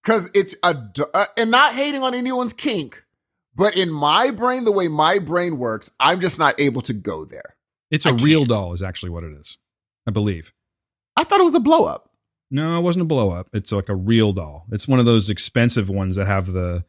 Cause 0.04 0.28
it's 0.34 0.54
a 0.62 0.76
uh, 1.14 1.26
and 1.36 1.50
not 1.50 1.72
hating 1.74 2.02
on 2.02 2.14
anyone's 2.14 2.52
kink, 2.52 3.04
but 3.54 3.76
in 3.76 3.90
my 3.90 4.30
brain, 4.30 4.64
the 4.64 4.72
way 4.72 4.86
my 4.88 5.18
brain 5.18 5.56
works, 5.56 5.90
I'm 5.98 6.20
just 6.20 6.38
not 6.38 6.58
able 6.60 6.82
to 6.82 6.92
go 6.92 7.24
there. 7.24 7.56
It's 7.90 8.04
I 8.04 8.10
a 8.10 8.14
real 8.14 8.40
can't. 8.40 8.50
doll, 8.50 8.72
is 8.74 8.82
actually 8.82 9.10
what 9.10 9.24
it 9.24 9.32
is. 9.40 9.56
I 10.06 10.10
believe. 10.10 10.52
I 11.16 11.24
thought 11.24 11.40
it 11.40 11.44
was 11.44 11.54
a 11.54 11.60
blow 11.60 11.84
up. 11.84 12.10
No, 12.50 12.78
it 12.78 12.82
wasn't 12.82 13.02
a 13.02 13.06
blow 13.06 13.30
up. 13.30 13.48
It's 13.54 13.72
like 13.72 13.88
a 13.88 13.94
real 13.94 14.32
doll. 14.34 14.66
It's 14.72 14.86
one 14.86 14.98
of 15.00 15.06
those 15.06 15.30
expensive 15.30 15.88
ones 15.88 16.16
that 16.16 16.26
have 16.26 16.52
the 16.52 16.84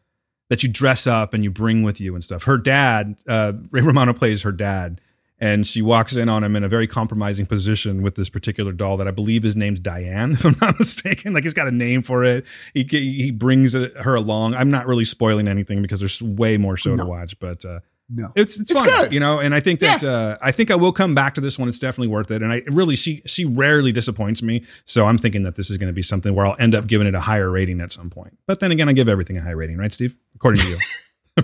that 0.50 0.64
you 0.64 0.70
dress 0.70 1.08
up 1.08 1.34
and 1.34 1.44
you 1.44 1.52
bring 1.52 1.84
with 1.84 2.00
you 2.00 2.14
and 2.14 2.24
stuff. 2.24 2.44
Her 2.44 2.58
dad, 2.58 3.16
uh, 3.28 3.54
Ray 3.72 3.82
Romano 3.82 4.14
plays 4.14 4.44
her 4.44 4.52
dad, 4.52 5.02
and 5.40 5.66
she 5.68 5.82
walks 5.82 6.16
in 6.16 6.30
on 6.30 6.44
him 6.44 6.56
in 6.56 6.64
a 6.64 6.70
very 6.70 6.88
compromising 6.88 7.46
position 7.46 8.02
with 8.02 8.16
this 8.16 8.30
particular 8.30 8.72
doll 8.72 8.98
that 8.98 9.08
I 9.08 9.12
believe 9.12 9.44
is 9.44 9.56
named 9.56 9.84
Diane, 9.84 10.32
if 10.34 10.46
I'm 10.46 10.56
not 10.62 10.80
mistaken. 10.80 11.34
Like 11.34 11.44
he's 11.44 11.54
got 11.54 11.68
a 11.68 11.72
name 11.72 12.02
for 12.02 12.24
it. 12.24 12.46
He 12.74 12.84
he 12.90 13.32
brings 13.32 13.74
her 13.74 14.16
along. 14.16 14.56
I'm 14.56 14.70
not 14.70 14.88
really 14.88 15.06
spoiling 15.06 15.48
anything 15.48 15.82
because 15.82 16.00
there's 16.00 16.22
way 16.22 16.58
more 16.58 16.78
show 16.78 16.96
to 16.96 17.06
watch, 17.06 17.38
but 17.40 17.66
uh, 17.66 17.80
No. 18.08 18.32
it's 18.36 18.60
it's, 18.60 18.70
It's 18.70 18.80
fun, 18.80 18.88
good. 18.88 19.12
you 19.14 19.20
know. 19.20 19.40
And 19.40 19.56
I 19.56 19.60
think 19.60 19.80
that 19.80 20.04
uh, 20.04 20.38
I 20.42 20.52
think 20.52 20.70
I 20.70 20.76
will 20.76 20.92
come 20.92 21.16
back 21.16 21.34
to 21.36 21.42
this 21.42 21.58
one. 21.58 21.68
It's 21.68 21.80
definitely 21.80 22.10
worth 22.10 22.30
it. 22.30 22.44
And 22.44 22.52
I 22.54 22.62
really 22.68 22.96
she 22.96 23.24
she 23.26 23.46
rarely 23.46 23.92
disappoints 23.92 24.44
me. 24.44 24.64
So 24.86 25.08
I'm 25.08 25.18
thinking 25.18 25.42
that 25.44 25.56
this 25.56 25.72
is 25.72 25.78
going 25.78 25.88
to 25.88 25.94
be 25.94 26.04
something 26.04 26.36
where 26.36 26.46
I'll 26.46 26.56
end 26.60 26.76
up 26.76 26.86
giving 26.86 27.08
it 27.08 27.16
a 27.16 27.20
higher 27.20 27.50
rating 27.50 27.82
at 27.82 27.92
some 27.92 28.10
point. 28.12 28.38
But 28.46 28.60
then 28.60 28.72
again, 28.72 28.88
I 28.90 28.94
give 28.94 29.10
everything 29.10 29.38
a 29.38 29.42
high 29.42 29.52
rating, 29.52 29.78
right, 29.78 29.92
Steve? 29.92 30.16
According 30.36 30.62
to 30.62 30.68
you, 30.70 30.78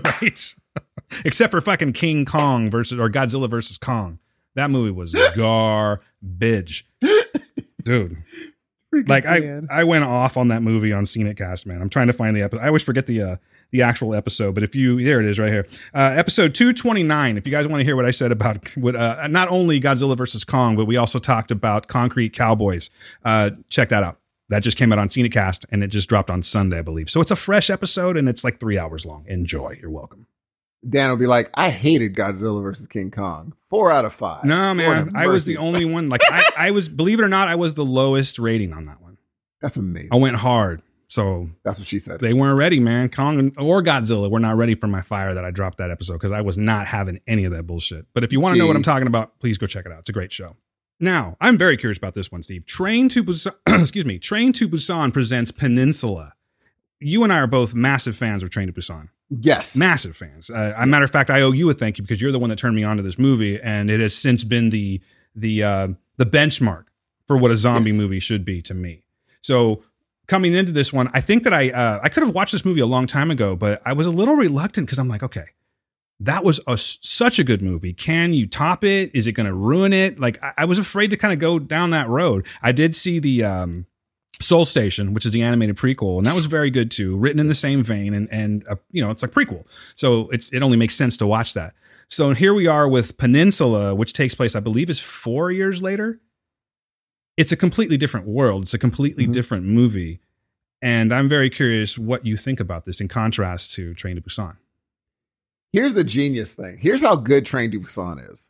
right? 0.04 0.54
Except 1.24 1.50
for 1.50 1.60
fucking 1.60 1.94
King 1.94 2.24
Kong 2.24 2.70
versus 2.70 2.98
or 2.98 3.10
Godzilla 3.10 3.50
versus 3.50 3.76
Kong. 3.76 4.18
That 4.54 4.70
movie 4.70 4.92
was 4.92 5.14
garbage, 5.36 6.86
dude. 7.82 8.16
Like 9.06 9.24
I, 9.24 9.62
I 9.70 9.84
went 9.84 10.04
off 10.04 10.36
on 10.36 10.48
that 10.48 10.62
movie 10.62 10.92
on 10.92 11.06
Scenic 11.06 11.38
Cast, 11.38 11.66
man. 11.66 11.80
I'm 11.80 11.88
trying 11.88 12.08
to 12.08 12.12
find 12.12 12.36
the 12.36 12.42
episode. 12.42 12.62
I 12.62 12.66
always 12.66 12.82
forget 12.82 13.06
the 13.06 13.22
uh, 13.22 13.36
the 13.72 13.82
actual 13.82 14.14
episode, 14.14 14.54
but 14.54 14.62
if 14.62 14.74
you 14.74 15.02
there 15.02 15.20
it 15.20 15.26
is 15.26 15.38
right 15.38 15.50
here, 15.50 15.66
uh, 15.94 16.14
episode 16.16 16.54
229. 16.54 17.36
If 17.38 17.46
you 17.46 17.50
guys 17.50 17.66
want 17.66 17.80
to 17.80 17.84
hear 17.84 17.96
what 17.96 18.04
I 18.04 18.10
said 18.10 18.30
about 18.30 18.70
what 18.76 18.94
uh, 18.94 19.26
not 19.28 19.48
only 19.48 19.80
Godzilla 19.80 20.16
versus 20.16 20.44
Kong, 20.44 20.76
but 20.76 20.84
we 20.84 20.96
also 20.96 21.18
talked 21.18 21.50
about 21.50 21.88
Concrete 21.88 22.32
Cowboys. 22.34 22.90
Uh, 23.24 23.50
check 23.68 23.88
that 23.88 24.02
out. 24.02 24.18
That 24.50 24.62
just 24.62 24.76
came 24.76 24.92
out 24.92 24.98
on 24.98 25.08
Scene 25.08 25.24
It 25.24 25.30
Cast, 25.30 25.64
and 25.70 25.82
it 25.82 25.88
just 25.88 26.08
dropped 26.10 26.30
on 26.30 26.42
Sunday, 26.42 26.78
I 26.78 26.82
believe. 26.82 27.08
So 27.08 27.22
it's 27.22 27.30
a 27.30 27.36
fresh 27.36 27.70
episode, 27.70 28.18
and 28.18 28.28
it's 28.28 28.44
like 28.44 28.60
three 28.60 28.76
hours 28.76 29.06
long. 29.06 29.24
Enjoy. 29.26 29.78
You're 29.80 29.90
welcome. 29.90 30.26
Dan 30.86 31.10
will 31.10 31.16
be 31.16 31.26
like, 31.26 31.48
I 31.54 31.70
hated 31.70 32.14
Godzilla 32.14 32.60
versus 32.60 32.86
King 32.88 33.10
Kong. 33.10 33.54
Four 33.70 33.90
out 33.90 34.04
of 34.04 34.12
five. 34.12 34.44
No, 34.44 34.74
man, 34.74 35.12
I 35.14 35.28
was 35.28 35.44
the 35.44 35.56
only 35.56 35.84
one. 35.86 36.08
Like 36.08 36.20
I, 36.28 36.44
I 36.56 36.70
was, 36.72 36.88
believe 36.88 37.20
it 37.20 37.22
or 37.22 37.28
not, 37.28 37.48
I 37.48 37.54
was 37.54 37.74
the 37.74 37.84
lowest 37.84 38.38
rating 38.38 38.72
on 38.72 38.82
that 38.82 39.00
one. 39.00 39.16
That's 39.62 39.76
amazing. 39.76 40.10
I 40.12 40.16
went 40.16 40.36
hard. 40.36 40.82
So 41.12 41.50
That's 41.62 41.78
what 41.78 41.86
she 41.86 41.98
said. 41.98 42.20
they 42.20 42.32
weren't 42.32 42.56
ready, 42.56 42.80
man. 42.80 43.10
Kong 43.10 43.52
or 43.58 43.82
Godzilla 43.82 44.30
were 44.30 44.40
not 44.40 44.56
ready 44.56 44.74
for 44.74 44.86
my 44.86 45.02
fire 45.02 45.34
that 45.34 45.44
I 45.44 45.50
dropped 45.50 45.76
that 45.76 45.90
episode 45.90 46.14
because 46.14 46.32
I 46.32 46.40
was 46.40 46.56
not 46.56 46.86
having 46.86 47.20
any 47.26 47.44
of 47.44 47.52
that 47.52 47.64
bullshit. 47.66 48.06
But 48.14 48.24
if 48.24 48.32
you 48.32 48.40
want 48.40 48.54
to 48.54 48.58
know 48.58 48.66
what 48.66 48.76
I'm 48.76 48.82
talking 48.82 49.06
about, 49.06 49.38
please 49.38 49.58
go 49.58 49.66
check 49.66 49.84
it 49.84 49.92
out. 49.92 49.98
It's 49.98 50.08
a 50.08 50.12
great 50.14 50.32
show. 50.32 50.56
Now, 51.00 51.36
I'm 51.38 51.58
very 51.58 51.76
curious 51.76 51.98
about 51.98 52.14
this 52.14 52.32
one, 52.32 52.42
Steve. 52.42 52.64
Train 52.64 53.10
to 53.10 53.22
Busan, 53.22 53.52
excuse 53.68 54.06
me, 54.06 54.18
Train 54.18 54.54
to 54.54 54.66
Busan 54.66 55.12
presents 55.12 55.50
Peninsula. 55.50 56.32
You 56.98 57.24
and 57.24 57.32
I 57.32 57.40
are 57.40 57.46
both 57.46 57.74
massive 57.74 58.16
fans 58.16 58.42
of 58.42 58.48
Train 58.48 58.68
to 58.68 58.72
Busan. 58.72 59.10
yes. 59.28 59.76
Massive 59.76 60.16
fans. 60.16 60.48
Uh, 60.48 60.72
a 60.78 60.86
matter 60.86 61.04
of 61.04 61.10
fact, 61.10 61.28
I 61.28 61.42
owe 61.42 61.52
you 61.52 61.68
a 61.68 61.74
thank 61.74 61.98
you 61.98 62.04
because 62.04 62.22
you're 62.22 62.32
the 62.32 62.38
one 62.38 62.48
that 62.48 62.56
turned 62.58 62.74
me 62.76 62.84
on 62.84 62.96
to 62.96 63.02
this 63.02 63.18
movie, 63.18 63.60
and 63.60 63.90
it 63.90 64.00
has 64.00 64.16
since 64.16 64.44
been 64.44 64.70
the 64.70 65.02
the 65.34 65.62
uh, 65.62 65.88
the 66.16 66.24
benchmark 66.24 66.84
for 67.26 67.36
what 67.36 67.50
a 67.50 67.56
zombie 67.58 67.90
Yes. 67.90 68.00
movie 68.00 68.20
should 68.20 68.46
be 68.46 68.62
to 68.62 68.72
me. 68.72 69.04
So 69.42 69.82
coming 70.32 70.54
into 70.54 70.72
this 70.72 70.94
one, 70.94 71.10
I 71.12 71.20
think 71.20 71.42
that 71.42 71.52
I 71.52 71.70
uh, 71.70 72.00
I 72.02 72.08
could 72.08 72.22
have 72.22 72.34
watched 72.34 72.52
this 72.52 72.64
movie 72.64 72.80
a 72.80 72.86
long 72.86 73.06
time 73.06 73.30
ago, 73.30 73.54
but 73.54 73.82
I 73.84 73.92
was 73.92 74.06
a 74.06 74.10
little 74.10 74.34
reluctant 74.34 74.86
because 74.86 74.98
I'm 74.98 75.06
like, 75.06 75.22
okay, 75.22 75.44
that 76.20 76.42
was 76.42 76.58
a, 76.66 76.78
such 76.78 77.38
a 77.38 77.44
good 77.44 77.60
movie. 77.60 77.92
Can 77.92 78.32
you 78.32 78.46
top 78.46 78.82
it? 78.82 79.10
Is 79.12 79.26
it 79.26 79.32
going 79.32 79.46
to 79.46 79.52
ruin 79.52 79.92
it? 79.92 80.18
Like 80.18 80.42
I, 80.42 80.52
I 80.56 80.64
was 80.64 80.78
afraid 80.78 81.10
to 81.10 81.18
kind 81.18 81.34
of 81.34 81.38
go 81.38 81.58
down 81.58 81.90
that 81.90 82.08
road. 82.08 82.46
I 82.62 82.72
did 82.72 82.96
see 82.96 83.18
the 83.18 83.44
um, 83.44 83.84
Seoul 84.40 84.64
Station, 84.64 85.12
which 85.12 85.26
is 85.26 85.32
the 85.32 85.42
animated 85.42 85.76
prequel, 85.76 86.16
and 86.16 86.24
that 86.24 86.34
was 86.34 86.46
very 86.46 86.70
good 86.70 86.90
too. 86.90 87.14
Written 87.18 87.38
in 87.38 87.48
the 87.48 87.54
same 87.54 87.82
vein, 87.82 88.14
and 88.14 88.26
and 88.32 88.66
uh, 88.68 88.76
you 88.90 89.04
know 89.04 89.10
it's 89.10 89.22
like 89.22 89.32
prequel, 89.32 89.66
so 89.96 90.30
it's 90.30 90.48
it 90.50 90.62
only 90.62 90.78
makes 90.78 90.94
sense 90.94 91.18
to 91.18 91.26
watch 91.26 91.52
that. 91.52 91.74
So 92.08 92.32
here 92.32 92.54
we 92.54 92.66
are 92.66 92.88
with 92.88 93.18
Peninsula, 93.18 93.94
which 93.94 94.14
takes 94.14 94.34
place, 94.34 94.56
I 94.56 94.60
believe, 94.60 94.88
is 94.88 94.98
four 94.98 95.50
years 95.50 95.82
later. 95.82 96.20
It's 97.36 97.52
a 97.52 97.56
completely 97.56 97.96
different 97.96 98.26
world. 98.26 98.62
It's 98.64 98.74
a 98.74 98.78
completely 98.78 99.26
Mhm. 99.26 99.32
different 99.32 99.64
movie, 99.66 100.20
and 100.82 101.12
I'm 101.12 101.28
very 101.28 101.48
curious 101.50 101.96
what 101.98 102.26
you 102.26 102.36
think 102.36 102.60
about 102.60 102.84
this 102.84 103.00
in 103.00 103.08
contrast 103.08 103.72
to 103.74 103.94
Train 103.94 104.16
to 104.16 104.22
Busan. 104.22 104.56
Here's 105.72 105.94
the 105.94 106.04
genius 106.04 106.52
thing. 106.52 106.78
Here's 106.80 107.02
how 107.02 107.16
good 107.16 107.46
Train 107.46 107.70
to 107.70 107.80
Busan 107.80 108.30
is. 108.32 108.48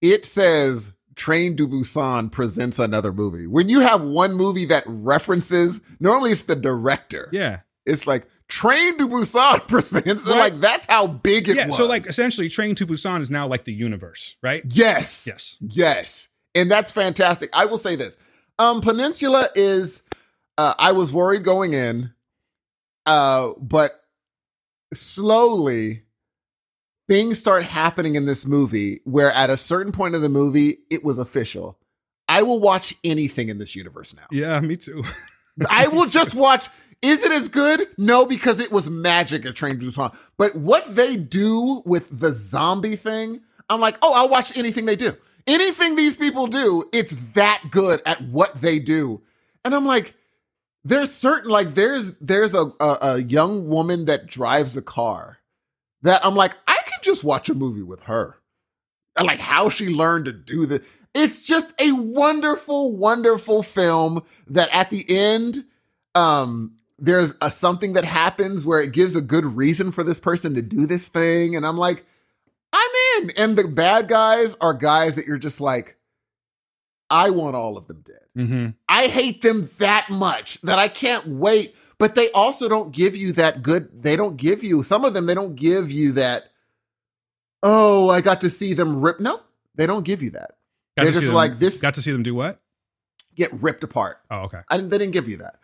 It 0.00 0.24
says 0.24 0.92
Train 1.16 1.56
to 1.56 1.66
Busan 1.66 2.30
presents 2.30 2.78
another 2.78 3.12
movie. 3.12 3.46
When 3.48 3.68
you 3.68 3.80
have 3.80 4.00
one 4.02 4.34
movie 4.34 4.64
that 4.66 4.84
references, 4.86 5.80
normally 5.98 6.30
it's 6.30 6.42
the 6.42 6.56
director. 6.56 7.28
Yeah, 7.32 7.60
It's 7.84 8.06
like 8.06 8.26
Train 8.48 8.96
to 8.98 9.08
Busan 9.08 9.66
presents. 9.68 10.24
Right. 10.24 10.38
Like 10.52 10.60
that's 10.60 10.86
how 10.86 11.06
big 11.08 11.48
it 11.48 11.56
yeah. 11.56 11.66
was. 11.66 11.76
So 11.76 11.86
like 11.86 12.06
essentially, 12.06 12.48
Train 12.48 12.74
to 12.76 12.86
Busan 12.86 13.20
is 13.20 13.30
now 13.30 13.46
like 13.48 13.64
the 13.64 13.72
universe, 13.74 14.36
right? 14.42 14.62
yes, 14.68 15.26
Yes. 15.26 15.56
yes, 15.60 16.28
and 16.54 16.70
that's 16.70 16.90
fantastic. 16.90 17.50
I 17.52 17.64
will 17.66 17.78
say 17.78 17.96
this: 17.96 18.16
um, 18.58 18.80
Peninsula 18.80 19.48
is. 19.54 20.02
Uh, 20.58 20.74
I 20.78 20.92
was 20.92 21.10
worried 21.10 21.42
going 21.42 21.72
in, 21.72 22.12
uh, 23.06 23.52
but 23.58 23.92
slowly 24.92 26.02
things 27.08 27.38
start 27.38 27.64
happening 27.64 28.14
in 28.14 28.24
this 28.24 28.46
movie 28.46 29.00
where 29.04 29.32
at 29.32 29.50
a 29.50 29.56
certain 29.56 29.92
point 29.92 30.14
of 30.14 30.22
the 30.22 30.28
movie 30.28 30.78
it 30.90 31.04
was 31.04 31.18
official. 31.18 31.76
I 32.28 32.42
will 32.42 32.60
watch 32.60 32.94
anything 33.02 33.48
in 33.48 33.58
this 33.58 33.74
universe 33.74 34.14
now. 34.14 34.22
Yeah, 34.30 34.60
me 34.60 34.76
too. 34.76 35.02
I 35.70 35.88
will 35.88 36.06
just 36.06 36.34
watch. 36.34 36.68
Is 37.02 37.24
it 37.24 37.32
as 37.32 37.48
good? 37.48 37.88
No, 37.98 38.26
because 38.26 38.60
it 38.60 38.70
was 38.70 38.88
magic 38.88 39.44
at 39.44 39.56
Train 39.56 39.80
to 39.80 39.90
Busan. 39.90 40.14
But 40.36 40.54
what 40.54 40.94
they 40.94 41.16
do 41.16 41.82
with 41.84 42.20
the 42.20 42.32
zombie 42.32 42.94
thing, 42.94 43.40
I'm 43.68 43.80
like, 43.80 43.96
oh, 44.02 44.12
I'll 44.14 44.28
watch 44.28 44.56
anything 44.56 44.84
they 44.84 44.96
do. 44.96 45.16
Anything 45.46 45.96
these 45.96 46.16
people 46.16 46.46
do, 46.46 46.88
it's 46.92 47.14
that 47.34 47.64
good 47.70 48.00
at 48.06 48.22
what 48.22 48.60
they 48.60 48.78
do. 48.78 49.22
And 49.64 49.74
I'm 49.74 49.86
like, 49.86 50.14
there's 50.84 51.12
certain 51.12 51.50
like 51.50 51.74
there's 51.74 52.14
there's 52.20 52.54
a 52.54 52.72
a, 52.80 52.98
a 53.02 53.22
young 53.22 53.68
woman 53.68 54.06
that 54.06 54.26
drives 54.26 54.76
a 54.76 54.82
car 54.82 55.38
that 56.02 56.24
I'm 56.24 56.34
like, 56.34 56.52
I 56.66 56.78
can 56.84 56.98
just 57.02 57.24
watch 57.24 57.48
a 57.48 57.54
movie 57.54 57.82
with 57.82 58.00
her. 58.02 58.38
And 59.16 59.26
like 59.26 59.40
how 59.40 59.68
she 59.68 59.88
learned 59.88 60.26
to 60.26 60.32
do 60.32 60.66
this. 60.66 60.80
it's 61.14 61.42
just 61.42 61.74
a 61.80 61.92
wonderful, 61.92 62.96
wonderful 62.96 63.62
film 63.62 64.22
that 64.46 64.68
at 64.72 64.90
the 64.90 65.04
end, 65.08 65.64
um, 66.14 66.76
there's 66.98 67.34
a 67.42 67.50
something 67.50 67.94
that 67.94 68.04
happens 68.04 68.64
where 68.64 68.80
it 68.80 68.92
gives 68.92 69.16
a 69.16 69.20
good 69.20 69.56
reason 69.56 69.92
for 69.92 70.04
this 70.04 70.20
person 70.20 70.54
to 70.54 70.62
do 70.62 70.86
this 70.86 71.08
thing. 71.08 71.56
And 71.56 71.66
I'm 71.66 71.76
like, 71.76 72.04
I'm. 73.16 73.30
And 73.36 73.56
the 73.56 73.68
bad 73.68 74.08
guys 74.08 74.56
are 74.60 74.74
guys 74.74 75.14
that 75.16 75.26
you're 75.26 75.38
just 75.38 75.60
like, 75.60 75.96
I 77.08 77.30
want 77.30 77.56
all 77.56 77.76
of 77.76 77.86
them 77.86 78.04
dead. 78.06 78.46
hmm 78.46 78.68
I 78.88 79.06
hate 79.08 79.42
them 79.42 79.70
that 79.78 80.10
much 80.10 80.60
that 80.62 80.78
I 80.78 80.88
can't 80.88 81.26
wait. 81.26 81.74
But 81.98 82.14
they 82.14 82.30
also 82.30 82.66
don't 82.68 82.92
give 82.92 83.14
you 83.14 83.32
that 83.34 83.62
good. 83.62 84.02
They 84.02 84.16
don't 84.16 84.36
give 84.38 84.64
you 84.64 84.82
some 84.82 85.04
of 85.04 85.12
them. 85.12 85.26
They 85.26 85.34
don't 85.34 85.54
give 85.54 85.90
you 85.90 86.12
that. 86.12 86.44
Oh, 87.62 88.08
I 88.08 88.22
got 88.22 88.40
to 88.40 88.48
see 88.50 88.72
them 88.72 89.02
rip. 89.02 89.20
No, 89.20 89.40
they 89.74 89.86
don't 89.86 90.04
give 90.04 90.22
you 90.22 90.30
that. 90.30 90.52
Got 90.96 91.04
They're 91.04 91.12
just 91.12 91.32
like, 91.32 91.58
this- 91.58 91.80
Got 91.80 91.94
to 91.94 92.02
see 92.02 92.10
them 92.12 92.22
do 92.22 92.34
what? 92.34 92.58
Get 93.34 93.52
ripped 93.62 93.84
apart. 93.84 94.18
Oh, 94.30 94.40
okay. 94.44 94.60
I 94.68 94.76
didn't, 94.76 94.90
they 94.90 94.98
didn't 94.98 95.12
give 95.12 95.28
you 95.28 95.36
that. 95.38 95.56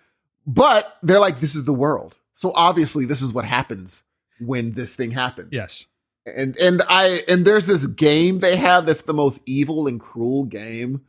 But 0.47 0.98
they're 1.02 1.20
like, 1.20 1.40
this 1.40 1.55
is 1.55 1.64
the 1.64 1.73
world. 1.73 2.16
So 2.35 2.52
obviously, 2.55 3.06
this 3.06 3.23
is 3.23 3.32
what 3.32 3.44
happens 3.47 4.02
when 4.39 4.73
this 4.73 4.94
thing 4.94 5.10
happens. 5.12 5.48
Yes. 5.52 5.86
And 6.27 6.57
and 6.57 6.82
I 6.89 7.20
and 7.28 7.44
there's 7.44 7.66
this 7.66 7.86
game 7.86 8.40
they 8.40 8.57
have 8.57 8.86
that's 8.86 9.03
the 9.03 9.15
most 9.15 9.40
evil 9.47 9.86
and 9.86 10.01
cruel 10.01 10.44
game 10.44 11.03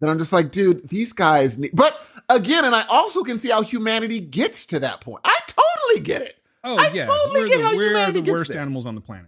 that 0.00 0.08
I'm 0.08 0.18
just 0.18 0.32
like, 0.32 0.50
dude, 0.50 0.88
these 0.88 1.12
guys 1.12 1.58
need. 1.58 1.72
But 1.74 1.98
again, 2.28 2.64
and 2.64 2.74
I 2.74 2.84
also 2.88 3.22
can 3.22 3.38
see 3.38 3.50
how 3.50 3.62
humanity 3.62 4.18
gets 4.18 4.66
to 4.66 4.80
that 4.80 5.00
point. 5.00 5.20
I 5.24 5.38
totally 5.46 6.04
get 6.04 6.22
it. 6.22 6.38
Oh 6.64 6.78
I 6.78 6.90
yeah, 6.92 7.06
totally 7.06 7.40
we're 7.42 7.48
get 7.48 7.58
the, 7.58 7.64
how 7.64 7.76
we're 7.76 7.88
humanity 7.88 8.20
the 8.20 8.24
gets 8.24 8.32
worst 8.32 8.50
there. 8.52 8.60
animals 8.62 8.86
on 8.86 8.94
the 8.94 9.00
planet. 9.00 9.26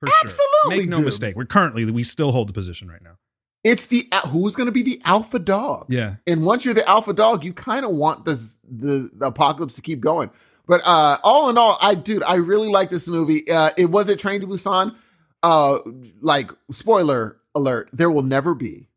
For 0.00 0.08
Absolutely, 0.08 0.38
sure. 0.62 0.70
Make 0.70 0.88
no 0.88 0.96
dude. 0.96 1.06
mistake. 1.06 1.36
We're 1.36 1.44
currently 1.44 1.84
we 1.90 2.02
still 2.02 2.32
hold 2.32 2.48
the 2.48 2.52
position 2.52 2.88
right 2.88 3.02
now. 3.02 3.18
It's 3.64 3.86
the 3.86 4.08
who's 4.28 4.54
going 4.54 4.66
to 4.66 4.72
be 4.72 4.82
the 4.82 5.02
alpha 5.04 5.40
dog. 5.40 5.86
Yeah. 5.88 6.16
And 6.26 6.44
once 6.46 6.64
you're 6.64 6.74
the 6.74 6.88
alpha 6.88 7.12
dog, 7.12 7.44
you 7.44 7.52
kind 7.52 7.84
of 7.84 7.90
want 7.90 8.24
this 8.24 8.58
the, 8.62 9.10
the 9.12 9.26
apocalypse 9.26 9.74
to 9.74 9.82
keep 9.82 10.00
going. 10.00 10.30
But 10.66 10.80
uh 10.84 11.18
all 11.22 11.48
in 11.50 11.58
all, 11.58 11.78
I 11.80 11.94
dude, 11.94 12.22
I 12.24 12.36
really 12.36 12.68
like 12.68 12.90
this 12.90 13.08
movie. 13.08 13.48
Uh 13.50 13.70
it 13.76 13.86
was 13.86 14.08
it 14.08 14.18
Train 14.18 14.40
to 14.40 14.46
Busan. 14.46 14.94
Uh 15.42 15.78
like 16.20 16.50
spoiler 16.72 17.36
alert, 17.54 17.88
there 17.92 18.10
will 18.10 18.22
never 18.22 18.54
be 18.54 18.88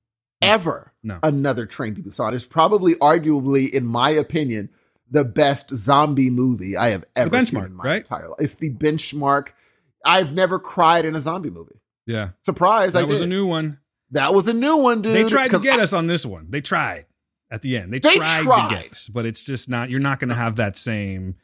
ever 0.41 0.93
No. 1.03 1.19
another 1.23 1.65
Train 1.65 1.95
to 1.95 2.01
Busan. 2.01 2.33
It's 2.33 2.45
probably 2.45 2.95
arguably 2.95 3.69
in 3.71 3.85
my 3.85 4.09
opinion 4.11 4.69
the 5.11 5.23
best 5.23 5.75
zombie 5.75 6.29
movie 6.29 6.77
I 6.77 6.89
have 6.89 7.03
ever 7.15 7.43
seen 7.43 7.63
in 7.63 7.73
my 7.73 7.83
right? 7.83 8.01
entire 8.01 8.29
life. 8.29 8.37
It's 8.39 8.53
the 8.55 8.69
benchmark. 8.69 9.49
I've 10.05 10.33
never 10.33 10.59
cried 10.59 11.03
in 11.05 11.15
a 11.15 11.19
zombie 11.21 11.49
movie. 11.49 11.79
Yeah. 12.05 12.29
Surprise, 12.43 12.95
I 12.95 13.01
That 13.01 13.07
was 13.07 13.19
did. 13.19 13.25
a 13.25 13.29
new 13.29 13.45
one. 13.45 13.79
that 14.11 14.33
was 14.33 14.47
a 14.47 14.53
new 14.53 14.77
one, 14.77 15.01
dude. 15.01 15.15
they 15.15 15.27
tried 15.29 15.51
to 15.51 15.59
get 15.59 15.79
I- 15.79 15.83
us 15.83 15.93
on 15.93 16.07
this 16.07 16.25
one. 16.25 16.47
They 16.49 16.61
tried 16.61 17.05
at 17.51 17.61
the 17.63 17.77
end. 17.77 17.91
They, 17.93 17.99
They 17.99 18.15
tried, 18.17 18.41
to 18.43 18.67
get 18.69 18.91
us, 18.91 19.07
but 19.07 19.25
it's 19.25 19.43
just 19.43 19.67
not. 19.69 19.89
You're 19.89 19.99
not 19.99 20.19
going 20.19 20.29
to 20.29 20.35
have 20.35 20.55
that 20.57 20.77
same. 20.77 21.35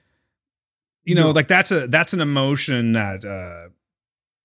You 1.06 1.16
know, 1.16 1.28
No. 1.28 1.32
like 1.32 1.48
that's 1.48 1.72
a 1.72 1.88
that's 1.88 2.14
an 2.14 2.22
emotion 2.22 2.94
that 2.94 3.24
uh 3.24 3.70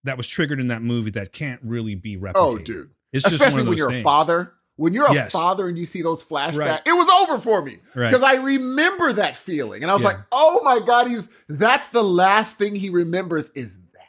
that 0.04 0.16
was 0.16 0.26
triggered 0.26 0.60
in 0.60 0.68
that 0.68 0.82
movie 0.82 1.10
that 1.12 1.32
can't 1.32 1.60
really 1.62 1.94
be 1.94 2.16
replicated. 2.16 2.32
Oh, 2.36 2.58
dude. 2.58 2.90
It's 3.12 3.24
just 3.24 3.34
especially 3.34 3.64
when 3.64 3.76
you're 3.76 3.90
things. 3.90 4.00
a 4.00 4.04
father. 4.04 4.52
When 4.76 4.94
you're 4.94 5.06
a 5.06 5.12
Yes. 5.12 5.32
father 5.32 5.68
and 5.68 5.76
you 5.76 5.84
see 5.84 6.00
those 6.00 6.22
flashbacks, 6.22 6.56
Right. 6.56 6.80
it 6.86 6.92
was 6.92 7.08
over 7.22 7.38
for 7.38 7.60
me 7.60 7.80
Right. 7.94 8.10
because 8.10 8.22
I 8.22 8.36
remember 8.36 9.12
that 9.12 9.36
feeling, 9.36 9.82
and 9.82 9.90
I 9.90 9.94
was 9.94 10.02
Yeah. 10.02 10.08
like, 10.08 10.18
"Oh 10.32 10.62
my 10.64 10.78
god, 10.80 11.06
he's 11.08 11.28
that's 11.48 11.88
the 11.88 12.02
last 12.04 12.56
thing 12.56 12.76
he 12.76 12.88
remembers 12.88 13.50
is 13.50 13.74
that." 13.92 14.08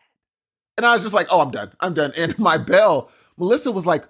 And 0.77 0.85
I 0.85 0.93
was 0.93 1.03
just 1.03 1.13
like, 1.15 1.27
"Oh, 1.29 1.41
I'm 1.41 1.51
done. 1.51 1.71
I'm 1.81 1.93
done." 1.93 2.13
And 2.15 2.37
my 2.39 2.57
bell, 2.57 3.11
Melissa 3.37 3.71
was 3.71 3.85
like 3.85 4.05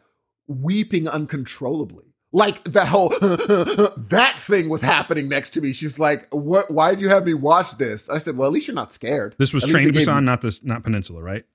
weeping 0.48 1.08
uncontrollably. 1.08 2.11
Like 2.34 2.64
that 2.66 2.88
whole 2.88 3.10
that 3.20 4.36
thing 4.38 4.70
was 4.70 4.82
happening 4.82 5.28
next 5.28 5.50
to 5.52 5.62
me. 5.62 5.74
She's 5.74 6.00
like, 6.00 6.28
"What? 6.32 6.72
Why 6.72 6.92
did 6.92 7.02
you 7.02 7.10
have 7.10 7.26
me 7.26 7.34
watch 7.34 7.78
this?" 7.78 8.08
I 8.08 8.20
said, 8.20 8.38
"Well, 8.38 8.48
at 8.48 8.54
least 8.54 8.68
you're 8.68 8.76
not 8.76 8.94
scared." 8.94 9.36
This 9.38 9.54
was 9.54 9.66
At 9.66 9.70
Train 9.72 9.92
to 9.92 10.00
Busan, 10.00 10.24
not 10.24 10.42
this, 10.42 10.64
not 10.64 10.84
Peninsula, 10.84 11.22
right? 11.22 11.46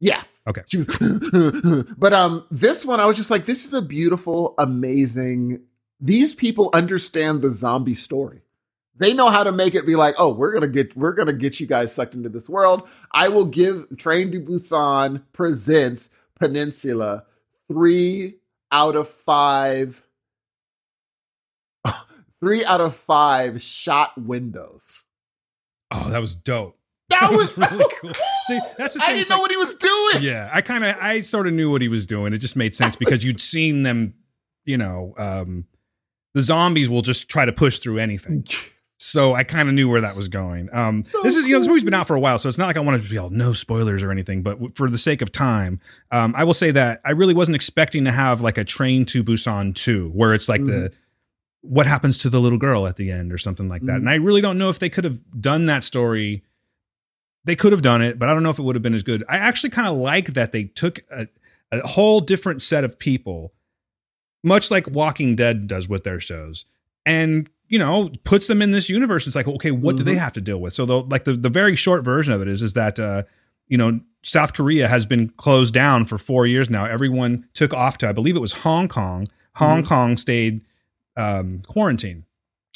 Yeah. 0.00 0.22
Okay. 0.46 0.62
She 0.66 0.78
was 0.78 0.86
But 1.98 2.12
um 2.12 2.44
this 2.50 2.84
one 2.84 3.00
I 3.00 3.06
was 3.06 3.16
just 3.16 3.30
like 3.30 3.46
this 3.46 3.64
is 3.64 3.74
a 3.74 3.82
beautiful 3.82 4.54
amazing 4.58 5.60
these 6.00 6.34
people 6.34 6.70
understand 6.72 7.42
the 7.42 7.50
zombie 7.50 7.94
story. 7.94 8.42
They 8.96 9.14
know 9.14 9.30
how 9.30 9.44
to 9.44 9.52
make 9.52 9.74
it 9.74 9.86
be 9.86 9.94
like, 9.94 10.16
"Oh, 10.18 10.32
we're 10.34 10.50
going 10.50 10.62
to 10.62 10.68
get 10.68 10.96
we're 10.96 11.14
to 11.14 11.32
get 11.32 11.60
you 11.60 11.66
guys 11.66 11.94
sucked 11.94 12.14
into 12.14 12.28
this 12.28 12.48
world. 12.48 12.88
I 13.12 13.28
will 13.28 13.44
give 13.44 13.86
Train 13.96 14.32
to 14.32 14.40
Busan 14.40 15.22
presents 15.32 16.10
Peninsula 16.38 17.24
3 17.68 18.34
out 18.72 18.96
of 18.96 19.08
5 19.08 20.02
3 22.40 22.64
out 22.64 22.80
of 22.80 22.96
5 22.96 23.60
shot 23.62 24.16
windows." 24.20 25.04
Oh, 25.90 26.10
that 26.10 26.18
was 26.20 26.34
dope. 26.34 26.78
That 27.10 27.30
was 27.32 27.56
really 27.56 27.84
cool. 28.00 28.12
See, 28.46 28.60
that's 28.76 28.94
the 28.96 29.02
I 29.02 29.14
didn't 29.14 29.30
know 29.30 29.36
like- 29.36 29.42
what 29.42 29.50
he 29.50 29.56
was 29.56 29.74
doing. 29.74 30.22
yeah, 30.22 30.50
I 30.52 30.60
kind 30.60 30.84
of, 30.84 30.96
I 31.00 31.20
sort 31.20 31.46
of 31.46 31.54
knew 31.54 31.70
what 31.70 31.80
he 31.82 31.88
was 31.88 32.06
doing. 32.06 32.32
It 32.34 32.38
just 32.38 32.56
made 32.56 32.74
sense 32.74 32.96
because 33.02 33.24
you'd 33.24 33.40
seen 33.40 33.82
them, 33.82 34.14
you 34.64 34.76
know, 34.76 35.14
um, 35.16 35.64
the 36.34 36.42
zombies 36.42 36.88
will 36.88 37.02
just 37.02 37.28
try 37.30 37.44
to 37.46 37.52
push 37.52 37.78
through 37.78 37.98
anything. 37.98 38.44
So 39.00 39.32
I 39.32 39.44
kind 39.44 39.68
of 39.68 39.76
knew 39.76 39.88
where 39.88 40.00
that 40.00 40.16
was 40.16 40.26
going. 40.26 40.68
Um, 40.74 41.04
this 41.22 41.36
is, 41.36 41.46
you 41.46 41.52
know, 41.52 41.60
this 41.60 41.68
movie's 41.68 41.84
been 41.84 41.94
out 41.94 42.08
for 42.08 42.16
a 42.16 42.20
while, 42.20 42.36
so 42.36 42.48
it's 42.48 42.58
not 42.58 42.66
like 42.66 42.76
I 42.76 42.80
wanted 42.80 43.04
to 43.04 43.08
be 43.08 43.16
all 43.16 43.30
no 43.30 43.52
spoilers 43.52 44.02
or 44.02 44.10
anything. 44.10 44.42
But 44.42 44.54
w- 44.54 44.72
for 44.74 44.90
the 44.90 44.98
sake 44.98 45.22
of 45.22 45.30
time, 45.30 45.78
um, 46.10 46.34
I 46.36 46.42
will 46.42 46.52
say 46.52 46.72
that 46.72 47.00
I 47.04 47.12
really 47.12 47.32
wasn't 47.32 47.54
expecting 47.54 48.06
to 48.06 48.10
have 48.10 48.40
like 48.40 48.58
a 48.58 48.64
Train 48.64 49.04
to 49.04 49.22
Busan 49.22 49.72
two, 49.76 50.08
where 50.14 50.34
it's 50.34 50.48
like 50.48 50.64
the 50.64 50.90
what 51.62 51.86
happens 51.86 52.18
to 52.18 52.30
the 52.30 52.40
little 52.40 52.58
girl 52.58 52.86
at 52.86 52.96
the 52.96 53.10
end 53.10 53.32
or 53.32 53.38
something 53.38 53.68
like 53.68 53.82
that. 53.82 53.92
Mhm. 53.92 53.96
And 53.96 54.08
I 54.10 54.14
really 54.14 54.40
don't 54.40 54.58
know 54.58 54.68
if 54.70 54.78
they 54.78 54.88
could 54.88 55.04
have 55.04 55.18
done 55.40 55.66
that 55.66 55.82
story. 55.84 56.42
They 57.44 57.56
could 57.56 57.72
have 57.72 57.82
done 57.82 58.02
it, 58.02 58.18
but 58.18 58.28
I 58.28 58.34
don't 58.34 58.42
know 58.42 58.50
if 58.50 58.58
it 58.58 58.62
would 58.62 58.76
have 58.76 58.82
been 58.82 58.94
as 58.94 59.02
good. 59.02 59.24
I 59.28 59.38
actually 59.38 59.70
kind 59.70 59.88
of 59.88 59.96
like 59.96 60.34
that 60.34 60.52
they 60.52 60.64
took 60.64 61.00
a, 61.10 61.26
a 61.72 61.86
whole 61.86 62.20
different 62.20 62.62
set 62.62 62.84
of 62.84 62.98
people, 62.98 63.52
much 64.44 64.70
like 64.70 64.88
Walking 64.88 65.34
Dead 65.34 65.66
does 65.66 65.88
with 65.88 66.04
their 66.04 66.20
shows, 66.20 66.64
and 67.06 67.48
you 67.68 67.78
know 67.78 68.10
puts 68.24 68.46
them 68.46 68.62
in 68.62 68.70
this 68.70 68.88
universe. 68.88 69.26
It's 69.26 69.36
like, 69.36 69.48
okay, 69.48 69.70
what 69.70 69.96
do 69.96 70.02
they 70.02 70.14
Mhm. 70.14 70.18
have 70.18 70.32
to 70.34 70.40
deal 70.40 70.60
with? 70.60 70.74
So, 70.74 70.84
the, 70.86 71.00
like 71.00 71.24
the 71.24 71.32
the 71.34 71.48
very 71.48 71.74
short 71.76 72.04
version 72.04 72.32
of 72.32 72.40
it 72.42 72.48
is 72.48 72.62
is 72.62 72.74
that 72.74 72.98
uh, 73.00 73.22
you 73.66 73.76
know, 73.78 74.00
South 74.22 74.54
Korea 74.54 74.88
has 74.88 75.06
been 75.06 75.28
closed 75.30 75.74
down 75.74 76.04
for 76.06 76.18
four 76.18 76.46
years 76.46 76.70
now. 76.70 76.84
Everyone 76.86 77.46
took 77.52 77.74
off 77.74 77.98
to, 77.98 78.08
I 78.08 78.12
believe 78.12 78.34
it 78.36 78.40
was 78.40 78.52
Hong 78.52 78.88
Kong. 78.88 79.26
Hong 79.56 79.84
Kong 79.84 80.16
stayed 80.16 80.62
um, 81.18 81.62
quarantine. 81.66 82.24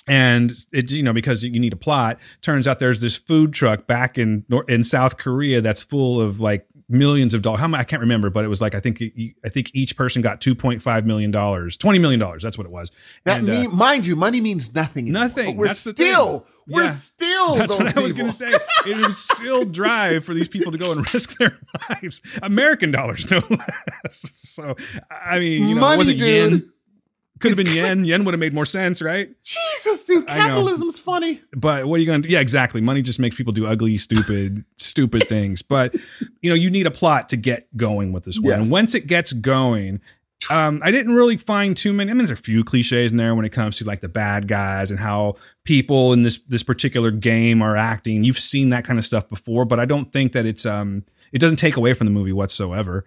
And 0.08 0.52
it, 0.72 0.90
you 0.90 1.00
know, 1.04 1.12
because 1.12 1.44
you 1.44 1.60
need 1.60 1.72
a 1.72 1.76
plot, 1.76 2.18
turns 2.40 2.66
out 2.66 2.80
there's 2.80 2.98
this 2.98 3.14
food 3.14 3.52
truck 3.52 3.86
back 3.86 4.18
in 4.18 4.44
in 4.66 4.82
South 4.82 5.16
Korea 5.16 5.60
that's 5.60 5.80
full 5.80 6.20
of 6.20 6.40
like 6.40 6.66
millions 6.88 7.34
of 7.34 7.42
dollars. 7.42 7.60
How 7.60 7.68
much 7.68 7.78
I 7.80 7.84
can't 7.84 8.00
remember, 8.00 8.28
but 8.28 8.44
it 8.44 8.48
was 8.48 8.60
like 8.60 8.74
I 8.74 8.80
think 8.80 9.00
I 9.44 9.48
think 9.48 9.70
each 9.74 9.96
person 9.96 10.20
got 10.20 10.40
two 10.40 10.56
point 10.56 10.82
five 10.82 11.06
million 11.06 11.30
dollars, 11.30 11.76
twenty 11.76 12.00
million 12.00 12.18
dollars. 12.18 12.42
That's 12.42 12.58
what 12.58 12.66
it 12.66 12.72
was. 12.72 12.90
That 13.26 13.38
And, 13.42 13.48
uh, 13.50 13.68
mind 13.70 14.04
you, 14.04 14.16
money 14.16 14.40
means 14.40 14.74
nothing. 14.74 15.04
anymore. 15.04 15.22
Nothing. 15.22 15.56
We're 15.56 15.68
still, 15.68 16.48
we're 16.66 16.82
Yeah. 16.82 16.90
still. 16.90 17.54
That's 17.54 17.72
what 17.72 17.96
I 17.96 18.00
was 18.00 18.12
going 18.12 18.26
to 18.28 18.32
say. 18.36 18.52
It 18.84 19.06
was 19.06 19.16
still 19.18 19.64
drive 19.80 20.24
for 20.24 20.34
these 20.34 20.48
people 20.48 20.72
to 20.72 20.78
go 20.78 20.90
and 20.90 21.14
risk 21.14 21.38
their 21.38 21.56
lives, 21.90 22.20
American 22.42 22.90
dollars, 22.90 23.30
no 23.30 23.40
less. 23.50 24.18
So, 24.50 24.74
I 25.08 25.38
mean, 25.38 25.68
you 25.68 25.76
know, 25.76 25.80
Money, 25.82 25.94
it 25.94 25.98
wasn't 25.98 26.18
dude. 26.18 26.52
yen. 26.52 26.72
Could 27.42 27.58
have 27.58 27.66
been 27.66 27.74
yen. 27.74 28.04
Yen 28.04 28.24
would 28.24 28.34
have 28.34 28.40
made 28.40 28.54
more 28.54 28.64
sense, 28.64 29.02
right? 29.02 29.28
Jesus, 29.42 30.04
dude, 30.04 30.26
capitalism's 30.26 30.98
funny. 30.98 31.42
But 31.52 31.86
what 31.86 31.96
are 31.96 31.98
you 31.98 32.06
going 32.06 32.22
to 32.22 32.28
do? 32.28 32.32
Yeah, 32.32 32.40
exactly. 32.40 32.80
Money 32.80 33.02
just 33.02 33.18
makes 33.18 33.36
people 33.36 33.52
do 33.52 33.66
ugly, 33.66 33.98
stupid, 33.98 34.64
stupid 34.76 35.28
things. 35.28 35.60
But, 35.60 35.94
you 36.40 36.48
know, 36.48 36.54
you 36.54 36.70
need 36.70 36.86
a 36.86 36.90
plot 36.90 37.28
to 37.30 37.36
get 37.36 37.74
going 37.76 38.12
with 38.12 38.24
this 38.24 38.38
one. 38.38 38.48
Yes. 38.50 38.58
And 38.60 38.70
once 38.70 38.94
it 38.94 39.06
gets 39.06 39.32
going, 39.32 40.00
um, 40.50 40.80
I 40.84 40.90
didn't 40.90 41.14
really 41.14 41.36
find 41.36 41.76
too 41.76 41.92
many. 41.92 42.10
I 42.10 42.14
mean, 42.14 42.26
there's 42.26 42.38
a 42.38 42.42
few 42.42 42.64
cliches 42.64 43.10
in 43.10 43.16
there 43.16 43.34
when 43.34 43.44
it 43.44 43.50
comes 43.50 43.78
to 43.78 43.84
like 43.84 44.00
the 44.00 44.08
bad 44.08 44.48
guys 44.48 44.90
and 44.90 44.98
how 44.98 45.36
people 45.64 46.12
in 46.12 46.22
this 46.22 46.38
this 46.48 46.62
particular 46.62 47.10
game 47.10 47.62
are 47.62 47.76
acting. 47.76 48.24
You've 48.24 48.38
seen 48.38 48.70
that 48.70 48.84
kind 48.84 48.98
of 48.98 49.04
stuff 49.04 49.28
before, 49.28 49.64
but 49.64 49.78
I 49.78 49.84
don't 49.84 50.12
think 50.12 50.32
that 50.32 50.46
it's 50.46 50.66
um 50.66 51.04
it 51.32 51.38
doesn't 51.38 51.58
take 51.58 51.76
away 51.76 51.92
from 51.92 52.06
the 52.06 52.12
movie 52.12 52.32
whatsoever. 52.32 53.06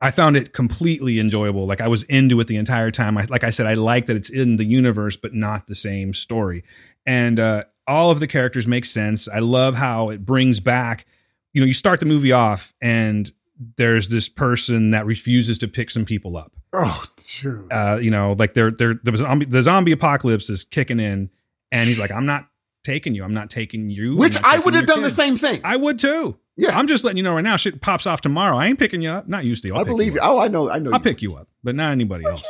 I 0.00 0.10
found 0.10 0.36
it 0.36 0.52
completely 0.52 1.18
enjoyable. 1.18 1.66
Like 1.66 1.80
I 1.80 1.88
was 1.88 2.04
into 2.04 2.38
it 2.40 2.46
the 2.46 2.56
entire 2.56 2.90
time. 2.90 3.18
I, 3.18 3.24
like 3.28 3.42
I 3.42 3.50
said, 3.50 3.66
I 3.66 3.74
like 3.74 4.06
that 4.06 4.16
it's 4.16 4.30
in 4.30 4.56
the 4.56 4.64
universe, 4.64 5.16
but 5.16 5.34
not 5.34 5.66
the 5.66 5.74
same 5.74 6.14
story. 6.14 6.62
And 7.04 7.40
uh, 7.40 7.64
all 7.86 8.10
of 8.10 8.20
the 8.20 8.26
characters 8.26 8.66
make 8.66 8.84
sense. 8.84 9.28
I 9.28 9.40
love 9.40 9.74
how 9.74 10.10
it 10.10 10.24
brings 10.24 10.60
back. 10.60 11.06
You 11.52 11.60
know, 11.60 11.66
you 11.66 11.74
start 11.74 11.98
the 12.00 12.06
movie 12.06 12.32
off, 12.32 12.74
and 12.80 13.30
there's 13.76 14.08
this 14.08 14.28
person 14.28 14.90
that 14.90 15.06
refuses 15.06 15.58
to 15.58 15.68
pick 15.68 15.90
some 15.90 16.04
people 16.04 16.36
up. 16.36 16.52
Oh, 16.72 17.04
dude. 17.40 17.72
Uh, 17.72 17.98
you 18.00 18.10
know, 18.10 18.36
like 18.38 18.54
they're 18.54 18.70
they're 18.70 19.00
the 19.02 19.16
zombie 19.16 19.46
the 19.46 19.62
zombie 19.62 19.92
apocalypse 19.92 20.50
is 20.50 20.64
kicking 20.64 21.00
in, 21.00 21.30
and 21.72 21.88
he's 21.88 21.98
like, 21.98 22.12
"I'm 22.12 22.26
not 22.26 22.46
taking 22.84 23.14
you. 23.14 23.24
I'm 23.24 23.34
not 23.34 23.50
taking 23.50 23.90
you." 23.90 24.16
Which 24.16 24.36
I 24.44 24.58
would 24.58 24.74
have 24.74 24.86
done 24.86 25.02
the 25.02 25.10
same 25.10 25.36
thing. 25.36 25.62
I 25.64 25.76
would 25.76 25.98
too. 25.98 26.38
Yeah. 26.58 26.76
I'm 26.76 26.88
just 26.88 27.04
letting 27.04 27.16
you 27.16 27.22
know 27.22 27.34
right 27.34 27.44
now. 27.44 27.56
Shit 27.56 27.80
pops 27.80 28.06
off 28.06 28.20
tomorrow. 28.20 28.58
I 28.58 28.66
ain't 28.66 28.78
picking 28.78 29.00
you 29.00 29.10
up. 29.10 29.28
Not 29.28 29.44
used 29.44 29.64
to. 29.64 29.76
I 29.76 29.84
believe 29.84 30.14
you. 30.14 30.20
up. 30.20 30.28
Oh, 30.28 30.38
I 30.40 30.48
know. 30.48 30.68
I 30.68 30.78
know. 30.78 30.90
I'll 30.90 30.98
you. 30.98 31.04
pick 31.04 31.22
you 31.22 31.36
up, 31.36 31.48
but 31.62 31.74
not 31.74 31.92
anybody 31.92 32.26
else. 32.26 32.46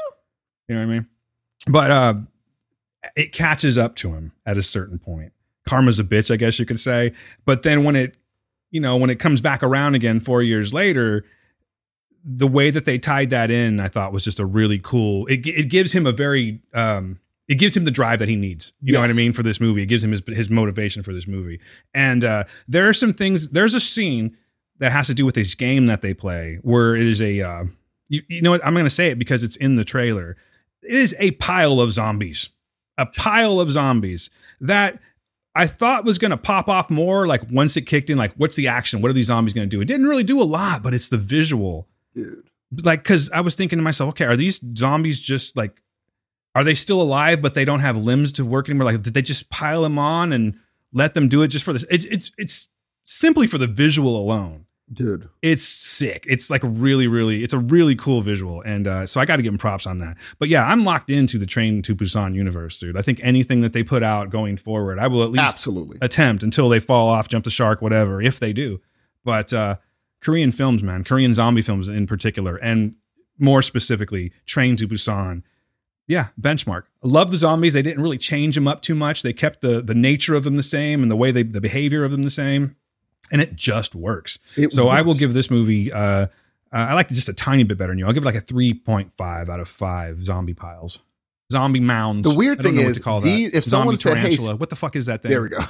You 0.67 0.75
know 0.75 0.81
what 0.81 0.93
I 0.93 0.95
mean? 0.95 1.07
But 1.69 1.91
uh, 1.91 2.15
it 3.15 3.33
catches 3.33 3.79
up 3.79 3.97
to 3.97 4.15
him 4.15 4.33
at 4.47 4.57
a 4.57 4.63
certain 4.63 4.99
point. 4.99 5.33
Karma's 5.69 5.99
a 5.99 6.05
bitch, 6.05 6.33
I 6.33 6.37
guess 6.37 6.59
you 6.59 6.67
could 6.67 6.81
say. 6.81 7.13
But 7.45 7.63
then 7.63 7.85
when 7.85 7.97
it, 7.97 8.17
you 8.71 8.81
know, 8.81 8.97
when 8.97 9.11
it 9.11 9.17
comes 9.17 9.41
back 9.41 9.63
around 9.63 9.95
again 9.95 10.21
four 10.21 10.43
years 10.43 10.73
later, 10.73 11.25
the 12.25 12.47
way 12.47 12.71
that 12.71 12.85
they 12.85 12.99
tied 12.99 13.31
that 13.31 13.51
in, 13.51 13.81
I 13.81 13.89
thought 13.89 14.13
was 14.13 14.25
just 14.25 14.41
a 14.41 14.47
really 14.47 14.79
cool. 14.79 15.27
It 15.27 15.47
it 15.47 15.69
gives 15.69 15.93
him 15.93 16.07
a 16.07 16.13
very 16.13 16.61
um, 16.75 17.19
it 17.49 17.55
gives 17.55 17.77
him 17.77 17.85
the 17.87 17.91
drive 17.91 18.19
that 18.19 18.29
he 18.29 18.37
needs. 18.37 18.73
You 18.83 18.93
know 18.93 19.01
what 19.01 19.11
I 19.11 19.15
mean 19.15 19.33
for 19.33 19.43
this 19.43 19.61
movie. 19.61 19.83
It 19.83 19.87
gives 19.87 20.05
him 20.05 20.11
his 20.13 20.23
his 20.29 20.51
motivation 20.51 21.03
for 21.03 21.15
this 21.15 21.27
movie. 21.27 21.61
And 21.95 22.25
uh, 22.25 22.45
there 22.69 22.89
are 22.89 22.93
some 22.93 23.13
things. 23.13 23.49
There's 23.49 23.75
a 23.75 23.81
scene 23.81 24.37
that 24.79 24.93
has 24.93 25.07
to 25.09 25.15
do 25.15 25.25
with 25.25 25.35
this 25.35 25.55
game 25.55 25.87
that 25.87 26.03
they 26.03 26.15
play 26.15 26.59
where 26.63 26.95
it 26.95 27.07
is 27.07 27.21
a 27.23 27.41
uh, 27.41 27.65
you, 28.09 28.23
you 28.29 28.43
know 28.43 28.51
what 28.51 28.65
I'm 28.65 28.75
going 28.75 28.85
to 28.85 28.91
say 28.91 29.11
it 29.11 29.19
because 29.19 29.43
it's 29.43 29.57
in 29.57 29.77
the 29.77 29.85
trailer. 29.85 30.37
It 30.83 30.93
is 30.93 31.17
a 31.19 31.33
pile 31.33 31.81
of 31.81 31.93
zombies, 31.93 32.51
a 32.99 33.07
pile 33.07 33.61
of 33.61 33.71
zombies 33.71 34.31
that 34.61 35.01
I 35.55 35.67
thought 35.67 36.05
was 36.05 36.19
going 36.19 36.31
to 36.31 36.37
pop 36.37 36.69
off 36.69 36.91
more. 36.91 37.27
Like 37.27 37.43
once 37.51 37.77
it 37.77 37.83
kicked 37.83 38.11
in, 38.11 38.19
like 38.19 38.35
what's 38.35 38.57
the 38.57 38.69
action? 38.69 39.01
What 39.01 39.11
are 39.11 39.15
these 39.15 39.27
zombies 39.27 39.55
going 39.55 39.69
to 39.69 39.75
do? 39.75 39.81
It 39.81 39.87
didn't 39.87 40.07
really 40.07 40.23
do 40.23 40.41
a 40.41 40.45
lot, 40.45 40.83
but 40.83 40.93
it's 40.93 41.09
the 41.09 41.19
visual 41.19 41.89
Dude. 42.15 42.49
like 42.85 43.03
because 43.03 43.31
i 43.31 43.41
was 43.41 43.55
thinking 43.55 43.79
to 43.79 43.83
myself 43.83 44.09
okay 44.11 44.25
are 44.25 44.37
these 44.37 44.61
zombies 44.77 45.21
just 45.21 45.57
like 45.57 45.81
are 46.55 46.65
they 46.65 46.75
still 46.75 47.01
alive 47.01 47.41
but 47.43 47.55
they 47.55 47.65
don't 47.65 47.81
have 47.81 47.97
limbs 47.97 48.33
to 48.33 48.45
work 48.45 48.69
anymore 48.69 48.93
like 48.93 49.03
did 49.03 49.15
they 49.15 49.23
just 49.23 49.51
pile 49.51 49.83
them 49.83 49.99
on 49.99 50.33
and 50.33 50.55
let 50.93 51.15
them 51.15 51.29
do 51.29 51.43
it 51.43 51.49
just 51.49 51.65
for 51.65 51.73
this 51.73 51.85
it's 51.91 52.05
it's 52.07 52.31
it's 52.39 52.69
simply 53.05 53.47
for 53.47 53.59
the 53.59 53.67
visual 53.67 54.17
alone 54.17 54.65
Dude. 54.91 55.29
it's 55.43 55.69
sick 55.69 56.25
it's 56.27 56.49
like 56.49 56.63
really 56.65 57.07
really 57.07 57.45
it's 57.45 57.53
a 57.53 57.59
really 57.59 57.95
cool 57.95 58.23
visual 58.23 58.63
and 58.63 58.87
uh, 58.87 59.05
so 59.05 59.21
i 59.21 59.27
got 59.27 59.37
to 59.37 59.43
give 59.43 59.53
them 59.53 59.59
props 59.59 59.87
on 59.87 59.99
that 59.99 60.17
but 60.39 60.49
yeah 60.49 60.67
i'm 60.67 60.83
locked 60.83 61.11
into 61.11 61.37
the 61.37 61.45
train 61.45 61.83
to 61.83 61.95
busan 61.95 62.35
universe 62.35 62.79
dude 62.79 62.97
i 62.97 63.03
think 63.03 63.21
anything 63.23 63.61
that 63.61 63.75
they 63.75 63.83
put 63.83 64.03
out 64.03 64.31
going 64.31 64.57
forward 64.57 64.99
i 64.99 65.07
will 65.07 65.23
at 65.23 65.31
least 65.31 65.55
Absolutely. 65.55 65.99
attempt 66.01 66.43
until 66.43 66.69
they 66.69 66.79
fall 66.79 67.09
off, 67.09 67.29
jump 67.29 67.45
the 67.45 67.51
shark, 67.51 67.83
whatever, 67.83 68.23
if 68.23 68.39
they 68.41 68.53
do. 68.53 68.81
But 69.25 69.53
uh, 69.53 69.77
Korean 70.23 70.53
films, 70.53 70.83
man, 70.83 71.05
Korean 71.05 71.35
zombie 71.35 71.63
films 71.63 71.89
in 71.89 72.07
particular, 72.07 72.57
and 72.57 72.95
more 73.39 73.63
specifically, 73.63 74.33
Train 74.47 74.77
to 74.77 74.89
Busan. 74.89 75.43
Yeah, 76.09 76.29
benchmark. 76.41 76.85
Love 77.03 77.31
the 77.31 77.37
zombies. 77.37 77.75
They 77.75 77.83
didn't 77.83 78.03
really 78.03 78.17
change 78.19 78.55
them 78.55 78.67
up 78.67 78.81
too 78.83 78.95
much. 78.95 79.23
They 79.23 79.35
kept 79.35 79.61
the 79.61 79.83
the 79.83 79.95
nature 79.95 80.35
of 80.35 80.43
them 80.43 80.57
the 80.57 80.63
same 80.63 81.03
and 81.03 81.11
the 81.11 81.17
way 81.17 81.31
they 81.31 81.43
the 81.43 81.61
behavior 81.61 82.03
of 82.03 82.11
them 82.13 82.23
the 82.23 82.31
same, 82.31 82.75
and 83.31 83.43
it 83.43 83.55
just 83.55 83.95
works. 83.95 84.39
It 84.57 84.73
so 84.73 84.89
I 84.89 85.03
will 85.03 85.15
give 85.15 85.35
this 85.35 85.51
movie. 85.51 85.93
Uh, 85.93 86.01
uh, 86.01 86.27
I 86.73 86.95
like 86.95 87.11
it 87.11 87.15
just 87.15 87.29
a 87.29 87.35
tiny 87.35 87.63
bit 87.63 87.77
better 87.79 87.93
than 87.93 87.99
you. 87.99 88.07
I'll 88.07 88.13
give 88.15 88.23
it 88.23 88.27
like 88.27 88.35
a 88.35 88.41
three 88.41 88.73
point 88.73 89.13
five 89.19 89.51
out 89.51 89.61
of 89.61 89.69
five 89.69 90.25
zombie 90.25 90.55
piles. 90.55 90.99
Zombie 91.53 91.81
mounds. 91.81 92.29
The 92.31 92.37
weird 92.37 92.61
thing 92.63 92.79
is, 92.79 92.97
to 92.99 93.03
call 93.03 93.21
the- 93.21 93.45
if 93.45 93.65
someone 93.65 93.97
zombie 93.97 94.17
said, 94.17 94.17
hey, 94.19 94.37
tarantula. 94.37 94.57
what 94.57 94.71
the 94.71 94.77
fuck 94.77 94.97
is 94.97 95.07
that 95.07 95.23
thing? 95.23 95.31
There 95.31 95.43
we 95.43 95.49
go. 95.51 95.59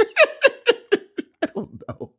I 0.00 1.46
don't 1.54 1.82
know. 1.88 2.12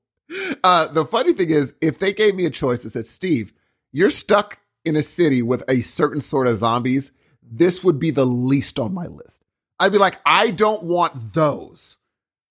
Uh, 0.63 0.87
the 0.87 1.05
funny 1.05 1.33
thing 1.33 1.49
is, 1.49 1.73
if 1.81 1.99
they 1.99 2.13
gave 2.13 2.35
me 2.35 2.45
a 2.45 2.49
choice 2.49 2.83
that 2.83 2.91
said, 2.91 3.05
Steve, 3.05 3.53
you're 3.91 4.09
stuck 4.09 4.59
in 4.85 4.95
a 4.95 5.01
city 5.01 5.41
with 5.41 5.63
a 5.69 5.81
certain 5.81 6.21
sort 6.21 6.47
of 6.47 6.57
zombies, 6.57 7.11
this 7.41 7.83
would 7.83 7.99
be 7.99 8.11
the 8.11 8.25
least 8.25 8.79
on 8.79 8.93
my 8.93 9.07
list. 9.07 9.43
I'd 9.79 9.91
be 9.91 9.97
like, 9.97 10.19
I 10.25 10.51
don't 10.51 10.83
want 10.83 11.33
those. 11.33 11.97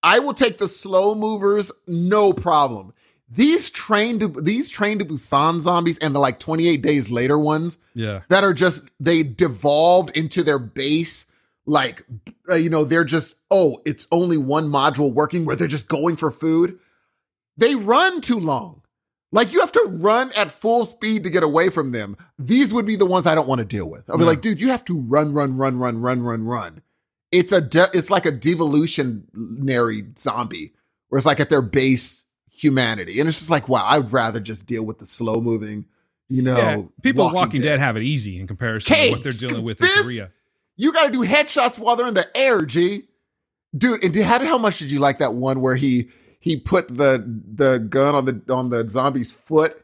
I 0.02 0.18
will 0.18 0.34
take 0.34 0.58
the 0.58 0.68
slow 0.68 1.14
movers, 1.14 1.72
no 1.86 2.32
problem. 2.32 2.92
These 3.30 3.70
train 3.70 4.18
to 4.20 4.28
these 4.28 4.68
train 4.68 4.98
to 4.98 5.04
Busan 5.04 5.60
zombies 5.60 5.98
and 5.98 6.14
the 6.14 6.18
like 6.20 6.38
28 6.38 6.82
days 6.82 7.10
later 7.10 7.38
ones, 7.38 7.78
Yeah. 7.94 8.20
that 8.28 8.44
are 8.44 8.52
just 8.52 8.82
they 9.00 9.22
devolved 9.22 10.10
into 10.16 10.42
their 10.42 10.58
base 10.58 11.26
like 11.66 12.04
uh, 12.50 12.54
you 12.56 12.68
know 12.68 12.84
they're 12.84 13.04
just 13.06 13.36
oh 13.50 13.80
it's 13.86 14.06
only 14.12 14.36
one 14.36 14.68
module 14.68 15.10
working 15.14 15.46
where 15.46 15.56
they're 15.56 15.66
just 15.66 15.88
going 15.88 16.14
for 16.14 16.30
food 16.30 16.78
they 17.56 17.74
run 17.74 18.20
too 18.20 18.38
long 18.38 18.82
like 19.34 19.52
you 19.52 19.60
have 19.60 19.72
to 19.72 19.84
run 19.88 20.30
at 20.36 20.50
full 20.50 20.86
speed 20.86 21.24
to 21.24 21.30
get 21.30 21.42
away 21.42 21.68
from 21.68 21.92
them 21.92 22.16
these 22.38 22.72
would 22.72 22.86
be 22.86 22.96
the 22.96 23.04
ones 23.06 23.26
i 23.26 23.34
don't 23.34 23.48
want 23.48 23.58
to 23.58 23.64
deal 23.64 23.88
with 23.90 24.08
i'll 24.08 24.16
be 24.16 24.24
Yeah. 24.24 24.30
like 24.30 24.40
dude 24.40 24.60
you 24.60 24.68
have 24.70 24.84
to 24.86 24.98
run 24.98 25.34
run 25.34 25.56
run 25.58 25.78
run 25.78 26.00
run 26.00 26.22
run 26.22 26.44
run 26.44 26.80
it's 27.32 27.52
a 27.52 27.60
de- 27.60 27.90
it's 27.92 28.10
like 28.10 28.24
a 28.26 28.30
devolutionary 28.32 30.04
zombie 30.18 30.72
where 31.08 31.16
it's 31.16 31.26
like 31.26 31.40
at 31.40 31.50
their 31.50 31.62
base 31.62 32.24
humanity 32.50 33.18
and 33.20 33.28
it's 33.28 33.38
just 33.38 33.50
like 33.50 33.68
wow 33.68 33.84
i'd 33.90 34.12
rather 34.12 34.40
just 34.40 34.66
deal 34.66 34.84
with 34.84 34.98
the 34.98 35.06
slow 35.06 35.40
moving 35.40 35.84
you 36.28 36.40
know 36.42 36.56
yeah, 36.56 36.82
people 37.02 37.24
Walking 37.24 37.36
Walking, 37.36 37.60
Dead. 37.60 37.68
Dead. 37.68 37.80
have 37.80 37.96
it 37.96 38.02
easy 38.02 38.38
in 38.40 38.46
comparison 38.46 38.94
Hey, 38.94 39.06
to 39.08 39.12
what 39.16 39.22
they're 39.22 39.32
dealing 39.32 39.62
with 39.62 39.80
in 39.82 39.88
Korea. 40.02 40.30
You 40.76 40.90
got 40.92 41.06
to 41.06 41.12
do 41.12 41.22
headshots 41.24 41.78
while 41.78 41.96
they're 41.96 42.06
in 42.08 42.14
the 42.14 42.26
air, 42.34 42.62
G. 42.62 43.02
Dude, 43.76 44.02
and 44.02 44.12
did, 44.14 44.24
how, 44.24 44.38
how 44.44 44.56
much 44.58 44.78
did 44.78 44.90
you 44.90 45.00
like 45.00 45.18
that 45.18 45.34
one 45.34 45.60
where 45.60 45.76
he 45.76 46.08
he 46.44 46.58
put 46.58 46.88
the 46.88 47.24
the 47.54 47.78
gun 47.78 48.14
on 48.14 48.26
the 48.26 48.42
on 48.52 48.68
the 48.68 48.86
zombie's 48.90 49.32
foot 49.32 49.82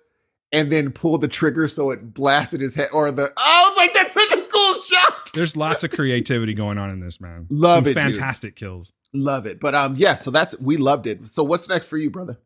and 0.53 0.71
then 0.71 0.93
pulled 0.93 1.23
the 1.23 1.29
trigger 1.29 1.67
so 1.69 1.91
it 1.91 2.13
blasted 2.13 2.61
his 2.61 2.75
head 2.75 2.91
or 2.93 3.11
the 3.11 3.33
I 3.39 3.67
was 3.67 3.77
like 3.79 3.95
that's 3.95 4.13
such 4.13 4.31
a 4.31 4.43
cool 4.43 4.83
shot. 4.83 5.33
There's 5.33 5.57
lots 5.57 5.85
of 5.85 5.91
creativity 5.91 6.53
going 6.53 6.77
on 6.77 6.91
in 6.91 7.01
this, 7.01 7.19
man. 7.19 7.47
Love 7.51 7.85
Some 7.85 7.93
it, 7.93 7.95
dude. 7.95 8.15
Fantastic 8.15 8.57
kills. 8.57 8.93
Love 9.15 9.47
it. 9.47 9.59
But 9.59 9.75
um 9.75 9.95
yeah, 9.97 10.17
so 10.17 10.31
that's 10.31 10.59
we 10.61 10.77
loved 10.77 11.07
it. 11.07 11.31
So 11.31 11.43
what's 11.43 11.67
next 11.67 11.87
for 11.87 11.97
you, 11.97 12.11
brother? 12.11 12.39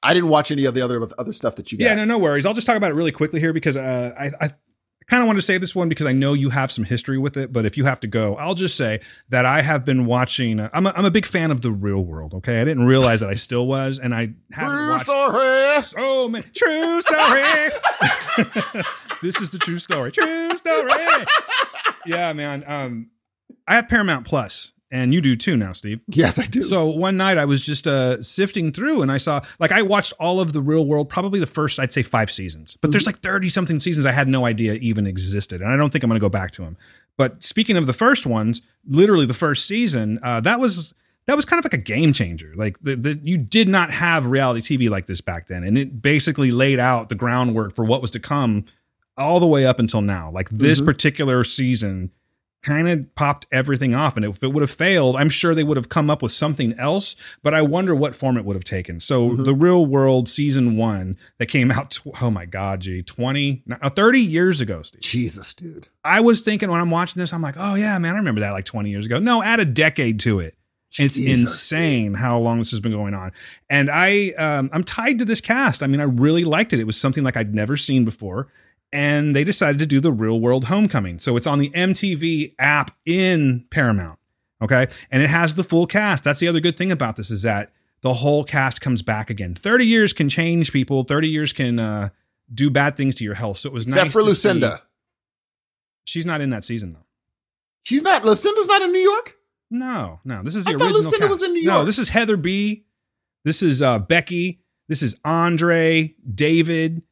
I 0.00 0.14
didn't 0.14 0.30
watch 0.30 0.52
any 0.52 0.64
of 0.64 0.74
the 0.74 0.82
other 0.82 1.02
other 1.18 1.32
stuff 1.32 1.56
that 1.56 1.72
you 1.72 1.78
got. 1.78 1.86
Yeah, 1.86 1.94
no, 1.96 2.04
no 2.04 2.18
worries. 2.18 2.46
I'll 2.46 2.54
just 2.54 2.68
talk 2.68 2.76
about 2.76 2.92
it 2.92 2.94
really 2.94 3.12
quickly 3.12 3.40
here 3.40 3.52
because 3.52 3.76
uh, 3.76 4.14
I, 4.16 4.30
I 4.46 4.50
kind 5.10 5.22
of 5.22 5.26
want 5.26 5.38
to 5.38 5.42
say 5.42 5.58
this 5.58 5.74
one 5.74 5.88
because 5.88 6.06
I 6.06 6.12
know 6.12 6.32
you 6.34 6.50
have 6.50 6.70
some 6.70 6.84
history 6.84 7.18
with 7.18 7.36
it. 7.36 7.52
But 7.52 7.66
if 7.66 7.76
you 7.76 7.84
have 7.84 7.98
to 8.00 8.06
go, 8.06 8.36
I'll 8.36 8.54
just 8.54 8.76
say 8.76 9.00
that 9.28 9.44
I 9.44 9.60
have 9.60 9.84
been 9.84 10.06
watching. 10.06 10.60
Uh, 10.60 10.70
I'm 10.72 10.86
a, 10.86 10.92
I'm 10.94 11.04
a 11.04 11.10
big 11.10 11.26
fan 11.26 11.50
of 11.50 11.60
the 11.62 11.72
Real 11.72 12.00
World. 12.04 12.32
Okay, 12.34 12.60
I 12.60 12.64
didn't 12.64 12.84
realize 12.86 13.20
that 13.20 13.28
I 13.28 13.34
still 13.34 13.66
was, 13.66 13.98
and 13.98 14.14
I 14.14 14.30
haven't 14.52 14.76
True 14.78 14.90
watched 14.90 15.06
story. 15.10 15.82
so 16.04 16.28
many 16.28 16.46
true 16.54 17.00
story. 17.02 17.70
this 19.22 19.40
is 19.40 19.50
the 19.50 19.58
true 19.58 19.78
story. 19.78 20.12
True 20.12 20.56
story. 20.56 20.92
yeah, 22.06 22.32
man. 22.32 22.62
Um, 22.66 23.10
I 23.66 23.74
have 23.74 23.88
Paramount 23.88 24.26
Plus, 24.26 24.72
and 24.90 25.14
you 25.14 25.20
do 25.20 25.36
too 25.36 25.56
now, 25.56 25.72
Steve. 25.72 26.00
Yes, 26.08 26.38
I 26.38 26.46
do. 26.46 26.62
So 26.62 26.86
one 26.88 27.16
night 27.16 27.38
I 27.38 27.44
was 27.44 27.62
just 27.62 27.86
uh, 27.86 28.20
sifting 28.22 28.72
through 28.72 29.02
and 29.02 29.10
I 29.12 29.18
saw, 29.18 29.40
like, 29.58 29.72
I 29.72 29.82
watched 29.82 30.12
all 30.18 30.40
of 30.40 30.52
the 30.52 30.60
real 30.60 30.86
world, 30.86 31.08
probably 31.08 31.38
the 31.40 31.46
first, 31.46 31.78
I'd 31.78 31.92
say 31.92 32.02
five 32.02 32.30
seasons, 32.30 32.76
but 32.80 32.90
there's 32.90 33.06
like 33.06 33.20
30 33.20 33.48
something 33.48 33.80
seasons 33.80 34.04
I 34.06 34.12
had 34.12 34.28
no 34.28 34.46
idea 34.46 34.74
even 34.74 35.06
existed. 35.06 35.60
And 35.62 35.70
I 35.72 35.76
don't 35.76 35.90
think 35.92 36.02
I'm 36.04 36.10
going 36.10 36.18
to 36.20 36.24
go 36.24 36.28
back 36.30 36.50
to 36.52 36.62
them. 36.62 36.76
But 37.16 37.42
speaking 37.44 37.76
of 37.76 37.86
the 37.86 37.92
first 37.92 38.26
ones, 38.26 38.62
literally 38.86 39.26
the 39.26 39.34
first 39.34 39.66
season, 39.66 40.18
uh, 40.22 40.40
that 40.40 40.60
was. 40.60 40.94
That 41.26 41.36
was 41.36 41.44
kind 41.44 41.58
of 41.60 41.64
like 41.64 41.74
a 41.74 41.84
game 41.84 42.12
changer. 42.12 42.52
Like 42.56 42.80
the, 42.80 42.96
the, 42.96 43.20
you 43.22 43.38
did 43.38 43.68
not 43.68 43.92
have 43.92 44.26
reality 44.26 44.60
TV 44.78 44.90
like 44.90 45.06
this 45.06 45.20
back 45.20 45.46
then, 45.46 45.62
and 45.62 45.78
it 45.78 46.02
basically 46.02 46.50
laid 46.50 46.80
out 46.80 47.08
the 47.08 47.14
groundwork 47.14 47.76
for 47.76 47.84
what 47.84 48.00
was 48.02 48.10
to 48.12 48.18
come 48.18 48.64
all 49.16 49.38
the 49.38 49.46
way 49.46 49.64
up 49.64 49.78
until 49.78 50.00
now. 50.00 50.30
Like 50.32 50.48
this 50.50 50.80
Mhm. 50.80 50.86
particular 50.86 51.44
season 51.44 52.10
kind 52.62 52.88
of 52.88 53.14
popped 53.14 53.46
everything 53.50 53.94
off. 53.94 54.16
And 54.16 54.24
if 54.24 54.42
it 54.42 54.48
would 54.48 54.60
have 54.60 54.70
failed, 54.70 55.16
I'm 55.16 55.30
sure 55.30 55.54
they 55.54 55.64
would 55.64 55.76
have 55.78 55.88
come 55.88 56.10
up 56.10 56.20
with 56.20 56.32
something 56.32 56.74
else, 56.78 57.16
but 57.42 57.54
I 57.54 57.62
wonder 57.62 57.94
what 57.94 58.14
form 58.14 58.36
it 58.36 58.44
would 58.44 58.54
have 58.56 58.64
taken. 58.64 59.00
So 59.00 59.30
Mhm. 59.30 59.44
the 59.44 59.54
real 59.54 59.86
world 59.86 60.28
season 60.28 60.76
one 60.76 61.16
that 61.38 61.46
came 61.46 61.70
out, 61.70 61.92
tw- 61.92 62.22
oh 62.22 62.30
my 62.30 62.44
God, 62.44 62.80
gee, 62.80 63.02
20, 63.02 63.62
no, 63.66 63.76
30 63.94 64.20
years 64.20 64.60
ago, 64.60 64.82
Steve. 64.82 65.00
Jesus, 65.00 65.54
dude. 65.54 65.88
I 66.04 66.20
was 66.20 66.42
thinking 66.42 66.70
when 66.70 66.80
I'm 66.80 66.90
watching 66.90 67.20
this, 67.20 67.32
I'm 67.32 67.42
like, 67.42 67.54
oh 67.56 67.76
yeah, 67.76 67.98
man, 67.98 68.14
I 68.14 68.18
remember 68.18 68.40
that 68.42 68.50
like 68.50 68.66
20 68.66 68.90
years 68.90 69.06
ago. 69.06 69.18
No, 69.18 69.42
add 69.42 69.60
a 69.60 69.64
decade 69.64 70.20
to 70.20 70.40
it. 70.40 70.54
It's 70.98 71.16
Jesus, 71.18 71.40
insane 71.52 72.14
how 72.14 72.38
long 72.40 72.58
this 72.58 72.72
has 72.72 72.80
been 72.80 72.90
going 72.90 73.14
on. 73.14 73.30
And 73.70 73.88
I 73.88 74.30
um, 74.30 74.70
I'm 74.72 74.82
tied 74.82 75.20
to 75.20 75.24
this 75.24 75.40
cast. 75.40 75.84
I 75.84 75.86
mean, 75.86 76.00
I 76.00 76.04
really 76.04 76.42
liked 76.44 76.72
it. 76.72 76.80
It 76.80 76.84
was 76.84 76.96
something 76.96 77.22
like 77.22 77.36
I'd 77.36 77.54
never 77.54 77.76
seen 77.76 78.04
before. 78.04 78.48
And 78.92 79.36
they 79.36 79.44
decided 79.44 79.78
to 79.78 79.86
do 79.86 80.00
the 80.00 80.10
real 80.10 80.40
world 80.40 80.64
homecoming. 80.64 81.18
So 81.20 81.36
it's 81.36 81.46
on 81.46 81.58
the 81.60 81.70
MTV 81.70 82.54
app 82.58 82.96
in 83.06 83.64
Paramount. 83.70 84.18
Okay. 84.62 84.88
And 85.10 85.22
it 85.22 85.30
has 85.30 85.54
the 85.54 85.62
full 85.64 85.86
cast. 85.86 86.24
That's 86.24 86.40
the 86.40 86.48
other 86.48 86.60
good 86.60 86.76
thing 86.76 86.90
about 86.90 87.16
this 87.16 87.30
is 87.30 87.42
that 87.42 87.72
the 88.02 88.14
whole 88.14 88.42
cast 88.44 88.80
comes 88.80 89.02
back 89.02 89.30
again. 89.30 89.54
30 89.54 89.86
years 89.86 90.12
can 90.12 90.28
change 90.28 90.72
people. 90.72 91.04
30 91.04 91.28
years 91.28 91.52
can 91.52 91.78
uh, 91.78 92.08
do 92.52 92.68
bad 92.68 92.96
things 92.96 93.14
to 93.16 93.24
your 93.24 93.34
health. 93.34 93.58
So 93.58 93.68
it 93.68 93.72
was 93.72 93.86
Except 93.86 94.06
nice 94.06 94.12
for 94.12 94.20
to 94.20 94.24
see- 94.24 94.28
Lucinda. 94.48 94.82
She's 96.04 96.26
not 96.26 96.40
in 96.40 96.50
that 96.50 96.64
season 96.64 96.92
though. 96.94 97.06
She's 97.84 98.02
not. 98.02 98.24
Lucinda's 98.24 98.66
not 98.66 98.82
in 98.82 98.90
New 98.92 98.98
York. 98.98 99.36
No, 99.70 100.18
no. 100.24 100.42
This 100.42 100.56
is 100.56 100.64
the 100.64 100.70
I 100.70 100.72
thought 100.74 100.82
original. 100.86 101.02
Lucinda 101.02 101.18
cast. 101.28 101.30
was 101.30 101.42
in 101.44 101.52
New 101.54 101.62
York. 101.62 101.74
No, 101.78 101.84
this 101.84 101.98
is 101.98 102.08
Heather 102.08 102.36
B. 102.36 102.84
This 103.44 103.62
is 103.62 103.80
uh, 103.80 104.00
Becky. 104.00 104.60
This 104.88 105.02
is 105.02 105.16
Andre, 105.24 106.14
David. 106.34 107.02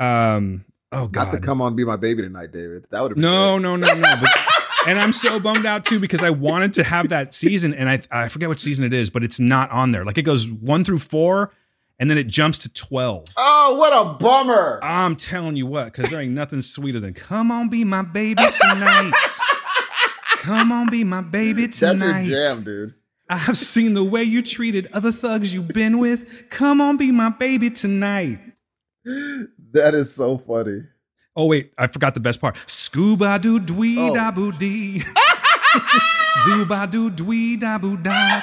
Um, 0.00 0.64
oh 0.92 1.02
Not 1.02 1.12
God, 1.12 1.30
to 1.32 1.40
come 1.40 1.60
on, 1.60 1.76
be 1.76 1.84
my 1.84 1.96
baby 1.96 2.22
tonight, 2.22 2.52
David. 2.52 2.86
That 2.90 3.02
would 3.02 3.10
have 3.12 3.16
been 3.16 3.22
no, 3.22 3.54
great. 3.54 3.62
no, 3.62 3.76
no, 3.76 3.94
no. 3.94 4.16
But, 4.20 4.30
and 4.86 4.98
I'm 4.98 5.12
so 5.12 5.38
bummed 5.40 5.66
out 5.66 5.84
too 5.84 6.00
because 6.00 6.22
I 6.22 6.30
wanted 6.30 6.74
to 6.74 6.84
have 6.84 7.08
that 7.10 7.34
season, 7.34 7.74
and 7.74 7.88
I 7.88 8.00
I 8.10 8.28
forget 8.28 8.48
what 8.48 8.58
season 8.58 8.84
it 8.84 8.92
is, 8.92 9.10
but 9.10 9.24
it's 9.24 9.40
not 9.40 9.70
on 9.70 9.90
there. 9.90 10.04
Like 10.04 10.18
it 10.18 10.22
goes 10.22 10.50
one 10.50 10.84
through 10.84 11.00
four, 11.00 11.52
and 11.98 12.10
then 12.10 12.16
it 12.18 12.26
jumps 12.26 12.58
to 12.58 12.72
twelve. 12.72 13.28
Oh, 13.36 13.76
what 13.78 13.92
a 13.92 14.18
bummer! 14.18 14.80
I'm 14.82 15.16
telling 15.16 15.56
you 15.56 15.66
what, 15.66 15.92
because 15.92 16.10
there 16.10 16.20
ain't 16.20 16.32
nothing 16.32 16.62
sweeter 16.62 17.00
than 17.00 17.14
"Come 17.14 17.50
on, 17.50 17.68
be 17.68 17.84
my 17.84 18.02
baby 18.02 18.42
tonight." 18.60 19.12
Come 20.38 20.70
on, 20.70 20.88
be 20.88 21.02
my 21.04 21.20
baby 21.20 21.68
tonight. 21.68 21.98
That's 21.98 22.28
your 22.28 22.54
jam, 22.54 22.62
dude. 22.62 22.94
I've 23.28 23.58
seen 23.58 23.92
the 23.94 24.04
way 24.04 24.22
you 24.22 24.40
treated 24.40 24.88
other 24.92 25.12
thugs 25.12 25.52
you've 25.52 25.68
been 25.68 25.98
with. 25.98 26.48
Come 26.48 26.80
on, 26.80 26.96
be 26.96 27.10
my 27.10 27.28
baby 27.28 27.70
tonight. 27.70 28.38
That 29.72 29.94
is 29.94 30.14
so 30.14 30.38
funny. 30.38 30.82
Oh 31.36 31.46
wait, 31.46 31.72
I 31.78 31.86
forgot 31.86 32.14
the 32.14 32.20
best 32.20 32.40
part. 32.40 32.56
Scuba 32.66 33.38
doo 33.38 33.60
dwee 33.60 33.96
Oh. 34.10 34.14
da 34.14 34.30
boo 34.30 34.50
dee. 34.52 35.02
Zuba 36.44 36.86
doo 36.90 37.10
dwee 37.10 37.58
da 37.58 37.78
boo 37.78 37.96
da. 37.96 38.40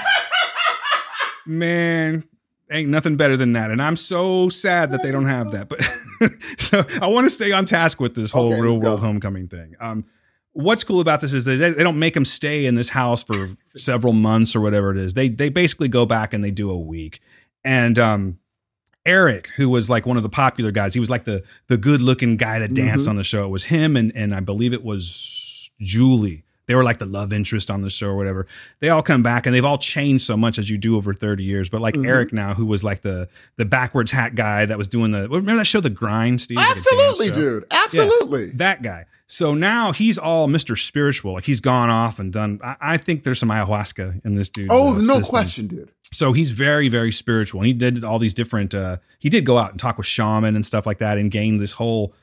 Man, 1.45 2.23
ain't 2.72 2.89
nothing 2.89 3.18
better 3.18 3.38
than 3.38 3.53
that. 3.53 3.69
And 3.72 3.81
I'm 3.81 3.95
so 3.97 4.49
sad 4.49 4.91
that 4.91 5.03
they 5.03 5.11
don't 5.11 5.27
have 5.27 5.52
that. 5.52 5.69
But 5.69 5.84
so 6.60 6.84
I 7.02 7.07
want 7.07 7.26
to 7.26 7.30
stay 7.30 7.52
on 7.52 7.65
task 7.65 7.99
with 7.99 8.15
this 8.15 8.31
whole 8.31 8.52
Okay, 8.53 8.61
real 8.61 8.80
go. 8.80 8.89
world 8.89 8.99
homecoming 9.02 9.47
thing. 9.47 9.76
Um, 9.80 10.06
what's 10.53 10.84
cool 10.84 11.02
about 11.02 11.22
this 11.22 11.34
is 11.34 11.45
they, 11.45 11.56
they 11.57 11.84
don't 11.84 11.99
make 11.99 12.14
them 12.15 12.26
stay 12.26 12.65
in 12.65 12.76
this 12.76 12.89
house 12.89 13.23
for 13.23 13.52
several 13.77 14.14
months 14.14 14.56
or 14.56 14.61
whatever 14.61 14.91
it 14.91 14.97
is. 14.97 15.14
They 15.14 15.30
they 15.30 15.49
basically 15.49 15.88
go 15.88 16.06
back 16.06 16.34
and 16.34 16.43
they 16.43 16.52
do 16.52 16.69
a 16.72 16.77
week. 16.80 17.19
And 17.64 17.99
um, 17.99 18.39
Eric, 19.06 19.49
who 19.56 19.69
was 19.69 19.90
like 19.90 20.06
one 20.06 20.18
of 20.18 20.23
the 20.23 20.30
popular 20.30 20.72
guys, 20.72 20.94
he 20.94 20.99
was 20.99 21.10
like 21.10 21.26
the 21.26 21.44
the 21.68 21.77
good 21.77 22.02
looking 22.02 22.38
guy 22.38 22.60
that 22.60 22.73
danced 22.73 23.06
Mhm. 23.06 23.10
on 23.11 23.15
the 23.18 23.23
show. 23.23 23.45
It 23.45 23.49
was 23.49 23.65
him 23.65 23.95
and 23.95 24.11
and 24.15 24.34
I 24.34 24.40
believe 24.40 24.73
it 24.73 24.84
was 24.84 25.69
Julie. 25.80 26.44
They 26.68 26.73
were 26.73 26.84
like 26.84 26.98
the 26.98 27.06
love 27.06 27.32
interest 27.32 27.69
on 27.69 27.82
the 27.82 27.91
show 27.91 28.07
or 28.07 28.15
whatever. 28.15 28.48
They 28.80 28.90
all 28.90 29.03
come 29.03 29.22
back 29.22 29.45
and 29.45 29.53
they've 29.53 29.64
all 29.64 29.77
changed 29.77 30.23
so 30.23 30.36
much 30.36 30.57
as 30.57 30.68
you 30.68 30.80
do 30.80 30.95
over 30.95 31.14
30 31.14 31.44
years. 31.44 31.69
But 31.69 31.80
like 31.82 31.94
Mhm. 31.94 32.07
Eric 32.07 32.34
now, 32.34 32.56
who 32.56 32.65
was 32.65 32.84
like 32.84 33.03
the 33.03 33.30
the 33.57 33.65
backwards 33.65 34.11
hat 34.11 34.34
guy 34.34 34.65
that 34.65 34.77
was 34.77 34.88
doing 34.88 35.11
the 35.11 35.30
remember 35.30 35.57
that 35.57 35.65
show 35.65 35.80
The 35.82 35.91
Grind, 35.91 36.41
Steve? 36.41 36.57
Like 36.57 36.72
Absolutely, 36.76 37.27
show? 37.27 37.34
dude. 37.36 37.65
Absolutely. 37.69 38.52
that 38.56 38.82
guy. 38.82 39.06
So 39.27 39.53
now 39.56 39.91
he's 39.91 40.18
all 40.19 40.48
Mr. 40.48 40.77
Spiritual. 40.77 41.34
Like 41.34 41.45
he's 41.45 41.61
gone 41.61 41.90
off 41.90 42.19
and 42.19 42.32
done. 42.34 42.60
I, 42.64 42.76
I 42.80 42.98
think 42.98 43.23
there's 43.23 43.40
some 43.40 43.49
ayahuasca 43.49 44.23
in 44.26 44.36
this 44.36 44.49
dude. 44.52 44.68
oh, 44.72 44.94
no 44.94 45.22
question, 45.22 45.65
dude. 45.68 45.90
So 46.11 46.34
he's 46.34 46.52
very, 46.52 46.88
very 46.90 47.11
spiritual. 47.11 47.61
And 47.61 47.68
he 47.68 47.73
did 47.73 48.03
all 48.03 48.19
these 48.19 48.34
different. 48.34 48.73
uh 48.73 48.98
He 49.19 49.30
did 49.30 49.45
go 49.45 49.57
out 49.57 49.72
and 49.72 49.80
talk 49.80 49.98
with 49.98 50.07
shaman 50.07 50.56
and 50.56 50.65
stuff 50.65 50.86
like 50.86 50.99
that, 50.99 51.18
and 51.18 51.32
gain 51.32 51.57
this 51.57 51.73
whole 51.73 52.14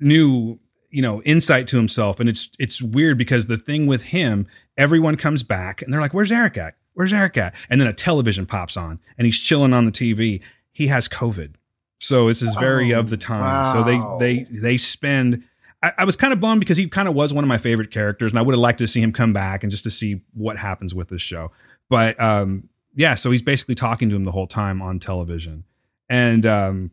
new, 0.00 0.58
you 0.90 1.02
know, 1.02 1.22
insight 1.22 1.66
to 1.68 1.76
himself. 1.76 2.20
And 2.20 2.28
it's 2.28 2.48
it's 2.58 2.80
weird 2.82 3.18
because 3.18 3.46
the 3.46 3.56
thing 3.56 3.86
with 3.86 4.04
him, 4.04 4.46
everyone 4.76 5.16
comes 5.16 5.42
back 5.42 5.82
and 5.82 5.92
they're 5.92 6.00
like, 6.00 6.14
"Where's 6.14 6.32
Eric 6.32 6.56
at? 6.56 6.74
Where's 6.94 7.12
Eric 7.12 7.36
at?" 7.36 7.54
And 7.70 7.80
then 7.80 7.88
a 7.88 7.92
television 7.92 8.46
pops 8.46 8.76
on, 8.76 8.98
and 9.16 9.24
he's 9.26 9.38
chilling 9.38 9.72
on 9.72 9.84
the 9.84 9.92
TV. 9.92 10.40
He 10.72 10.86
has 10.88 11.08
COVID. 11.08 11.54
So 12.00 12.28
this 12.28 12.42
is 12.42 12.54
very 12.56 12.94
Oh, 12.94 13.00
of 13.00 13.10
the 13.10 13.16
time. 13.16 13.40
wow. 13.42 13.72
So 13.72 13.82
they 14.18 14.44
they 14.44 14.44
they 14.60 14.76
spend. 14.76 15.44
I, 15.82 15.92
I 15.98 16.04
was 16.04 16.16
kind 16.16 16.32
of 16.32 16.40
bummed 16.40 16.60
because 16.60 16.76
he 16.76 16.88
kind 16.88 17.08
of 17.08 17.14
was 17.14 17.32
one 17.32 17.44
of 17.44 17.48
my 17.48 17.58
favorite 17.58 17.90
characters, 17.90 18.32
and 18.32 18.38
I 18.38 18.42
would 18.42 18.52
have 18.52 18.60
liked 18.60 18.78
to 18.80 18.86
see 18.88 19.00
him 19.00 19.12
come 19.12 19.32
back 19.32 19.62
and 19.62 19.70
just 19.70 19.84
to 19.84 19.90
see 19.90 20.22
what 20.32 20.56
happens 20.56 20.94
with 20.94 21.08
this 21.08 21.22
show. 21.22 21.52
But 21.88 22.20
um, 22.20 22.68
yeah, 22.94 23.14
so 23.14 23.30
he's 23.30 23.42
basically 23.42 23.74
talking 23.74 24.08
to 24.08 24.16
him 24.16 24.24
the 24.24 24.32
whole 24.32 24.46
time 24.46 24.82
on 24.82 24.98
television, 24.98 25.64
and 26.08 26.44
um, 26.46 26.90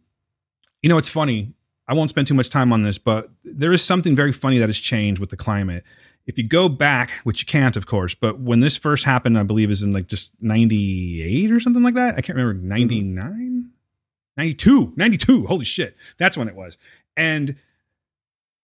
you 0.81 0.89
know 0.89 0.97
it's 0.97 1.09
funny. 1.09 1.53
I 1.87 1.93
won't 1.93 2.09
spend 2.09 2.27
too 2.27 2.33
much 2.33 2.49
time 2.49 2.73
on 2.73 2.83
this, 2.83 2.97
but 2.97 3.29
there 3.43 3.71
is 3.71 3.83
something 3.83 4.15
very 4.15 4.31
funny 4.31 4.57
that 4.59 4.69
has 4.69 4.77
changed 4.77 5.19
with 5.19 5.29
the 5.29 5.37
climate. 5.37 5.83
If 6.25 6.37
you 6.37 6.47
go 6.47 6.67
back, 6.67 7.11
which 7.23 7.41
you 7.41 7.45
can't, 7.45 7.77
of 7.77 7.85
course, 7.85 8.15
but 8.15 8.39
when 8.39 8.59
this 8.59 8.75
first 8.75 9.03
happened, 9.03 9.37
I 9.37 9.43
believe 9.43 9.69
is 9.69 9.83
in 9.83 9.91
like 9.91 10.07
just 10.07 10.31
98 10.41 11.51
or 11.51 11.59
something 11.59 11.83
like 11.83 11.93
that. 11.93 12.15
I 12.15 12.21
can't 12.21 12.35
remember, 12.35 12.59
99, 12.65 13.69
92, 14.35 14.93
92. 14.95 15.45
Holy 15.45 15.65
shit. 15.65 15.95
That's 16.17 16.35
when 16.35 16.47
it 16.47 16.55
was. 16.55 16.79
And 17.15 17.55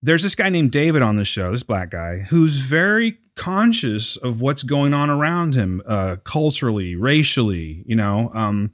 there's 0.01 0.23
this 0.23 0.33
guy 0.33 0.49
named 0.49 0.71
David 0.71 1.03
on 1.03 1.15
this 1.17 1.27
show, 1.27 1.51
this 1.51 1.61
black 1.61 1.91
guy, 1.91 2.19
who's 2.19 2.57
very 2.57 3.19
conscious 3.41 4.18
of 4.18 4.39
what's 4.39 4.61
going 4.61 4.93
on 4.93 5.09
around 5.09 5.55
him, 5.55 5.81
uh, 5.88 6.15
culturally, 6.23 6.95
racially, 6.95 7.84
you 7.88 7.95
know, 7.95 8.30
um, 8.35 8.69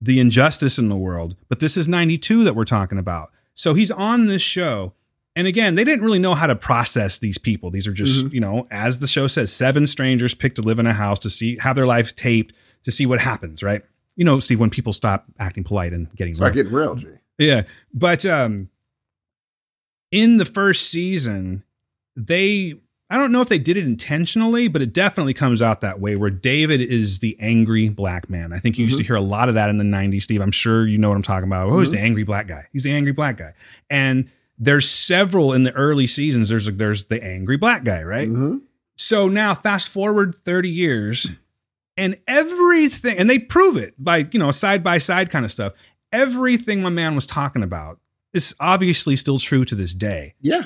the 0.00 0.20
injustice 0.20 0.78
in 0.78 0.88
the 0.88 0.96
world. 0.96 1.34
But 1.48 1.58
this 1.58 1.76
is 1.76 1.88
92 1.88 2.44
that 2.44 2.54
we're 2.54 2.64
talking 2.64 2.98
about. 2.98 3.32
So 3.56 3.74
he's 3.74 3.90
on 3.90 4.26
this 4.26 4.42
show. 4.42 4.92
And 5.34 5.48
again, 5.48 5.74
they 5.74 5.82
didn't 5.82 6.04
really 6.04 6.20
know 6.20 6.36
how 6.36 6.46
to 6.46 6.54
process 6.54 7.18
these 7.18 7.36
people. 7.36 7.72
These 7.72 7.88
are 7.88 7.92
just, 7.92 8.32
you 8.32 8.38
know, 8.38 8.68
as 8.70 9.00
the 9.00 9.08
show 9.08 9.26
says, 9.26 9.52
seven 9.52 9.88
strangers 9.88 10.34
picked 10.36 10.54
to 10.56 10.62
live 10.62 10.78
in 10.78 10.86
a 10.86 10.92
house 10.92 11.18
to 11.20 11.30
see, 11.30 11.58
have 11.58 11.74
their 11.74 11.86
lives 11.86 12.12
taped 12.12 12.54
to 12.84 12.92
see 12.92 13.06
what 13.06 13.18
happens, 13.18 13.60
right? 13.60 13.82
You 14.14 14.24
know, 14.24 14.38
Steve, 14.38 14.60
when 14.60 14.70
people 14.70 14.92
stop 14.92 15.24
acting 15.40 15.64
polite 15.64 15.92
and 15.92 16.14
getting 16.14 16.34
Start 16.34 16.54
real. 16.54 16.62
getting 16.62 16.78
real, 16.78 16.94
G. 16.94 17.08
Yeah. 17.38 17.62
But 17.92 18.24
um 18.24 18.68
in 20.12 20.36
the 20.36 20.44
first 20.44 20.90
season, 20.90 21.64
they 22.16 22.80
I 23.10 23.18
don't 23.18 23.32
know 23.32 23.40
if 23.40 23.48
they 23.48 23.58
did 23.58 23.76
it 23.76 23.84
intentionally, 23.84 24.68
but 24.68 24.80
it 24.82 24.92
definitely 24.92 25.34
comes 25.34 25.60
out 25.60 25.80
that 25.80 25.98
way 25.98 26.14
where 26.14 26.30
David 26.30 26.80
is 26.80 27.18
the 27.18 27.36
angry 27.40 27.88
black 27.88 28.30
man. 28.30 28.52
I 28.52 28.58
think 28.60 28.78
you 28.78 28.84
used 28.84 28.98
to 28.98 29.04
hear 29.04 29.16
a 29.16 29.20
lot 29.20 29.48
of 29.48 29.56
that 29.56 29.68
in 29.68 29.78
the 29.78 29.84
90s, 29.84 30.22
Steve. 30.22 30.40
I'm 30.40 30.52
sure 30.52 30.86
you 30.86 30.96
know 30.96 31.08
what 31.08 31.16
I'm 31.16 31.22
talking 31.22 31.48
about. 31.48 31.68
Oh, 31.68 31.80
he's 31.80 31.90
the 31.90 31.98
angry 31.98 32.22
black 32.22 32.46
guy. 32.46 32.66
He's 32.72 32.84
the 32.84 32.92
angry 32.92 33.10
black 33.12 33.36
guy. 33.36 33.52
And 33.90 34.30
there's 34.58 34.88
several 34.88 35.52
in 35.52 35.64
the 35.64 35.72
early 35.72 36.06
seasons. 36.06 36.50
There's 36.50 36.66
there's 36.66 37.06
the 37.06 37.22
angry 37.22 37.56
black 37.56 37.82
guy, 37.82 38.02
right? 38.04 38.28
hmm 38.28 38.58
So 38.96 39.28
now 39.28 39.54
fast 39.56 39.88
forward 39.88 40.34
30 40.34 40.68
years 40.70 41.26
and 41.96 42.16
everything 42.28 43.18
and 43.18 43.28
they 43.28 43.38
prove 43.40 43.76
it 43.76 43.94
by, 43.98 44.28
you 44.30 44.38
know, 44.38 44.50
side 44.52 44.84
by 44.84 44.98
side 44.98 45.30
kind 45.30 45.44
of 45.44 45.50
stuff. 45.50 45.72
Everything 46.12 46.80
my 46.82 46.90
man 46.90 47.14
was 47.16 47.26
talking 47.26 47.62
about 47.62 47.98
is 48.32 48.54
obviously 48.60 49.16
still 49.16 49.38
true 49.38 49.64
to 49.64 49.74
this 49.74 49.94
day. 49.94 50.34
Yeah. 50.40 50.64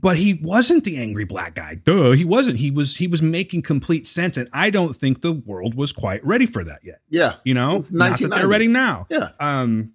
But 0.00 0.16
he 0.18 0.34
wasn't 0.34 0.82
the 0.82 0.96
angry 0.96 1.24
black 1.24 1.54
guy. 1.54 1.76
Duh, 1.76 2.10
he 2.12 2.24
wasn't. 2.24 2.58
He 2.58 2.72
was 2.72 2.96
he 2.96 3.06
was 3.06 3.22
making 3.22 3.62
complete 3.62 4.08
sense 4.08 4.36
and 4.36 4.48
I 4.52 4.68
don't 4.70 4.94
think 4.94 5.20
the 5.20 5.32
world 5.32 5.76
was 5.76 5.92
quite 5.92 6.24
ready 6.26 6.46
for 6.46 6.64
that 6.64 6.80
yet. 6.82 7.00
Yeah. 7.08 7.36
You 7.44 7.54
know, 7.54 7.76
It's 7.76 7.92
not 7.92 8.18
that 8.18 8.30
they're 8.30 8.48
ready 8.48 8.66
now. 8.66 9.06
Yeah. 9.08 9.28
Um 9.38 9.92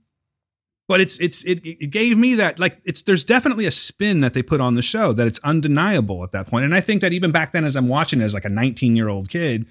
but 0.87 1.01
it's 1.01 1.19
it's 1.19 1.43
it, 1.43 1.59
it 1.65 1.91
gave 1.91 2.17
me 2.17 2.35
that 2.35 2.59
like 2.59 2.81
it's 2.85 3.03
there's 3.03 3.23
definitely 3.23 3.65
a 3.65 3.71
spin 3.71 4.19
that 4.19 4.33
they 4.33 4.41
put 4.41 4.61
on 4.61 4.75
the 4.75 4.81
show 4.81 5.13
that 5.13 5.27
it's 5.27 5.39
undeniable 5.43 6.23
at 6.23 6.31
that 6.31 6.47
point 6.47 6.65
and 6.65 6.73
i 6.73 6.81
think 6.81 7.01
that 7.01 7.13
even 7.13 7.31
back 7.31 7.51
then 7.53 7.63
as 7.63 7.75
i'm 7.75 7.87
watching 7.87 8.21
as 8.21 8.33
like 8.33 8.43
a 8.43 8.49
19 8.49 8.95
year 8.95 9.07
old 9.07 9.29
kid 9.29 9.67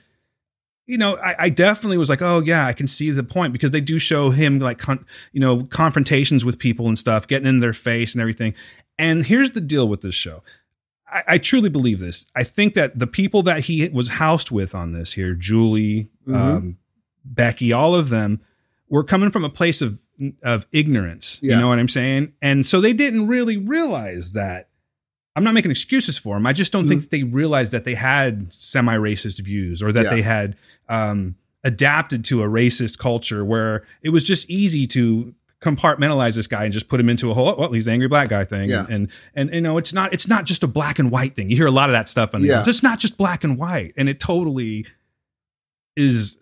you 0.87 0.97
know 0.97 1.17
I, 1.17 1.35
I 1.39 1.49
definitely 1.49 1.99
was 1.99 2.09
like 2.09 2.23
oh 2.23 2.41
yeah 2.41 2.67
i 2.67 2.73
can 2.73 2.87
see 2.87 3.11
the 3.11 3.25
point 3.25 3.53
because 3.53 3.73
they 3.73 3.81
do 3.81 3.99
show 3.99 4.31
him 4.31 4.61
like 4.61 4.79
con- 4.79 5.05
you 5.33 5.41
know 5.41 5.65
confrontations 5.65 6.45
with 6.45 6.59
people 6.61 6.87
and 6.87 6.97
stuff 6.97 7.27
getting 7.27 7.49
in 7.49 7.59
their 7.59 7.73
face 7.73 8.15
and 8.15 8.21
everything 8.21 8.55
and 8.99 9.27
here's 9.27 9.53
the 9.53 9.61
deal 9.61 9.87
with 9.89 10.01
this 10.03 10.15
show 10.15 10.43
I, 11.11 11.23
I 11.29 11.39
truly 11.39 11.69
believe 11.69 11.99
this 12.01 12.27
i 12.35 12.43
think 12.45 12.75
that 12.75 12.99
the 12.99 13.07
people 13.07 13.43
that 13.45 13.61
he 13.65 13.89
was 13.89 14.09
housed 14.09 14.51
with 14.51 14.75
on 14.75 14.93
this 14.93 15.13
here 15.13 15.35
julie 15.35 16.11
Mhm. 16.27 16.35
um, 16.35 16.79
becky 17.25 17.73
all 17.73 17.95
of 17.95 18.09
them 18.09 18.41
were 18.89 19.05
coming 19.05 19.31
from 19.31 19.45
a 19.45 19.51
place 19.51 19.81
of 19.83 19.99
of 20.43 20.67
ignorance. 20.73 21.39
Yeah. 21.41 21.53
You 21.55 21.61
know 21.61 21.69
what 21.69 21.79
I'm 21.79 21.87
saying? 21.89 22.33
And 22.43 22.67
so 22.67 22.81
they 22.81 22.93
didn't 22.93 23.29
really 23.29 23.57
realize 23.57 24.33
that. 24.33 24.69
I'm 25.37 25.45
not 25.45 25.55
making 25.55 25.71
excuses 25.71 26.19
for 26.19 26.35
them. 26.35 26.45
I 26.45 26.53
just 26.53 26.73
don't 26.73 26.89
think 26.89 27.03
that 27.03 27.11
they 27.13 27.23
realized 27.23 27.71
that 27.71 27.85
they 27.85 27.95
had 27.95 28.53
semi-racist 28.53 29.39
views 29.39 29.81
or 29.81 29.93
that 29.93 30.05
Yeah. 30.07 30.11
they 30.11 30.23
had 30.23 30.57
um, 30.89 31.37
adapted 31.63 32.25
to 32.25 32.43
a 32.43 32.49
racist 32.49 32.99
culture 32.99 33.45
where 33.45 33.87
it 34.03 34.09
was 34.09 34.25
just 34.25 34.51
easy 34.51 34.89
to 34.89 35.33
compartmentalize 35.61 36.37
this 36.37 36.47
guy 36.47 36.65
and 36.65 36.73
just 36.73 36.89
put 36.89 37.01
him 37.01 37.09
into 37.09 37.31
a 37.31 37.35
whole 37.35 37.57
well 37.57 37.73
he's 37.73 37.87
the 37.87 37.91
angry 37.91 38.07
black 38.09 38.29
guy 38.29 38.45
thing. 38.45 38.71
Yeah. 38.71 38.87
and 38.89 39.09
and 39.35 39.53
you 39.53 39.61
know 39.61 39.77
it's 39.77 39.93
not 39.93 40.13
it's 40.13 40.29
not 40.29 40.45
just 40.45 40.63
a 40.63 40.67
black 40.69 40.99
and 40.99 41.11
white 41.11 41.35
thing. 41.35 41.51
You 41.51 41.57
hear 41.57 41.67
a 41.67 41.71
lot 41.73 41.89
of 41.91 41.95
that 41.95 42.09
stuff 42.09 42.35
on 42.35 42.43
these 42.43 42.51
Yeah. 42.53 42.63
it's 42.67 42.83
not 42.83 43.01
just 43.01 43.19
black 43.19 43.43
and 43.45 43.59
white. 43.59 43.93
And 43.97 44.09
it 44.09 44.21
totally 44.21 44.87
is 45.97 46.39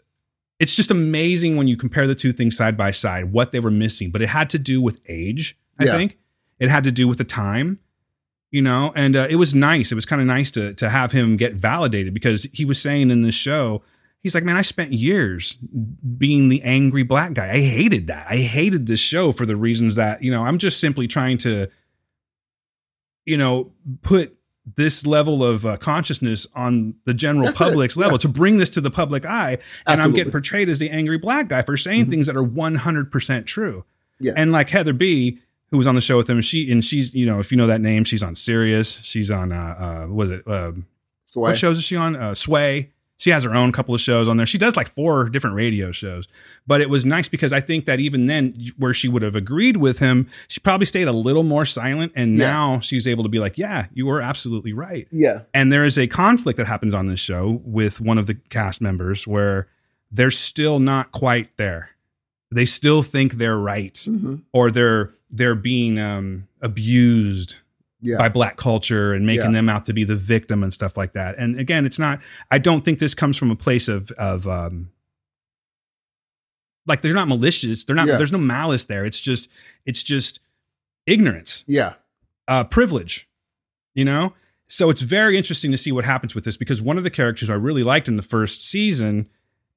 it's 0.59 0.75
just 0.75 0.91
amazing 0.91 1.57
when 1.57 1.69
you 1.69 1.77
compare 1.77 2.07
the 2.07 2.15
two 2.15 2.33
things 2.33 2.57
side 2.57 2.77
by 2.77 2.91
side 2.91 3.33
what 3.33 3.53
they 3.53 3.61
were 3.61 3.71
missing. 3.71 4.11
But 4.11 4.23
it 4.23 4.29
had 4.29 4.51
to 4.51 4.59
do 4.59 4.81
with 4.81 5.01
age 5.09 5.59
i 5.79 5.85
Yeah. 5.85 5.93
think. 5.97 6.19
It 6.59 6.71
had 6.71 6.85
to 6.85 6.93
do 6.93 7.07
with 7.09 7.19
the 7.19 7.25
time 7.25 7.79
you 8.53 8.63
know? 8.63 8.93
And 8.95 9.17
uh, 9.17 9.27
it 9.29 9.37
was 9.37 9.55
nice. 9.55 9.91
It 9.93 9.97
was 9.97 10.07
kind 10.07 10.23
of 10.23 10.27
nice 10.29 10.51
to 10.53 10.73
to 10.75 10.89
have 10.89 11.13
him 11.13 11.37
get 11.37 11.55
validated 11.55 12.15
because 12.15 12.45
he 12.53 12.65
was 12.65 12.81
saying 12.81 13.11
in 13.11 13.21
this 13.23 13.35
show 13.35 13.83
he's 14.23 14.35
like 14.35 14.45
man 14.45 14.57
i 14.57 14.63
spent 14.63 14.93
years 14.93 15.55
being 16.19 16.49
the 16.49 16.63
angry 16.63 17.03
black 17.03 17.33
guy 17.35 17.53
i 17.53 17.61
hated 17.61 18.07
that 18.09 18.27
i 18.29 18.37
hated 18.37 18.87
this 18.87 19.01
show 19.01 19.33
for 19.33 19.47
the 19.47 19.57
reasons 19.57 19.95
that 19.97 20.23
you 20.23 20.31
know 20.31 20.45
i'm 20.45 20.59
just 20.59 20.81
simply 20.81 21.07
trying 21.07 21.39
to 21.39 21.69
you 23.25 23.37
know 23.37 23.73
put 24.03 24.37
this 24.75 25.07
level 25.07 25.45
of 25.45 25.65
uh, 25.65 25.77
consciousness 25.77 26.45
on 26.57 26.95
the 27.05 27.15
general 27.15 27.45
That's 27.47 27.57
it. 27.57 27.63
public's 27.65 27.97
level 27.97 28.15
Yeah. 28.15 28.19
to 28.23 28.29
bring 28.29 28.57
this 28.57 28.71
to 28.71 28.81
the 28.81 28.91
public 28.91 29.25
eye 29.25 29.59
and 29.87 30.01
i'm 30.03 30.13
getting 30.13 30.33
portrayed 30.33 30.69
as 30.69 30.79
the 30.81 30.91
angry 30.91 31.19
black 31.19 31.49
guy 31.49 31.63
for 31.63 31.77
saying 31.77 32.07
Mhm. 32.07 32.11
things 32.11 32.27
that 32.27 32.37
are 32.37 32.43
100% 32.45 33.47
true 33.47 33.85
Yes. 34.19 34.35
and 34.37 34.51
like 34.51 34.71
Heather 34.71 34.95
B, 34.95 35.39
who 35.71 35.77
was 35.77 35.87
on 35.87 35.95
the 35.95 36.01
show 36.01 36.17
with 36.17 36.29
him, 36.31 36.41
she 36.41 36.71
and 36.73 36.83
she's 36.83 37.13
you 37.13 37.27
know 37.27 37.39
if 37.39 37.51
you 37.53 37.59
know 37.59 37.67
that 37.67 37.83
name, 37.83 38.03
she's 38.05 38.23
on 38.23 38.35
Sirius. 38.35 38.99
She's 39.03 39.31
on 39.31 39.53
uh, 39.53 40.07
uh 40.07 40.11
was 40.11 40.31
it 40.31 40.43
uh, 40.49 40.73
So 41.27 41.43
what 41.43 41.59
shows 41.59 41.77
is 41.77 41.85
she 41.85 41.97
on? 41.97 42.17
Uh, 42.17 42.35
Sway. 42.35 42.93
She 43.19 43.31
has 43.31 43.45
her 43.45 43.55
own 43.55 43.73
couple 43.73 43.95
of 43.95 44.01
shows 44.01 44.29
on 44.29 44.37
there. 44.37 44.45
She 44.45 44.59
does 44.59 44.77
like 44.77 44.89
four 44.89 45.31
different 45.31 45.57
radio 45.57 45.91
shows. 45.91 46.29
But 46.67 46.83
it 46.83 46.91
was 46.91 47.07
nice 47.07 47.29
because 47.29 47.51
I 47.53 47.61
think 47.61 47.87
that 47.87 47.99
even 47.99 48.27
then, 48.27 48.55
where 48.77 48.93
she 48.93 49.09
would 49.09 49.23
have 49.23 49.35
agreed 49.35 49.79
with 49.79 49.99
him, 50.01 50.29
she 50.49 50.61
probably 50.61 50.85
stayed 50.85 51.09
a 51.09 51.13
little 51.13 51.43
more 51.43 51.65
silent. 51.65 52.13
And 52.15 52.37
Yeah. 52.37 52.47
now 52.51 52.81
she's 52.81 53.09
able 53.09 53.23
to 53.23 53.31
be 53.31 53.39
like, 53.39 53.57
"Yeah, 53.57 53.87
you 53.95 54.05
were 54.05 54.21
absolutely 54.21 54.75
right." 54.75 55.09
Yeah. 55.11 55.41
And 55.55 55.73
there 55.73 55.87
is 55.87 55.97
a 55.99 56.07
conflict 56.07 56.59
that 56.59 56.67
happens 56.67 56.93
on 56.93 57.07
this 57.07 57.21
show 57.21 57.63
with 57.65 58.01
one 58.03 58.19
of 58.19 58.27
the 58.27 58.35
cast 58.51 58.83
members 58.83 59.27
where 59.27 59.67
they're 60.13 60.31
still 60.31 60.79
not 60.79 61.11
quite 61.13 61.57
there. 61.57 61.91
They 62.53 62.65
still 62.67 63.03
think 63.03 63.35
they're 63.35 63.59
right 63.59 63.95
Mhm. 63.95 64.43
or 64.53 64.71
they're 64.71 65.11
they're 65.31 65.57
being 65.57 65.99
um, 65.99 66.47
abused 66.63 67.57
Yeah. 68.01 68.18
by 68.18 68.28
black 68.28 68.56
culture 68.56 69.12
and 69.14 69.27
making 69.27 69.47
Yeah. 69.47 69.52
them 69.52 69.68
out 69.68 69.86
to 69.86 69.93
be 69.93 70.05
the 70.05 70.16
victim 70.16 70.62
and 70.62 70.73
stuff 70.73 70.97
like 70.97 71.14
that. 71.14 71.39
And 71.39 71.59
again, 71.59 71.86
it's 71.86 71.98
not. 71.98 72.20
I 72.51 72.59
don't 72.59 72.85
think 72.85 72.98
this 72.98 73.14
comes 73.14 73.36
from 73.36 73.51
a 73.51 73.56
place 73.56 73.89
of 73.89 74.10
of 74.12 74.47
um, 74.47 74.90
like 76.86 77.02
they're 77.02 77.14
not 77.14 77.28
malicious. 77.28 77.85
They're 77.85 77.97
not. 77.97 78.09
Yeah. 78.09 78.16
There's 78.16 78.32
no 78.32 78.39
malice 78.39 78.85
there. 78.85 79.05
It's 79.05 79.20
just 79.20 79.48
it's 79.85 80.02
just 80.02 80.40
ignorance 81.06 81.64
yeah. 81.66 81.94
uh, 82.48 82.64
privilege, 82.64 83.28
you 83.94 84.05
know? 84.05 84.35
So 84.68 84.90
it's 84.90 85.01
very 85.01 85.36
interesting 85.36 85.70
to 85.70 85.77
see 85.77 85.93
what 85.93 86.05
happens 86.05 86.35
with 86.35 86.44
this 86.44 86.56
because 86.56 86.82
one 86.82 86.98
of 86.98 87.05
the 87.05 87.10
characters 87.10 87.48
I 87.48 87.55
really 87.55 87.85
liked 87.85 88.09
in 88.09 88.14
the 88.14 88.23
first 88.23 88.66
season 88.68 89.28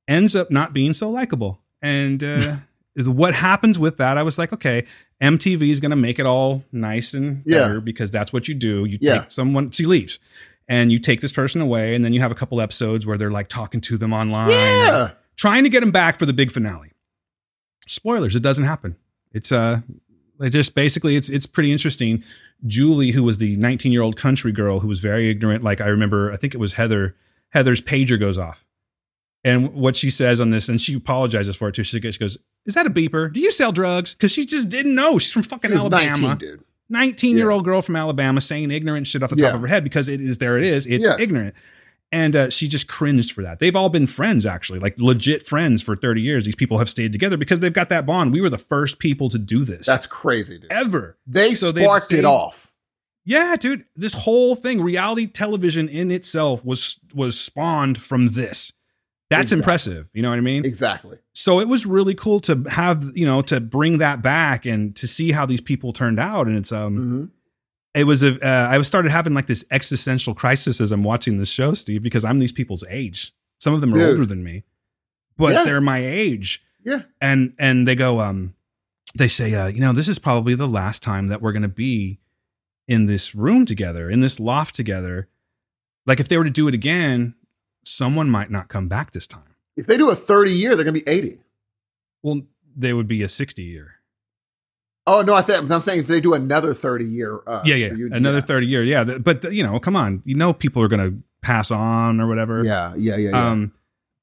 ends 0.08 0.36
up 0.36 0.50
not 0.50 0.74
being 0.74 0.94
so 0.94 1.10
likable. 1.10 1.60
And 1.82 2.24
uh, 2.24 2.58
what 2.98 3.34
happens 3.34 3.78
with 3.80 3.98
that, 3.98 4.18
I 4.18 4.24
was 4.24 4.38
like, 4.38 4.52
okay, 4.54 4.86
MTV 5.22 5.70
is 5.70 5.80
going 5.80 5.92
to 5.92 5.96
make 5.98 6.20
it 6.20 6.26
all 6.26 6.64
nice 6.72 7.14
and 7.14 7.44
Yeah. 7.46 7.60
better 7.68 7.82
because 7.82 8.12
that's 8.12 8.32
what 8.34 8.48
you 8.48 8.56
do. 8.56 8.86
You 8.86 8.98
Yeah. 9.02 9.20
take 9.22 9.32
someone, 9.32 9.72
she 9.72 9.86
leaves. 9.86 10.20
And 10.68 10.92
you 10.92 11.00
take 11.00 11.22
this 11.22 11.32
person 11.32 11.62
away, 11.62 11.96
and 11.96 12.06
then 12.06 12.14
you 12.14 12.20
have 12.22 12.32
a 12.32 12.36
couple 12.36 12.62
episodes 12.62 13.06
where 13.06 13.18
they're 13.18 13.32
like 13.32 13.48
talking 13.48 13.82
to 13.82 13.98
them 13.98 14.14
online, 14.14 14.50
Yeah. 14.52 15.12
trying 15.36 15.64
to 15.64 15.70
get 15.70 15.80
them 15.80 15.92
back 15.92 16.20
for 16.20 16.26
the 16.28 16.34
big 16.34 16.52
finale. 16.52 16.92
Spoilers, 17.88 18.36
it 18.36 18.42
doesn't 18.44 18.66
happen. 18.66 18.96
It's 19.34 19.52
uh 19.52 19.82
it 20.40 20.52
just 20.52 20.76
basically 20.76 21.16
it's 21.16 21.30
it's 21.30 21.46
pretty 21.46 21.72
interesting. 21.72 22.24
Julie, 22.68 23.12
who 23.12 23.24
was 23.24 23.38
the 23.40 23.56
19 23.58 23.92
year 23.92 24.02
old 24.02 24.16
country 24.16 24.52
girl 24.52 24.80
who 24.82 24.88
was 24.88 25.00
very 25.00 25.30
ignorant, 25.30 25.64
like 25.64 25.82
I 25.82 25.88
remember, 25.88 26.32
I 26.32 26.38
think 26.38 26.54
it 26.54 26.58
was 26.60 26.74
Heather. 26.74 27.16
Heather's 27.50 27.82
pager 27.82 28.20
goes 28.20 28.38
off, 28.38 28.64
and 29.44 29.74
what 29.74 29.96
she 29.96 30.10
says 30.10 30.42
on 30.42 30.50
this, 30.50 30.68
and 30.70 30.80
she 30.82 30.96
apologizes 30.96 31.56
for 31.56 31.70
it 31.70 31.76
too. 31.76 31.84
She 31.84 32.00
goes, 32.00 32.38
"Is 32.66 32.76
that 32.76 32.86
a 32.86 32.90
beeper? 32.90 33.32
Do 33.32 33.40
you 33.40 33.52
sell 33.52 33.72
drugs?" 33.72 34.14
Because 34.14 34.32
she 34.32 34.46
just 34.46 34.70
didn't 34.70 34.96
know. 34.96 35.18
She's 35.20 35.32
from 35.32 35.44
fucking 35.44 35.72
Alabama. 35.72 36.10
19, 36.20 36.38
dude. 36.38 36.64
19 36.90 37.38
year 37.38 37.52
old 37.52 37.64
girl 37.66 37.82
from 37.82 37.96
Alabama 37.96 38.42
saying 38.42 38.72
ignorant 38.72 39.06
shit 39.08 39.22
off 39.24 39.30
the 39.30 39.36
top 39.36 39.44
Yeah. 39.52 39.56
of 39.56 39.62
her 39.62 39.68
head 39.68 39.84
because 39.84 40.10
it 40.10 40.20
is 40.22 40.40
there 40.40 40.58
it 40.58 40.64
is. 40.64 40.86
It's 40.88 41.06
Yes. 41.06 41.20
ignorant. 41.20 41.54
And 42.12 42.36
uh, 42.36 42.50
she 42.50 42.68
just 42.68 42.88
cringed 42.88 43.32
for 43.34 43.44
that. 43.44 43.60
They've 43.60 43.76
all 43.76 43.90
been 43.90 44.08
friends, 44.08 44.44
actually, 44.44 44.80
like 44.80 44.96
legit 44.98 45.46
friends 45.46 45.84
for 45.84 45.96
30 45.96 46.22
years. 46.22 46.46
These 46.46 46.56
people 46.56 46.80
have 46.80 46.90
stayed 46.90 47.12
together 47.12 47.38
because 47.38 47.60
they've 47.60 47.72
got 47.72 47.90
that 47.90 48.08
bond. 48.08 48.34
We 48.34 48.42
were 48.42 48.50
the 48.50 48.58
first 48.58 48.98
people 48.98 49.30
to 49.30 49.38
do 49.38 49.64
this 49.64 49.86
That's 49.86 50.08
crazy, 50.08 50.58
dude. 50.58 50.72
ever. 50.72 51.18
They 51.28 51.54
So 51.54 51.72
sparked 51.72 52.06
stayed- 52.06 52.20
it 52.20 52.26
off. 52.26 52.72
Yeah, 53.26 53.56
dude. 53.58 53.86
This 53.96 54.14
whole 54.14 54.56
thing, 54.56 54.82
reality 54.82 55.28
television 55.28 55.88
in 55.88 56.10
itself 56.10 56.66
was 56.66 57.00
was 57.14 57.40
spawned 57.40 58.02
from 58.02 58.30
this. 58.30 58.74
That's 59.30 59.52
Exactly. 59.52 59.58
impressive. 59.60 60.10
You 60.14 60.22
know 60.24 60.30
what 60.32 60.40
I 60.40 60.42
mean? 60.42 60.66
Exactly. 60.66 61.18
so 61.34 61.60
it 61.60 61.68
was 61.68 61.86
really 61.86 62.16
cool 62.16 62.40
to 62.42 62.64
have 62.70 63.12
you 63.16 63.26
know 63.26 63.42
to 63.44 63.60
bring 63.60 64.00
that 64.00 64.22
back 64.22 64.66
and 64.66 64.96
to 64.98 65.08
see 65.08 65.32
how 65.32 65.46
these 65.46 65.62
people 65.62 65.94
turned 65.94 66.20
out 66.20 66.48
and 66.48 66.58
it's 66.58 66.72
um 66.72 66.96
hmm 66.98 67.26
it 67.96 68.04
was 68.04 68.22
a 68.22 68.40
uh, 68.48 68.68
i 68.70 68.78
was 68.78 68.88
started 68.88 69.10
having 69.12 69.34
like 69.34 69.48
this 69.48 69.66
existential 69.72 70.36
crisis 70.36 70.80
as 70.80 70.92
i'm 70.92 71.04
watching 71.04 71.40
this 71.40 71.50
show 71.50 71.74
steve 71.74 72.04
because 72.04 72.24
i'm 72.24 72.38
these 72.38 72.52
people's 72.52 72.84
age 72.88 73.34
some 73.58 73.74
of 73.74 73.82
them 73.82 73.92
are 73.94 73.98
Dude. 73.98 74.10
older 74.12 74.26
than 74.28 74.44
me 74.44 74.64
but 75.38 75.54
Yeah. 75.54 75.64
they're 75.64 75.82
my 75.82 75.98
age 75.98 76.64
Yeah. 76.86 77.02
and 77.20 77.54
and 77.58 77.88
they 77.88 77.96
go 77.96 78.20
um 78.20 78.54
they 79.16 79.28
say 79.28 79.56
uh 79.56 79.66
you 79.68 79.80
know 79.80 79.92
this 79.92 80.08
is 80.08 80.20
probably 80.20 80.54
the 80.54 80.68
last 80.68 81.02
time 81.02 81.28
that 81.30 81.42
we're 81.42 81.52
going 81.52 81.64
to 81.64 81.68
be 81.68 82.20
in 82.88 83.08
this 83.08 83.34
room 83.34 83.66
together 83.66 84.08
in 84.10 84.20
this 84.20 84.40
loft 84.40 84.76
together 84.76 85.28
like 86.06 86.20
if 86.20 86.28
they 86.28 86.38
were 86.38 86.44
to 86.44 86.50
do 86.52 86.68
it 86.68 86.76
again 86.76 87.34
someone 87.84 88.30
might 88.30 88.52
not 88.52 88.68
come 88.68 88.88
back 88.88 89.12
this 89.12 89.28
time 89.28 89.56
If 89.76 89.88
they 89.88 89.98
do 89.98 90.10
a 90.10 90.16
30 90.16 90.52
year, 90.52 90.76
they're 90.76 90.86
going 90.86 90.96
to 90.96 91.04
be 91.04 91.10
80. 91.10 91.40
well 92.24 92.42
they 92.76 92.94
would 92.94 93.08
be 93.08 93.24
a 93.24 93.30
60 93.30 93.64
year 93.64 93.96
Oh, 95.08 95.24
no, 95.24 95.34
I 95.34 95.42
think 95.42 95.72
I'm 95.72 95.82
saying 95.82 96.02
if 96.02 96.08
they 96.08 96.22
do 96.22 96.36
another 96.36 96.72
30 96.76 97.04
year. 97.04 97.40
Uh, 97.48 97.64
yeah, 97.66 97.74
yeah, 97.74 97.88
reunion, 97.88 98.14
another 98.14 98.38
yeah. 98.38 98.46
thirty 98.46 98.68
year, 98.68 98.84
yeah. 98.84 99.04
But 99.04 99.52
you 99.52 99.64
know, 99.64 99.80
come 99.80 99.96
on, 99.96 100.22
you 100.24 100.36
know, 100.36 100.54
people 100.54 100.84
are 100.84 100.88
going 100.88 101.12
to 101.12 101.18
pass 101.42 101.72
on 101.72 102.22
or 102.22 102.28
whatever. 102.28 102.64
Yeah, 102.64 102.94
yeah, 102.96 103.16
yeah. 103.16 103.30
yeah. 103.32 103.50
Um, 103.50 103.72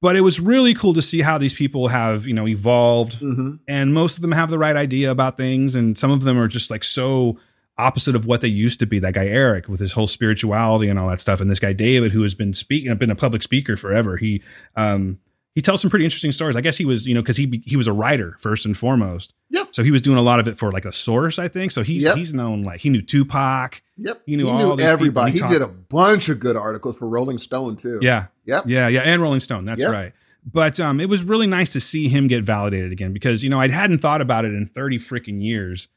but 0.00 0.14
it 0.14 0.20
was 0.20 0.38
really 0.38 0.74
cool 0.74 0.94
to 0.94 1.02
see 1.02 1.22
how 1.22 1.38
these 1.38 1.54
people 1.54 1.88
have 1.88 2.28
you 2.28 2.34
know 2.34 2.46
evolved, 2.46 3.14
hmm 3.14 3.56
and 3.66 3.94
most 3.94 4.16
of 4.16 4.22
them 4.22 4.30
have 4.30 4.48
the 4.48 4.58
right 4.58 4.76
idea 4.76 5.10
about 5.10 5.36
things, 5.36 5.74
and 5.74 5.98
some 5.98 6.12
of 6.12 6.22
them 6.22 6.38
are 6.38 6.46
just 6.46 6.70
like 6.70 6.84
so 6.84 7.36
opposite 7.78 8.14
of 8.16 8.26
what 8.26 8.40
they 8.40 8.48
used 8.48 8.80
to 8.80 8.86
be. 8.86 8.98
That 8.98 9.14
guy 9.14 9.26
Eric 9.26 9.68
with 9.68 9.80
his 9.80 9.92
whole 9.92 10.06
spirituality 10.06 10.88
and 10.88 10.98
all 10.98 11.08
that 11.08 11.20
stuff, 11.20 11.40
and 11.40 11.50
this 11.50 11.60
guy 11.60 11.72
David 11.72 12.12
who 12.12 12.22
has 12.22 12.34
been 12.34 12.52
speaking, 12.52 12.94
been 12.96 13.10
a 13.10 13.14
public 13.16 13.42
speaker 13.42 13.76
forever. 13.76 14.16
He 14.16 14.42
um 14.76 15.18
he 15.54 15.62
tells 15.62 15.80
some 15.80 15.88
pretty 15.90 16.04
interesting 16.04 16.32
stories. 16.32 16.54
I 16.54 16.60
guess 16.60 16.76
he 16.76 16.84
was 16.84 17.06
you 17.06 17.14
know 17.14 17.22
because 17.22 17.36
he 17.36 17.62
he 17.64 17.76
was 17.76 17.86
a 17.86 17.92
writer 17.92 18.36
first 18.38 18.66
and 18.66 18.76
foremost. 18.76 19.32
Yep. 19.50 19.68
So 19.74 19.82
he 19.82 19.90
was 19.90 20.02
doing 20.02 20.18
a 20.18 20.22
lot 20.22 20.38
of 20.40 20.48
it 20.48 20.58
for 20.58 20.70
like 20.72 20.84
a 20.84 20.92
source, 20.92 21.38
I 21.38 21.48
think. 21.48 21.72
So 21.72 21.82
he's 21.82 22.04
Yep. 22.04 22.16
he's 22.16 22.34
known 22.34 22.62
like 22.62 22.80
he 22.80 22.90
knew 22.90 23.00
Tupac. 23.02 23.80
Yep. 23.98 24.22
He 24.26 24.36
knew 24.36 24.48
all 24.48 24.58
these 24.58 24.66
people. 24.76 24.82
everybody. 24.92 25.32
He 25.32 25.38
He, 25.42 25.48
did 25.48 25.62
a 25.62 25.66
bunch 25.68 26.28
of 26.28 26.40
good 26.40 26.56
articles 26.56 26.96
for 26.96 27.08
Rolling 27.08 27.38
Stone, 27.38 27.76
too. 27.76 27.98
Yeah. 28.02 28.26
Yep. 28.44 28.64
Yeah, 28.66 28.88
yeah, 28.88 29.00
and 29.00 29.22
Rolling 29.22 29.40
Stone. 29.40 29.64
That's 29.64 29.80
Yep. 29.82 29.92
right. 29.92 30.12
But 30.52 30.78
um, 30.78 31.00
it 31.00 31.08
was 31.08 31.24
really 31.24 31.46
nice 31.46 31.70
to 31.70 31.80
see 31.80 32.08
him 32.08 32.28
get 32.28 32.44
validated 32.44 32.92
again 32.92 33.12
because 33.12 33.42
you 33.42 33.48
know 33.50 33.58
I 33.60 33.68
hadn't 33.68 33.98
thought 33.98 34.20
about 34.20 34.44
it 34.44 34.52
in 34.54 34.66
thirty 34.66 34.98
freaking 34.98 35.42
years. 35.42 35.88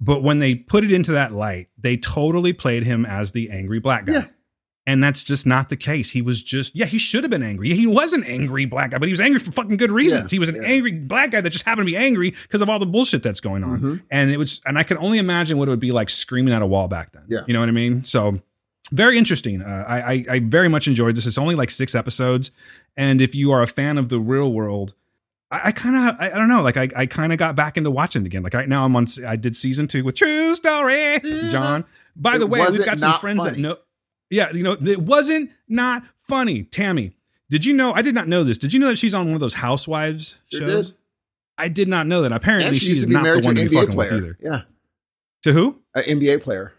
But 0.00 0.22
when 0.22 0.38
they 0.38 0.54
put 0.54 0.84
it 0.84 0.92
into 0.92 1.12
that 1.12 1.32
light, 1.32 1.68
they 1.76 1.96
totally 1.96 2.52
played 2.52 2.84
him 2.84 3.04
as 3.04 3.32
the 3.32 3.50
angry 3.50 3.80
black 3.80 4.06
guy. 4.06 4.12
Yeah. 4.12 4.24
And 4.86 5.04
that's 5.04 5.22
just 5.22 5.46
not 5.46 5.68
the 5.68 5.76
case. 5.76 6.10
He 6.10 6.22
was 6.22 6.42
just, 6.42 6.74
yeah, 6.74 6.86
he 6.86 6.96
should 6.96 7.22
have 7.22 7.30
been 7.30 7.42
angry. 7.42 7.74
He 7.74 7.86
was 7.86 8.14
an 8.14 8.24
angry 8.24 8.64
black 8.64 8.92
guy, 8.92 8.98
but 8.98 9.06
he 9.06 9.12
was 9.12 9.20
angry 9.20 9.38
for 9.38 9.52
fucking 9.52 9.76
good 9.76 9.90
reasons. 9.90 10.32
Yeah, 10.32 10.36
he 10.36 10.38
was 10.38 10.48
an 10.48 10.54
yeah. 10.54 10.62
angry 10.68 10.92
black 10.92 11.30
guy 11.30 11.42
that 11.42 11.50
just 11.50 11.66
happened 11.66 11.86
to 11.86 11.92
be 11.92 11.96
angry 11.96 12.30
because 12.30 12.62
of 12.62 12.70
all 12.70 12.78
the 12.78 12.86
bullshit 12.86 13.22
that's 13.22 13.40
going 13.40 13.64
on. 13.64 13.80
Mhm. 13.80 14.02
And 14.10 14.30
it 14.30 14.38
was, 14.38 14.62
and 14.64 14.78
I 14.78 14.84
can 14.84 14.96
only 14.96 15.18
imagine 15.18 15.58
what 15.58 15.68
it 15.68 15.72
would 15.72 15.80
be 15.80 15.92
like 15.92 16.08
screaming 16.08 16.54
at 16.54 16.62
a 16.62 16.66
wall 16.66 16.88
back 16.88 17.12
then. 17.12 17.24
Yeah. 17.28 17.40
You 17.46 17.52
know 17.52 17.60
what 17.60 17.68
I 17.68 17.72
mean? 17.72 18.04
So 18.04 18.40
very 18.90 19.18
interesting. 19.18 19.60
Uh, 19.60 19.84
I, 19.86 20.00
I, 20.00 20.24
I 20.30 20.38
very 20.38 20.68
much 20.68 20.88
enjoyed 20.88 21.16
this. 21.16 21.26
It's 21.26 21.36
only 21.36 21.54
like 21.54 21.70
six 21.70 21.94
episodes. 21.94 22.50
And 22.96 23.20
if 23.20 23.34
you 23.34 23.52
are 23.52 23.60
a 23.60 23.66
fan 23.66 23.98
of 23.98 24.08
the 24.08 24.18
real 24.18 24.50
world, 24.50 24.94
I, 25.50 25.68
I 25.68 25.72
kind 25.72 25.96
of, 25.96 26.16
I, 26.20 26.26
I 26.30 26.38
don't 26.38 26.48
know, 26.48 26.62
like 26.62 26.76
I, 26.76 26.88
I 26.94 27.06
kind 27.06 27.32
of 27.32 27.38
got 27.38 27.56
back 27.56 27.76
into 27.76 27.90
watching 27.90 28.22
it 28.22 28.26
again. 28.26 28.42
Like 28.42 28.54
right 28.54 28.68
now 28.68 28.84
I'm 28.84 28.94
on, 28.96 29.06
I 29.26 29.36
did 29.36 29.56
season 29.56 29.86
two 29.86 30.04
with 30.04 30.14
True 30.14 30.54
Story, 30.54 31.20
John. 31.48 31.84
By 32.16 32.34
It 32.36 32.38
the 32.40 32.46
way, 32.46 32.64
we've 32.70 32.84
got 32.84 32.98
some 32.98 33.18
friends 33.20 33.44
that 33.44 33.50
funny. 33.50 33.62
know. 33.62 33.76
Yeah, 34.30 34.50
you 34.52 34.62
know, 34.62 34.72
it 34.72 35.00
wasn't 35.00 35.50
not 35.68 36.02
funny. 36.20 36.64
Tammy, 36.64 37.12
did 37.48 37.64
you 37.64 37.72
know? 37.72 37.92
I 37.94 38.02
did 38.02 38.14
not 38.14 38.28
know 38.28 38.44
this. 38.44 38.58
Did 38.58 38.72
you 38.74 38.78
know 38.80 38.88
that 38.88 38.98
she's 38.98 39.14
on 39.14 39.24
one 39.26 39.34
of 39.34 39.40
those 39.40 39.54
housewives 39.54 40.36
Sure 40.52 40.68
shows? 40.68 40.88
did. 40.90 40.98
I 41.56 41.68
did 41.68 41.88
not 41.88 42.06
know 42.06 42.22
that. 42.22 42.32
Apparently, 42.32 42.74
she 42.74 42.80
she's 42.80 42.88
used 42.88 43.00
to 43.02 43.06
be 43.08 43.14
not 43.14 43.22
the 43.24 43.40
to 43.40 43.46
one 43.48 43.56
to 43.56 43.68
be 43.68 43.74
fucking 43.74 43.94
with 43.96 44.12
either. 44.12 44.36
Yeah, 44.40 44.60
To 45.44 45.52
who? 45.54 45.80
an 45.94 46.02
NBA 46.04 46.42
player. 46.42 46.72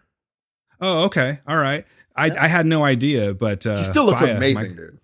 Oh, 0.80 1.06
okay, 1.06 1.40
all 1.48 1.58
right. 1.58 1.86
I, 2.16 2.32
I 2.40 2.48
had 2.48 2.66
no 2.66 2.84
idea, 2.84 3.34
but 3.34 3.66
uh, 3.66 3.78
She 3.78 3.84
still 3.84 4.06
looks 4.06 4.22
amazing, 4.22 4.54
my- 4.72 4.76
dude. 4.76 5.00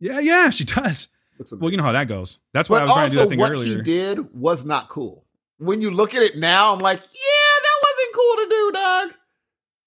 yeah, 0.00 0.18
yeah, 0.20 0.50
she 0.50 0.64
does. 0.64 1.08
Well, 1.52 1.70
you 1.70 1.76
know 1.76 1.82
how 1.82 1.92
that 1.92 2.08
goes. 2.08 2.38
That's 2.52 2.68
why 2.68 2.78
but 2.78 2.82
I 2.82 2.84
was 2.86 2.94
trying 2.94 3.10
to 3.10 3.12
do 3.12 3.18
also, 3.18 3.28
that 3.28 3.30
thing 3.30 3.40
what 3.40 3.52
earlier. 3.52 3.76
he 3.76 3.82
did 3.82 4.34
was 4.34 4.64
not 4.64 4.88
cool. 4.88 5.24
When 5.58 5.80
you 5.82 5.90
look 5.90 6.14
at 6.14 6.22
it 6.22 6.36
now, 6.36 6.72
I'm 6.72 6.80
like, 6.80 6.98
yeah, 6.98 7.60
that 7.62 7.78
wasn't 7.82 8.14
cool 8.14 8.36
to 8.36 8.48
do, 8.48 8.72
dog. 8.72 9.14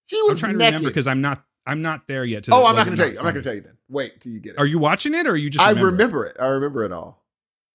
She 0.08 0.22
was 0.22 0.32
I'm 0.32 0.38
trying 0.38 0.60
to 0.60 0.66
remember 0.66 0.90
because 0.90 1.08
I'm 1.08 1.22
not 1.22 1.44
I'm 1.66 1.82
not 1.82 2.08
there 2.08 2.26
yet. 2.26 2.44
To 2.46 2.54
oh, 2.54 2.66
I'm 2.66 2.76
not 2.76 2.86
going 2.86 2.98
to 2.98 3.04
tell 3.04 3.12
you. 3.12 3.20
I'm 3.20 3.26
not 3.26 3.34
going 3.34 3.44
to 3.44 3.50
tell 3.50 3.56
you 3.56 3.62
then. 3.62 3.78
Wait 3.90 4.22
till 4.22 4.32
you 4.32 4.40
get 4.40 4.52
it. 4.54 4.60
Are 4.60 4.66
you 4.66 4.80
watching 4.80 5.14
it 5.14 5.28
or 5.28 5.32
are 5.32 5.38
you 5.38 5.50
just? 5.50 5.64
I 5.64 5.72
remember 5.72 6.26
it? 6.26 6.36
it. 6.38 6.42
I 6.42 6.48
remember 6.48 6.84
it 6.84 6.92
all. 6.92 7.24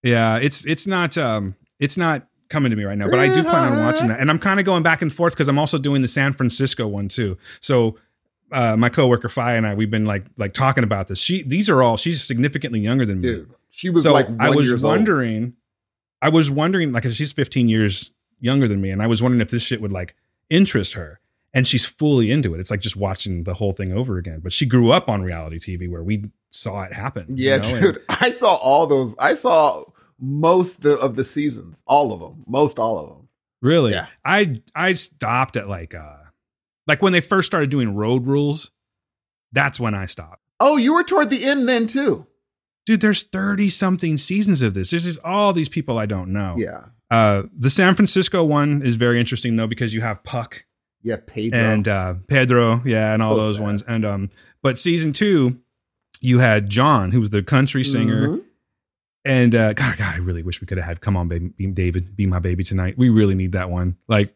Yeah, 0.02 0.36
it's 0.36 0.66
it's 0.66 0.86
not 0.86 1.18
um 1.18 1.56
it's 1.80 1.96
not 1.96 2.26
coming 2.48 2.70
to 2.70 2.76
me 2.76 2.84
right 2.84 2.96
now, 2.96 3.08
but 3.08 3.18
I 3.18 3.28
do 3.28 3.42
plan 3.42 3.72
on 3.72 3.78
watching 3.80 4.06
that. 4.08 4.20
And 4.20 4.30
I'm 4.30 4.38
kind 4.38 4.60
of 4.60 4.66
going 4.66 4.82
back 4.82 5.02
and 5.02 5.12
forth 5.12 5.34
because 5.34 5.48
I'm 5.48 5.58
also 5.58 5.78
doing 5.78 6.02
the 6.02 6.08
San 6.08 6.32
Francisco 6.32 6.86
one 6.86 7.08
too. 7.08 7.36
So 7.60 7.96
uh 8.52 8.76
my 8.76 8.88
coworker 8.88 9.28
Fi 9.28 9.54
and 9.54 9.66
I 9.66 9.74
we've 9.74 9.90
been 9.90 10.04
like 10.04 10.26
like 10.36 10.54
talking 10.54 10.84
about 10.84 11.08
this. 11.08 11.18
She 11.18 11.42
these 11.42 11.68
are 11.68 11.82
all 11.82 11.96
she's 11.96 12.22
significantly 12.22 12.80
younger 12.80 13.04
than 13.04 13.20
me. 13.20 13.28
Dude, 13.28 13.50
she 13.78 13.90
was 13.90 14.02
so 14.02 14.12
like 14.12 14.28
one 14.28 14.40
I 14.40 14.50
was 14.50 14.68
years 14.68 14.82
old. 14.84 14.92
wondering 14.94 15.54
I 16.20 16.28
was 16.30 16.50
wondering 16.50 16.90
like 16.92 17.04
she's 17.12 17.32
15 17.32 17.68
years 17.68 18.12
younger 18.40 18.66
than 18.68 18.80
me 18.80 18.90
and 18.90 19.00
I 19.02 19.06
was 19.06 19.22
wondering 19.22 19.40
if 19.40 19.50
this 19.50 19.62
shit 19.62 19.80
would 19.80 19.92
like 19.92 20.14
interest 20.50 20.94
her. 20.94 21.20
And 21.54 21.66
she's 21.66 21.86
fully 21.86 22.30
into 22.30 22.54
it. 22.54 22.60
It's 22.60 22.70
like 22.70 22.80
just 22.80 22.94
watching 22.96 23.44
the 23.44 23.54
whole 23.54 23.72
thing 23.72 23.90
over 23.92 24.18
again. 24.18 24.40
But 24.42 24.52
she 24.52 24.66
grew 24.66 24.90
up 24.90 25.08
on 25.08 25.22
reality 25.22 25.58
TV 25.58 25.88
where 25.90 26.02
we 26.02 26.30
saw 26.50 26.82
it 26.82 26.92
happen. 26.92 27.24
you 27.36 27.48
Yeah, 27.50 27.56
know, 27.58 27.68
and- 27.74 27.82
dude. 27.82 28.02
I 28.10 28.32
saw 28.32 28.54
all 28.56 28.86
those. 28.86 29.14
I 29.18 29.34
saw 29.34 29.84
most 30.20 30.82
the, 30.82 30.98
of 30.98 31.16
the 31.16 31.24
seasons, 31.24 31.82
all 31.86 32.12
of 32.12 32.20
them, 32.20 32.44
most 32.46 32.78
all 32.78 32.98
of 32.98 33.08
them. 33.08 33.28
Really? 33.62 33.92
Yeah. 33.92 34.06
I 34.24 34.60
I 34.74 34.92
stopped 34.92 35.56
at 35.56 35.68
like 35.68 35.94
uh 35.94 36.16
like 36.86 37.00
when 37.00 37.12
they 37.14 37.20
first 37.22 37.46
started 37.46 37.70
doing 37.70 37.94
road 37.94 38.26
rules. 38.26 38.70
That's 39.52 39.80
when 39.80 39.94
I 39.94 40.04
stopped. 40.06 40.42
Oh, 40.60 40.76
you 40.76 40.92
were 40.92 41.02
toward 41.04 41.30
the 41.30 41.44
end 41.44 41.66
then 41.68 41.86
too. 41.86 42.26
Dude, 42.88 43.02
there's 43.02 43.22
30 43.22 43.68
something 43.68 44.16
seasons 44.16 44.62
of 44.62 44.72
this. 44.72 44.90
There's 44.90 45.04
just 45.04 45.20
all 45.22 45.52
these 45.52 45.68
people 45.68 45.98
I 45.98 46.06
don't 46.06 46.32
know. 46.32 46.54
Yeah, 46.56 46.86
Uh 47.10 47.42
the 47.56 47.68
San 47.70 47.94
Francisco 47.94 48.42
one 48.42 48.80
is 48.82 48.96
very 48.96 49.20
interesting 49.20 49.56
though 49.56 49.66
because 49.66 49.92
you 49.92 50.00
have 50.00 50.24
Puck 50.24 50.64
yeah, 51.02 51.18
Pedro. 51.26 51.58
and 51.58 51.86
uh 51.86 52.14
Pedro, 52.28 52.80
yeah, 52.86 53.12
and 53.12 53.22
all 53.22 53.36
So 53.36 53.42
those 53.42 53.56
sad. 53.56 53.62
ones. 53.62 53.82
And 53.86 54.04
um 54.06 54.30
but 54.62 54.78
season 54.78 55.12
2 55.12 55.56
you 56.22 56.38
had 56.38 56.68
John 56.70 57.12
who 57.12 57.20
was 57.20 57.28
the 57.30 57.42
country 57.42 57.84
singer 57.84 58.28
Mhm. 58.28 58.42
and 59.24 59.54
uh 59.54 59.72
god 59.74 59.98
god 59.98 60.14
I 60.14 60.18
really 60.18 60.42
wish 60.42 60.60
we 60.62 60.66
could 60.66 60.78
have 60.78 60.86
had 60.86 61.00
come 61.02 61.16
on 61.16 61.28
baby 61.28 61.48
be 61.48 61.66
David 61.66 62.16
be 62.16 62.26
my 62.26 62.38
baby 62.38 62.64
tonight. 62.64 62.96
We 62.96 63.10
really 63.10 63.34
need 63.34 63.52
that 63.52 63.68
one. 63.70 63.96
Like 64.08 64.34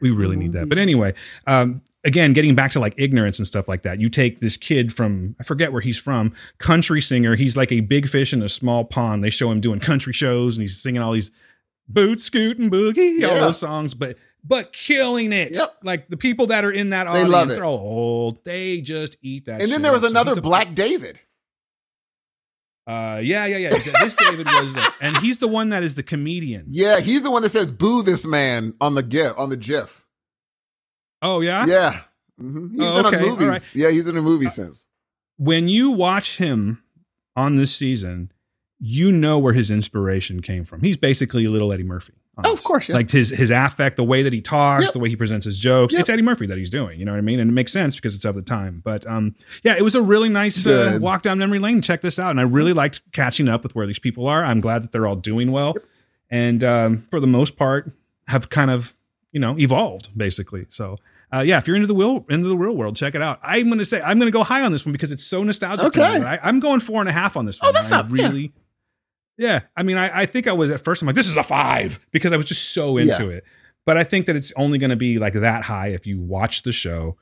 we 0.00 0.10
really 0.10 0.34
need 0.36 0.52
that. 0.52 0.68
But 0.68 0.78
anyway, 0.78 1.14
um 1.46 1.82
again 2.04 2.32
getting 2.32 2.54
back 2.54 2.70
to 2.72 2.80
like 2.80 2.94
ignorance 2.96 3.38
and 3.38 3.46
stuff 3.46 3.68
like 3.68 3.82
that. 3.82 4.00
You 4.00 4.08
take 4.08 4.40
this 4.40 4.56
kid 4.56 4.92
from 4.92 5.36
I 5.40 5.42
forget 5.42 5.72
where 5.72 5.80
he's 5.82 5.98
from, 5.98 6.34
country 6.58 7.00
singer. 7.00 7.36
He's 7.36 7.56
like 7.56 7.70
a 7.72 7.80
big 7.80 8.08
fish 8.08 8.32
in 8.32 8.42
a 8.42 8.48
small 8.48 8.84
pond. 8.84 9.22
They 9.22 9.30
show 9.30 9.50
him 9.50 9.60
doing 9.60 9.80
country 9.80 10.12
shows 10.12 10.56
and 10.56 10.62
he's 10.62 10.80
singing 10.80 11.02
all 11.02 11.12
these 11.12 11.30
boot 11.88 12.20
scoot 12.20 12.58
and 12.58 12.70
boogie, 12.72 13.26
all 13.28 13.40
those 13.40 13.58
songs, 13.58 13.94
but 13.94 14.16
but 14.44 14.72
killing 14.72 15.32
it. 15.32 15.54
Yep. 15.54 15.76
Like 15.84 16.08
the 16.08 16.16
people 16.16 16.46
that 16.48 16.64
are 16.64 16.72
in 16.72 16.90
that 16.90 17.04
They 17.04 17.10
audience, 17.10 17.30
love 17.30 17.50
it. 17.50 17.54
they're 17.54 17.64
all 17.64 17.78
old. 17.78 18.44
They 18.44 18.80
just 18.80 19.16
eat 19.22 19.46
that. 19.46 19.62
And 19.62 19.70
then 19.70 19.82
there 19.82 19.92
was 19.92 20.02
up. 20.02 20.10
So 20.10 20.20
another 20.20 20.38
a- 20.38 20.42
Black 20.42 20.74
David. 20.74 21.20
uh, 22.86 23.20
yeah, 23.22 23.46
yeah, 23.46 23.56
yeah. 23.58 23.70
This 24.02 24.16
David 24.16 24.46
was, 24.46 24.76
uh, 24.76 24.90
and 25.00 25.16
he's 25.18 25.38
the 25.38 25.46
one 25.46 25.68
that 25.68 25.84
is 25.84 25.94
the 25.94 26.02
comedian. 26.02 26.66
Yeah, 26.68 26.98
he's 27.00 27.22
the 27.22 27.30
one 27.30 27.42
that 27.42 27.50
says 27.50 27.70
"boo 27.70 28.02
this 28.02 28.26
man" 28.26 28.74
on 28.80 28.96
the 28.96 29.04
gif 29.04 29.32
on 29.38 29.50
the 29.50 29.56
GIF. 29.56 30.04
Oh 31.22 31.40
yeah. 31.40 31.64
Yeah, 31.66 32.00
Mhm. 32.40 32.72
he's 32.72 32.80
Oh, 32.82 33.02
been 33.02 33.14
okay, 33.14 33.24
movies. 33.24 33.48
right. 33.48 33.70
Yeah, 33.74 33.90
he's 33.90 34.06
in 34.06 34.16
a 34.16 34.22
movie 34.22 34.46
since. 34.48 34.86
When 35.38 35.68
you 35.68 35.90
watch 35.92 36.36
him 36.38 36.82
on 37.36 37.56
this 37.56 37.74
season, 37.74 38.32
you 38.78 39.12
know 39.12 39.38
where 39.38 39.52
his 39.52 39.70
inspiration 39.70 40.42
came 40.42 40.64
from. 40.64 40.80
He's 40.82 40.96
basically 40.96 41.44
a 41.44 41.50
little 41.50 41.72
Eddie 41.72 41.84
Murphy. 41.84 42.14
Oh, 42.44 42.52
of 42.52 42.64
course, 42.64 42.88
yeah. 42.88 42.94
Like 42.94 43.10
his 43.10 43.28
his 43.30 43.50
affect, 43.50 43.96
the 43.96 44.04
way 44.04 44.22
that 44.22 44.32
he 44.32 44.40
talks, 44.40 44.84
Yep. 44.86 44.92
the 44.94 44.98
way 44.98 45.10
he 45.10 45.16
presents 45.16 45.44
his 45.44 45.58
jokes. 45.58 45.92
Yep. 45.92 46.00
It's 46.00 46.10
Eddie 46.10 46.22
Murphy 46.22 46.46
that 46.46 46.56
he's 46.58 46.70
doing. 46.70 46.98
You 46.98 47.04
know 47.04 47.12
what 47.12 47.18
I 47.18 47.22
mean? 47.22 47.38
And 47.38 47.50
it 47.50 47.52
makes 47.52 47.72
sense 47.72 47.94
because 47.94 48.14
it's 48.14 48.24
of 48.24 48.34
the 48.34 48.42
time. 48.42 48.80
But 48.82 49.06
um, 49.06 49.34
yeah, 49.62 49.76
it 49.76 49.82
was 49.82 49.94
a 49.94 50.00
really 50.02 50.30
nice 50.30 50.66
uh, 50.66 50.98
walk 51.00 51.22
down 51.22 51.38
memory 51.38 51.58
lane. 51.58 51.82
Check 51.82 52.00
this 52.00 52.18
out, 52.18 52.30
and 52.30 52.40
I 52.40 52.44
really 52.44 52.72
liked 52.72 53.02
catching 53.12 53.48
up 53.48 53.62
with 53.62 53.74
where 53.74 53.86
these 53.86 53.98
people 53.98 54.26
are. 54.26 54.44
I'm 54.44 54.60
glad 54.62 54.82
that 54.82 54.92
they're 54.92 55.06
all 55.06 55.14
doing 55.16 55.52
well, 55.52 55.76
and 56.30 56.64
um, 56.64 57.06
for 57.10 57.20
the 57.20 57.26
most 57.26 57.56
part, 57.56 57.92
have 58.28 58.48
kind 58.48 58.70
of 58.70 58.94
you 59.30 59.38
know 59.38 59.56
evolved 59.58 60.10
basically. 60.16 60.66
So. 60.70 60.98
Uh, 61.34 61.40
yeah, 61.40 61.56
if 61.58 61.66
you're 61.66 61.76
into 61.76 61.86
the 61.88 61.94
real 61.94 62.26
into 62.28 62.48
the 62.48 62.56
real 62.56 62.76
world, 62.76 62.94
check 62.96 63.14
it 63.14 63.22
out. 63.22 63.40
I'm 63.42 63.68
gonna 63.68 63.84
say 63.84 64.00
I'm 64.02 64.18
gonna 64.18 64.30
go 64.30 64.42
high 64.44 64.62
on 64.62 64.72
this 64.72 64.84
one 64.84 64.92
because 64.92 65.10
it's 65.12 65.24
so 65.24 65.42
nostalgic. 65.42 65.86
Okay. 65.86 66.02
I, 66.02 66.38
I'm 66.42 66.60
going 66.60 66.80
four 66.80 67.00
and 67.00 67.08
a 67.08 67.12
half 67.12 67.36
on 67.36 67.46
this 67.46 67.60
one. 67.60 67.70
Oh, 67.70 67.72
that's 67.72 67.90
I 67.90 68.02
not- 68.02 68.10
yeah. 68.10 68.26
really. 68.28 68.52
Yeah. 69.38 69.60
I 69.76 69.82
mean, 69.82 69.96
I, 69.96 70.22
I 70.22 70.26
think 70.26 70.46
I 70.46 70.52
was 70.52 70.70
at 70.70 70.84
first. 70.84 71.00
I'm 71.02 71.06
like, 71.06 71.14
this 71.16 71.28
is 71.28 71.36
a 71.38 71.42
five 71.42 71.98
because 72.10 72.32
I 72.32 72.36
was 72.36 72.44
just 72.46 72.72
so 72.74 72.98
into 72.98 73.30
it. 73.30 73.44
But 73.86 73.96
I 73.96 74.04
think 74.04 74.26
that 74.26 74.36
it's 74.36 74.52
only 74.56 74.78
going 74.78 74.90
to 74.90 74.96
be 74.96 75.18
like 75.18 75.32
that 75.32 75.64
high 75.64 75.88
if 75.88 76.06
you 76.06 76.20
watch 76.20 76.62
the 76.62 76.70
show 76.70 77.16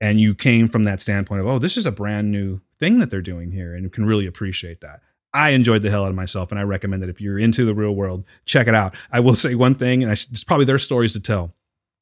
and 0.00 0.20
you 0.20 0.34
came 0.34 0.68
from 0.68 0.84
that 0.84 1.00
standpoint 1.00 1.40
of, 1.40 1.46
oh, 1.48 1.58
this 1.58 1.76
is 1.76 1.86
a 1.86 1.90
brand 1.90 2.30
new 2.30 2.60
thing 2.78 2.98
that 2.98 3.10
they're 3.10 3.22
doing 3.22 3.50
here, 3.50 3.74
and 3.74 3.82
you 3.82 3.90
can 3.90 4.04
really 4.04 4.26
appreciate 4.26 4.80
that. 4.82 5.00
I 5.34 5.50
enjoyed 5.50 5.82
the 5.82 5.90
hell 5.90 6.04
out 6.04 6.10
of 6.10 6.14
myself, 6.14 6.52
and 6.52 6.60
I 6.60 6.62
recommend 6.62 7.02
that 7.02 7.08
if 7.08 7.20
you're 7.20 7.38
into 7.38 7.64
the 7.64 7.74
real 7.74 7.96
world, 7.96 8.24
check 8.44 8.68
it 8.68 8.74
out. 8.76 8.94
I 9.10 9.18
will 9.20 9.34
say 9.34 9.56
one 9.56 9.74
thing, 9.74 10.02
and 10.04 10.12
I, 10.12 10.14
sh- 10.14 10.28
it's 10.30 10.44
probably 10.44 10.66
their 10.66 10.78
stories 10.78 11.14
to 11.14 11.20
tell, 11.20 11.52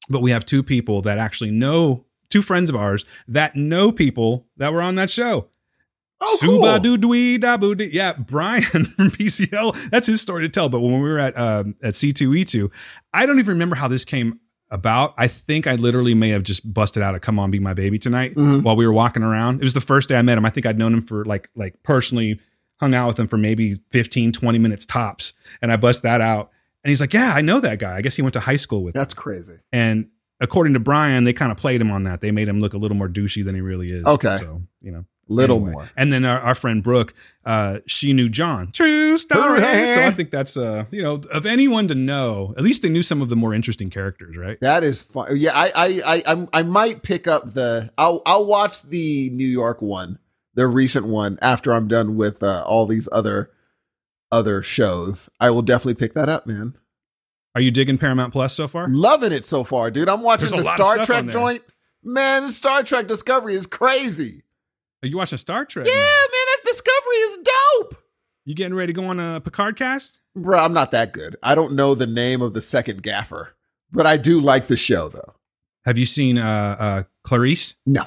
but 0.09 0.21
we 0.21 0.31
have 0.31 0.45
two 0.45 0.63
people 0.63 1.01
that 1.03 1.17
actually 1.17 1.51
know, 1.51 2.05
two 2.29 2.41
friends 2.41 2.69
of 2.69 2.75
ours 2.75 3.05
that 3.27 3.55
know 3.55 3.91
people 3.91 4.45
that 4.57 4.73
were 4.73 4.81
on 4.81 4.95
that 4.95 5.09
show. 5.09 5.47
Oh, 6.19 6.37
cool. 6.41 6.61
Suba 6.63 6.79
doo 6.79 6.97
dwee 6.97 7.39
da. 7.39 7.57
Yeah, 7.85 8.13
Brian 8.13 8.61
from 8.85 9.11
PCL. 9.11 9.89
That's 9.91 10.07
his 10.07 10.19
story 10.19 10.43
to 10.47 10.49
tell. 10.49 10.67
But 10.67 10.79
when 10.79 10.93
we 10.95 11.09
were 11.09 11.19
at 11.19 11.37
um, 11.37 11.75
at 11.83 11.93
C2E2, 11.93 12.71
I 13.13 13.25
don't 13.27 13.37
even 13.37 13.53
remember 13.53 13.75
how 13.75 13.87
this 13.87 14.03
came 14.03 14.39
about. 14.71 15.13
I 15.17 15.27
think 15.27 15.67
I 15.67 15.75
literally 15.75 16.15
may 16.15 16.29
have 16.29 16.41
just 16.43 16.73
busted 16.73 17.03
out 17.03 17.13
a 17.13 17.19
"Come 17.19 17.37
on, 17.37 17.51
be 17.51 17.59
my 17.59 17.73
baby 17.75 17.99
tonight" 17.99 18.33
Mhm. 18.35 18.63
while 18.63 18.75
we 18.75 18.87
were 18.87 18.93
walking 18.93 19.21
around. 19.21 19.57
It 19.57 19.63
was 19.63 19.75
the 19.75 19.79
first 19.79 20.09
day 20.09 20.15
I 20.17 20.23
met 20.23 20.39
him. 20.39 20.45
I 20.45 20.49
think 20.49 20.65
I'd 20.65 20.79
known 20.79 20.91
him 20.93 21.01
for 21.01 21.23
like 21.25 21.49
like 21.55 21.75
personally 21.83 22.39
hung 22.79 22.95
out 22.95 23.07
with 23.07 23.19
him 23.19 23.27
for 23.27 23.37
maybe 23.37 23.75
15, 23.91 24.31
20 24.31 24.57
minutes 24.59 24.85
tops, 24.87 25.33
and 25.61 25.71
I 25.71 25.75
bust 25.77 26.01
that 26.01 26.19
out. 26.21 26.49
And 26.83 26.89
he's 26.89 27.01
like, 27.01 27.13
"Yeah, 27.13 27.33
I 27.35 27.41
know 27.41 27.59
that 27.59 27.79
guy. 27.79 27.97
I 27.97 28.01
guess 28.01 28.15
he 28.15 28.21
went 28.21 28.33
to 28.33 28.39
high 28.39 28.55
school 28.55 28.83
with." 28.83 28.93
That's 28.93 29.13
him." 29.13 29.17
crazy. 29.21 29.55
And 29.71 30.09
according 30.39 30.73
to 30.73 30.79
Brian, 30.79 31.23
they 31.23 31.33
kind 31.33 31.51
of 31.51 31.57
played 31.57 31.81
him 31.81 31.91
on 31.91 32.03
that. 32.03 32.21
They 32.21 32.31
made 32.31 32.47
him 32.47 32.61
look 32.61 32.73
a 32.73 32.77
little 32.77 32.97
more 32.97 33.09
douchey 33.09 33.43
than 33.43 33.55
he 33.55 33.61
really 33.61 33.87
is. 33.87 34.05
Okay. 34.05 34.37
so 34.39 34.61
you 34.81 34.91
know. 34.91 35.05
Little 35.29 35.57
Anyway. 35.57 35.71
more. 35.73 35.89
And 35.97 36.13
then 36.13 36.23
our, 36.23 36.39
our 36.39 36.55
friend 36.55 36.81
Brooke, 36.81 37.13
uh, 37.43 37.79
she 37.85 38.13
knew 38.13 38.29
John. 38.29 38.71
True 38.71 39.17
story. 39.17 39.59
Hooray. 39.59 39.87
So 39.87 40.05
I 40.05 40.11
think 40.11 40.31
that's 40.31 40.55
uh, 40.55 40.85
you 40.89 41.03
know, 41.03 41.15
of 41.33 41.45
anyone 41.45 41.89
to 41.89 41.95
know, 41.95 42.53
at 42.57 42.63
least 42.63 42.81
they 42.81 42.87
knew 42.87 43.03
some 43.03 43.21
of 43.21 43.27
the 43.27 43.35
more 43.35 43.53
interesting 43.53 43.89
characters, 43.89 44.37
right? 44.37 44.57
That 44.61 44.85
is 44.85 45.01
fun. 45.01 45.35
Yeah, 45.35 45.51
I, 45.53 45.71
I, 45.75 46.01
I, 46.15 46.23
I'm, 46.27 46.47
I 46.53 46.63
might 46.63 47.03
pick 47.03 47.27
up 47.27 47.53
the. 47.53 47.91
I'll, 47.97 48.21
I'll 48.25 48.45
watch 48.45 48.83
the 48.83 49.29
New 49.31 49.45
York 49.45 49.81
one, 49.81 50.17
the 50.53 50.65
recent 50.65 51.07
one, 51.07 51.37
after 51.41 51.73
I'm 51.73 51.89
done 51.89 52.15
with 52.15 52.41
uh, 52.41 52.63
all 52.65 52.85
these 52.85 53.09
other, 53.11 53.51
other 54.31 54.61
shows. 54.61 55.29
I 55.39 55.49
will 55.49 55.61
definitely 55.61 55.95
pick 55.95 56.13
that 56.13 56.29
up, 56.29 56.45
man. 56.47 56.75
Are 57.55 57.61
you 57.61 57.71
digging 57.71 57.97
Paramount 57.97 58.33
Plus 58.33 58.53
so 58.53 58.67
far? 58.67 58.87
Loving 58.87 59.31
it 59.31 59.45
so 59.45 59.63
far, 59.63 59.89
dude. 59.89 60.09
I'm 60.09 60.21
watching 60.21 60.49
There's 60.51 60.63
the 60.65 60.75
Star 60.75 61.05
Trek 61.05 61.27
joint. 61.27 61.63
Man, 62.03 62.51
Star 62.51 62.83
Trek 62.83 63.07
Discovery 63.07 63.55
is 63.55 63.65
crazy. 63.65 64.43
Are 65.03 65.07
you 65.07 65.17
watching 65.17 65.37
Star 65.37 65.65
Trek? 65.65 65.87
Yeah, 65.87 65.93
man, 65.93 66.01
that 66.31 66.61
Discovery 66.65 67.15
is 67.15 67.37
dope. 67.37 68.03
You 68.45 68.55
getting 68.55 68.75
ready 68.75 68.93
to 68.93 69.01
go 69.01 69.05
on 69.07 69.19
a 69.19 69.41
Picard 69.41 69.75
cast? 69.75 70.21
Bro, 70.35 70.59
I'm 70.59 70.73
not 70.73 70.91
that 70.91 71.11
good. 71.11 71.35
I 71.43 71.55
don't 71.55 71.73
know 71.73 71.95
the 71.95 72.07
name 72.07 72.41
of 72.41 72.53
the 72.53 72.61
second 72.61 73.03
gaffer, 73.03 73.55
but 73.91 74.05
I 74.05 74.17
do 74.17 74.39
like 74.39 74.67
the 74.67 74.77
show 74.77 75.09
though. 75.09 75.33
Have 75.85 75.97
you 75.97 76.05
seen 76.05 76.37
uh, 76.37 76.75
uh, 76.79 77.03
Clarice? 77.23 77.75
No. 77.85 78.05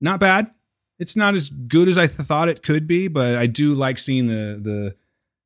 not 0.00 0.20
bad. 0.20 0.50
It's 0.98 1.16
not 1.16 1.34
as 1.34 1.50
good 1.50 1.88
as 1.88 1.98
I 1.98 2.06
th- 2.06 2.20
thought 2.26 2.48
it 2.48 2.62
could 2.62 2.86
be, 2.86 3.08
but 3.08 3.36
I 3.36 3.46
do 3.46 3.74
like 3.74 3.98
seeing 3.98 4.26
the 4.28 4.58
the 4.62 4.96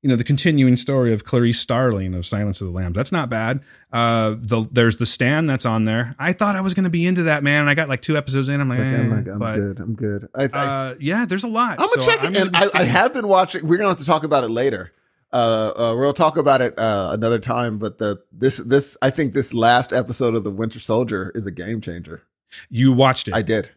you 0.02 0.08
know 0.08 0.14
the 0.16 0.24
continuing 0.24 0.76
story 0.76 1.12
of 1.12 1.24
Clarice 1.24 1.58
Starling 1.58 2.14
of 2.14 2.24
Silence 2.26 2.60
of 2.60 2.68
the 2.68 2.72
Lambs. 2.72 2.94
That's 2.94 3.10
not 3.10 3.28
bad. 3.30 3.60
Uh, 3.92 4.36
the 4.38 4.68
there's 4.70 4.98
the 4.98 5.06
stand 5.06 5.48
that's 5.50 5.66
on 5.66 5.84
there. 5.84 6.14
I 6.18 6.32
thought 6.32 6.54
I 6.54 6.60
was 6.60 6.74
going 6.74 6.84
to 6.84 6.90
be 6.90 7.04
into 7.06 7.24
that 7.24 7.42
man, 7.42 7.62
and 7.62 7.70
I 7.70 7.74
got 7.74 7.88
like 7.88 8.00
two 8.02 8.16
episodes 8.16 8.48
in. 8.48 8.60
I'm 8.60 8.68
like, 8.68 8.78
Okay, 8.78 8.94
I'm, 8.94 9.12
eh, 9.12 9.16
like, 9.16 9.26
I'm 9.26 9.38
but, 9.38 9.56
good. 9.56 9.80
I'm 9.80 9.94
good. 9.94 10.28
I, 10.34 10.42
I, 10.44 10.46
Uh, 10.66 10.94
yeah, 11.00 11.24
there's 11.26 11.44
a 11.44 11.48
lot. 11.48 11.80
I'm 11.80 11.88
gonna 11.88 12.02
So 12.02 12.02
check 12.02 12.24
I'm 12.24 12.34
it, 12.34 12.40
and 12.42 12.56
I, 12.56 12.68
I 12.74 12.82
have 12.84 13.12
been 13.12 13.26
watching. 13.26 13.66
We're 13.66 13.76
gonna 13.78 13.88
have 13.88 13.98
to 13.98 14.04
talk 14.04 14.22
about 14.24 14.44
it 14.44 14.50
later. 14.50 14.92
Uh, 15.32 15.72
uh, 15.76 15.94
we'll 15.98 16.12
talk 16.14 16.36
about 16.36 16.60
it 16.62 16.78
uh, 16.78 17.10
another 17.12 17.38
time. 17.40 17.78
But 17.78 17.98
the 17.98 18.22
this 18.30 18.58
this 18.58 18.96
I 19.02 19.10
think 19.10 19.34
this 19.34 19.52
last 19.52 19.92
episode 19.92 20.34
of 20.34 20.44
the 20.44 20.50
Winter 20.50 20.78
Soldier 20.80 21.32
is 21.34 21.44
a 21.44 21.50
game 21.50 21.80
changer. 21.80 22.22
You 22.70 22.92
watched 22.92 23.28
it. 23.28 23.34
I 23.34 23.42
did. 23.42 23.70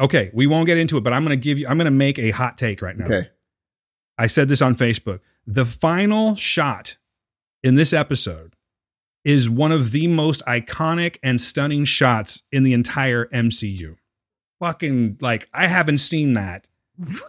Okay, 0.00 0.30
we 0.32 0.46
won't 0.46 0.66
get 0.66 0.78
into 0.78 0.96
it, 0.96 1.04
but 1.04 1.12
I'm 1.12 1.24
going 1.24 1.38
to 1.38 1.42
give 1.42 1.58
you. 1.58 1.66
I'm 1.68 1.76
going 1.76 1.84
to 1.86 1.90
make 1.90 2.18
a 2.18 2.30
hot 2.30 2.58
take 2.58 2.82
right 2.82 2.96
now. 2.96 3.06
Okay. 3.06 3.28
I 4.18 4.26
said 4.26 4.48
this 4.48 4.62
on 4.62 4.74
Facebook. 4.74 5.20
The 5.46 5.64
final 5.64 6.34
shot 6.36 6.96
in 7.62 7.74
this 7.74 7.92
episode 7.92 8.54
is 9.24 9.48
one 9.48 9.72
of 9.72 9.92
the 9.92 10.06
most 10.06 10.42
iconic 10.46 11.16
and 11.22 11.40
stunning 11.40 11.84
shots 11.84 12.42
in 12.52 12.62
the 12.62 12.72
entire 12.72 13.26
MCU. 13.26 13.96
Fucking 14.60 15.18
like 15.20 15.48
I 15.52 15.66
haven't 15.66 15.98
seen 15.98 16.34
that. 16.34 16.66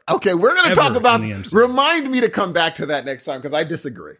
Okay, 0.09 0.33
we're 0.33 0.55
gonna 0.55 0.75
talk 0.75 0.95
about. 0.95 1.21
in 1.21 1.29
the 1.29 1.35
MCU. 1.35 1.53
Remind 1.53 2.09
me 2.11 2.21
to 2.21 2.29
come 2.29 2.53
back 2.53 2.75
to 2.75 2.85
that 2.87 3.05
next 3.05 3.23
time 3.23 3.41
because 3.41 3.55
I 3.55 3.63
disagree. 3.63 4.15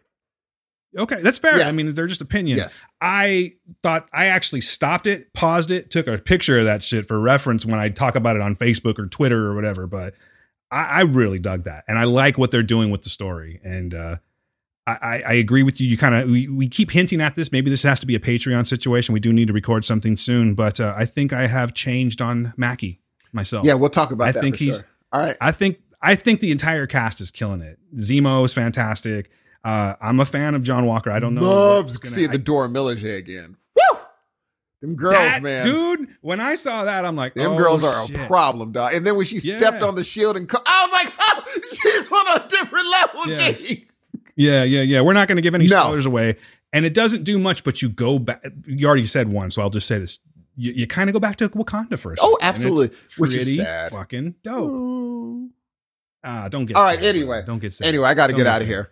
Okay, 0.97 1.21
that's 1.21 1.37
fair. 1.37 1.59
Yeah. 1.59 1.67
I 1.67 1.71
mean, 1.71 1.93
they're 1.93 2.07
just 2.07 2.21
opinions. 2.21 2.59
Yes. 2.59 2.81
I 3.01 3.53
thought 3.83 4.07
I 4.13 4.27
actually 4.27 4.61
stopped 4.61 5.07
it, 5.07 5.33
paused 5.33 5.71
it, 5.71 5.91
took 5.91 6.07
a 6.07 6.17
picture 6.17 6.59
of 6.59 6.65
that 6.65 6.83
shit 6.83 7.07
for 7.07 7.19
reference 7.19 7.65
when 7.65 7.79
I 7.79 7.89
talk 7.89 8.15
about 8.15 8.35
it 8.35 8.41
on 8.41 8.55
Facebook 8.55 8.97
or 8.97 9.07
Twitter 9.07 9.47
or 9.47 9.55
whatever. 9.55 9.87
But 9.87 10.13
I, 10.71 10.83
I 10.83 11.01
really 11.01 11.39
dug 11.39 11.65
that, 11.65 11.83
and 11.87 11.97
I 11.97 12.05
like 12.05 12.37
what 12.37 12.51
they're 12.51 12.63
doing 12.63 12.91
with 12.91 13.03
the 13.03 13.09
story. 13.09 13.59
And 13.63 13.93
uh, 13.93 14.17
I, 14.87 15.23
I, 15.25 15.33
agree 15.33 15.63
with 15.63 15.81
you. 15.81 15.87
You 15.87 15.97
kind 15.97 16.15
of 16.15 16.29
we, 16.29 16.47
we 16.47 16.69
keep 16.69 16.91
hinting 16.91 17.19
at 17.19 17.35
this. 17.35 17.51
Maybe 17.51 17.69
this 17.69 17.83
has 17.83 17.99
to 18.01 18.05
be 18.05 18.15
a 18.15 18.19
Patreon 18.19 18.67
situation. 18.67 19.13
We 19.13 19.19
do 19.19 19.33
need 19.33 19.47
to 19.47 19.53
record 19.53 19.83
something 19.83 20.15
soon, 20.15 20.53
but 20.53 20.79
uh, 20.79 20.93
I 20.95 21.05
think 21.05 21.33
I 21.33 21.47
have 21.47 21.73
changed 21.73 22.21
on 22.21 22.53
Mackie 22.55 23.01
myself. 23.33 23.65
Yeah, 23.65 23.73
we'll 23.73 23.89
talk 23.89 24.11
about 24.11 24.25
that. 24.25 24.37
I 24.37 24.41
think 24.41 24.57
he's- 24.57 24.77
sure. 24.77 24.87
all 25.11 25.21
right. 25.21 25.37
I 25.41 25.51
think 25.51 25.79
I 26.01 26.15
think 26.15 26.39
the 26.39 26.51
entire 26.51 26.85
cast 26.85 27.19
is 27.19 27.31
killing 27.31 27.61
it. 27.61 27.79
Zemo 27.97 28.45
is 28.45 28.53
fantastic. 28.53 29.31
Uh, 29.65 29.95
I'm 29.99 30.19
a 30.19 30.25
fan 30.25 30.53
of 30.53 30.63
John 30.63 30.85
Walker. 30.85 31.09
I 31.11 31.17
don't 31.19 31.33
know. 31.33 31.41
Loves 31.41 31.97
gonna- 31.97 32.13
seeing 32.15 32.31
the 32.31 32.37
Dora 32.37 32.69
Milaje 32.69 33.17
again. 33.17 33.57
Woo! 33.75 33.97
Them 34.81 34.95
girls, 34.95 35.13
that, 35.15 35.41
man. 35.41 35.63
dude. 35.63 36.07
When 36.21 36.39
I 36.39 36.53
saw 36.55 36.85
that, 36.85 37.03
I'm 37.03 37.15
like, 37.15 37.33
Them 37.33 37.53
oh, 37.53 37.57
girls 37.57 37.83
are 37.83 38.05
shit. 38.05 38.15
a 38.15 38.27
problem, 38.27 38.71
dog. 38.73 38.93
And 38.93 39.05
then 39.07 39.15
when 39.15 39.25
she 39.25 39.37
Yeah. 39.39 39.57
stepped 39.57 39.81
on 39.81 39.95
the 39.95 40.03
shield 40.03 40.37
and 40.37 40.47
co- 40.47 40.61
I 40.65 40.83
was 40.85 40.91
like, 40.93 41.13
oh, 41.19 41.59
she's 41.73 42.11
on 42.11 42.41
a 42.41 42.47
different 42.47 42.87
level, 42.91 43.27
Yeah. 43.27 43.51
G. 43.53 43.87
Yeah, 44.35 44.63
yeah, 44.63 44.81
yeah. 44.81 45.01
We're 45.01 45.13
not 45.13 45.27
going 45.27 45.37
to 45.37 45.41
give 45.41 45.55
any 45.55 45.65
No. 45.65 45.79
spoilers 45.81 46.05
away, 46.05 46.35
and 46.73 46.85
it 46.85 46.93
doesn't 46.93 47.23
do 47.23 47.39
much. 47.39 47.63
But 47.63 47.81
you 47.81 47.89
go 47.89 48.19
back. 48.19 48.43
You 48.67 48.85
already 48.85 49.05
said 49.05 49.31
one, 49.31 49.49
so 49.49 49.61
I'll 49.61 49.69
just 49.69 49.87
say 49.87 49.97
this: 49.97 50.19
you, 50.57 50.73
you 50.73 50.85
kind 50.87 51.09
of 51.09 51.13
go 51.13 51.19
back 51.21 51.37
to 51.37 51.47
Wakanda 51.49 51.97
first. 51.97 52.21
Oh, 52.23 52.37
absolutely. 52.41 52.95
Which 53.17 53.33
is 53.33 53.55
sad. 53.55 53.91
fucking 53.91 54.35
dope. 54.43 55.51
Ah, 56.23 56.49
don't 56.49 56.65
get 56.65 56.75
All 56.75 56.83
right, 56.83 56.99
sad, 56.99 57.05
anyway. 57.15 57.43
don't 57.45 57.59
get 57.59 57.71
sad. 57.73 57.87
Anyway, 57.87 58.07
I 58.07 58.13
got 58.13 58.27
to 58.27 58.33
get 58.33 58.39
get 58.39 58.47
out 58.47 58.61
of 58.61 58.67
here. 58.67 58.91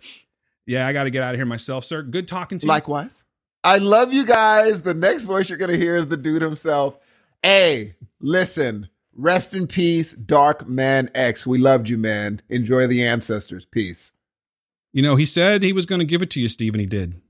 Yeah, 0.65 0.87
I 0.87 0.93
got 0.93 1.03
to 1.03 1.09
get 1.09 1.23
out 1.23 1.33
of 1.33 1.39
here 1.39 1.45
myself, 1.45 1.85
sir. 1.85 2.01
Good 2.01 2.27
talking 2.27 2.59
to 2.59 2.65
you. 2.65 2.69
Likewise. 2.69 3.23
I 3.63 3.77
love 3.77 4.11
you 4.13 4.25
guys. 4.25 4.81
The 4.81 4.93
next 4.93 5.25
voice 5.25 5.49
you're 5.49 5.57
going 5.57 5.71
to 5.71 5.77
hear 5.77 5.95
is 5.95 6.07
the 6.07 6.17
dude 6.17 6.41
himself. 6.41 6.97
Hey, 7.41 7.95
listen. 8.19 8.89
Rest 9.15 9.53
in 9.53 9.67
peace, 9.67 10.13
Dark 10.13 10.67
Man 10.67 11.09
X. 11.13 11.45
We 11.45 11.59
loved 11.59 11.87
you, 11.87 11.97
man. 11.97 12.41
Enjoy 12.49 12.87
the 12.87 13.05
ancestors. 13.05 13.65
Peace. 13.65 14.11
You 14.91 15.01
know, 15.01 15.15
he 15.15 15.25
said 15.25 15.61
he 15.61 15.73
was 15.73 15.85
going 15.85 15.99
to 15.99 16.05
give 16.05 16.21
it 16.21 16.29
to 16.31 16.41
you, 16.41 16.47
Steve, 16.47 16.73
and 16.73 16.81
he 16.81 16.87
did. 16.87 17.21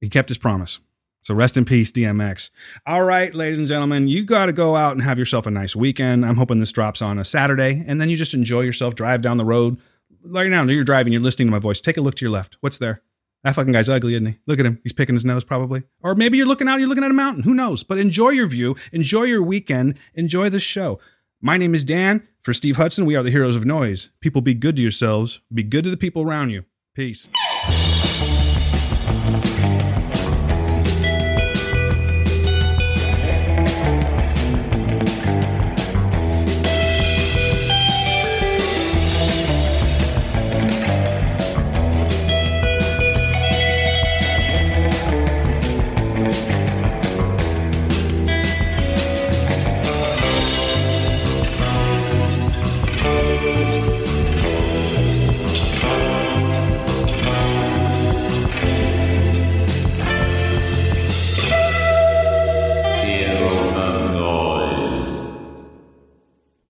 He 0.00 0.08
kept 0.08 0.28
his 0.28 0.38
promise. 0.38 0.78
So 1.22 1.34
rest 1.34 1.56
in 1.56 1.64
peace, 1.64 1.90
DMX. 1.90 2.50
All 2.86 3.02
right, 3.02 3.34
ladies 3.34 3.58
and 3.58 3.66
gentlemen, 3.66 4.06
you 4.06 4.24
got 4.24 4.46
to 4.46 4.52
go 4.52 4.76
out 4.76 4.92
and 4.92 5.02
have 5.02 5.18
yourself 5.18 5.46
a 5.46 5.50
nice 5.50 5.74
weekend. 5.74 6.24
I'm 6.24 6.36
hoping 6.36 6.58
this 6.58 6.70
drops 6.70 7.02
on 7.02 7.18
a 7.18 7.24
Saturday, 7.24 7.84
and 7.86 8.00
then 8.00 8.08
you 8.08 8.16
just 8.16 8.34
enjoy 8.34 8.60
yourself, 8.60 8.94
drive 8.94 9.22
down 9.22 9.36
the 9.36 9.44
road. 9.44 9.78
Right 10.28 10.50
now, 10.50 10.64
you're 10.64 10.84
driving, 10.84 11.12
you're 11.12 11.22
listening 11.22 11.48
to 11.48 11.52
my 11.52 11.58
voice. 11.58 11.80
Take 11.80 11.96
a 11.96 12.00
look 12.00 12.16
to 12.16 12.24
your 12.24 12.32
left. 12.32 12.56
What's 12.60 12.78
there? 12.78 13.02
That 13.44 13.54
fucking 13.54 13.72
guy's 13.72 13.88
ugly, 13.88 14.14
isn't 14.14 14.26
he? 14.26 14.38
Look 14.46 14.58
at 14.58 14.66
him. 14.66 14.80
He's 14.82 14.92
picking 14.92 15.14
his 15.14 15.24
nose, 15.24 15.44
probably. 15.44 15.84
Or 16.02 16.16
maybe 16.16 16.36
you're 16.36 16.48
looking 16.48 16.68
out, 16.68 16.80
you're 16.80 16.88
looking 16.88 17.04
at 17.04 17.10
a 17.10 17.14
mountain. 17.14 17.44
Who 17.44 17.54
knows? 17.54 17.84
But 17.84 17.98
enjoy 17.98 18.30
your 18.30 18.46
view, 18.46 18.74
enjoy 18.92 19.24
your 19.24 19.42
weekend, 19.42 19.98
enjoy 20.14 20.50
the 20.50 20.58
show. 20.58 20.98
My 21.40 21.56
name 21.56 21.74
is 21.74 21.84
Dan. 21.84 22.26
For 22.42 22.52
Steve 22.52 22.76
Hudson, 22.76 23.06
we 23.06 23.14
are 23.14 23.22
the 23.22 23.30
heroes 23.30 23.56
of 23.56 23.64
noise. 23.64 24.10
People, 24.20 24.40
be 24.40 24.54
good 24.54 24.76
to 24.76 24.82
yourselves, 24.82 25.40
be 25.52 25.62
good 25.62 25.84
to 25.84 25.90
the 25.90 25.96
people 25.96 26.22
around 26.22 26.50
you. 26.50 26.64
Peace. 26.94 27.28